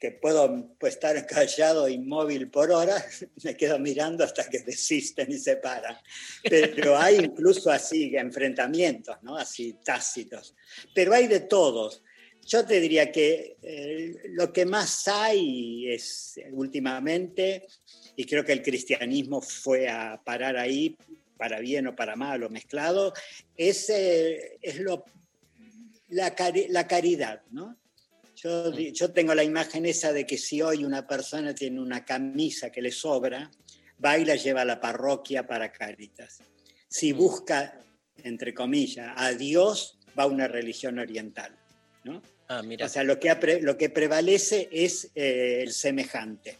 que 0.00 0.12
puedo 0.12 0.74
pues, 0.78 0.94
estar 0.94 1.26
callado, 1.26 1.86
inmóvil 1.88 2.50
por 2.50 2.70
horas, 2.72 3.26
me 3.44 3.54
quedo 3.56 3.78
mirando 3.78 4.24
hasta 4.24 4.48
que 4.48 4.60
desisten 4.60 5.30
y 5.30 5.38
se 5.38 5.56
paran. 5.56 5.96
Pero 6.42 6.96
hay 6.96 7.16
incluso 7.16 7.70
así 7.70 8.16
enfrentamientos, 8.16 9.16
¿no? 9.22 9.36
Así 9.36 9.76
tácitos. 9.84 10.56
Pero 10.94 11.12
hay 11.12 11.28
de 11.28 11.40
todos. 11.40 12.02
Yo 12.46 12.64
te 12.64 12.80
diría 12.80 13.12
que 13.12 13.58
eh, 13.62 14.16
lo 14.30 14.50
que 14.52 14.64
más 14.64 15.06
hay 15.06 15.92
es 15.92 16.40
últimamente, 16.52 17.66
y 18.16 18.24
creo 18.24 18.42
que 18.44 18.52
el 18.52 18.62
cristianismo 18.62 19.42
fue 19.42 19.88
a 19.88 20.20
parar 20.24 20.56
ahí, 20.56 20.96
para 21.36 21.60
bien 21.60 21.86
o 21.86 21.94
para 21.96 22.16
mal 22.16 22.42
o 22.42 22.50
mezclado, 22.50 23.12
es, 23.56 23.88
eh, 23.90 24.58
es 24.60 24.78
lo, 24.80 25.04
la, 26.08 26.34
cari- 26.34 26.68
la 26.68 26.86
caridad, 26.86 27.42
¿no? 27.50 27.79
Yo, 28.42 28.70
di- 28.70 28.92
yo 28.92 29.12
tengo 29.12 29.34
la 29.34 29.44
imagen 29.44 29.84
esa 29.86 30.12
de 30.12 30.24
que 30.26 30.38
si 30.38 30.62
hoy 30.62 30.84
una 30.84 31.06
persona 31.06 31.54
tiene 31.54 31.80
una 31.80 32.04
camisa 32.04 32.70
que 32.70 32.80
le 32.80 32.90
sobra, 32.90 33.50
va 34.02 34.16
y 34.18 34.24
la 34.24 34.36
lleva 34.36 34.62
a 34.62 34.64
la 34.64 34.80
parroquia 34.80 35.46
para 35.46 35.70
Caritas. 35.70 36.38
Si 36.88 37.12
busca, 37.12 37.78
entre 38.24 38.54
comillas, 38.54 39.12
a 39.16 39.32
Dios, 39.32 39.98
va 40.18 40.22
a 40.22 40.26
una 40.26 40.48
religión 40.48 40.98
oriental. 40.98 41.54
¿no? 42.04 42.22
ah, 42.48 42.62
mira, 42.62 42.86
O 42.86 42.88
sea, 42.88 43.04
lo 43.04 43.20
que, 43.20 43.60
lo 43.60 43.76
que 43.76 43.90
prevalece 43.90 44.68
es 44.72 45.10
eh, 45.14 45.60
el 45.62 45.72
semejante. 45.72 46.58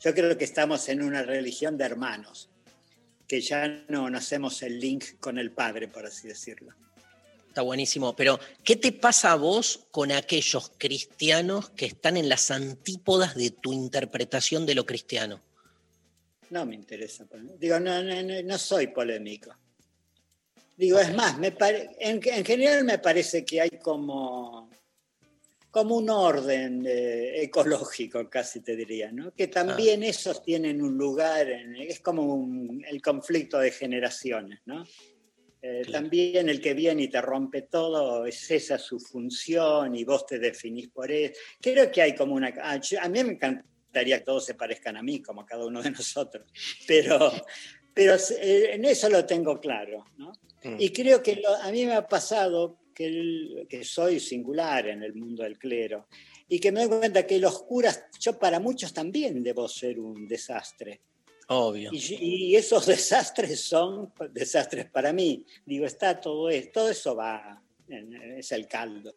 Yo 0.00 0.12
creo 0.14 0.36
que 0.36 0.44
estamos 0.44 0.88
en 0.88 1.02
una 1.02 1.22
religión 1.22 1.78
de 1.78 1.84
hermanos, 1.84 2.50
que 3.26 3.40
ya 3.40 3.68
no, 3.88 4.10
no 4.10 4.18
hacemos 4.18 4.62
el 4.62 4.78
link 4.78 5.04
con 5.18 5.38
el 5.38 5.52
Padre, 5.52 5.88
por 5.88 6.04
así 6.04 6.28
decirlo. 6.28 6.74
Está 7.52 7.60
buenísimo, 7.60 8.16
pero 8.16 8.40
¿qué 8.64 8.76
te 8.76 8.92
pasa 8.92 9.32
a 9.32 9.34
vos 9.36 9.86
con 9.90 10.10
aquellos 10.10 10.72
cristianos 10.78 11.68
que 11.68 11.84
están 11.84 12.16
en 12.16 12.30
las 12.30 12.50
antípodas 12.50 13.34
de 13.34 13.50
tu 13.50 13.74
interpretación 13.74 14.64
de 14.64 14.74
lo 14.74 14.86
cristiano? 14.86 15.38
No 16.48 16.64
me 16.64 16.76
interesa. 16.76 17.26
Digo, 17.58 17.78
no, 17.78 18.02
no, 18.02 18.22
no, 18.22 18.42
no 18.42 18.56
soy 18.56 18.86
polémico. 18.86 19.54
Digo, 20.78 20.98
es 20.98 21.14
más, 21.14 21.36
me 21.38 21.52
pare- 21.52 21.90
en, 22.00 22.22
en 22.24 22.42
general 22.42 22.84
me 22.84 22.96
parece 22.98 23.44
que 23.44 23.60
hay 23.60 23.70
como, 23.82 24.70
como 25.70 25.96
un 25.96 26.08
orden 26.08 26.86
eh, 26.88 27.42
ecológico, 27.42 28.30
casi 28.30 28.60
te 28.60 28.74
diría, 28.76 29.12
¿no? 29.12 29.34
Que 29.34 29.48
también 29.48 30.02
esos 30.02 30.42
tienen 30.42 30.80
un 30.80 30.96
lugar, 30.96 31.50
en- 31.50 31.76
es 31.76 32.00
como 32.00 32.22
un- 32.34 32.82
el 32.88 33.02
conflicto 33.02 33.58
de 33.58 33.72
generaciones, 33.72 34.60
¿no? 34.64 34.86
Eh, 35.64 35.82
También 35.90 36.48
el 36.48 36.60
que 36.60 36.74
viene 36.74 37.04
y 37.04 37.08
te 37.08 37.20
rompe 37.20 37.62
todo, 37.62 38.26
es 38.26 38.50
esa 38.50 38.78
su 38.78 38.98
función 38.98 39.94
y 39.94 40.02
vos 40.04 40.26
te 40.26 40.40
definís 40.40 40.88
por 40.88 41.10
eso. 41.12 41.34
Creo 41.60 41.90
que 41.90 42.02
hay 42.02 42.14
como 42.16 42.34
una... 42.34 42.52
ah, 42.60 42.80
a 43.00 43.08
mí 43.08 43.22
me 43.24 43.32
encantaría 43.34 44.18
que 44.18 44.24
todos 44.24 44.44
se 44.44 44.54
parezcan 44.54 44.96
a 44.96 45.02
mí, 45.04 45.22
como 45.22 45.46
cada 45.46 45.64
uno 45.64 45.80
de 45.80 45.92
nosotros, 45.92 46.44
pero, 46.88 47.30
pero 47.94 48.14
eh, 48.40 48.70
en 48.74 48.84
eso 48.84 49.08
lo 49.08 49.24
tengo 49.24 49.60
claro, 49.60 50.04
¿no? 50.16 50.32
Mm. 50.64 50.76
Y 50.80 50.90
creo 50.90 51.22
que 51.22 51.36
lo- 51.36 51.54
a 51.54 51.70
mí 51.70 51.86
me 51.86 51.94
ha 51.94 52.06
pasado 52.08 52.80
que, 52.94 53.06
el- 53.06 53.66
que 53.68 53.84
soy 53.84 54.18
singular 54.18 54.88
en 54.88 55.02
el 55.04 55.14
mundo 55.14 55.44
del 55.44 55.58
clero 55.58 56.08
y 56.48 56.58
que 56.58 56.72
me 56.72 56.80
doy 56.86 56.98
cuenta 56.98 57.24
que 57.26 57.38
los 57.38 57.62
curas, 57.62 58.04
yo 58.20 58.36
para 58.38 58.58
muchos 58.58 58.92
también 58.92 59.42
debo 59.44 59.68
ser 59.68 60.00
un 60.00 60.26
desastre. 60.26 61.02
Obvio. 61.48 61.90
Y, 61.92 61.98
y 62.52 62.56
esos 62.56 62.86
desastres 62.94 63.60
son 63.60 64.12
desastres 64.30 64.86
para 64.90 65.12
mí. 65.12 65.44
Digo, 65.66 65.86
está 65.86 66.20
todo 66.20 66.48
eso, 66.50 66.68
todo 66.72 66.90
eso 66.90 67.14
va, 67.16 67.62
es 67.88 68.52
el 68.52 68.66
caldo. 68.68 69.14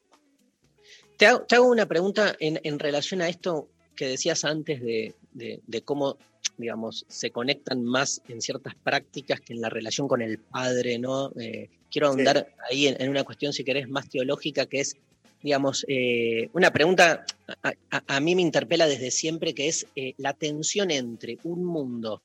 Te 1.17 1.25
hago, 1.27 1.41
te 1.45 1.55
hago 1.55 1.67
una 1.69 1.85
pregunta 1.85 2.35
en, 2.39 2.59
en 2.63 2.77
relación 2.79 3.21
a 3.21 3.29
esto 3.29 3.69
que 3.95 4.07
decías 4.07 4.43
antes 4.43 4.81
de, 4.81 5.13
de- 5.31 5.61
de 5.65 5.81
cómo, 5.81 6.17
digamos, 6.57 7.05
se 7.07 7.31
conectan 7.31 7.83
más 7.85 8.21
en 8.27 8.41
ciertas 8.41 8.75
prácticas 8.75 9.39
que 9.39 9.53
en 9.53 9.61
la 9.61 9.69
relación 9.69 10.07
con 10.09 10.21
el 10.21 10.39
padre, 10.39 10.99
¿no? 10.99 11.31
Eh, 11.39 11.69
quiero 11.89 12.07
ahondar 12.09 12.53
ahí 12.69 12.87
en, 12.87 13.01
en 13.01 13.09
una 13.09 13.23
cuestión, 13.23 13.53
si 13.53 13.63
querés, 13.63 13.87
más 13.87 14.09
teológica, 14.09 14.65
que 14.65 14.81
es, 14.81 14.97
digamos, 15.45 15.85
eh, 15.87 16.49
una 16.53 16.73
pregunta 16.73 17.23
a, 18.07 18.19
mí 18.19 18.33
me 18.33 18.41
interpela 18.41 18.87
desde 18.87 19.11
siempre, 19.11 19.53
que 19.53 19.67
es 19.67 19.85
eh, 19.95 20.15
la 20.17 20.33
tensión 20.33 20.89
entre 20.89 21.37
un 21.43 21.63
mundo, 21.63 22.23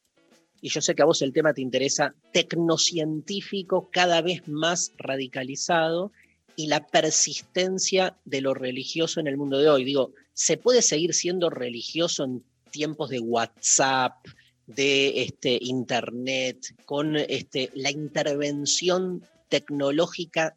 y 0.63 0.71
yo 0.71 0.81
sé 0.81 0.95
que 0.95 1.03
a 1.03 1.05
vos 1.05 1.21
el 1.21 1.35
tema 1.35 1.53
te 1.53 1.61
interesa, 1.61 2.15
tecnocientífico 2.33 3.91
cada 3.93 4.23
vez 4.23 4.49
más 4.49 4.95
radicalizado, 4.97 6.13
y 6.57 6.69
la 6.69 6.87
persistencia 6.87 8.17
de 8.25 8.41
lo 8.41 8.55
religioso 8.55 9.21
en 9.21 9.27
el 9.27 9.37
mundo 9.37 9.59
de 9.59 9.69
hoy. 9.69 9.85
Digo, 9.85 10.15
¿se 10.33 10.57
puede 10.57 10.81
seguir 10.81 11.13
siendo 11.13 11.51
religioso 11.51 12.25
en 12.25 12.43
tiempos 12.71 13.11
de 13.11 13.21
WhatsApp, 13.21 14.15
de 14.67 15.25
este, 15.25 15.59
Internet, 15.61 16.75
con 16.87 17.17
este, 17.17 17.71
la 17.75 17.91
intervención 17.91 19.23
tecnológica 19.51 20.57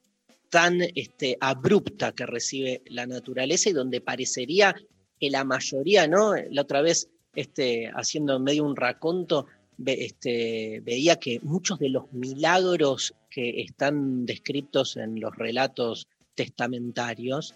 tan 0.53 0.81
este, 0.93 1.35
abrupta 1.41 2.11
que 2.11 2.27
recibe 2.27 2.83
la 2.85 3.07
naturaleza 3.07 3.71
y 3.71 3.73
donde 3.73 4.01
parecería 4.01 4.75
que 5.19 5.31
la 5.31 5.43
mayoría, 5.43 6.07
¿no? 6.07 6.35
La 6.51 6.61
otra 6.61 6.83
vez, 6.83 7.09
este, 7.33 7.89
haciendo 7.95 8.39
medio 8.39 8.63
un 8.63 8.75
raconto, 8.75 9.47
este, 9.83 10.79
veía 10.85 11.15
que 11.15 11.39
muchos 11.41 11.79
de 11.79 11.89
los 11.89 12.13
milagros 12.13 13.15
que 13.31 13.61
están 13.61 14.27
descritos 14.27 14.95
en 14.95 15.19
los 15.19 15.35
relatos 15.35 16.07
testamentarios, 16.35 17.55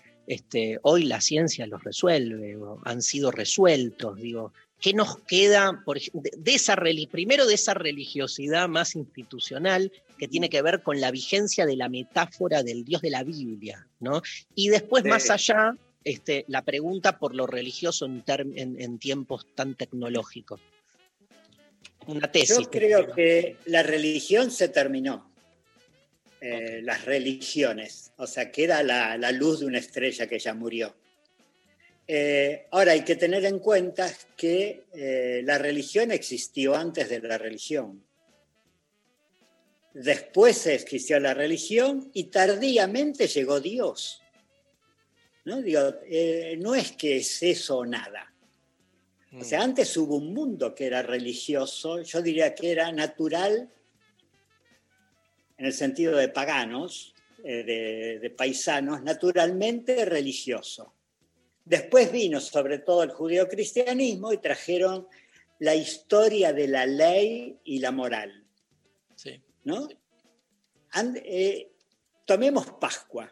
hoy 0.81 1.03
la 1.03 1.21
ciencia 1.21 1.67
los 1.67 1.83
resuelve, 1.83 2.57
o 2.57 2.81
han 2.83 3.03
sido 3.03 3.29
resueltos, 3.29 4.17
digo, 4.19 4.53
¿qué 4.81 4.95
nos 4.95 5.19
queda 5.19 5.83
por 5.85 5.99
de, 5.99 6.31
de 6.35 6.53
esa 6.55 6.75
primero 7.11 7.45
de 7.45 7.53
esa 7.53 7.75
religiosidad 7.75 8.67
más 8.67 8.95
institucional 8.95 9.91
que 10.17 10.27
tiene 10.27 10.49
que 10.49 10.61
ver 10.61 10.81
con 10.81 10.99
la 10.99 11.11
vigencia 11.11 11.65
de 11.65 11.75
la 11.75 11.89
metáfora 11.89 12.63
del 12.63 12.83
Dios 12.83 13.01
de 13.01 13.09
la 13.11 13.23
Biblia, 13.23 13.87
¿no? 13.99 14.21
Y 14.55 14.69
después 14.69 15.03
Sí. 15.03 15.09
más 15.09 15.29
allá, 15.29 15.75
este, 16.03 16.45
la 16.47 16.61
pregunta 16.63 17.19
por 17.19 17.35
lo 17.35 17.47
religioso 17.47 18.05
en, 18.05 18.23
term- 18.25 18.53
en- 18.55 18.79
en 18.81 18.97
tiempos 18.99 19.45
tan 19.55 19.75
tecnológicos. 19.75 20.59
Una 22.07 22.31
tesis. 22.31 22.57
Yo 22.57 22.69
creo 22.69 23.13
que 23.13 23.57
la 23.65 23.83
religión 23.83 24.49
se 24.51 24.69
terminó. 24.69 25.29
Eh, 26.39 26.81
las 26.83 27.03
religiones. 27.05 28.11
O 28.17 28.27
sea, 28.27 28.51
queda 28.51 28.83
la, 28.83 29.17
la 29.17 29.31
luz 29.31 29.59
de 29.59 29.65
una 29.65 29.79
estrella 29.79 30.27
que 30.27 30.37
ya 30.37 30.53
murió. 30.53 30.95
Eh, 32.07 32.67
ahora 32.71 32.93
hay 32.93 33.03
que 33.03 33.15
tener 33.15 33.43
en 33.43 33.59
cuenta 33.59 34.09
que 34.37 34.83
eh, 34.93 35.41
la 35.43 35.57
religión 35.57 36.11
existió 36.11 36.75
antes 36.75 37.09
de 37.09 37.19
la 37.19 37.37
religión. 37.37 38.03
Después 39.99 40.67
existió 40.67 41.19
la 41.19 41.33
religión 41.33 42.11
y 42.13 42.25
tardíamente 42.25 43.25
llegó 43.25 43.59
Dios. 43.59 44.21
¿No? 45.43 45.59
Digo, 45.59 45.81
eh, 46.05 46.55
no 46.59 46.75
es 46.75 46.91
que 46.91 47.17
es 47.17 47.41
eso 47.41 47.79
o 47.79 47.85
nada. 47.85 48.31
O 49.39 49.43
sea, 49.43 49.63
antes 49.63 49.97
hubo 49.97 50.17
un 50.17 50.35
mundo 50.35 50.75
que 50.75 50.85
era 50.85 51.01
religioso, 51.01 52.03
yo 52.03 52.21
diría 52.21 52.53
que 52.53 52.71
era 52.71 52.91
natural 52.91 53.71
en 55.57 55.65
el 55.65 55.73
sentido 55.73 56.15
de 56.15 56.29
paganos, 56.29 57.15
eh, 57.43 57.63
de, 57.63 58.19
de 58.19 58.29
paisanos, 58.29 59.01
naturalmente 59.01 60.05
religioso. 60.05 60.93
Después 61.65 62.11
vino 62.11 62.39
sobre 62.39 62.77
todo 62.77 63.01
el 63.01 63.09
judeocristianismo 63.09 64.31
y 64.31 64.37
trajeron 64.37 65.07
la 65.57 65.73
historia 65.73 66.53
de 66.53 66.67
la 66.67 66.85
ley 66.85 67.57
y 67.63 67.79
la 67.79 67.91
moral. 67.91 68.46
¿No? 69.67 69.87
And- 70.91 71.21
eh, 71.23 71.69
tomemos 72.25 72.65
Pascua, 72.79 73.29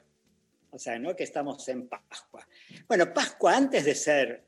o 0.69 0.77
sea, 0.77 0.99
¿no? 0.99 1.15
que 1.15 1.23
estamos 1.23 1.67
en 1.69 1.87
Pascua. 1.87 2.45
Bueno, 2.87 3.13
Pascua 3.13 3.55
antes 3.55 3.85
de 3.85 3.95
ser 3.95 4.43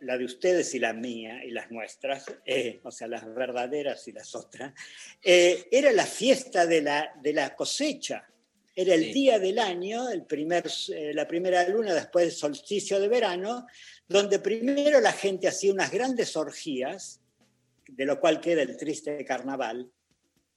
la 0.00 0.18
de 0.18 0.26
ustedes 0.26 0.74
y 0.74 0.78
la 0.78 0.92
mía 0.92 1.42
y 1.42 1.50
las 1.50 1.70
nuestras, 1.70 2.26
eh, 2.44 2.80
o 2.84 2.90
sea, 2.90 3.08
las 3.08 3.24
verdaderas 3.34 4.06
y 4.06 4.12
las 4.12 4.34
otras, 4.34 4.74
eh, 5.22 5.66
era 5.70 5.90
la 5.92 6.04
fiesta 6.04 6.66
de 6.66 6.82
la, 6.82 7.14
de 7.22 7.32
la 7.32 7.56
cosecha. 7.56 8.28
Era 8.76 8.94
el 8.94 9.04
Sí. 9.04 9.12
día 9.14 9.38
del 9.38 9.58
año, 9.58 10.10
el 10.10 10.24
primer, 10.26 10.64
eh, 10.92 11.14
la 11.14 11.26
primera 11.26 11.66
luna 11.68 11.94
después 11.94 12.26
del 12.26 12.34
solsticio 12.34 13.00
de 13.00 13.08
verano, 13.08 13.66
donde 14.06 14.40
primero 14.40 15.00
la 15.00 15.12
gente 15.12 15.48
hacía 15.48 15.72
unas 15.72 15.90
grandes 15.90 16.36
orgías, 16.36 17.20
de 17.88 18.04
lo 18.04 18.18
cual 18.20 18.40
queda 18.40 18.60
el 18.62 18.76
triste 18.76 19.24
carnaval, 19.24 19.90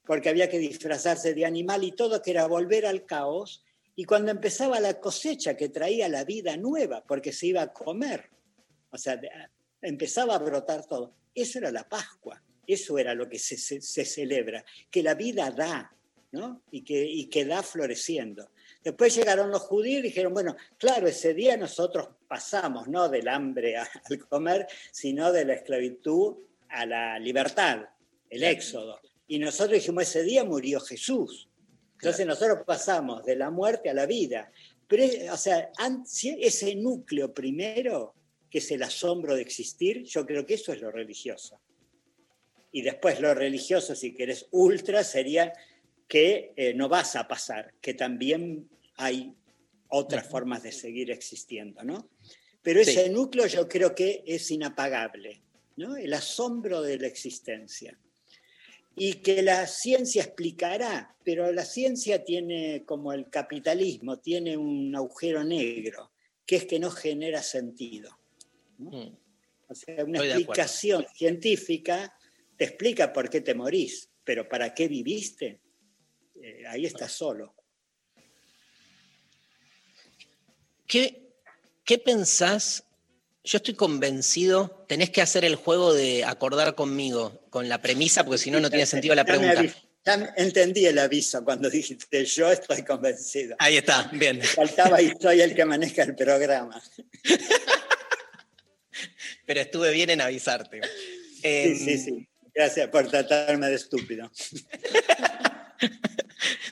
porque 0.08 0.30
había 0.30 0.50
que 0.50 0.58
disfrazarse 0.60 1.34
de 1.34 1.46
animal 1.46 1.84
y 1.84 1.92
todo, 1.92 2.22
que 2.22 2.32
era 2.32 2.48
volver 2.48 2.86
al 2.86 3.06
caos, 3.06 3.64
y 3.96 4.06
cuando 4.06 4.32
empezaba 4.32 4.80
la 4.80 5.00
cosecha 5.00 5.58
que 5.58 5.70
traía 5.70 6.08
la 6.08 6.24
vida 6.24 6.56
nueva, 6.56 7.04
porque 7.06 7.34
se 7.34 7.48
iba 7.48 7.62
a 7.62 7.74
comer, 7.74 8.30
o 8.92 8.98
sea, 8.98 9.20
empezaba 9.82 10.36
a 10.36 10.40
brotar 10.40 10.86
todo. 10.86 11.14
Eso 11.36 11.60
era 11.60 11.72
la 11.72 11.88
Pascua, 11.88 12.42
eso 12.66 12.98
era 12.98 13.14
lo 13.14 13.28
que 13.28 13.38
se, 13.40 13.58
se- 13.58 13.82
se 13.82 14.06
celebra, 14.06 14.64
que 14.90 15.04
la 15.04 15.14
vida 15.16 15.52
da, 15.52 15.94
¿no? 16.32 16.62
Y 16.72 16.84
que, 16.84 17.04
y 17.06 17.26
que 17.28 17.46
da 17.46 17.64
floreciendo. 17.64 18.52
Después 18.84 19.16
llegaron 19.16 19.50
los 19.52 19.64
judíos 19.64 20.00
y 20.00 20.04
dijeron, 20.04 20.34
bueno, 20.34 20.56
claro, 20.78 21.08
ese 21.08 21.34
día 21.34 21.58
nosotros 21.58 22.10
pasamos, 22.28 22.88
no 22.88 23.10
del 23.10 23.28
hambre 23.28 23.78
a- 23.78 23.90
al 24.06 24.20
comer, 24.28 24.68
sino 24.92 25.32
de 25.32 25.44
la 25.46 25.54
esclavitud 25.56 26.38
a 26.70 26.86
la 26.86 27.18
libertad, 27.20 27.82
el 28.30 28.44
éxodo. 28.44 29.00
Y 29.28 29.40
nosotros 29.40 29.74
dijimos, 29.80 30.04
ese 30.04 30.24
día 30.24 30.44
murió 30.44 30.80
Jesús. 30.80 31.50
Entonces 31.94 32.26
nosotros 32.26 32.60
pasamos 32.66 33.26
de 33.26 33.36
la 33.36 33.50
muerte 33.50 33.90
a 33.90 33.94
la 33.94 34.06
vida. 34.06 34.52
Pero, 34.88 35.34
o 35.34 35.38
sea, 35.38 35.72
ese 36.40 36.76
núcleo 36.76 37.34
primero, 37.34 38.14
que 38.50 38.60
es 38.60 38.72
el 38.72 38.84
asombro 38.84 39.36
de 39.36 39.42
existir, 39.42 40.04
yo 40.04 40.26
creo 40.26 40.46
que 40.46 40.54
eso 40.54 40.72
es 40.72 40.80
lo 40.82 40.92
religioso. 40.92 41.60
Y 42.72 42.82
después 42.82 43.20
lo 43.20 43.34
religioso, 43.34 43.96
si 43.96 44.14
querés, 44.14 44.48
ultra, 44.52 45.04
sería 45.04 45.52
que 46.08 46.54
eh, 46.56 46.74
no 46.74 46.88
vas 46.88 47.16
a 47.16 47.28
pasar, 47.28 47.74
que 47.82 47.94
también 47.94 48.70
hay 48.96 49.34
otras 49.90 50.28
formas 50.28 50.64
de 50.64 50.72
seguir 50.72 51.12
existiendo, 51.12 51.84
¿no? 51.84 52.10
Pero 52.62 52.80
ese 52.80 53.06
Sí. 53.06 53.10
núcleo 53.10 53.48
yo 53.48 53.68
creo 53.68 53.96
que 53.96 54.24
es 54.26 54.52
inapagable, 54.52 55.42
¿no? 55.78 55.96
El 55.98 56.14
asombro 56.14 56.82
de 56.82 56.98
la 56.98 57.08
existencia. 57.08 57.98
Y 59.00 59.14
que 59.16 59.44
la 59.44 59.68
ciencia 59.68 60.24
explicará, 60.24 61.16
pero 61.24 61.52
la 61.52 61.64
ciencia 61.66 62.24
tiene, 62.24 62.84
como 62.84 63.14
el 63.14 63.30
capitalismo, 63.30 64.18
tiene 64.18 64.58
un 64.58 64.96
agujero 64.96 65.44
negro, 65.44 66.12
que 66.46 66.56
es 66.58 66.66
que 66.66 66.80
no 66.80 66.90
genera 66.90 67.44
sentido. 67.44 68.18
Mm. 68.80 69.10
O 69.70 69.76
sea, 69.76 70.04
una 70.04 70.20
Estoy 70.20 70.32
explicación 70.32 71.06
científica 71.14 72.18
te 72.58 72.66
explica 72.66 73.14
por 73.14 73.30
qué 73.30 73.42
te 73.42 73.54
morís, 73.54 74.10
pero 74.24 74.50
¿para 74.50 74.74
qué 74.74 74.88
viviste? 74.88 75.62
Eh, 76.42 76.64
ahí 76.68 76.86
estás 76.86 77.12
solo. 77.12 77.54
¿Qué, 80.88 81.34
¿Qué 81.84 82.00
pensás? 82.00 82.87
Yo 83.48 83.58
estoy 83.60 83.76
convencido, 83.76 84.84
tenés 84.90 85.10
que 85.10 85.22
hacer 85.22 85.46
el 85.46 85.56
juego 85.56 85.94
de 85.94 86.26
acordar 86.26 86.76
conmigo, 86.76 87.48
con 87.50 87.70
la 87.70 87.82
premisa, 87.82 88.26
porque 88.26 88.40
si 88.40 88.52
no, 88.52 88.60
no 88.60 88.70
tiene 88.70 88.86
sentido 88.86 89.16
la 89.16 89.24
Ya 89.26 89.40
me 89.40 89.48
pregunta. 89.54 89.74
ya 90.06 90.34
entendí 90.36 90.86
el 90.86 91.00
aviso 91.00 91.46
cuando 91.46 91.70
dijiste 91.70 92.26
yo 92.26 92.52
estoy 92.52 92.84
convencido. 92.84 93.56
Ahí 93.60 93.78
está, 93.78 94.10
bien. 94.12 94.42
Faltaba 94.42 95.02
y 95.02 95.14
soy 95.22 95.40
el 95.40 95.56
que 95.56 95.64
maneja 95.64 96.04
el 96.04 96.14
programa. 96.14 96.82
Pero 99.46 99.62
estuve 99.62 99.92
bien 99.92 100.10
en 100.10 100.20
avisarte. 100.20 100.82
Sí, 100.84 101.40
Em, 101.44 101.78
sí, 101.78 101.98
sí. 102.00 102.28
Gracias 102.54 102.90
por 102.90 103.08
tratarme 103.08 103.68
de 103.68 103.76
estúpido. 103.76 104.30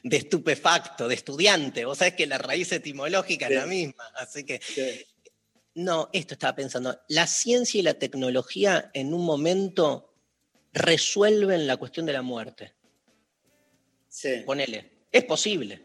De 0.04 0.18
estupefacto, 0.18 1.08
de 1.08 1.16
estudiante. 1.16 1.86
Vos 1.86 2.00
sabés 2.00 2.16
que 2.16 2.28
la 2.28 2.38
raíz 2.38 2.70
etimológica 2.74 3.48
es 3.48 3.56
la 3.56 3.64
Sí. 3.64 3.70
misma. 3.70 4.04
Así 4.16 4.44
que, 4.44 4.60
Sí. 4.62 5.06
No, 5.76 6.10
esto 6.14 6.34
estaba 6.34 6.56
pensando. 6.56 7.00
La 7.10 7.28
ciencia 7.28 7.80
y 7.80 7.84
la 7.84 7.96
tecnología 7.96 8.90
en 8.94 9.14
un 9.14 9.26
momento 9.26 10.14
resuelven 10.74 11.68
la 11.68 11.78
cuestión 11.78 12.06
de 12.06 12.14
la 12.14 12.22
muerte. 12.22 12.74
Sí. 14.08 14.44
Ponele. 14.46 14.92
Es 15.12 15.26
posible. 15.26 15.82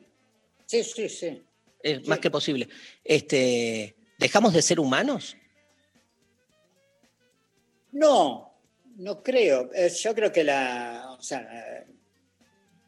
Sí, 0.66 0.84
sí, 0.84 1.08
sí. 1.08 1.42
es 1.82 2.06
más 2.06 2.20
que 2.20 2.30
posible. 2.30 2.68
Este, 3.02 3.96
¿Dejamos 4.18 4.52
de 4.52 4.62
ser 4.62 4.78
humanos? 4.78 5.36
No, 7.90 8.54
no 8.96 9.22
creo. 9.22 9.70
Eh, 9.74 9.90
Yo 9.90 10.14
creo 10.14 10.30
que 10.30 10.44
la, 10.44 11.16
o 11.18 11.22
sea, 11.22 11.84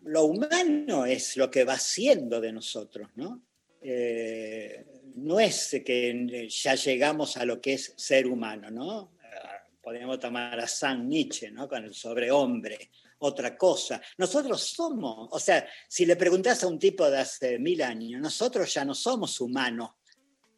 lo 0.02 0.24
humano 0.24 1.04
es 1.04 1.36
lo 1.36 1.50
que 1.50 1.64
va 1.64 1.78
siendo 1.78 2.40
de 2.40 2.52
nosotros, 2.52 3.08
¿no? 3.16 3.42
Eh, 3.80 4.84
no 5.16 5.40
es 5.40 5.82
que 5.84 6.48
ya 6.48 6.74
llegamos 6.74 7.36
a 7.36 7.44
lo 7.44 7.60
que 7.60 7.74
es 7.74 7.94
ser 7.96 8.26
humano, 8.26 8.70
¿no? 8.70 9.16
Eh, 9.22 9.36
Podríamos 9.80 10.18
tomar 10.20 10.58
a 10.60 10.66
San 10.66 11.08
Nietzsche, 11.08 11.50
¿no? 11.50 11.68
Con 11.68 11.84
el 11.84 11.94
sobrehombre, 11.94 12.90
otra 13.18 13.56
cosa. 13.56 14.00
Nosotros 14.18 14.62
somos, 14.62 15.28
o 15.30 15.38
sea, 15.38 15.66
si 15.88 16.06
le 16.06 16.16
preguntas 16.16 16.62
a 16.62 16.66
un 16.66 16.78
tipo 16.78 17.10
de 17.10 17.18
hace 17.18 17.58
mil 17.58 17.82
años, 17.82 18.20
nosotros 18.20 18.72
ya 18.72 18.84
no 18.84 18.94
somos 18.94 19.40
humanos 19.40 19.90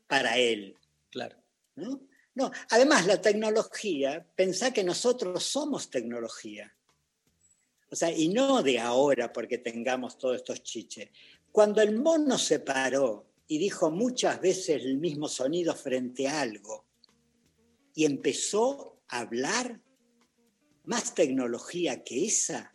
para 0.07 0.37
él, 0.37 0.77
Claro. 1.11 1.37
¿no? 1.77 2.01
No, 2.35 2.51
además 2.71 3.07
la 3.07 3.21
tecnología, 3.21 4.27
pensá 4.35 4.73
que 4.73 4.83
nosotros 4.83 5.45
somos 5.45 5.89
tecnología. 5.89 6.75
O 7.91 7.95
sea, 7.97 8.11
y 8.11 8.29
no 8.29 8.61
de 8.63 8.81
ahora 8.81 9.33
porque 9.33 9.59
tengamos 9.59 10.19
todos 10.19 10.37
estos 10.37 10.65
chiches. 10.65 11.11
Cuando 11.53 11.81
el 11.81 11.97
mono 11.97 12.37
se 12.37 12.59
paró 12.59 13.34
y 13.47 13.59
dijo 13.59 13.91
muchas 13.91 14.41
veces 14.41 14.83
el 14.85 14.99
mismo 14.99 15.29
sonido 15.29 15.75
frente 15.75 16.27
a 16.29 16.41
algo 16.41 16.87
y 17.95 18.05
empezó 18.05 19.01
a 19.09 19.21
hablar, 19.21 19.81
más 20.85 21.15
tecnología 21.15 22.03
que 22.03 22.27
esa, 22.27 22.75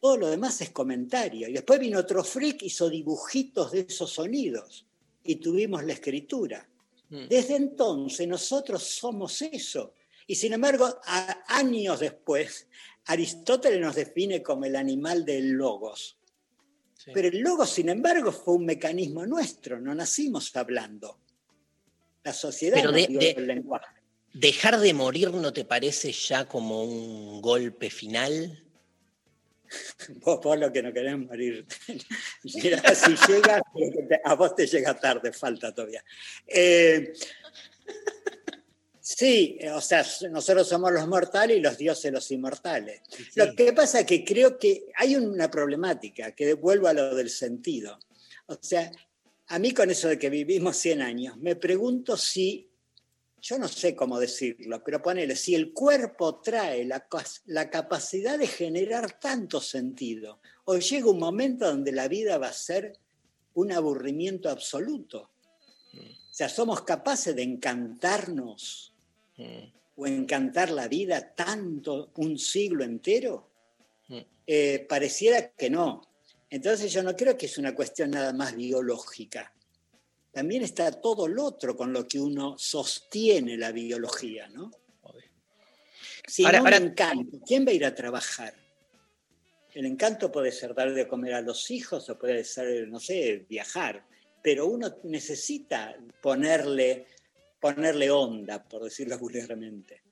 todo 0.00 0.16
lo 0.16 0.28
demás 0.28 0.60
es 0.60 0.70
comentario. 0.70 1.48
Y 1.48 1.52
después 1.52 1.80
vino 1.80 1.98
otro 1.98 2.22
freak, 2.24 2.62
hizo 2.62 2.88
dibujitos 2.90 3.72
de 3.72 3.86
esos 3.88 4.10
sonidos 4.12 4.86
y 5.24 5.36
tuvimos 5.36 5.84
la 5.84 5.94
escritura. 5.94 6.68
Desde 7.10 7.56
entonces 7.56 8.28
nosotros 8.28 8.82
somos 8.82 9.40
eso. 9.40 9.94
Y 10.26 10.34
sin 10.34 10.52
embargo, 10.52 10.86
a- 11.06 11.42
años 11.48 12.00
después, 12.00 12.68
Aristóteles 13.06 13.80
nos 13.80 13.96
define 13.96 14.42
como 14.42 14.66
el 14.66 14.76
animal 14.76 15.24
del 15.24 15.52
logos. 15.52 16.17
Sí. 16.98 17.12
Pero 17.14 17.28
el 17.28 17.38
logos, 17.38 17.70
sin 17.70 17.88
embargo, 17.88 18.32
fue 18.32 18.54
un 18.54 18.66
mecanismo 18.66 19.24
nuestro, 19.24 19.80
no 19.80 19.94
nacimos 19.94 20.54
hablando. 20.56 21.18
La 22.24 22.32
sociedad 22.32 22.76
Pero 22.80 22.90
de- 22.92 23.06
dio 23.06 23.20
de- 23.20 23.30
el 23.30 23.46
lenguaje. 23.46 23.86
¿Dejar 24.34 24.78
de 24.80 24.92
morir 24.92 25.30
no 25.30 25.52
te 25.52 25.64
parece 25.64 26.10
ya 26.12 26.46
como 26.46 26.82
un 26.84 27.40
golpe 27.40 27.88
final? 27.88 28.64
Vos, 30.24 30.40
vos 30.42 30.58
lo 30.58 30.72
que 30.72 30.82
no 30.82 30.92
querés 30.92 31.16
morir. 31.18 31.64
Mira, 32.42 32.82
si 32.94 33.14
llega, 33.30 33.62
a 34.24 34.34
vos 34.34 34.54
te 34.56 34.66
llega 34.66 34.98
tarde, 34.98 35.32
falta 35.32 35.72
todavía. 35.74 36.02
Eh, 36.46 37.12
sí, 39.16 39.58
o 39.74 39.80
sea, 39.80 40.04
nosotros 40.30 40.68
somos 40.68 40.92
los 40.92 41.08
mortales 41.08 41.56
y 41.56 41.60
los 41.60 41.78
dioses 41.78 42.12
los 42.12 42.30
inmortales. 42.30 43.00
Lo 43.36 43.54
que 43.54 43.72
pasa 43.72 44.00
es 44.00 44.06
que 44.06 44.22
creo 44.22 44.58
que 44.58 44.84
hay 44.96 45.16
una 45.16 45.50
problemática, 45.50 46.32
que 46.32 46.52
vuelvo 46.52 46.88
a 46.88 46.92
lo 46.92 47.14
del 47.14 47.30
sentido. 47.30 47.98
O 48.46 48.58
sea, 48.60 48.92
a 49.46 49.58
mí 49.58 49.72
con 49.72 49.90
eso 49.90 50.08
de 50.08 50.18
que 50.18 50.28
vivimos 50.28 50.76
100 50.76 51.00
años, 51.00 51.38
me 51.38 51.56
pregunto 51.56 52.18
si, 52.18 52.68
yo 53.40 53.58
no 53.58 53.66
sé 53.66 53.96
cómo 53.96 54.20
decirlo, 54.20 54.82
pero 54.84 55.00
ponele, 55.00 55.36
si 55.36 55.54
el 55.54 55.72
cuerpo 55.72 56.40
trae 56.40 56.84
la, 56.84 57.08
la 57.46 57.70
capacidad 57.70 58.38
de 58.38 58.46
generar 58.46 59.18
tanto 59.18 59.62
sentido, 59.62 60.40
o 60.66 60.76
llega 60.76 61.08
un 61.08 61.18
momento 61.18 61.66
donde 61.66 61.92
la 61.92 62.08
vida 62.08 62.36
va 62.36 62.48
a 62.48 62.52
ser 62.52 62.98
un 63.54 63.72
aburrimiento 63.72 64.50
absoluto. 64.50 65.30
O 65.94 66.34
sea, 66.38 66.50
somos 66.50 66.82
capaces 66.82 67.34
de 67.34 67.42
encantarnos 67.42 68.92
Mm, 68.97 68.97
o 69.96 70.06
encantar 70.06 70.70
la 70.70 70.88
vida 70.88 71.34
tanto 71.34 72.10
un 72.16 72.38
siglo 72.38 72.84
entero. 72.84 73.50
Eh, 74.46 74.86
pareciera 74.88 75.50
que 75.50 75.68
no. 75.68 76.00
Entonces 76.48 76.90
yo 76.92 77.02
no 77.02 77.14
creo 77.14 77.36
que 77.36 77.46
es 77.46 77.58
una 77.58 77.74
cuestión 77.74 78.10
nada 78.10 78.32
más 78.32 78.56
biológica. 78.56 79.52
También 80.32 80.62
está 80.62 80.90
todo 80.92 81.28
lo 81.28 81.44
otro 81.44 81.76
con 81.76 81.92
lo 81.92 82.06
que 82.06 82.18
uno 82.18 82.56
sostiene 82.56 83.56
la 83.58 83.72
biología, 83.72 84.48
¿no? 84.48 84.70
Ahora- 86.44 86.60
un 86.60 86.66
ahora- 86.66 86.76
encanto, 86.78 87.38
¿quién 87.46 87.66
va 87.66 87.70
a 87.70 87.74
ir 87.74 87.84
a 87.84 87.94
trabajar? 87.94 88.54
El 89.74 89.84
encanto 89.86 90.30
puede 90.32 90.52
ser 90.52 90.74
dar 90.74 90.92
de 90.94 91.06
comer 91.08 91.34
a 91.34 91.40
los 91.42 91.70
hijos 91.70 92.08
o 92.08 92.18
puede 92.18 92.44
ser, 92.44 92.88
no 92.88 93.00
sé, 93.00 93.46
viajar, 93.48 94.06
pero 94.42 94.66
uno 94.66 94.96
necesita 95.04 95.96
ponerle, 96.22 97.06
ponerle 97.60 98.10
onda, 98.10 98.62
por 98.68 98.84
decirlo 98.84 99.18
vulgarmente. 99.18 100.02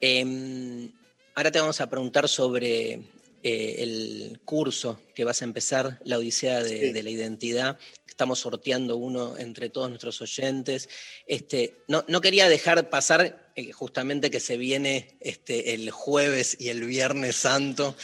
Em, 0.00 0.90
ahora 1.34 1.50
te 1.50 1.60
vamos 1.60 1.80
a 1.80 1.88
preguntar 1.88 2.28
sobre 2.28 3.00
eh, 3.42 3.76
el 3.78 4.40
curso 4.44 5.00
que 5.14 5.24
vas 5.24 5.42
a 5.42 5.44
empezar, 5.44 6.00
la 6.04 6.18
Odisea 6.18 6.62
de, 6.62 6.68
Sí. 6.68 6.92
de 6.92 7.02
la 7.02 7.10
Identidad. 7.10 7.78
Estamos 8.08 8.38
sorteando 8.38 8.96
uno 8.96 9.36
entre 9.36 9.68
todos 9.68 9.88
nuestros 9.90 10.20
oyentes. 10.22 10.88
Este, 11.26 11.76
no, 11.86 12.04
no 12.08 12.20
quería 12.20 12.48
dejar 12.48 12.88
pasar 12.88 13.52
eh, 13.54 13.72
justamente 13.72 14.30
que 14.30 14.40
se 14.40 14.56
viene 14.56 15.16
este, 15.20 15.74
el 15.74 15.90
jueves 15.90 16.56
y 16.58 16.70
el 16.70 16.84
viernes 16.84 17.36
santo. 17.36 17.94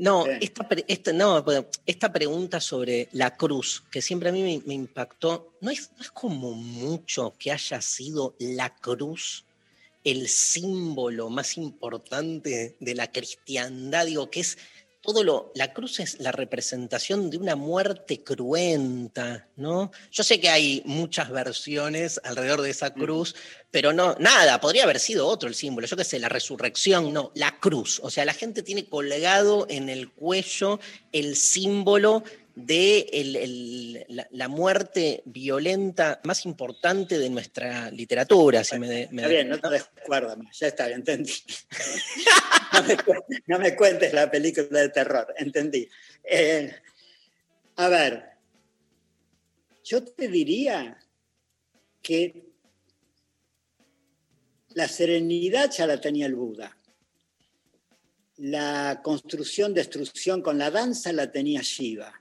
No, 0.00 0.24
Sí. 0.24 0.30
esta, 0.40 0.66
esta- 0.88 1.12
no, 1.12 1.44
esta 1.84 2.10
pregunta 2.10 2.58
sobre 2.58 3.08
la 3.12 3.36
cruz, 3.36 3.82
que 3.90 4.00
siempre 4.00 4.30
a 4.30 4.32
mí 4.32 4.42
me, 4.42 4.62
me 4.66 4.72
impactó, 4.72 5.52
¿no 5.60 5.70
es, 5.70 5.90
no 5.96 6.02
es 6.02 6.10
como 6.10 6.52
mucho 6.52 7.34
que 7.38 7.52
haya 7.52 7.82
sido 7.82 8.34
la 8.38 8.74
cruz 8.74 9.44
el 10.02 10.26
símbolo 10.28 11.28
más 11.28 11.58
importante 11.58 12.76
de 12.80 12.94
la 12.94 13.12
cristiandad? 13.12 14.06
Digo, 14.06 14.30
que 14.30 14.40
es 14.40 14.56
todo 15.00 15.24
lo. 15.24 15.52
La 15.54 15.72
cruz 15.72 16.00
es 16.00 16.20
la 16.20 16.32
representación 16.32 17.30
de 17.30 17.38
una 17.38 17.56
muerte 17.56 18.22
cruenta, 18.22 19.48
¿no? 19.56 19.90
Yo 20.10 20.22
sé 20.22 20.40
que 20.40 20.50
hay 20.50 20.82
muchas 20.84 21.30
versiones 21.30 22.20
alrededor 22.22 22.62
de 22.62 22.70
esa 22.70 22.92
cruz, 22.92 23.34
pero 23.70 23.92
no, 23.92 24.14
nada, 24.18 24.60
podría 24.60 24.84
haber 24.84 24.98
sido 24.98 25.26
otro 25.26 25.48
el 25.48 25.54
símbolo. 25.54 25.86
Yo 25.86 25.96
qué 25.96 26.04
sé, 26.04 26.18
la 26.18 26.28
resurrección, 26.28 27.12
no, 27.12 27.32
la 27.34 27.58
cruz. 27.58 28.00
O 28.02 28.10
sea, 28.10 28.24
la 28.24 28.34
gente 28.34 28.62
tiene 28.62 28.86
colgado 28.86 29.66
en 29.70 29.88
el 29.88 30.10
cuello 30.10 30.80
el 31.12 31.36
símbolo 31.36 32.22
de 32.54 33.00
el- 33.12 33.36
el- 33.36 34.06
la, 34.08 34.26
la 34.30 34.48
muerte 34.48 35.22
violenta 35.24 36.20
más 36.24 36.44
importante 36.46 37.18
de 37.18 37.30
nuestra 37.30 37.90
literatura. 37.90 38.64
si 38.64 38.78
me 38.78 38.88
de- 38.88 39.08
me- 39.10 39.22
Está 39.22 39.28
bien, 39.32 39.48
no 39.48 39.58
te 39.58 39.68
descuerda 39.70 40.36
más, 40.36 40.58
ya 40.58 40.66
está, 40.68 40.88
entendí. 40.90 41.32
No 42.72 42.84
me, 42.84 42.96
cu- 42.96 43.24
no 43.48 43.58
me 43.58 43.74
cuentes 43.74 44.12
la 44.12 44.30
película 44.30 44.78
de 44.80 44.88
terror, 44.90 45.34
entendí. 45.36 45.88
Eh, 46.22 46.72
a 47.76 47.88
ver, 47.88 48.24
yo 49.82 50.04
te 50.04 50.28
diría 50.28 50.96
que 52.00 52.44
la 54.74 54.86
serenidad 54.86 55.68
ya 55.72 55.84
la 55.88 56.00
tenía 56.00 56.26
el 56.26 56.36
Buda. 56.36 56.76
La 58.36 59.00
construcción, 59.02 59.74
destrucción 59.74 60.40
con 60.40 60.56
la 60.56 60.70
danza 60.70 61.12
la 61.12 61.30
tenía 61.32 61.60
Shiva. 61.62 62.19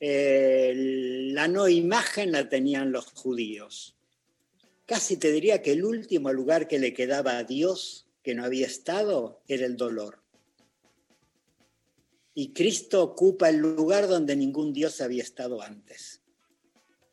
La 0.00 1.48
no 1.48 1.68
imagen 1.68 2.32
la 2.32 2.48
tenían 2.48 2.92
los 2.92 3.06
judíos. 3.06 3.96
Casi 4.84 5.16
te 5.16 5.32
diría 5.32 5.62
que 5.62 5.72
el 5.72 5.84
último 5.84 6.32
lugar 6.32 6.68
que 6.68 6.78
le 6.78 6.92
quedaba 6.92 7.38
a 7.38 7.44
Dios 7.44 8.06
que 8.22 8.34
no 8.34 8.44
había 8.44 8.66
estado 8.66 9.42
era 9.48 9.66
el 9.66 9.76
dolor. 9.76 10.22
Y 12.34 12.52
Cristo 12.52 13.02
ocupa 13.02 13.48
el 13.48 13.56
lugar 13.56 14.08
donde 14.08 14.36
ningún 14.36 14.72
Dios 14.72 15.00
había 15.00 15.22
estado 15.22 15.62
antes. 15.62 16.20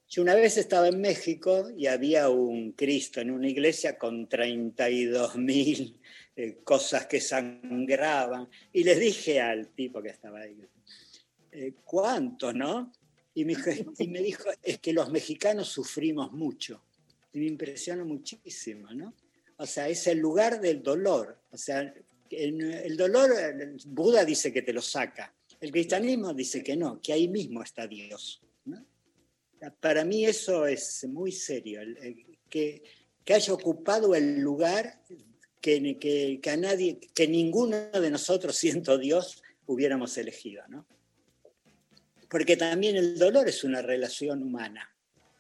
Yo 0.10 0.22
una 0.22 0.36
vez 0.36 0.58
estaba 0.58 0.90
en 0.90 1.02
México 1.02 1.72
y 1.76 1.88
había 1.88 2.30
un 2.30 2.74
Cristo 2.74 3.22
en 3.22 3.32
una 3.32 3.50
iglesia 3.50 3.98
con 3.98 4.28
32 4.28 5.38
mil 5.38 6.00
eh, 6.36 6.60
cosas 6.64 7.08
que 7.08 7.22
sangraban. 7.22 8.50
Y 8.72 8.84
les 8.84 9.00
dije 9.00 9.42
al 9.42 9.70
tipo 9.70 10.04
que 10.04 10.10
estaba 10.10 10.42
ahí, 10.42 10.58
eh, 11.54 11.74
¿cuánto, 11.84 12.52
no? 12.54 12.92
Y 13.36 13.46
me, 13.46 13.56
dijo, 13.56 13.70
y 13.98 14.08
me 14.08 14.20
dijo, 14.22 14.44
es 14.62 14.80
que 14.80 14.94
los 14.94 15.12
mexicanos 15.12 15.70
sufrimos 15.70 16.32
mucho. 16.32 16.84
Y 17.32 17.40
me 17.40 17.46
impresiona 17.46 18.04
muchísimo, 18.04 18.92
¿no? 18.92 19.14
O 19.58 19.66
sea, 19.66 19.88
es 19.88 20.06
el 20.08 20.20
lugar 20.20 20.60
del 20.60 20.84
dolor. 20.84 21.40
O 21.52 21.58
sea, 21.58 21.94
el, 22.30 22.62
el 22.62 22.98
dolor, 22.98 23.32
Buda 23.86 24.26
dice 24.26 24.52
que 24.52 24.62
te 24.62 24.74
lo 24.74 24.82
saca. 24.82 25.34
El 25.60 25.72
cristianismo 25.72 26.34
dice 26.34 26.64
que 26.64 26.76
no, 26.76 27.02
que 27.02 27.14
ahí 27.14 27.28
mismo 27.28 27.64
está 27.64 27.88
Dios. 27.88 28.42
¿no? 28.66 28.86
Para 29.80 30.04
mí 30.04 30.26
eso 30.26 30.66
es 30.66 31.06
muy 31.06 31.32
serio, 31.32 31.80
que, 32.50 32.84
que 33.24 33.34
haya 33.34 33.54
ocupado 33.54 34.14
el 34.14 34.42
lugar 34.42 35.02
que, 35.62 35.98
que, 35.98 36.40
que 36.42 36.50
a 36.50 36.58
nadie, 36.58 37.00
que 37.14 37.28
ninguno 37.28 37.78
de 37.78 38.12
nosotros, 38.12 38.56
siendo 38.58 38.98
Dios, 38.98 39.42
hubiéramos 39.66 40.18
elegido, 40.18 40.64
¿no? 40.68 40.86
Porque 42.34 42.58
también 42.58 42.96
el 42.96 43.20
dolor 43.20 43.48
es 43.48 43.64
una 43.64 43.84
relación 43.84 44.42
humana, 44.42 44.92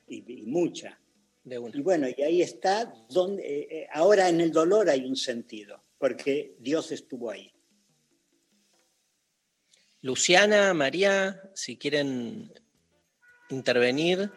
y, 0.07 0.24
y 0.32 0.44
mucha. 0.44 0.99
De 1.44 1.57
una. 1.57 1.76
Y 1.76 1.82
bueno, 1.82 2.07
y 2.07 2.22
ahí 2.22 2.44
está, 2.44 2.94
donde, 3.10 3.41
eh, 3.41 3.68
eh, 3.72 3.88
ahora 3.91 4.30
en 4.30 4.40
el 4.40 4.52
dolor 4.52 4.88
hay 4.91 5.03
un 5.03 5.15
sentido, 5.15 5.84
porque 5.98 6.56
Dios 6.60 6.91
estuvo 6.91 7.32
ahí. 7.32 7.52
Luciana, 10.02 10.72
María, 10.76 11.41
si 11.56 11.78
quieren 11.78 12.53
intervenir. 13.49 14.30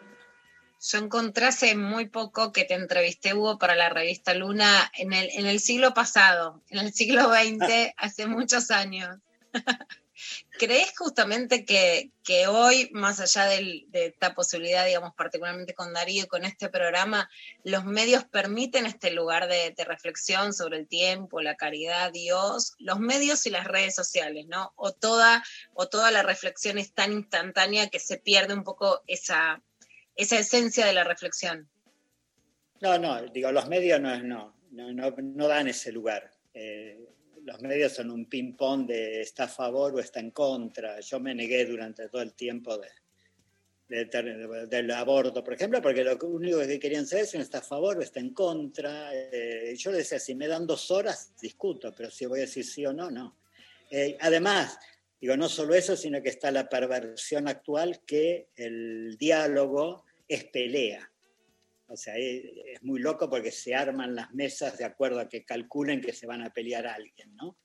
Yo 0.81 0.97
encontré 0.97 1.45
hace 1.45 1.75
muy 1.75 2.09
poco 2.09 2.51
que 2.51 2.63
te 2.63 2.73
entrevisté, 2.73 3.35
Hugo, 3.35 3.59
para 3.59 3.75
la 3.75 3.89
revista 3.89 4.33
Luna 4.33 4.91
en 4.97 5.13
el, 5.13 5.29
en 5.29 5.45
el 5.45 5.59
siglo 5.59 5.93
pasado, 5.93 6.63
en 6.69 6.79
el 6.79 6.91
siglo 6.91 7.31
XX, 7.31 7.93
hace 7.97 8.25
muchos 8.25 8.71
años. 8.71 9.15
¿Crees 10.57 10.97
justamente 10.97 11.65
que, 11.65 12.11
que 12.23 12.47
hoy, 12.47 12.89
más 12.91 13.19
allá 13.19 13.45
de 13.45 13.85
esta 13.91 14.33
posibilidad, 14.33 14.85
digamos, 14.85 15.13
particularmente 15.15 15.73
con 15.73 15.93
Darío 15.93 16.23
y 16.23 16.27
con 16.27 16.43
este 16.45 16.69
programa, 16.69 17.29
los 17.63 17.85
medios 17.85 18.25
permiten 18.25 18.85
este 18.85 19.11
lugar 19.11 19.47
de, 19.47 19.73
reflexión 19.85 20.53
sobre 20.53 20.77
el 20.79 20.87
tiempo, 20.87 21.41
la 21.41 21.55
caridad, 21.55 22.11
Dios, 22.11 22.73
los 22.79 22.99
medios 22.99 23.45
y 23.45 23.49
las 23.49 23.65
redes 23.65 23.95
sociales, 23.95 24.45
¿no? 24.47 24.73
O 24.75 24.91
toda, 24.91 25.43
o 25.73 25.87
toda 25.87 26.11
la 26.11 26.23
reflexión 26.23 26.77
es 26.77 26.93
tan 26.93 27.13
instantánea 27.13 27.89
que 27.89 27.99
se 27.99 28.17
pierde 28.17 28.53
un 28.53 28.63
poco 28.63 29.03
esa, 29.07 29.61
esa 30.15 30.39
esencia 30.39 30.85
de 30.85 30.93
la 30.93 31.03
reflexión. 31.03 31.69
No, 32.81 32.97
no, 32.97 33.21
digo, 33.27 33.51
los 33.51 33.67
medios 33.67 34.01
no, 34.01 34.17
no, 34.23 34.55
no, 34.71 34.91
no, 34.91 35.15
no 35.17 35.47
dan 35.47 35.67
ese 35.67 35.91
lugar. 35.91 36.31
Eh, 36.53 37.07
los 37.47 37.61
medios 37.61 37.93
son 37.93 38.11
un 38.11 38.25
ping-pong 38.25 38.85
de 38.85 39.21
está 39.21 39.45
a 39.45 39.47
favor 39.47 39.95
o 39.95 39.99
está 39.99 40.19
en 40.19 40.31
contra. 40.31 40.99
Yo 40.99 41.21
me 41.21 41.33
negué 41.33 41.65
durante 41.65 42.09
todo 42.09 42.21
el 42.21 42.33
tiempo 42.33 42.77
de, 42.77 44.05
del 44.67 44.91
aborto, 44.91 45.41
por 45.41 45.53
ejemplo, 45.53 45.81
porque 45.81 46.03
lo 46.03 46.17
único 46.23 46.59
que 46.59 46.77
querían 46.77 47.07
saber 47.07 47.23
es 47.23 47.31
si 47.31 47.37
está 47.37 47.59
a 47.59 47.61
favor 47.61 47.97
o 47.97 48.01
está 48.01 48.19
en 48.19 48.33
contra. 48.33 49.11
Eh, 49.13 49.73
yo 49.77 49.91
le 49.91 49.99
decía, 49.99 50.19
si 50.19 50.35
me 50.35 50.49
dan 50.49 50.67
dos 50.67 50.91
horas, 50.91 51.31
discuto, 51.41 51.93
pero 51.95 52.11
si 52.11 52.25
voy 52.25 52.39
a 52.39 52.41
decir 52.41 52.65
sí 52.65 52.85
o 52.85 52.91
no, 52.91 53.09
no. 53.09 53.37
Eh, 53.89 54.17
además, 54.19 54.77
digo, 55.21 55.37
no 55.37 55.47
solo 55.47 55.73
eso, 55.73 55.95
sino 55.95 56.21
que 56.21 56.29
está 56.29 56.51
la 56.51 56.67
perversión 56.67 57.47
actual 57.47 58.01
que 58.05 58.49
el 58.57 59.15
diálogo 59.17 60.03
es 60.27 60.43
pelea. 60.43 61.09
O 61.87 61.95
sea, 61.95 62.15
es, 62.17 62.43
es 62.73 62.83
muy 62.83 62.99
loco 62.99 63.29
porque 63.29 63.51
se 63.51 63.73
arman 63.73 64.15
las 64.15 64.33
mesas 64.33 64.77
de 64.77 64.85
acuerdo 64.85 65.19
a 65.19 65.29
que 65.29 65.45
calculen 65.45 66.01
que 66.01 66.13
se 66.13 66.27
van 66.27 66.41
a 66.43 66.51
pelear 66.51 66.87
a 66.87 66.95
alguien, 66.95 67.35
¿no? 67.35 67.57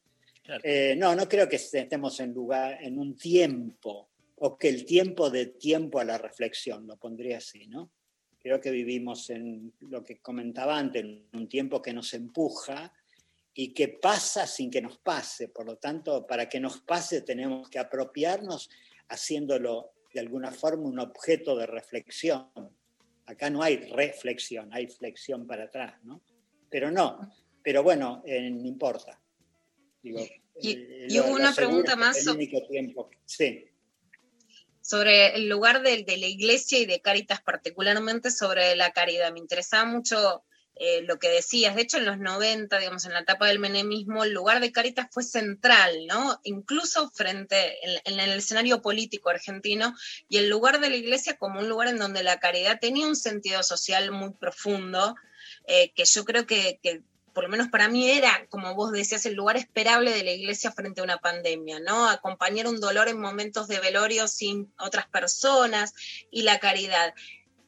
Eh, 0.62 0.96
no, 0.96 1.14
no 1.14 1.28
creo 1.28 1.48
que 1.48 1.56
estemos 1.56 2.18
en 2.20 2.32
lugar, 2.32 2.82
en 2.82 2.98
un 2.98 3.16
tiempo, 3.16 4.10
o 4.36 4.58
que 4.58 4.68
el 4.68 4.84
tiempo 4.84 5.30
de 5.30 5.46
tiempo 5.46 6.00
a 6.00 6.04
la 6.04 6.18
reflexión, 6.18 6.86
lo 6.86 6.96
pondría 6.96 7.38
así, 7.38 7.66
¿no? 7.68 7.92
Creo 8.40 8.60
que 8.60 8.72
vivimos 8.72 9.30
en 9.30 9.72
lo 9.80 10.02
que 10.02 10.18
comentaba 10.18 10.76
antes, 10.76 11.04
en 11.04 11.28
un 11.32 11.48
tiempo 11.48 11.80
que 11.80 11.92
nos 11.92 12.12
empuja 12.12 12.92
y 13.54 13.72
que 13.72 13.88
pasa 13.88 14.48
sin 14.48 14.68
que 14.68 14.82
nos 14.82 14.98
pase. 14.98 15.48
Por 15.48 15.66
lo 15.66 15.76
tanto, 15.76 16.26
para 16.26 16.48
que 16.48 16.58
nos 16.58 16.80
pase 16.80 17.20
tenemos 17.20 17.70
que 17.70 17.78
apropiarnos 17.78 18.68
haciéndolo 19.08 19.92
de 20.12 20.20
alguna 20.20 20.50
forma 20.50 20.88
un 20.88 20.98
objeto 20.98 21.56
de 21.56 21.66
reflexión. 21.66 22.48
Acá 23.26 23.50
no 23.50 23.62
hay 23.62 23.76
reflexión, 23.76 24.72
hay 24.72 24.86
flexión 24.88 25.46
para 25.46 25.64
atrás, 25.64 25.94
¿no? 26.04 26.22
Pero 26.70 26.90
no, 26.90 27.20
pero 27.62 27.82
bueno, 27.82 28.22
eh, 28.26 28.50
no 28.50 28.66
importa. 28.66 29.20
Digo, 30.02 30.20
Y- 30.60 30.72
eh, 30.72 31.06
y 31.08 31.18
hubo 31.20 31.30
una 31.34 31.54
pregunta 31.54 31.96
más 31.96 32.18
El 32.18 32.24
so- 32.24 32.32
único 32.34 32.66
tiempo. 32.68 33.10
Sí. 33.24 33.66
sobre 34.84 35.36
el 35.36 35.48
lugar 35.48 35.80
de, 35.82 36.02
de 36.02 36.16
la 36.16 36.26
iglesia 36.26 36.78
y 36.80 36.86
de 36.86 37.00
Caritas, 37.00 37.40
particularmente 37.40 38.30
sobre 38.32 38.74
la 38.74 38.90
caridad. 38.92 39.32
Me 39.32 39.38
interesaba 39.38 39.84
mucho 39.84 40.44
eh, 40.76 41.02
lo 41.02 41.18
que 41.18 41.28
decías. 41.28 41.76
De 41.76 41.82
hecho, 41.82 41.98
en 41.98 42.06
los 42.06 42.18
90, 42.18 42.78
digamos, 42.78 43.04
en 43.04 43.12
la 43.12 43.20
etapa 43.20 43.46
del 43.46 43.58
menemismo, 43.58 44.24
el 44.24 44.32
lugar 44.32 44.60
de 44.60 44.72
Caritas 44.72 45.08
fue 45.10 45.22
central, 45.22 46.06
¿no? 46.06 46.40
Incluso 46.44 47.10
frente 47.10 47.76
en, 48.04 48.18
el 48.18 48.32
escenario 48.32 48.80
político 48.80 49.28
argentino, 49.28 49.94
y 50.28 50.38
el 50.38 50.48
lugar 50.48 50.80
de 50.80 50.90
la 50.90 50.96
iglesia 50.96 51.36
como 51.36 51.60
un 51.60 51.68
lugar 51.68 51.88
en 51.88 51.98
donde 51.98 52.22
la 52.22 52.40
caridad 52.40 52.80
tenía 52.80 53.06
un 53.06 53.16
sentido 53.16 53.62
social 53.62 54.10
muy 54.10 54.32
profundo, 54.32 55.14
eh, 55.66 55.92
que 55.94 56.04
yo 56.04 56.24
creo 56.24 56.46
que, 56.46 56.80
que 56.82 57.02
por 57.32 57.44
lo 57.44 57.50
menos 57.50 57.68
para 57.68 57.88
mí 57.88 58.10
era, 58.10 58.46
como 58.48 58.74
vos 58.74 58.92
decías, 58.92 59.26
el 59.26 59.34
lugar 59.34 59.56
esperable 59.56 60.12
de 60.12 60.24
la 60.24 60.32
iglesia 60.32 60.72
frente 60.72 61.00
a 61.00 61.04
una 61.04 61.18
pandemia, 61.18 61.80
¿no? 61.80 62.08
Acompañar 62.08 62.66
un 62.66 62.80
dolor 62.80 63.08
en 63.08 63.20
momentos 63.20 63.68
de 63.68 63.80
velorio 63.80 64.28
sin 64.28 64.72
otras 64.78 65.06
personas 65.06 65.94
y 66.30 66.42
la 66.42 66.58
caridad. 66.58 67.14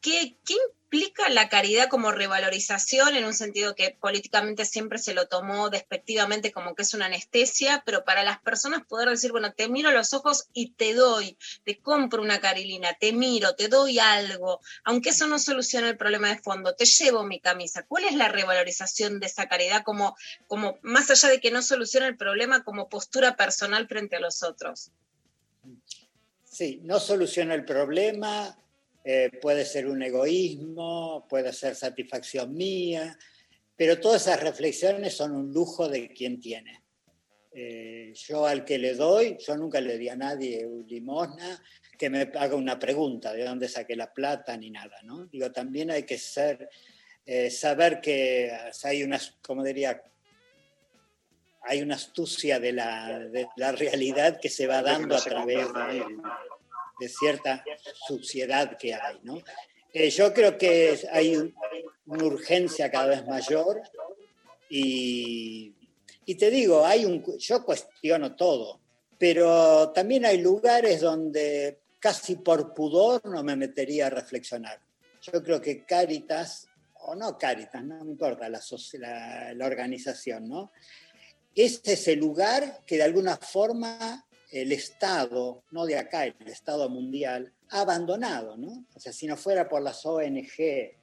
¿Qué, 0.05 0.37
implica 0.85 1.29
la 1.29 1.49
caridad 1.49 1.89
como 1.89 2.11
revalorización 2.11 3.15
en 3.15 3.25
un 3.25 3.33
sentido 3.33 3.73
que 3.73 3.97
políticamente 3.99 4.63
siempre 4.63 4.99
se 4.99 5.15
lo 5.15 5.27
tomó 5.27 5.71
despectivamente 5.71 6.51
como 6.51 6.75
que 6.75 6.83
es 6.83 6.93
una 6.93 7.07
anestesia, 7.07 7.81
pero 7.87 8.05
para 8.05 8.21
las 8.21 8.39
personas 8.39 8.85
poder 8.85 9.09
decir, 9.09 9.31
bueno, 9.31 9.51
te 9.53 9.67
miro 9.67 9.89
los 9.89 10.13
ojos 10.13 10.47
y 10.53 10.73
te 10.73 10.93
doy, 10.93 11.39
te 11.63 11.79
compro 11.79 12.21
una 12.21 12.39
carilina, 12.39 12.93
te 12.99 13.13
miro, 13.13 13.55
te 13.55 13.67
doy 13.67 13.97
algo, 13.97 14.61
aunque 14.83 15.09
eso 15.09 15.25
no 15.25 15.39
solucione 15.39 15.89
el 15.89 15.97
problema 15.97 16.29
de 16.29 16.37
fondo, 16.37 16.75
te 16.75 16.85
llevo 16.85 17.23
mi 17.23 17.39
camisa. 17.39 17.83
¿Cuál 17.87 18.03
es 18.03 18.13
la 18.13 18.27
revalorización 18.27 19.19
de 19.19 19.25
esa 19.25 19.47
caridad 19.47 19.81
como, 19.83 20.15
como 20.45 20.77
más 20.83 21.09
allá 21.09 21.29
de 21.29 21.41
que 21.41 21.49
no 21.49 21.63
solucione 21.63 22.05
el 22.05 22.15
problema, 22.15 22.63
como 22.63 22.89
postura 22.89 23.35
personal 23.35 23.87
frente 23.87 24.17
a 24.17 24.19
los 24.19 24.43
otros? 24.43 24.91
Sí, 26.43 26.79
no 26.83 26.99
soluciona 26.99 27.55
el 27.55 27.65
problema, 27.65 28.55
eh, 29.07 29.29
puede 29.39 29.65
ser 29.65 29.85
un 29.85 30.01
egoísmo, 30.01 31.27
puede 31.29 31.53
ser 31.53 31.75
satisfacción 31.75 32.55
mía, 32.55 33.15
pero 33.75 33.99
todas 33.99 34.23
esas 34.23 34.41
reflexiones 34.41 35.15
son 35.15 35.35
un 35.35 35.53
lujo 35.53 35.87
de 35.87 36.09
quien 36.09 36.39
tiene. 36.39 36.81
Eh, 37.53 38.13
yo 38.15 38.47
al 38.47 38.65
que 38.65 38.79
le 38.79 38.95
doy, 38.95 39.37
yo 39.45 39.55
nunca 39.55 39.79
le 39.79 39.99
di 39.99 40.09
a 40.09 40.15
nadie 40.15 40.67
limosna 40.87 41.61
que 41.97 42.09
me 42.09 42.21
haga 42.33 42.55
una 42.55 42.79
pregunta 42.79 43.31
de 43.31 43.45
dónde 43.45 43.69
saqué 43.69 43.95
la 43.95 44.11
plata 44.11 44.57
ni 44.57 44.71
nada, 44.71 44.97
¿no? 45.03 45.27
Digo, 45.27 45.51
también 45.51 45.91
hay 45.91 46.03
que 46.03 46.17
ser, 46.17 46.67
eh, 47.27 47.51
saber 47.51 48.01
que 48.01 48.51
hay 48.83 49.03
unas, 49.03 49.37
como 49.43 49.63
diría, 49.63 50.01
hay 51.61 51.83
una 51.83 51.93
astucia 51.93 52.59
de 52.59 52.73
la, 52.73 53.19
de 53.19 53.47
la 53.55 53.71
realidad 53.71 54.39
que 54.41 54.49
se 54.49 54.65
va 54.65 54.81
dando 54.81 55.15
a 55.15 55.21
través 55.21 55.71
de, 55.71 56.03
de 56.99 57.09
cierta 57.09 57.63
suciedad 58.07 58.77
que 58.77 58.93
hay. 58.93 59.19
¿no? 59.23 59.41
Eh, 59.93 60.09
yo 60.09 60.33
creo 60.33 60.57
que 60.57 60.99
hay 61.11 61.35
un- 61.35 61.53
una 62.07 62.23
urgencia 62.25 62.91
cada 62.91 63.07
vez 63.07 63.25
mayor 63.25 63.81
y, 64.69 65.73
y 66.25 66.35
te 66.35 66.49
digo, 66.49 66.85
hay 66.85 67.05
un, 67.05 67.23
yo 67.37 67.63
cuestiono 67.63 68.35
todo, 68.35 68.79
pero 69.17 69.91
también 69.91 70.25
hay 70.25 70.39
lugares 70.39 71.01
donde 71.01 71.79
casi 71.99 72.35
por 72.35 72.73
pudor 72.73 73.25
no 73.25 73.43
me 73.43 73.55
metería 73.55 74.07
a 74.07 74.09
reflexionar. 74.11 74.79
Yo 75.21 75.41
creo 75.43 75.61
que 75.61 75.85
Caritas, 75.85 76.67
o 77.01 77.15
no 77.15 77.37
Caritas, 77.37 77.83
no 77.83 78.03
me 78.03 78.11
importa, 78.11 78.49
la- 78.49 78.61
la 79.55 79.65
organización, 79.65 80.47
¿no? 80.49 80.71
Este 81.55 81.93
es 81.93 82.07
el 82.09 82.19
lugar 82.19 82.81
que 82.85 82.97
de 82.97 83.03
alguna 83.03 83.37
forma 83.37 84.25
el 84.61 84.71
Estado, 84.71 85.65
no 85.71 85.85
de 85.85 85.97
acá, 85.97 86.25
el 86.25 86.47
Estado 86.47 86.89
mundial, 86.89 87.53
ha 87.71 87.81
abandonado, 87.81 88.55
¿no? 88.55 88.85
O 88.95 88.99
sea, 89.01 89.11
si 89.11 89.27
no 89.27 89.35
fuera 89.35 89.67
por 89.67 89.81
las 89.81 90.05
ONG, 90.05 90.95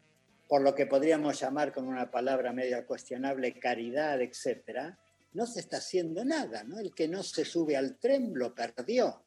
por 0.49 0.63
lo 0.63 0.75
que 0.75 0.87
podríamos 0.87 1.39
llamar 1.39 1.71
con 1.71 1.87
una 1.87 2.11
palabra 2.11 2.55
medio 2.55 2.87
cuestionable, 2.87 3.59
caridad, 3.59 4.23
etcétera, 4.23 4.99
no 5.35 5.47
se 5.47 5.61
está 5.61 5.79
haciendo 5.79 6.25
nada, 6.25 6.65
¿no? 6.65 6.79
El 6.79 6.95
que 6.95 7.09
no 7.09 7.23
se 7.23 7.45
sube 7.45 7.77
al 7.77 7.99
tren 7.99 8.33
lo 8.35 8.55
perdió. 8.55 9.27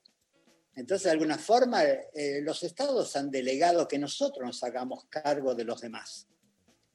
Entonces, 0.75 1.05
de 1.05 1.11
alguna 1.11 1.37
forma, 1.37 1.83
eh, 1.83 2.41
los 2.41 2.63
estados 2.63 3.15
han 3.15 3.29
delegado 3.29 3.87
que 3.87 3.99
nosotros 3.99 4.43
nos 4.43 4.63
hagamos 4.63 5.05
cargo 5.05 5.53
de 5.53 5.65
los 5.65 5.81
demás, 5.81 6.27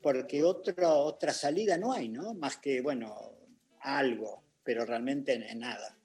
porque 0.03 0.43
otro, 0.43 0.99
otra 1.05 1.33
salida 1.33 1.79
no 1.79 1.93
hay, 1.93 2.09
¿no? 2.09 2.35
Más 2.35 2.57
que, 2.57 2.81
bueno, 2.81 3.37
algo, 3.79 4.43
pero 4.65 4.85
realmente 4.85 5.39
nada. 5.55 5.97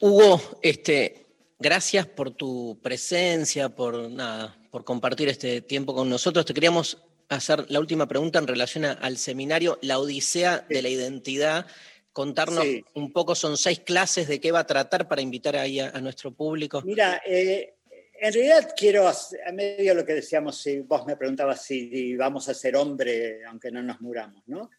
Hugo, 0.00 0.40
este, 0.62 1.26
gracias 1.58 2.06
por 2.06 2.30
tu 2.30 2.78
presencia, 2.82 3.68
por 3.68 4.08
nada, 4.10 4.56
por 4.70 4.84
compartir 4.84 5.28
este 5.28 5.60
tiempo 5.60 5.94
con 5.94 6.08
nosotros. 6.08 6.46
Te 6.46 6.54
queríamos 6.54 6.98
hacer 7.28 7.70
la 7.70 7.80
última 7.80 8.06
pregunta 8.06 8.38
en 8.38 8.46
relación 8.46 8.84
a- 8.84 8.92
al 8.92 9.16
seminario 9.18 9.78
La 9.82 9.98
Odisea 9.98 10.64
de 10.68 10.82
la 10.82 10.88
Identidad. 10.88 11.66
Contarnos 12.12 12.64
Sí. 12.64 12.84
un 12.94 13.12
poco, 13.12 13.34
son 13.34 13.56
seis 13.56 13.80
clases 13.80 14.28
de 14.28 14.40
qué 14.40 14.50
va 14.52 14.60
a 14.60 14.66
tratar 14.66 15.08
para 15.08 15.20
invitar 15.20 15.56
ahí 15.56 15.78
a, 15.80 15.90
a 15.90 16.00
nuestro 16.00 16.32
público. 16.32 16.80
Mira, 16.82 17.20
eh, 17.26 17.74
en 18.20 18.32
realidad 18.32 18.72
quiero, 18.76 19.06
hacer- 19.06 19.40
a 19.46 19.52
medio 19.52 19.94
lo 19.94 20.04
que 20.04 20.14
decíamos, 20.14 20.56
si 20.60 20.80
vos 20.80 21.04
me 21.06 21.16
preguntabas 21.16 21.62
si 21.64 22.16
vamos 22.16 22.48
a 22.48 22.54
ser 22.54 22.76
hombre 22.76 23.44
aunque 23.44 23.70
no 23.70 23.82
nos 23.82 24.00
muramos, 24.00 24.42
¿no? 24.46 24.70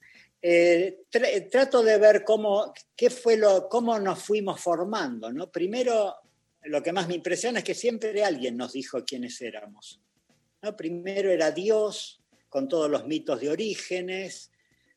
Eh, 0.42 1.04
tra- 1.12 1.50
trato 1.50 1.84
de 1.84 1.98
ver 1.98 2.24
cómo, 2.24 2.74
qué 2.96 3.10
fue 3.10 3.36
lo, 3.36 3.68
cómo 3.68 4.00
nos 4.00 4.24
fuimos 4.24 4.62
formando, 4.62 5.32
¿no? 5.32 5.52
Primero, 5.52 6.16
lo 6.64 6.82
que 6.82 6.94
más 6.94 7.08
me 7.08 7.16
impresiona 7.16 7.60
es 7.60 7.66
que 7.66 7.76
siempre 7.76 8.24
alguien 8.24 8.56
nos 8.56 8.74
dijo 8.74 9.04
quiénes 9.04 9.42
éramos. 9.42 10.00
¿no? 10.62 10.76
Primero 10.76 11.32
era 11.32 11.52
Dios, 11.52 12.22
con 12.48 12.68
todos 12.68 12.90
los 12.90 13.06
mitos 13.06 13.40
de 13.42 13.50
orígenes, 13.50 14.52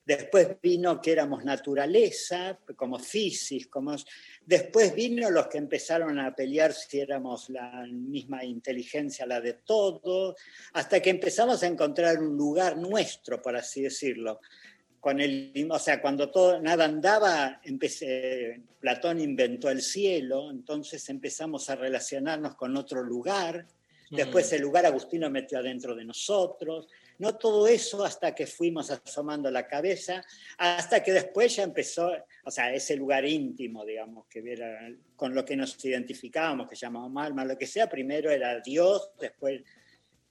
después 0.04 0.56
vino 0.60 1.00
que 1.00 1.12
éramos 1.12 1.44
naturaleza, 1.44 2.58
como 2.74 2.98
fisis, 2.98 3.68
como... 3.68 3.94
después 4.44 4.94
vino 4.94 5.30
los 5.30 5.46
que 5.46 5.58
empezaron 5.58 6.18
a 6.18 6.34
pelear 6.34 6.72
si 6.72 6.98
éramos 6.98 7.48
la 7.50 7.86
misma 7.86 8.44
inteligencia, 8.44 9.26
la 9.26 9.40
de 9.40 9.54
todo, 9.54 10.34
hasta 10.72 11.00
que 11.00 11.10
empezamos 11.10 11.62
a 11.62 11.66
encontrar 11.68 12.18
un 12.18 12.36
lugar 12.36 12.76
nuestro, 12.76 13.40
por 13.40 13.56
así 13.56 13.82
decirlo. 13.82 14.40
Con 15.02 15.20
el, 15.20 15.68
o 15.68 15.80
sea, 15.80 16.00
cuando 16.00 16.30
todo, 16.30 16.60
nada 16.60 16.84
andaba, 16.84 17.60
empecé, 17.64 18.60
Platón 18.78 19.18
inventó 19.18 19.68
el 19.68 19.82
cielo, 19.82 20.48
entonces 20.48 21.08
empezamos 21.08 21.68
a 21.70 21.74
relacionarnos 21.74 22.54
con 22.54 22.76
otro 22.76 23.02
lugar, 23.02 23.66
después 24.12 24.52
el 24.52 24.62
lugar 24.62 24.86
Agustino 24.86 25.28
metió 25.28 25.58
adentro 25.58 25.96
de 25.96 26.04
nosotros, 26.04 26.86
no 27.18 27.34
todo 27.34 27.66
eso 27.66 28.04
hasta 28.04 28.32
que 28.32 28.46
fuimos 28.46 28.92
asomando 28.92 29.50
la 29.50 29.66
cabeza, 29.66 30.24
hasta 30.56 31.02
que 31.02 31.12
después 31.12 31.56
ya 31.56 31.64
empezó, 31.64 32.12
o 32.44 32.50
sea, 32.52 32.72
ese 32.72 32.94
lugar 32.94 33.24
íntimo, 33.24 33.84
digamos, 33.84 34.26
que 34.28 34.38
era 34.52 34.88
con 35.16 35.34
lo 35.34 35.44
que 35.44 35.56
nos 35.56 35.84
identificábamos, 35.84 36.68
que 36.68 36.76
llamábamos 36.76 37.26
alma, 37.26 37.44
lo 37.44 37.58
que 37.58 37.66
sea, 37.66 37.88
primero 37.88 38.30
era 38.30 38.60
Dios, 38.60 39.10
después 39.20 39.62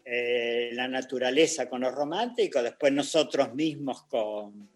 eh, 0.06 0.72
la 0.74 0.88
naturaleza 0.88 1.70
con 1.70 1.82
los 1.82 1.94
románticos, 1.94 2.64
después 2.64 2.92
nosotros 2.92 3.54
mismos 3.54 4.04
con, 4.04 4.70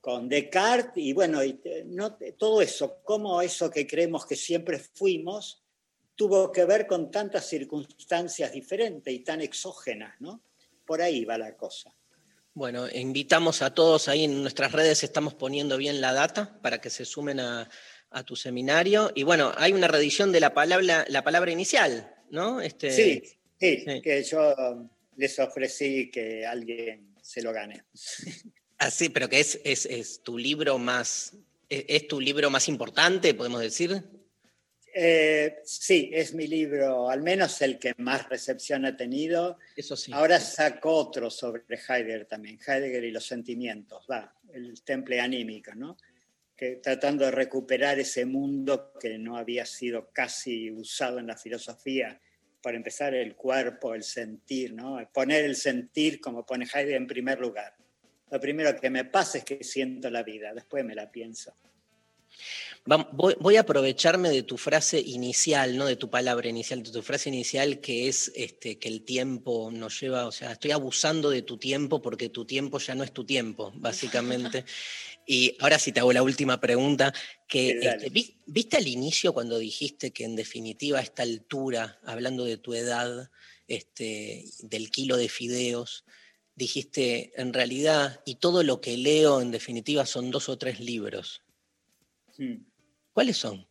con 0.00 0.28
Descartes, 0.28 1.02
y 1.02 1.12
bueno, 1.12 1.42
y, 1.44 1.60
no, 1.86 2.16
todo 2.36 2.62
eso, 2.62 2.98
cómo 3.04 3.40
eso 3.40 3.70
que 3.70 3.86
creemos 3.86 4.26
que 4.26 4.36
siempre 4.36 4.78
fuimos, 4.78 5.62
tuvo 6.16 6.50
que 6.50 6.64
ver 6.64 6.86
con 6.86 7.10
tantas 7.10 7.46
circunstancias 7.46 8.52
diferentes 8.52 9.12
y 9.12 9.20
tan 9.20 9.40
exógenas, 9.40 10.14
¿no? 10.20 10.40
Por 10.84 11.00
ahí 11.00 11.24
va 11.24 11.38
la 11.38 11.56
cosa. 11.56 11.94
Bueno, 12.54 12.88
invitamos 12.88 13.62
a 13.62 13.72
todos 13.72 14.08
ahí 14.08 14.24
en 14.24 14.42
nuestras 14.42 14.72
redes, 14.72 15.04
estamos 15.04 15.34
poniendo 15.34 15.76
bien 15.76 16.00
la 16.00 16.12
data 16.12 16.58
para 16.60 16.80
que 16.80 16.90
se 16.90 17.04
sumen 17.04 17.38
a, 17.38 17.70
a 18.10 18.22
tu 18.24 18.36
seminario. 18.36 19.12
Y 19.14 19.22
bueno, 19.22 19.52
hay 19.56 19.72
una 19.72 19.88
reedición 19.88 20.32
de 20.32 20.40
la 20.40 20.54
palabra, 20.54 21.04
la 21.08 21.22
palabra 21.22 21.50
inicial, 21.50 22.12
¿no? 22.30 22.60
Este, 22.60 22.90
sí, 22.90 23.37
sí, 23.58 23.84
sí, 23.86 24.00
que 24.02 24.22
yo 24.22 24.88
les 25.16 25.38
ofrecí 25.38 26.10
que 26.10 26.46
alguien 26.46 27.14
se 27.20 27.42
lo 27.42 27.52
gane. 27.52 27.84
Así, 28.78 29.06
ah, 29.08 29.10
pero 29.12 29.28
que 29.28 29.40
es, 29.40 29.60
es, 29.64 29.86
es 29.86 30.22
tu 30.22 30.38
libro 30.38 30.78
más, 30.78 31.34
es, 31.68 31.84
es, 31.88 32.08
tu 32.08 32.20
libro 32.20 32.50
más 32.50 32.68
importante, 32.68 33.34
podemos 33.34 33.60
decir. 33.60 34.02
Eh, 34.94 35.60
sí, 35.64 36.10
es 36.12 36.34
mi 36.34 36.46
libro, 36.46 37.08
al 37.08 37.22
menos 37.22 37.60
el 37.62 37.78
que 37.78 37.94
más 37.98 38.28
recepción 38.28 38.84
ha 38.84 38.96
tenido. 38.96 39.58
Eso 39.76 39.96
sí. 39.96 40.10
Ahora 40.12 40.40
sacó 40.40 40.92
otro 40.92 41.30
sobre 41.30 41.62
Heidegger 41.68 42.24
también, 42.24 42.58
Heidegger 42.66 43.04
y 43.04 43.10
los 43.10 43.26
sentimientos, 43.26 44.06
va, 44.10 44.34
el 44.52 44.82
temple 44.82 45.20
anímico, 45.20 45.74
¿no? 45.74 45.96
Que, 46.56 46.76
tratando 46.76 47.24
de 47.26 47.30
recuperar 47.30 48.00
ese 48.00 48.24
mundo 48.24 48.92
que 48.98 49.18
no 49.18 49.36
había 49.36 49.66
sido 49.66 50.10
casi 50.12 50.70
usado 50.70 51.18
en 51.18 51.28
la 51.28 51.36
filosofía. 51.36 52.20
Por 52.60 52.74
empezar, 52.74 53.14
el 53.14 53.34
cuerpo, 53.36 53.94
el 53.94 54.02
sentir, 54.02 54.72
¿no? 54.72 54.98
Poner 55.12 55.44
el 55.44 55.56
sentir, 55.56 56.20
como 56.20 56.44
pone 56.44 56.64
Heidegger, 56.64 56.96
en 56.96 57.06
primer 57.06 57.38
lugar. 57.38 57.74
Lo 58.30 58.40
primero 58.40 58.78
que 58.78 58.90
me 58.90 59.04
pasa 59.04 59.38
es 59.38 59.44
que 59.44 59.62
siento 59.64 60.10
la 60.10 60.22
vida, 60.22 60.52
después 60.52 60.84
me 60.84 60.94
la 60.94 61.10
pienso. 61.10 61.54
Voy, 63.12 63.56
a 63.56 63.60
aprovecharme 63.60 64.30
de 64.30 64.42
tu 64.42 64.56
frase 64.56 64.98
inicial, 64.98 65.76
¿no? 65.76 65.84
De 65.84 65.96
tu 65.96 66.08
palabra 66.08 66.48
inicial, 66.48 66.82
de 66.82 66.90
tu 66.90 67.02
frase 67.02 67.28
inicial 67.28 67.80
que 67.80 68.08
es 68.08 68.32
este, 68.34 68.78
que 68.78 68.88
el 68.88 69.02
tiempo 69.02 69.70
nos 69.70 70.00
lleva, 70.00 70.26
o 70.26 70.32
sea, 70.32 70.52
estoy 70.52 70.70
abusando 70.70 71.28
de 71.28 71.42
tu 71.42 71.58
tiempo 71.58 72.00
porque 72.00 72.30
tu 72.30 72.46
tiempo 72.46 72.78
ya 72.78 72.94
no 72.94 73.04
es 73.04 73.12
tu 73.12 73.24
tiempo, 73.24 73.72
básicamente. 73.76 74.64
y 75.30 75.54
ahora 75.60 75.78
sí 75.78 75.92
te 75.92 76.00
hago 76.00 76.14
la 76.14 76.22
última 76.22 76.58
pregunta, 76.58 77.12
que 77.46 77.78
este, 77.82 78.10
¿viste 78.46 78.78
al 78.78 78.88
inicio 78.88 79.34
cuando 79.34 79.58
dijiste 79.58 80.10
que 80.10 80.24
en 80.24 80.36
definitiva 80.36 81.00
a 81.00 81.02
esta 81.02 81.22
altura, 81.22 82.00
hablando 82.02 82.46
de 82.46 82.56
tu 82.56 82.72
edad, 82.72 83.30
este, 83.66 84.46
del 84.60 84.90
kilo 84.90 85.18
de 85.18 85.28
fideos, 85.28 86.06
dijiste, 86.54 87.38
en 87.38 87.52
realidad, 87.52 88.22
y 88.24 88.36
todo 88.36 88.62
lo 88.62 88.80
que 88.80 88.96
leo 88.96 89.42
en 89.42 89.50
definitiva 89.50 90.06
son 90.06 90.30
dos 90.30 90.48
o 90.48 90.56
tres 90.56 90.80
libros. 90.80 91.42
¿Cuáles 93.12 93.36
son 93.36 93.68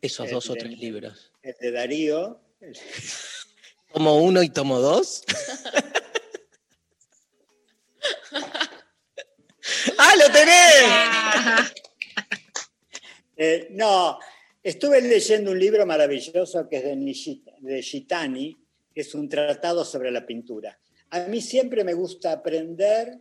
esos 0.00 0.30
dos 0.30 0.48
o 0.50 0.54
tres 0.54 0.78
libros? 0.78 1.32
El 1.42 1.56
de 1.60 1.72
Darío. 1.72 2.40
¿Tomo 3.92 4.18
uno 4.22 4.40
y 4.44 4.50
tomo 4.50 4.78
dos? 4.78 5.24
¡Ah, 9.98 10.11
lo 10.22 10.32
tenés! 10.32 11.72
Eh, 13.34 13.68
no, 13.70 14.18
estuve 14.62 15.00
leyendo 15.00 15.50
un 15.50 15.58
libro 15.58 15.84
maravilloso 15.84 16.68
que 16.68 16.76
es 16.76 16.84
de, 16.84 17.40
de 17.60 17.82
Gitani, 17.82 18.56
que 18.94 19.00
es 19.00 19.14
un 19.14 19.28
tratado 19.28 19.84
sobre 19.84 20.12
la 20.12 20.24
pintura. 20.24 20.78
A 21.10 21.20
mí 21.20 21.40
siempre 21.40 21.82
me 21.82 21.94
gusta 21.94 22.30
aprender 22.30 23.18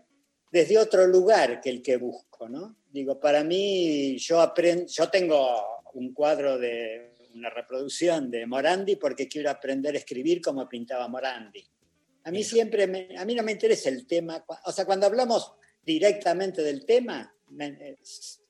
desde 0.52 0.78
otro 0.78 1.08
lugar 1.08 1.60
que 1.62 1.72
el 1.72 1.82
que 1.82 1.98
busco, 1.98 2.48
¿no? 2.50 2.76
Digo, 2.92 3.20
para 3.20 3.44
mí, 3.44 4.18
yo 4.18 4.42
aprendo, 4.42 4.86
yo 4.88 5.10
tengo 5.10 5.82
un 5.94 6.14
cuadro 6.14 6.60
de 6.60 7.16
una 7.34 7.50
reproducción 7.50 8.30
de 8.30 8.46
Morandi 8.46 8.98
porque 8.98 9.28
quiero 9.28 9.50
aprender 9.50 9.96
a 9.96 9.98
escribir 9.98 10.42
como 10.42 10.70
pintaba 10.70 11.08
Morandi. 11.08 11.66
A 12.26 12.32
mí 12.32 12.44
siempre, 12.44 13.16
a 13.18 13.26
mí 13.26 13.34
no 13.34 13.42
me 13.42 13.54
interesa 13.54 13.90
el 13.90 14.06
tema, 14.06 14.46
o 14.66 14.72
sea, 14.72 14.86
cuando 14.86 15.08
hablamos 15.08 15.54
directamente 15.86 16.62
del 16.62 16.86
tema, 16.86 17.34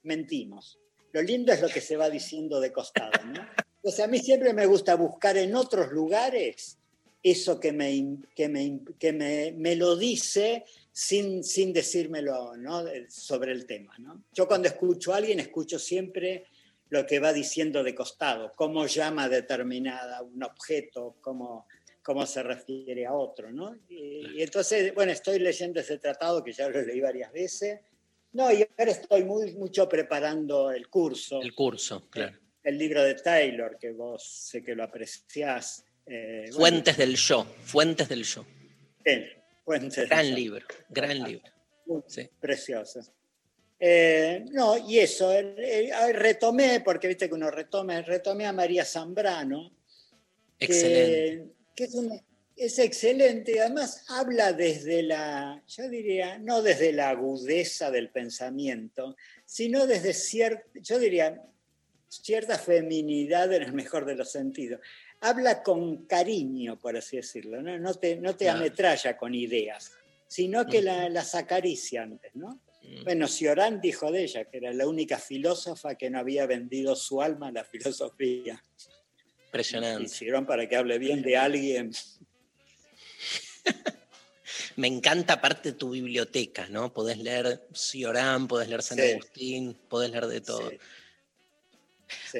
mentimos. 0.03 0.79
Lo 1.11 1.21
lindo 1.21 1.51
es 1.51 1.61
lo 1.61 1.69
que 1.69 1.81
se 1.81 1.97
va 1.97 2.09
diciendo 2.09 2.59
de 2.59 2.71
costado, 2.71 3.23
¿no? 3.25 3.45
O 3.83 3.91
sea, 3.91 4.05
a 4.05 4.07
mí 4.07 4.19
siempre 4.19 4.53
me 4.53 4.65
gusta 4.65 4.95
buscar 4.95 5.37
en 5.37 5.55
otros 5.55 5.91
lugares 5.91 6.77
eso 7.23 7.59
que 7.59 7.71
me, 7.71 8.17
que 8.35 8.49
me, 8.49 8.79
que 8.97 9.13
me, 9.13 9.51
me 9.51 9.75
lo 9.75 9.95
dice 9.95 10.65
sin, 10.91 11.43
sin 11.43 11.73
decírmelo 11.73 12.55
¿no? 12.57 12.83
sobre 13.09 13.51
el 13.51 13.65
tema. 13.65 13.95
¿no? 13.99 14.23
Yo 14.33 14.47
cuando 14.47 14.67
escucho 14.67 15.13
a 15.13 15.17
alguien, 15.17 15.39
escucho 15.39 15.79
siempre 15.79 16.45
lo 16.89 17.05
que 17.05 17.19
va 17.19 17.31
diciendo 17.31 17.83
de 17.83 17.95
costado, 17.95 18.51
cómo 18.55 18.85
llama 18.85 19.29
determinada 19.29 20.21
un 20.21 20.43
objeto, 20.43 21.15
cómo, 21.21 21.65
cómo 22.01 22.25
se 22.25 22.43
refiere 22.43 23.05
a 23.05 23.13
otro. 23.13 23.51
¿no? 23.51 23.75
Y, 23.89 24.41
entonces, 24.41 24.93
bueno, 24.93 25.11
estoy 25.11 25.39
leyendo 25.39 25.79
ese 25.79 25.97
tratado 25.97 26.43
que 26.43 26.53
ya 26.53 26.69
lo 26.69 26.81
leí 26.81 26.99
varias 26.99 27.31
veces. 27.31 27.79
No, 28.33 28.51
y 28.51 28.65
ahora 28.77 28.91
estoy 28.91 29.23
muy, 29.23 29.53
mucho 29.53 29.89
preparando 29.89 30.71
el 30.71 30.87
curso. 30.87 31.41
El 31.41 31.53
curso, 31.53 32.07
claro. 32.09 32.37
El, 32.63 32.77
libro 32.77 33.03
de 33.03 33.15
Taylor, 33.15 33.77
que 33.77 33.91
vos 33.91 34.23
sé 34.23 34.63
que 34.63 34.73
lo 34.73 34.83
apreciás. 34.83 35.83
Eh, 36.05 36.49
fuentes 36.51 36.97
del 36.97 37.15
yo, 37.15 37.45
fuentes 37.63 38.07
del 38.07 38.23
yo. 38.23 38.45
Sí, 39.05 39.25
gran 40.07 40.33
libro, 40.33 40.65
gran 40.89 41.23
libro. 41.23 41.51
Precioso. 42.39 43.01
Eh, 43.79 44.45
no, 44.51 44.77
y 44.77 44.99
eso, 44.99 45.33
eh, 45.33 45.55
eh, 45.89 46.13
retomé, 46.13 46.81
porque 46.81 47.07
viste 47.07 47.27
que 47.27 47.33
uno 47.33 47.49
retome, 47.49 48.01
retomé 48.03 48.45
a 48.45 48.53
María 48.53 48.85
Zambrano. 48.85 49.71
Excelente. 50.59 51.51
Que, 51.81 51.85
es, 51.85 51.95
es, 52.55 52.79
excelente, 52.79 53.59
además 53.59 54.05
habla 54.09 54.53
desde 54.53 55.01
la, 55.01 55.63
yo 55.67 55.89
diría, 55.89 56.37
no 56.37 56.61
desde 56.61 56.93
la 56.93 57.09
agudeza 57.09 57.89
del 57.89 58.09
pensamiento, 58.09 59.15
sino 59.45 59.87
desde 59.87 60.13
cierta, 60.13 60.63
yo 60.75 60.99
diría, 60.99 61.41
cierta 62.07 62.59
feminidad 62.59 63.51
en 63.53 63.63
el 63.63 63.73
mejor 63.73 64.05
de 64.05 64.15
los 64.15 64.31
sentidos. 64.31 64.79
Habla 65.21 65.63
con 65.63 66.05
cariño, 66.05 66.77
por 66.79 66.97
así 66.97 67.17
decirlo, 67.17 67.61
no, 67.61 67.79
no 67.79 67.93
te, 67.95 68.17
no 68.17 68.35
te 68.35 68.49
ametralla 68.49 69.17
con 69.17 69.33
ideas, 69.33 69.91
sino 70.27 70.65
que 70.67 70.81
las 70.81 71.35
acaricia 71.35 72.03
antes, 72.03 72.35
¿no? 72.35 72.61
Bueno, 73.03 73.27
Ciorán 73.27 73.79
dijo 73.79 74.11
de 74.11 74.23
ella 74.23 74.45
que 74.45 74.57
era 74.57 74.73
la 74.73 74.87
única 74.87 75.17
filósofa 75.17 75.95
que 75.95 76.09
no 76.09 76.19
había 76.19 76.45
vendido 76.45 76.95
su 76.95 77.21
alma 77.21 77.47
a 77.47 77.51
la 77.51 77.63
filosofía. 77.63 78.63
Impresionante. 79.51 80.03
Y 80.03 80.07
Ciorán 80.07 80.45
para 80.45 80.69
que 80.69 80.77
hable 80.77 80.97
bien 80.97 81.21
de 81.21 81.35
alguien. 81.35 81.91
Me 84.77 84.87
encanta 84.87 85.33
aparte 85.33 85.73
tu 85.73 85.89
biblioteca, 85.89 86.67
¿no? 86.69 86.93
Podés 86.93 87.17
leer 87.17 87.67
Ciorán, 87.73 88.47
podés 88.47 88.69
leer 88.69 88.81
San 88.81 88.97
Agustín, 89.01 89.77
podés 89.89 90.11
leer 90.11 90.27
de 90.27 90.39
todo. 90.39 90.71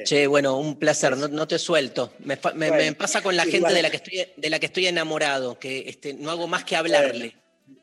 Che, 0.06 0.26
bueno, 0.28 0.58
un 0.58 0.80
placer, 0.80 1.18
no, 1.18 1.48
te 1.50 1.60
suelto. 1.60 2.14
Me, 2.20 2.38
pasa 2.38 3.22
con 3.22 3.36
la 3.36 3.44
gente 3.44 3.74
de 3.74 3.82
la, 3.82 3.90
que 3.90 3.98
estoy, 3.98 4.26
de 4.38 4.50
la 4.50 4.60
que 4.60 4.68
estoy 4.68 4.88
enamorado, 4.88 5.60
que 5.60 5.90
este, 5.90 6.14
no 6.14 6.32
hago 6.32 6.48
más 6.48 6.64
que 6.64 6.78
hablarle. 6.78 7.36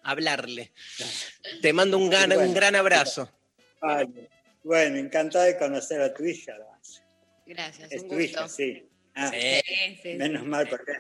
Hablarle. 0.05 0.73
Te 1.61 1.75
mando 1.75 1.99
un 1.99 2.09
gran, 2.09 2.33
un 2.33 2.55
gran 2.55 2.77
abrazo. 2.77 3.31
bueno, 4.65 4.97
encantado 4.97 5.45
de 5.45 5.59
conocer 5.59 6.01
a 6.01 6.15
tu 6.15 6.25
hija. 6.25 6.55
Gracias, 7.45 7.93
Es 7.93 8.03
un 8.03 8.09
tu 8.09 8.15
gusto. 8.15 8.31
hija, 8.31 8.49
sí. 8.49 8.89
Ah, 9.19 9.31
Sí. 9.33 9.61
Sí, 9.67 9.99
sí, 10.03 10.15
Menos 10.15 10.43
sí. 10.43 10.49
mal, 10.49 10.69
porque 10.69 10.93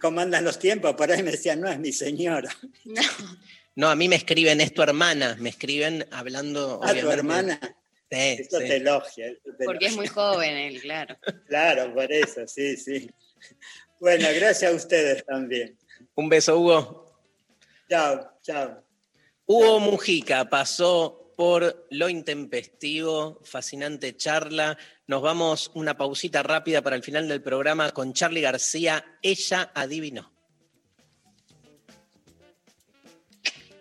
como 0.00 0.20
andan 0.20 0.44
los 0.44 0.58
tiempos, 0.58 0.94
por 0.94 1.10
ahí 1.10 1.22
me 1.22 1.30
decían, 1.30 1.60
no, 1.60 1.68
es 1.70 1.78
mi 1.78 1.92
señora. 1.92 2.50
No, 2.84 3.00
No, 3.76 3.88
a 3.90 3.94
mí 3.94 4.08
me 4.08 4.16
escriben, 4.16 4.60
es 4.62 4.72
tu 4.72 4.80
hermana, 4.82 5.36
me 5.38 5.50
escriben 5.50 6.06
hablando. 6.10 6.80
Ah, 6.82 6.86
tu 6.86 6.92
obviamente. 6.92 7.14
hermana. 7.14 7.60
Sí, 8.10 8.16
Eso 8.38 8.58
sí. 8.60 8.66
te 8.68 8.76
elogia. 8.76 9.26
eso 9.28 9.50
te 9.58 9.64
porque 9.64 9.86
es 9.86 9.96
muy 9.96 10.06
joven 10.06 10.56
él, 10.56 10.80
claro. 10.80 11.16
Claro, 11.46 11.92
por 11.92 12.10
eso, 12.10 12.46
sí, 12.46 12.76
sí. 12.76 13.10
Bueno, 14.00 14.28
gracias 14.34 14.72
a 14.72 14.74
ustedes 14.74 15.24
también. 15.26 15.76
Un 16.14 16.28
beso, 16.28 16.58
Hugo. 16.58 17.20
Chao, 17.88 18.30
chao. 18.42 18.82
Hugo 19.46 19.80
Mujica 19.80 20.48
pasó 20.48 21.32
por 21.36 21.86
lo 21.90 22.08
intempestivo, 22.08 23.40
fascinante 23.44 24.16
charla. 24.16 24.78
Nos 25.08 25.22
vamos 25.22 25.70
una 25.74 25.96
pausita 25.96 26.42
rápida 26.42 26.82
para 26.82 26.96
el 26.96 27.02
final 27.02 27.28
del 27.28 27.42
programa 27.42 27.92
con 27.92 28.12
Charlie 28.12 28.40
García. 28.40 29.18
Ella 29.22 29.70
adivinó. 29.74 30.32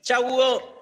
Chau, 0.02 0.24
Hugo. 0.24 0.75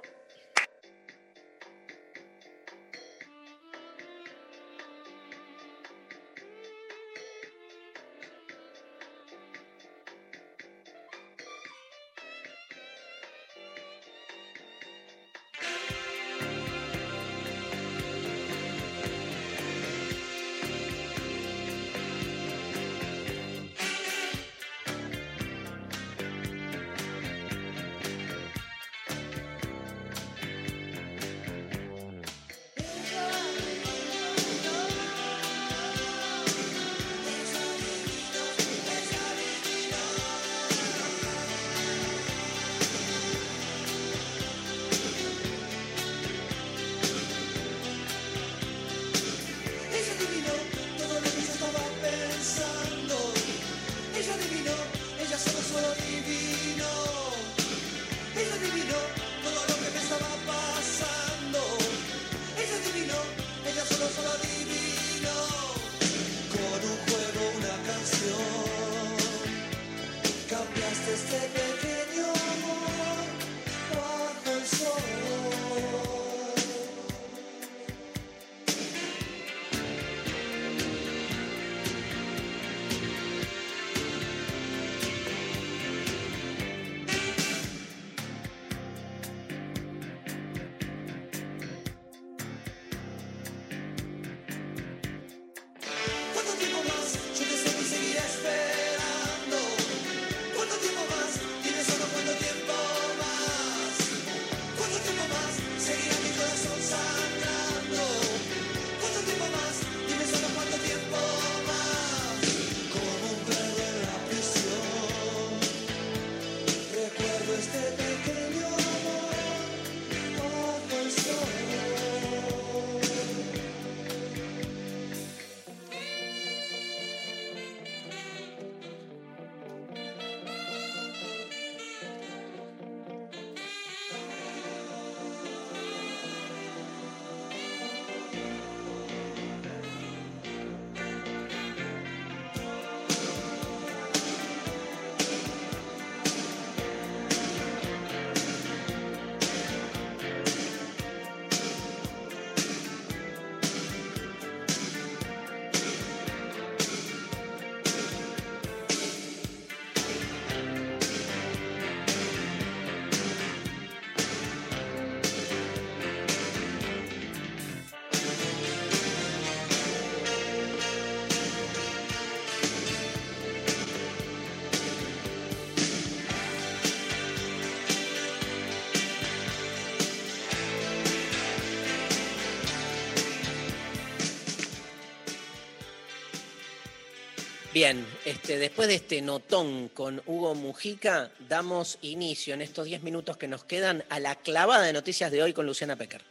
Bien, 187.74 188.06
este, 188.26 188.60
después 188.60 188.88
de 188.88 188.96
este 188.96 189.22
notón 189.24 189.90
con 189.90 190.22
Hugo 190.28 190.54
Mujica, 190.54 191.32
damos 191.50 191.98
inicio 192.02 192.54
en 192.54 192.62
estos 192.62 192.86
10 192.86 193.02
minutos 193.02 193.36
que 193.38 193.48
nos 193.48 193.64
quedan 193.64 194.04
a 194.10 194.20
la 194.20 194.36
clavada 194.36 194.84
de 194.86 194.94
noticias 194.94 195.32
de 195.32 195.42
hoy 195.42 195.54
con 195.54 195.66
Luciana 195.66 195.96
Pecker. 195.96 196.22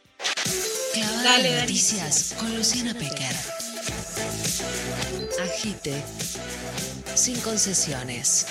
Clavada 0.93 1.23
Dale, 1.23 1.43
de 1.43 1.49
dale. 1.49 1.61
noticias 1.63 2.35
con 2.39 2.55
Luciana 2.55 2.93
Pecker. 2.93 3.35
Agite. 5.43 6.01
Sin 7.13 7.39
concesiones. 7.41 8.45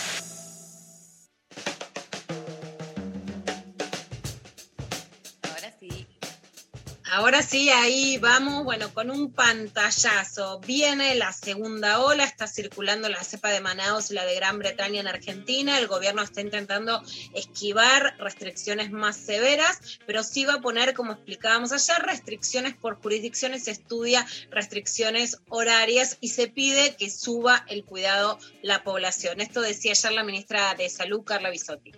Ahora 7.15 7.43
sí, 7.43 7.69
ahí 7.69 8.17
vamos, 8.17 8.65
bueno, 8.65 8.89
con 8.95 9.11
un 9.11 9.33
pantallazo. 9.33 10.61
Viene 10.61 11.15
la 11.15 11.31
segunda 11.35 12.01
ola, 12.01 12.25
está 12.25 12.47
circulando 12.47 13.07
la 13.11 13.23
cepa 13.23 13.51
de 13.51 13.61
Manaus 13.61 14.11
y 14.11 14.15
la 14.15 14.25
de 14.25 14.35
Gran 14.35 14.59
Bretaña 14.59 15.03
en 15.03 15.07
Argentina. 15.07 15.79
El 15.79 15.89
gobierno 15.89 16.23
está 16.23 16.41
intentando 16.41 17.03
esquivar 17.35 18.17
restricciones 18.19 18.93
más 18.93 19.19
severas, 19.19 20.01
pero 20.07 20.25
sí 20.25 20.47
va 20.47 20.55
a 20.55 20.61
poner, 20.63 20.95
como 20.95 21.13
explicábamos 21.13 21.73
ayer, 21.73 22.03
restricciones 22.03 22.75
por 22.77 22.95
jurisdicciones, 23.03 23.65
se 23.65 23.73
estudia 23.73 24.27
restricciones 24.51 25.37
horarias 25.51 26.17
y 26.23 26.31
se 26.31 26.49
pide 26.49 26.97
que 26.97 27.11
suba 27.11 27.67
el 27.69 27.85
cuidado 27.85 28.39
la 28.63 28.85
población. 28.85 29.43
Esto 29.43 29.61
decía 29.61 29.93
ayer 29.93 30.13
la 30.13 30.25
ministra 30.25 30.75
de 30.77 30.89
Salud, 30.89 31.25
Carla 31.25 31.51
Bisotti. 31.51 31.93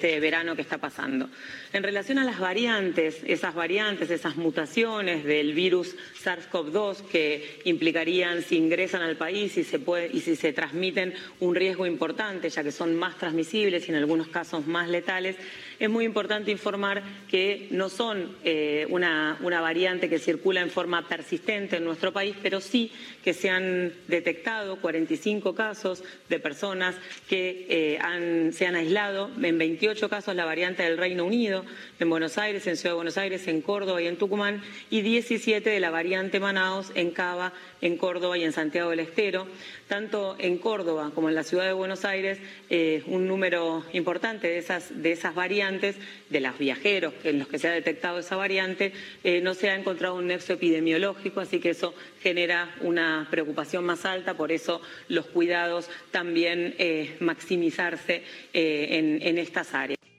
Este 0.00 0.18
verano 0.18 0.56
que 0.56 0.62
está 0.62 0.78
pasando. 0.78 1.28
En 1.74 1.82
relación 1.82 2.18
a 2.18 2.24
las 2.24 2.38
variantes, 2.38 3.20
esas 3.26 3.54
variantes, 3.54 4.08
esas 4.08 4.36
mutaciones 4.36 5.24
del 5.24 5.52
virus 5.52 5.94
SARS-CoV-2 6.24 7.02
que 7.08 7.60
implicarían 7.64 8.40
si 8.40 8.56
ingresan 8.56 9.02
al 9.02 9.16
país 9.16 9.58
y, 9.58 9.64
se 9.64 9.78
puede, 9.78 10.08
y 10.10 10.20
si 10.20 10.36
se 10.36 10.54
transmiten 10.54 11.12
un 11.40 11.54
riesgo 11.54 11.84
importante, 11.84 12.48
ya 12.48 12.62
que 12.62 12.72
son 12.72 12.96
más 12.96 13.18
transmisibles 13.18 13.86
y 13.86 13.90
en 13.90 13.98
algunos 13.98 14.28
casos 14.28 14.66
más 14.66 14.88
letales, 14.88 15.36
es 15.80 15.90
muy 15.90 16.04
importante 16.04 16.52
informar 16.52 17.02
que 17.28 17.66
no 17.72 17.88
son 17.88 18.36
eh, 18.44 18.86
una, 18.90 19.38
una 19.42 19.60
variante 19.60 20.08
que 20.08 20.18
circula 20.20 20.60
en 20.60 20.70
forma 20.70 21.08
persistente 21.08 21.78
en 21.78 21.84
nuestro 21.84 22.12
país, 22.12 22.36
pero 22.42 22.60
sí 22.60 22.92
que 23.24 23.32
se 23.34 23.50
han 23.50 23.92
detectado 24.06 24.76
45 24.76 25.54
casos 25.54 26.04
de 26.28 26.38
personas 26.38 26.94
que 27.28 27.66
eh, 27.68 27.98
han- 28.00 28.52
se 28.52 28.66
han 28.66 28.76
aislado, 28.76 29.30
en 29.42 29.58
28 29.58 30.08
casos 30.08 30.36
la 30.36 30.44
variante 30.44 30.82
del 30.82 30.98
Reino 30.98 31.24
Unido, 31.24 31.64
en 31.98 32.10
Buenos 32.10 32.38
Aires, 32.38 32.66
en 32.66 32.76
Ciudad 32.76 32.92
de 32.92 32.96
Buenos 32.96 33.16
Aires, 33.18 33.48
en 33.48 33.62
Córdoba 33.62 34.00
y 34.02 34.06
en 34.06 34.16
Tucumán, 34.16 34.62
y 34.90 35.00
17 35.00 35.68
de 35.70 35.80
la 35.80 35.90
variante 35.90 36.40
Manaos 36.40 36.92
en 36.94 37.10
Cava, 37.10 37.52
en 37.80 37.96
Córdoba 37.96 38.36
y 38.38 38.44
en 38.44 38.52
Santiago 38.52 38.90
del 38.90 39.00
Estero. 39.00 39.46
Tanto 39.88 40.36
en 40.38 40.58
Córdoba 40.58 41.10
como 41.14 41.28
en 41.28 41.34
la 41.34 41.42
Ciudad 41.42 41.64
de 41.64 41.72
Buenos 41.72 42.04
Aires, 42.04 42.38
eh, 42.68 43.02
un 43.06 43.26
número 43.26 43.84
importante 43.92 44.48
de 44.48 44.58
esas, 44.58 45.02
de 45.02 45.12
esas 45.12 45.34
variantes, 45.34 45.96
de 46.28 46.40
los 46.40 46.58
viajeros 46.58 47.14
en 47.24 47.38
los 47.38 47.48
que 47.48 47.58
se 47.58 47.68
ha 47.68 47.72
detectado 47.72 48.18
esa 48.18 48.36
variante, 48.36 48.92
eh, 49.24 49.40
no 49.40 49.54
se 49.54 49.70
ha 49.70 49.74
encontrado 49.74 50.16
un 50.16 50.26
nexo 50.26 50.52
epidemiológico, 50.52 51.40
así 51.40 51.60
que 51.60 51.70
eso 51.70 51.94
genera 52.22 52.74
una 52.80 53.26
preocupación 53.30 53.84
más 53.84 54.04
alta, 54.04 54.34
por 54.34 54.52
eso 54.52 54.80
los 55.08 55.26
cuidados 55.26 55.88
también 56.10 56.74
eh, 56.78 57.16
maximizarse 57.20 58.22
en 58.52 59.38
estas 59.38 59.74
áreas. 59.74 60.09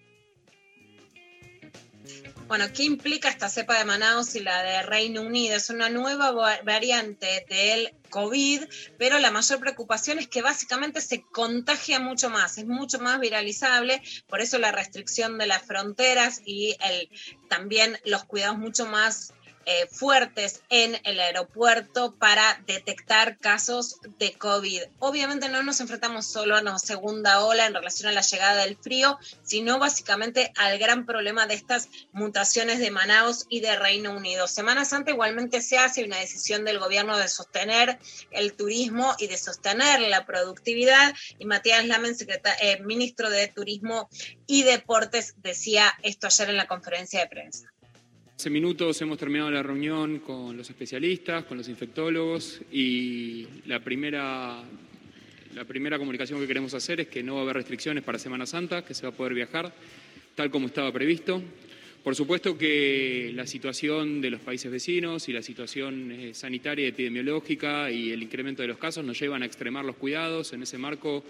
Bueno, 2.51 2.65
¿qué 2.73 2.83
implica 2.83 3.29
esta 3.29 3.47
cepa 3.47 3.77
de 3.77 3.85
Manaus 3.85 4.35
y 4.35 4.41
la 4.41 4.61
de 4.61 4.81
Reino 4.81 5.21
Unido? 5.21 5.55
Es 5.55 5.69
una 5.69 5.87
nueva 5.87 6.31
va- 6.31 6.59
variante 6.65 7.45
del 7.47 7.93
COVID, 8.09 8.63
pero 8.97 9.19
la 9.19 9.31
mayor 9.31 9.61
preocupación 9.61 10.19
es 10.19 10.27
que 10.27 10.41
básicamente 10.41 10.99
se 10.99 11.21
contagia 11.31 12.01
mucho 12.01 12.29
más, 12.29 12.57
es 12.57 12.65
mucho 12.67 12.99
más 12.99 13.21
viralizable, 13.21 14.01
por 14.27 14.41
eso 14.41 14.57
la 14.57 14.73
restricción 14.73 15.37
de 15.37 15.47
las 15.47 15.61
fronteras 15.61 16.41
y 16.45 16.75
el, 16.81 17.09
también 17.47 17.97
los 18.03 18.25
cuidados 18.25 18.57
mucho 18.57 18.85
más 18.85 19.33
eh, 19.65 19.87
fuertes 19.91 20.61
en 20.69 20.97
el 21.03 21.19
aeropuerto 21.19 22.15
para 22.15 22.61
detectar 22.65 23.37
casos 23.37 23.97
de 24.17 24.33
COVID. 24.33 24.83
Obviamente 24.99 25.49
no 25.49 25.63
nos 25.63 25.79
enfrentamos 25.79 26.25
solo 26.25 26.57
a 26.57 26.61
una 26.61 26.79
segunda 26.79 27.43
ola 27.43 27.65
en 27.65 27.73
relación 27.73 28.09
a 28.09 28.13
la 28.13 28.21
llegada 28.21 28.63
del 28.63 28.77
frío, 28.77 29.19
sino 29.43 29.79
básicamente 29.79 30.51
al 30.57 30.77
gran 30.79 31.05
problema 31.05 31.47
de 31.47 31.55
estas 31.55 31.89
mutaciones 32.11 32.79
de 32.79 32.91
Manaus 32.91 33.45
y 33.49 33.59
de 33.59 33.75
Reino 33.75 34.11
Unido. 34.11 34.47
Semana 34.47 34.85
Santa 34.85 35.11
igualmente 35.11 35.61
se 35.61 35.77
hace 35.77 36.03
una 36.03 36.17
decisión 36.17 36.65
del 36.65 36.79
gobierno 36.79 37.17
de 37.17 37.27
sostener 37.27 37.99
el 38.31 38.53
turismo 38.53 39.15
y 39.19 39.27
de 39.27 39.37
sostener 39.37 40.01
la 40.01 40.25
productividad 40.25 41.13
y 41.39 41.45
Matías 41.45 41.85
Lamen, 41.85 42.15
eh, 42.61 42.81
ministro 42.81 43.29
de 43.29 43.47
Turismo 43.47 44.09
y 44.47 44.63
Deportes, 44.63 45.35
decía 45.37 45.93
esto 46.03 46.27
ayer 46.27 46.49
en 46.49 46.57
la 46.57 46.67
conferencia 46.67 47.19
de 47.19 47.27
prensa. 47.27 47.70
Hace 48.41 48.49
minutos 48.49 48.99
hemos 49.03 49.19
terminado 49.19 49.51
la 49.51 49.61
reunión 49.61 50.17
con 50.17 50.57
los 50.57 50.67
especialistas, 50.67 51.43
con 51.43 51.59
los 51.59 51.69
infectólogos 51.69 52.59
y 52.71 53.45
la 53.67 53.81
primera, 53.81 54.63
la 55.53 55.65
primera 55.65 55.99
comunicación 55.99 56.39
que 56.39 56.47
queremos 56.47 56.73
hacer 56.73 57.01
es 57.01 57.07
que 57.07 57.21
no 57.21 57.35
va 57.35 57.41
a 57.41 57.43
haber 57.43 57.57
restricciones 57.57 58.03
para 58.03 58.17
Semana 58.17 58.47
Santa, 58.47 58.83
que 58.83 58.95
se 58.95 59.03
va 59.03 59.09
a 59.09 59.15
poder 59.15 59.35
viajar 59.35 59.71
tal 60.33 60.49
como 60.49 60.65
estaba 60.65 60.91
previsto. 60.91 61.39
Por 62.03 62.15
supuesto 62.15 62.57
que 62.57 63.31
la 63.35 63.45
situación 63.45 64.21
de 64.21 64.31
los 64.31 64.41
países 64.41 64.71
vecinos 64.71 65.29
y 65.29 65.33
la 65.33 65.43
situación 65.43 66.11
eh, 66.11 66.33
sanitaria 66.33 66.85
y 66.85 66.89
epidemiológica 66.89 67.91
y 67.91 68.09
el 68.11 68.23
incremento 68.23 68.63
de 68.63 68.69
los 68.69 68.79
casos 68.79 69.05
nos 69.05 69.19
llevan 69.19 69.43
a 69.43 69.45
extremar 69.45 69.85
los 69.85 69.97
cuidados. 69.97 70.51
En 70.53 70.63
ese 70.63 70.79
marco, 70.79 71.23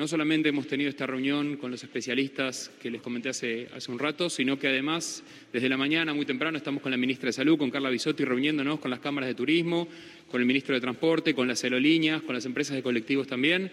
no 0.00 0.08
solamente 0.08 0.48
hemos 0.48 0.66
tenido 0.66 0.88
esta 0.88 1.06
reunión 1.06 1.58
con 1.58 1.70
los 1.70 1.84
especialistas 1.84 2.70
que 2.80 2.90
les 2.90 3.02
comenté 3.02 3.28
hace, 3.28 3.68
hace 3.76 3.92
un 3.92 3.98
rato, 3.98 4.30
sino 4.30 4.58
que 4.58 4.66
además 4.66 5.22
desde 5.52 5.68
la 5.68 5.76
mañana, 5.76 6.14
muy 6.14 6.24
temprano, 6.24 6.56
estamos 6.56 6.82
con 6.82 6.90
la 6.90 6.96
ministra 6.96 7.26
de 7.26 7.34
Salud, 7.34 7.58
con 7.58 7.70
Carla 7.70 7.90
Bisotti, 7.90 8.24
reuniéndonos 8.24 8.80
con 8.80 8.90
las 8.90 9.00
cámaras 9.00 9.28
de 9.28 9.34
turismo, 9.34 9.86
con 10.30 10.40
el 10.40 10.46
ministro 10.46 10.74
de 10.74 10.80
Transporte, 10.80 11.34
con 11.34 11.46
las 11.46 11.62
aerolíneas, 11.64 12.22
con 12.22 12.34
las 12.34 12.46
empresas 12.46 12.76
de 12.76 12.82
colectivos 12.82 13.26
también, 13.26 13.70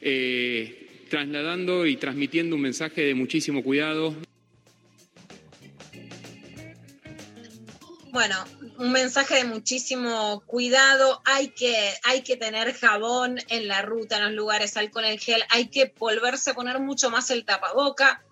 eh, 0.00 1.06
trasladando 1.08 1.84
y 1.84 1.96
transmitiendo 1.96 2.54
un 2.54 2.62
mensaje 2.62 3.00
de 3.00 3.14
muchísimo 3.16 3.64
cuidado. 3.64 4.14
Bueno, 8.12 8.36
un 8.80 8.92
mensaje 8.92 9.34
de 9.34 9.44
muchísimo 9.44 10.42
cuidado. 10.46 11.20
Hay 11.26 11.48
que, 11.48 11.92
hay 12.02 12.22
que 12.22 12.38
tener 12.38 12.72
jabón 12.72 13.38
en 13.48 13.68
la 13.68 13.82
ruta, 13.82 14.16
en 14.16 14.22
los 14.22 14.32
lugares, 14.32 14.74
alcohol 14.78 15.04
en 15.04 15.18
gel. 15.18 15.44
Hay 15.50 15.68
que 15.68 15.92
volverse 15.98 16.50
a 16.50 16.54
poner 16.54 16.80
mucho 16.80 17.10
más 17.10 17.30
el 17.30 17.44
tapaboca. 17.44 18.24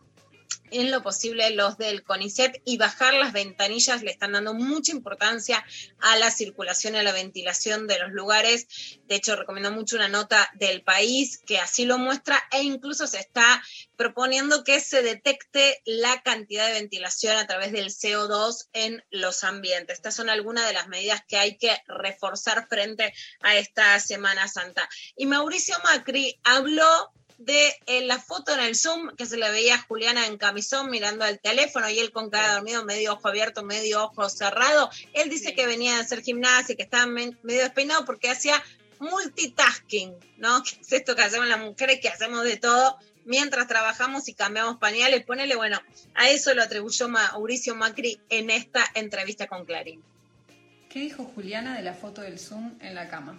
En 0.70 0.90
lo 0.90 1.02
posible, 1.02 1.50
los 1.50 1.78
del 1.78 2.02
CONICET 2.02 2.62
y 2.64 2.76
bajar 2.76 3.14
las 3.14 3.32
ventanillas 3.32 4.02
le 4.02 4.10
están 4.10 4.32
dando 4.32 4.54
mucha 4.54 4.92
importancia 4.92 5.64
a 6.00 6.16
la 6.16 6.30
circulación 6.30 6.94
y 6.94 6.98
a 6.98 7.02
la 7.02 7.12
ventilación 7.12 7.86
de 7.86 7.98
los 7.98 8.12
lugares. 8.12 8.66
De 9.04 9.16
hecho, 9.16 9.36
recomiendo 9.36 9.70
mucho 9.72 9.96
una 9.96 10.08
nota 10.08 10.48
del 10.54 10.82
país 10.82 11.38
que 11.46 11.58
así 11.58 11.84
lo 11.84 11.98
muestra 11.98 12.42
e 12.50 12.62
incluso 12.62 13.06
se 13.06 13.18
está 13.18 13.62
proponiendo 13.96 14.64
que 14.64 14.80
se 14.80 15.02
detecte 15.02 15.80
la 15.84 16.22
cantidad 16.22 16.66
de 16.66 16.74
ventilación 16.74 17.36
a 17.36 17.46
través 17.46 17.72
del 17.72 17.88
CO2 17.88 18.68
en 18.72 19.04
los 19.10 19.44
ambientes. 19.44 19.96
Estas 19.96 20.14
son 20.14 20.30
algunas 20.30 20.66
de 20.66 20.74
las 20.74 20.88
medidas 20.88 21.22
que 21.26 21.36
hay 21.36 21.56
que 21.56 21.76
reforzar 21.86 22.66
frente 22.68 23.12
a 23.40 23.56
esta 23.56 23.98
Semana 24.00 24.48
Santa. 24.48 24.88
Y 25.16 25.26
Mauricio 25.26 25.76
Macri 25.84 26.38
habló 26.44 27.12
de 27.38 27.72
eh, 27.86 28.04
la 28.04 28.18
foto 28.18 28.52
en 28.52 28.60
el 28.60 28.76
Zoom 28.76 29.14
que 29.16 29.24
se 29.24 29.36
le 29.36 29.50
veía 29.50 29.76
a 29.76 29.82
Juliana 29.82 30.26
en 30.26 30.38
camisón 30.38 30.90
mirando 30.90 31.24
al 31.24 31.38
teléfono 31.38 31.88
y 31.88 31.98
él 31.98 32.10
con 32.10 32.30
cara 32.30 32.54
dormido, 32.54 32.84
medio 32.84 33.14
ojo 33.14 33.28
abierto, 33.28 33.62
medio 33.62 34.04
ojo 34.04 34.28
cerrado. 34.28 34.90
Él 35.14 35.30
dice 35.30 35.54
que 35.54 35.66
venía 35.66 35.94
de 35.94 36.00
hacer 36.00 36.22
gimnasia, 36.22 36.74
que 36.76 36.82
estaba 36.82 37.06
medio 37.06 37.62
despeinado 37.62 38.04
porque 38.04 38.28
hacía 38.28 38.62
multitasking, 38.98 40.14
¿no? 40.36 40.62
Que 40.64 40.80
es 40.80 40.92
esto 40.92 41.14
que 41.14 41.22
hacemos 41.22 41.48
las 41.48 41.60
mujeres, 41.60 42.00
que 42.00 42.08
hacemos 42.08 42.44
de 42.44 42.56
todo 42.56 42.98
mientras 43.24 43.68
trabajamos 43.68 44.28
y 44.28 44.34
cambiamos 44.34 44.78
pañales. 44.78 45.24
Ponele, 45.24 45.54
bueno, 45.54 45.80
a 46.14 46.28
eso 46.30 46.54
lo 46.54 46.62
atribuyó 46.62 47.08
Mauricio 47.08 47.74
Macri 47.74 48.20
en 48.30 48.50
esta 48.50 48.84
entrevista 48.94 49.46
con 49.46 49.64
Clarín. 49.64 50.02
¿Qué 50.88 51.00
dijo 51.00 51.24
Juliana 51.24 51.76
de 51.76 51.82
la 51.82 51.92
foto 51.94 52.22
del 52.22 52.38
Zoom 52.38 52.78
en 52.80 52.94
la 52.94 53.08
cama? 53.08 53.38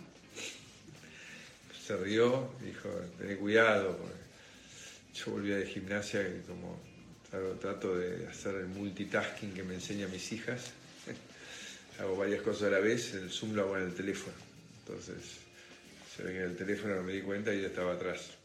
Se 1.89 1.97
rió, 1.97 2.53
dijo, 2.61 2.87
tené 3.17 3.35
cuidado, 3.35 3.97
yo 5.15 5.31
volvía 5.31 5.55
de 5.55 5.65
gimnasia 5.65 6.21
y 6.21 6.43
como 6.47 6.79
trato 7.59 7.97
de 7.97 8.27
hacer 8.27 8.53
el 8.57 8.67
multitasking 8.67 9.55
que 9.55 9.63
me 9.63 9.73
enseñan 9.73 10.11
mis 10.11 10.31
hijas, 10.31 10.69
hago 11.99 12.15
varias 12.15 12.43
cosas 12.43 12.67
a 12.67 12.69
la 12.69 12.79
vez, 12.79 13.15
el 13.15 13.31
Zoom 13.31 13.55
lo 13.55 13.63
hago 13.63 13.77
en 13.77 13.85
el 13.85 13.95
teléfono. 13.95 14.35
Entonces, 14.85 15.39
se 16.15 16.21
ve 16.21 16.33
que 16.33 16.37
en 16.37 16.51
el 16.51 16.55
teléfono 16.55 16.95
no 16.95 17.01
me 17.01 17.13
di 17.13 17.21
cuenta 17.21 17.51
y 17.51 17.57
ella 17.57 17.69
estaba 17.69 17.93
atrás. 17.93 18.37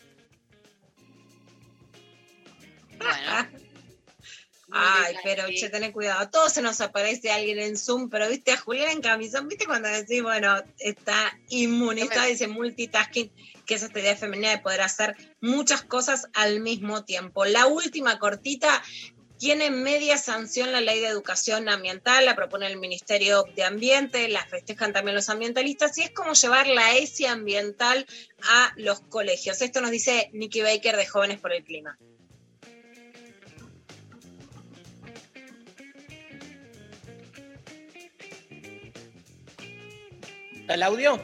Ay, 4.77 5.15
pero 5.23 5.47
che, 5.47 5.69
tenés 5.71 5.93
cuidado. 5.93 6.21
A 6.21 6.31
todos 6.31 6.53
se 6.53 6.61
nos 6.61 6.81
aparece 6.81 7.31
alguien 7.31 7.61
en 7.61 7.77
Zoom, 7.77 8.11
pero 8.11 8.29
viste 8.29 8.51
a 8.51 8.59
Julián 8.59 8.91
en 8.91 9.03
camisón, 9.03 9.47
viste 9.47 9.67
cuando 9.67 9.89
decís, 9.89 10.21
bueno, 10.21 10.63
está 10.79 11.39
inmunizada, 11.49 12.27
dice 12.27 12.49
multitasking, 12.49 13.31
que 13.65 13.75
es 13.75 13.83
esta 13.85 14.01
idea 14.01 14.17
femenina 14.17 14.51
de 14.51 14.59
poder 14.59 14.81
hacer 14.81 15.17
muchas 15.41 15.83
cosas 15.83 16.27
al 16.35 16.59
mismo 16.59 17.05
tiempo. 17.05 17.45
La 17.45 17.67
última 17.67 18.19
cortita 18.19 18.83
tiene 19.39 19.71
media 19.71 20.19
sanción 20.19 20.73
la 20.73 20.81
ley 20.81 21.01
de 21.01 21.07
educación 21.07 21.69
ambiental, 21.69 22.25
la 22.25 22.35
propone 22.35 22.67
el 22.67 22.79
Ministerio 22.79 23.45
de 23.55 23.63
Ambiente, 23.63 24.29
la 24.29 24.45
festejan 24.45 24.93
también 24.93 25.15
los 25.15 25.29
ambientalistas, 25.29 25.97
y 25.99 26.03
es 26.03 26.11
como 26.11 26.33
llevar 26.33 26.67
la 26.67 26.97
ESI 26.97 27.27
ambiental 27.27 28.07
a 28.43 28.73
los 28.77 29.01
colegios. 29.03 29.63
Esto 29.63 29.81
nos 29.81 29.93
dice 29.93 30.31
Nikki 30.33 30.63
Baker 30.63 30.97
de 30.97 31.07
Jóvenes 31.07 31.41
por 31.41 31.53
el 31.53 31.63
Clima. 31.63 31.97
¿El 40.69 40.83
audio? 40.83 41.21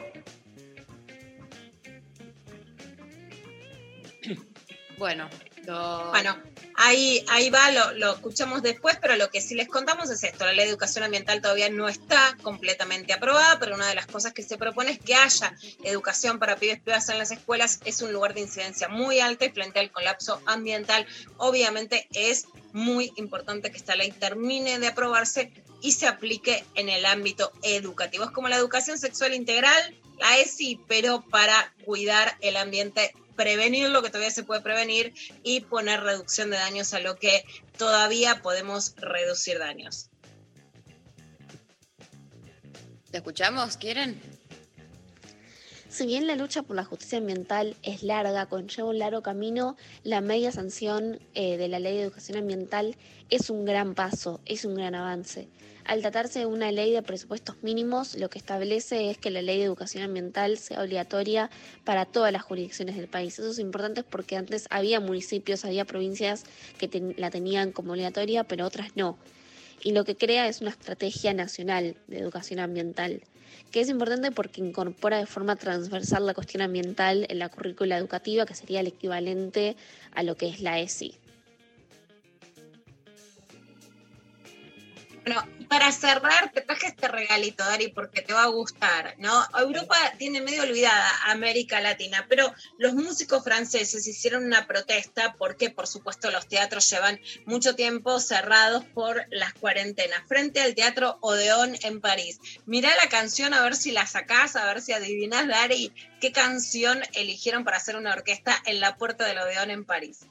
Bueno, 4.97 5.27
lo- 5.65 6.09
Bueno, 6.11 6.37
ahí, 6.75 7.25
ahí 7.29 7.49
va, 7.49 7.71
lo, 7.71 7.93
lo 7.93 8.13
escuchamos 8.13 8.61
después, 8.61 8.97
pero 9.01 9.15
lo 9.15 9.29
que 9.31 9.41
sí 9.41 9.55
les 9.55 9.67
contamos 9.67 10.11
es 10.11 10.23
esto, 10.23 10.45
la 10.45 10.53
ley 10.53 10.65
de 10.65 10.71
educación 10.71 11.03
ambiental 11.03 11.41
todavía 11.41 11.69
no 11.69 11.89
está 11.89 12.37
completamente 12.43 13.11
aprobada, 13.13 13.57
pero 13.59 13.73
una 13.73 13.87
de 13.87 13.95
las 13.95 14.05
cosas 14.05 14.31
que 14.33 14.43
se 14.43 14.57
propone 14.59 14.91
es 14.91 14.99
que 14.99 15.15
haya 15.15 15.55
educación 15.83 16.37
para 16.37 16.55
pibes 16.57 16.77
y 16.77 16.81
pibas 16.81 17.09
en 17.09 17.17
las 17.17 17.31
escuelas, 17.31 17.79
es 17.85 18.01
un 18.03 18.13
lugar 18.13 18.35
de 18.35 18.41
incidencia 18.41 18.89
muy 18.89 19.19
alta 19.19 19.45
y 19.45 19.49
frente 19.49 19.79
al 19.79 19.91
colapso 19.91 20.39
ambiental, 20.45 21.07
obviamente 21.37 22.07
es 22.13 22.45
muy 22.71 23.11
importante 23.15 23.71
que 23.71 23.77
esta 23.77 23.95
ley 23.95 24.11
termine 24.11 24.77
de 24.77 24.87
aprobarse 24.87 25.51
y 25.81 25.91
se 25.93 26.07
aplique 26.07 26.63
en 26.75 26.89
el 26.89 27.05
ámbito 27.05 27.51
educativo. 27.63 28.25
Es 28.25 28.31
como 28.31 28.47
la 28.47 28.57
educación 28.57 28.97
sexual 28.97 29.33
integral, 29.33 29.95
la 30.19 30.37
ESI, 30.37 30.79
pero 30.87 31.21
para 31.29 31.73
cuidar 31.83 32.37
el 32.41 32.57
ambiente 32.57 33.13
prevenir 33.35 33.89
lo 33.89 34.01
que 34.01 34.09
todavía 34.09 34.31
se 34.31 34.43
puede 34.43 34.61
prevenir 34.61 35.13
y 35.43 35.61
poner 35.61 36.01
reducción 36.01 36.51
de 36.51 36.57
daños 36.57 36.93
a 36.93 36.99
lo 36.99 37.17
que 37.17 37.43
todavía 37.77 38.41
podemos 38.41 38.95
reducir 38.97 39.57
daños. 39.57 40.09
¿Te 43.09 43.17
escuchamos? 43.17 43.77
¿Quieren? 43.77 44.21
Si 45.89 46.05
bien 46.05 46.25
la 46.25 46.37
lucha 46.37 46.63
por 46.63 46.77
la 46.77 46.85
justicia 46.85 47.17
ambiental 47.17 47.75
es 47.83 48.01
larga, 48.01 48.45
conlleva 48.45 48.87
un 48.87 48.99
largo 48.99 49.21
camino, 49.21 49.75
la 50.03 50.21
media 50.21 50.53
sanción 50.53 51.19
eh, 51.33 51.57
de 51.57 51.67
la 51.67 51.79
ley 51.79 51.97
de 51.97 52.03
educación 52.03 52.37
ambiental 52.37 52.95
es 53.29 53.49
un 53.49 53.65
gran 53.65 53.93
paso, 53.93 54.39
es 54.45 54.63
un 54.63 54.75
gran 54.75 54.95
avance. 54.95 55.49
Al 55.85 56.01
tratarse 56.01 56.39
de 56.39 56.45
una 56.45 56.71
ley 56.71 56.91
de 56.91 57.01
presupuestos 57.01 57.57
mínimos, 57.63 58.15
lo 58.15 58.29
que 58.29 58.37
establece 58.37 59.09
es 59.09 59.17
que 59.17 59.31
la 59.31 59.41
ley 59.41 59.57
de 59.57 59.65
educación 59.65 60.03
ambiental 60.03 60.57
sea 60.57 60.81
obligatoria 60.81 61.49
para 61.83 62.05
todas 62.05 62.31
las 62.31 62.43
jurisdicciones 62.43 62.95
del 62.95 63.07
país. 63.07 63.37
Eso 63.39 63.51
es 63.51 63.59
importante 63.59 64.03
porque 64.03 64.37
antes 64.37 64.67
había 64.69 64.99
municipios, 64.99 65.65
había 65.65 65.85
provincias 65.85 66.43
que 66.77 67.13
la 67.17 67.29
tenían 67.29 67.71
como 67.71 67.91
obligatoria, 67.93 68.43
pero 68.43 68.65
otras 68.65 68.95
no. 68.95 69.17
Y 69.83 69.93
lo 69.93 70.05
que 70.05 70.15
crea 70.15 70.47
es 70.47 70.61
una 70.61 70.69
estrategia 70.69 71.33
nacional 71.33 71.95
de 72.07 72.19
educación 72.19 72.59
ambiental 72.59 73.21
que 73.71 73.79
es 73.81 73.89
importante 73.89 74.31
porque 74.31 74.61
incorpora 74.61 75.17
de 75.17 75.25
forma 75.25 75.55
transversal 75.55 76.25
la 76.25 76.33
cuestión 76.33 76.61
ambiental 76.61 77.25
en 77.29 77.39
la 77.39 77.49
currícula 77.49 77.97
educativa, 77.97 78.45
que 78.45 78.53
sería 78.53 78.81
el 78.81 78.87
equivalente 78.87 79.77
a 80.11 80.23
lo 80.23 80.35
que 80.35 80.49
es 80.49 80.61
la 80.61 80.79
ESI. 80.79 81.15
Bueno, 85.25 85.43
para 85.71 85.89
cerrar, 85.93 86.51
te 86.51 86.59
traje 86.59 86.87
este 86.87 87.07
regalito, 87.07 87.63
Dari, 87.63 87.87
porque 87.87 88.21
te 88.21 88.33
va 88.33 88.43
a 88.43 88.47
gustar, 88.47 89.15
¿no? 89.19 89.41
Europa 89.57 89.95
tiene 90.17 90.41
medio 90.41 90.63
olvidada 90.63 91.09
América 91.27 91.79
Latina, 91.79 92.25
pero 92.27 92.53
los 92.77 92.93
músicos 92.93 93.41
franceses 93.41 94.05
hicieron 94.05 94.43
una 94.43 94.67
protesta 94.67 95.33
porque, 95.37 95.69
por 95.69 95.87
supuesto, 95.87 96.29
los 96.29 96.49
teatros 96.49 96.89
llevan 96.89 97.21
mucho 97.45 97.73
tiempo 97.73 98.19
cerrados 98.19 98.83
por 98.83 99.25
las 99.29 99.53
cuarentenas, 99.53 100.27
frente 100.27 100.59
al 100.59 100.75
Teatro 100.75 101.17
Odeón 101.21 101.77
en 101.83 102.01
París. 102.01 102.41
Mirá 102.65 102.89
la 103.01 103.07
canción 103.07 103.53
a 103.53 103.63
ver 103.63 103.77
si 103.77 103.91
la 103.91 104.05
sacás, 104.05 104.57
a 104.57 104.65
ver 104.65 104.81
si 104.81 104.91
adivinás, 104.91 105.47
Dari, 105.47 105.93
qué 106.19 106.33
canción 106.33 107.01
eligieron 107.13 107.63
para 107.63 107.77
hacer 107.77 107.95
una 107.95 108.11
orquesta 108.11 108.61
en 108.65 108.81
la 108.81 108.97
puerta 108.97 109.25
del 109.25 109.37
Odeón 109.37 109.71
en 109.71 109.85
París. 109.85 110.25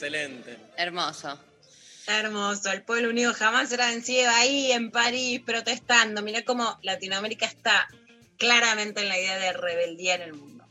Excelente. 0.00 0.56
Hermoso. 0.78 1.38
Hermoso, 2.06 2.72
el 2.72 2.80
pueblo 2.80 3.10
unido 3.10 3.34
jamás 3.34 3.68
será 3.68 3.88
vencido 3.90 4.30
ahí 4.30 4.72
en 4.72 4.90
París 4.90 5.42
protestando. 5.44 6.22
Mirá 6.22 6.42
cómo 6.42 6.78
Latinoamérica 6.82 7.44
está 7.44 7.86
claramente 8.38 9.02
en 9.02 9.10
la 9.10 9.18
idea 9.18 9.36
de 9.36 9.52
rebeldía 9.52 10.14
en 10.14 10.22
el 10.22 10.32
mundo. 10.32 10.64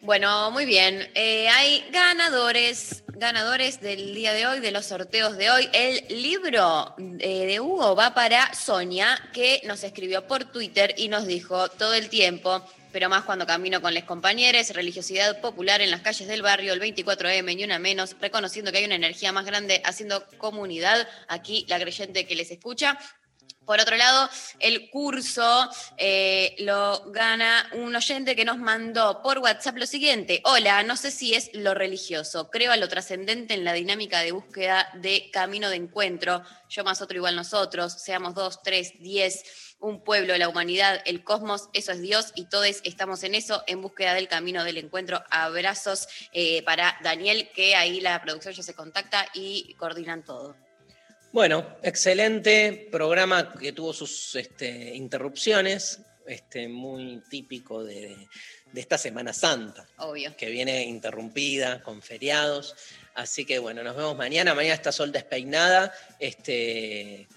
Bueno, 0.00 0.50
muy 0.52 0.64
bien. 0.64 1.06
Eh, 1.14 1.50
hay 1.50 1.84
ganadores, 1.90 3.04
ganadores 3.08 3.82
del 3.82 4.14
día 4.14 4.32
de 4.32 4.46
hoy, 4.46 4.60
de 4.60 4.70
los 4.70 4.86
sorteos 4.86 5.36
de 5.36 5.50
hoy. 5.50 5.68
El 5.74 6.22
libro 6.22 6.94
eh, 7.18 7.44
de 7.44 7.60
Hugo 7.60 7.94
va 7.94 8.14
para 8.14 8.54
Sonia, 8.54 9.18
que 9.34 9.60
nos 9.64 9.84
escribió 9.84 10.26
por 10.26 10.46
Twitter 10.46 10.94
y 10.96 11.08
nos 11.08 11.26
dijo 11.26 11.68
todo 11.68 11.92
el 11.92 12.08
tiempo, 12.08 12.66
pero 12.92 13.08
más 13.08 13.24
cuando 13.24 13.46
camino 13.46 13.80
con 13.80 13.94
los 13.94 14.04
compañeros, 14.04 14.70
religiosidad 14.70 15.40
popular 15.40 15.80
en 15.80 15.90
las 15.90 16.02
calles 16.02 16.28
del 16.28 16.42
barrio, 16.42 16.72
el 16.72 16.80
24M, 16.80 17.56
ni 17.56 17.64
una 17.64 17.78
menos, 17.78 18.16
reconociendo 18.20 18.70
que 18.70 18.78
hay 18.78 18.84
una 18.84 18.94
energía 18.94 19.32
más 19.32 19.46
grande 19.46 19.82
haciendo 19.84 20.26
comunidad. 20.38 21.08
Aquí 21.28 21.64
la 21.68 21.80
creyente 21.80 22.26
que 22.26 22.34
les 22.34 22.50
escucha. 22.50 22.98
Por 23.64 23.80
otro 23.80 23.96
lado, 23.96 24.28
el 24.58 24.90
curso 24.90 25.70
eh, 25.96 26.56
lo 26.58 27.10
gana 27.12 27.70
un 27.74 27.94
oyente 27.94 28.34
que 28.34 28.44
nos 28.44 28.58
mandó 28.58 29.22
por 29.22 29.38
WhatsApp 29.38 29.76
lo 29.76 29.86
siguiente. 29.86 30.42
Hola, 30.44 30.82
no 30.82 30.96
sé 30.96 31.12
si 31.12 31.34
es 31.34 31.50
lo 31.54 31.72
religioso, 31.72 32.50
creo 32.50 32.72
a 32.72 32.76
lo 32.76 32.88
trascendente 32.88 33.54
en 33.54 33.64
la 33.64 33.72
dinámica 33.72 34.20
de 34.20 34.32
búsqueda 34.32 34.88
de 34.94 35.30
camino 35.32 35.70
de 35.70 35.76
encuentro. 35.76 36.42
Yo 36.68 36.82
más 36.82 37.02
otro 37.02 37.16
igual 37.16 37.36
nosotros, 37.36 37.92
seamos 37.92 38.34
dos, 38.34 38.62
tres, 38.62 38.94
diez, 38.98 39.44
un 39.82 40.00
pueblo, 40.00 40.36
la 40.38 40.48
humanidad, 40.48 41.02
el 41.04 41.22
cosmos, 41.22 41.68
eso 41.74 41.92
es 41.92 42.00
Dios 42.00 42.32
y 42.34 42.46
todos 42.46 42.66
estamos 42.84 43.22
en 43.24 43.34
eso, 43.34 43.62
en 43.66 43.82
búsqueda 43.82 44.14
del 44.14 44.28
camino 44.28 44.64
del 44.64 44.78
encuentro. 44.78 45.22
Abrazos 45.30 46.08
eh, 46.32 46.62
para 46.62 46.98
Daniel, 47.02 47.50
que 47.54 47.74
ahí 47.74 48.00
la 48.00 48.22
producción 48.22 48.54
ya 48.54 48.62
se 48.62 48.74
contacta 48.74 49.26
y 49.34 49.74
coordinan 49.74 50.24
todo. 50.24 50.56
Bueno, 51.32 51.76
excelente 51.82 52.88
programa 52.90 53.52
que 53.52 53.72
tuvo 53.72 53.92
sus 53.92 54.34
este, 54.36 54.94
interrupciones, 54.94 56.00
este, 56.26 56.68
muy 56.68 57.22
típico 57.28 57.82
de, 57.82 58.28
de 58.70 58.80
esta 58.80 58.98
Semana 58.98 59.32
Santa, 59.32 59.86
Obvio. 59.98 60.36
que 60.36 60.50
viene 60.50 60.84
interrumpida 60.84 61.82
con 61.82 62.02
feriados. 62.02 62.74
Así 63.14 63.44
que 63.44 63.58
bueno, 63.58 63.82
nos 63.82 63.96
vemos 63.96 64.16
mañana. 64.16 64.54
Mañana 64.54 64.74
está 64.74 64.92
Sol 64.92 65.12
despeinada. 65.12 65.92
Este, 66.18 67.28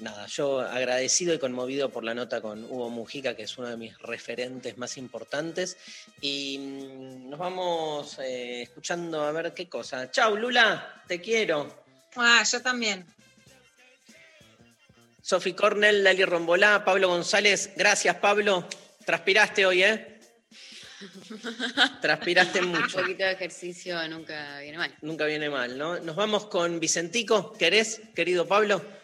nada, 0.00 0.26
yo 0.26 0.60
agradecido 0.60 1.34
y 1.34 1.38
conmovido 1.38 1.90
por 1.90 2.04
la 2.04 2.14
nota 2.14 2.40
con 2.40 2.64
Hugo 2.64 2.90
Mujica, 2.90 3.34
que 3.34 3.42
es 3.42 3.58
uno 3.58 3.68
de 3.68 3.76
mis 3.76 3.98
referentes 3.98 4.78
más 4.78 4.96
importantes. 4.96 5.76
Y 6.20 6.58
mm, 6.58 7.30
nos 7.30 7.38
vamos 7.38 8.18
eh, 8.20 8.62
escuchando 8.62 9.22
a 9.22 9.32
ver 9.32 9.52
qué 9.54 9.68
cosa. 9.68 10.10
Chau, 10.10 10.36
Lula, 10.36 11.02
te 11.06 11.20
quiero. 11.20 11.84
Ah, 12.16 12.42
yo 12.50 12.62
también. 12.62 13.06
Sofi 15.22 15.52
Cornell, 15.52 16.02
Lali 16.02 16.24
Rombolá, 16.24 16.84
Pablo 16.84 17.08
González. 17.08 17.72
Gracias, 17.76 18.16
Pablo. 18.16 18.66
Transpiraste 19.04 19.66
hoy, 19.66 19.82
¿eh? 19.82 20.20
Transpiraste 22.00 22.62
mucho. 22.62 22.98
Un 22.98 23.04
poquito 23.04 23.24
de 23.24 23.32
ejercicio 23.32 24.08
nunca 24.08 24.60
viene 24.60 24.78
mal. 24.78 24.94
Nunca 25.02 25.26
viene 25.26 25.50
mal, 25.50 25.76
¿no? 25.76 25.98
Nos 26.00 26.16
vamos 26.16 26.46
con 26.46 26.80
Vicentico. 26.80 27.52
¿Querés, 27.52 28.00
querido 28.14 28.46
Pablo? 28.46 28.97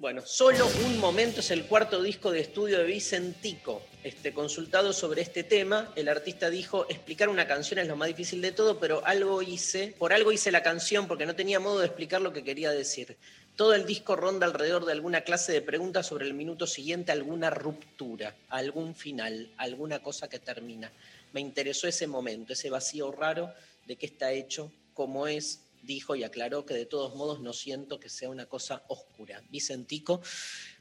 Bueno, 0.00 0.22
solo 0.24 0.64
un 0.86 1.00
momento 1.00 1.40
es 1.40 1.50
el 1.50 1.66
cuarto 1.66 2.00
disco 2.00 2.30
de 2.30 2.38
estudio 2.38 2.78
de 2.78 2.84
Vicentico. 2.84 3.82
Este, 4.04 4.32
consultado 4.32 4.92
sobre 4.92 5.22
este 5.22 5.42
tema, 5.42 5.92
el 5.96 6.08
artista 6.08 6.50
dijo, 6.50 6.88
explicar 6.88 7.28
una 7.28 7.48
canción 7.48 7.80
es 7.80 7.88
lo 7.88 7.96
más 7.96 8.06
difícil 8.06 8.40
de 8.40 8.52
todo, 8.52 8.78
pero 8.78 9.04
algo 9.04 9.42
hice, 9.42 9.96
por 9.98 10.12
algo 10.12 10.30
hice 10.30 10.52
la 10.52 10.62
canción 10.62 11.08
porque 11.08 11.26
no 11.26 11.34
tenía 11.34 11.58
modo 11.58 11.80
de 11.80 11.86
explicar 11.86 12.20
lo 12.20 12.32
que 12.32 12.44
quería 12.44 12.70
decir. 12.70 13.16
Todo 13.56 13.74
el 13.74 13.86
disco 13.86 14.14
ronda 14.14 14.46
alrededor 14.46 14.84
de 14.84 14.92
alguna 14.92 15.22
clase 15.22 15.50
de 15.50 15.62
preguntas 15.62 16.06
sobre 16.06 16.26
el 16.26 16.34
minuto 16.34 16.68
siguiente, 16.68 17.10
alguna 17.10 17.50
ruptura, 17.50 18.36
algún 18.50 18.94
final, 18.94 19.50
alguna 19.56 20.00
cosa 20.00 20.28
que 20.28 20.38
termina. 20.38 20.92
Me 21.32 21.40
interesó 21.40 21.88
ese 21.88 22.06
momento, 22.06 22.52
ese 22.52 22.70
vacío 22.70 23.10
raro 23.10 23.52
de 23.84 23.96
qué 23.96 24.06
está 24.06 24.30
hecho, 24.30 24.70
cómo 24.94 25.26
es, 25.26 25.67
dijo 25.88 26.14
y 26.14 26.22
aclaró 26.22 26.66
que 26.66 26.74
de 26.74 26.86
todos 26.86 27.16
modos 27.16 27.40
no 27.40 27.52
siento 27.52 27.98
que 27.98 28.10
sea 28.10 28.28
una 28.28 28.46
cosa 28.46 28.84
oscura. 28.88 29.42
Vicentico, 29.48 30.20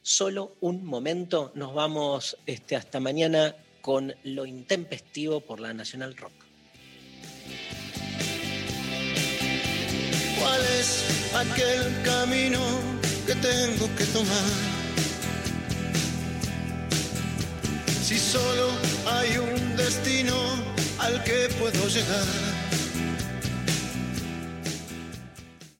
solo 0.01 0.57
un 0.59 0.85
momento, 0.85 1.51
nos 1.55 1.73
vamos 1.73 2.37
este, 2.45 2.75
hasta 2.75 2.99
mañana 2.99 3.55
con 3.81 4.13
lo 4.23 4.45
intempestivo 4.45 5.39
por 5.39 5.61
la 5.61 5.73
Nacional 5.73 6.15
Rock. 6.17 6.33
¿Cuál 10.39 10.61
es 10.77 11.31
aquel 11.33 12.03
camino 12.03 12.59
que 13.25 13.35
tengo 13.35 13.87
que 13.95 14.05
tomar? 14.11 14.49
Si 18.03 18.19
solo 18.19 18.69
hay 19.05 19.37
un 19.37 19.77
destino 19.77 20.35
al 20.99 21.23
que 21.23 21.47
puedo 21.57 21.87
llegar. 21.87 22.56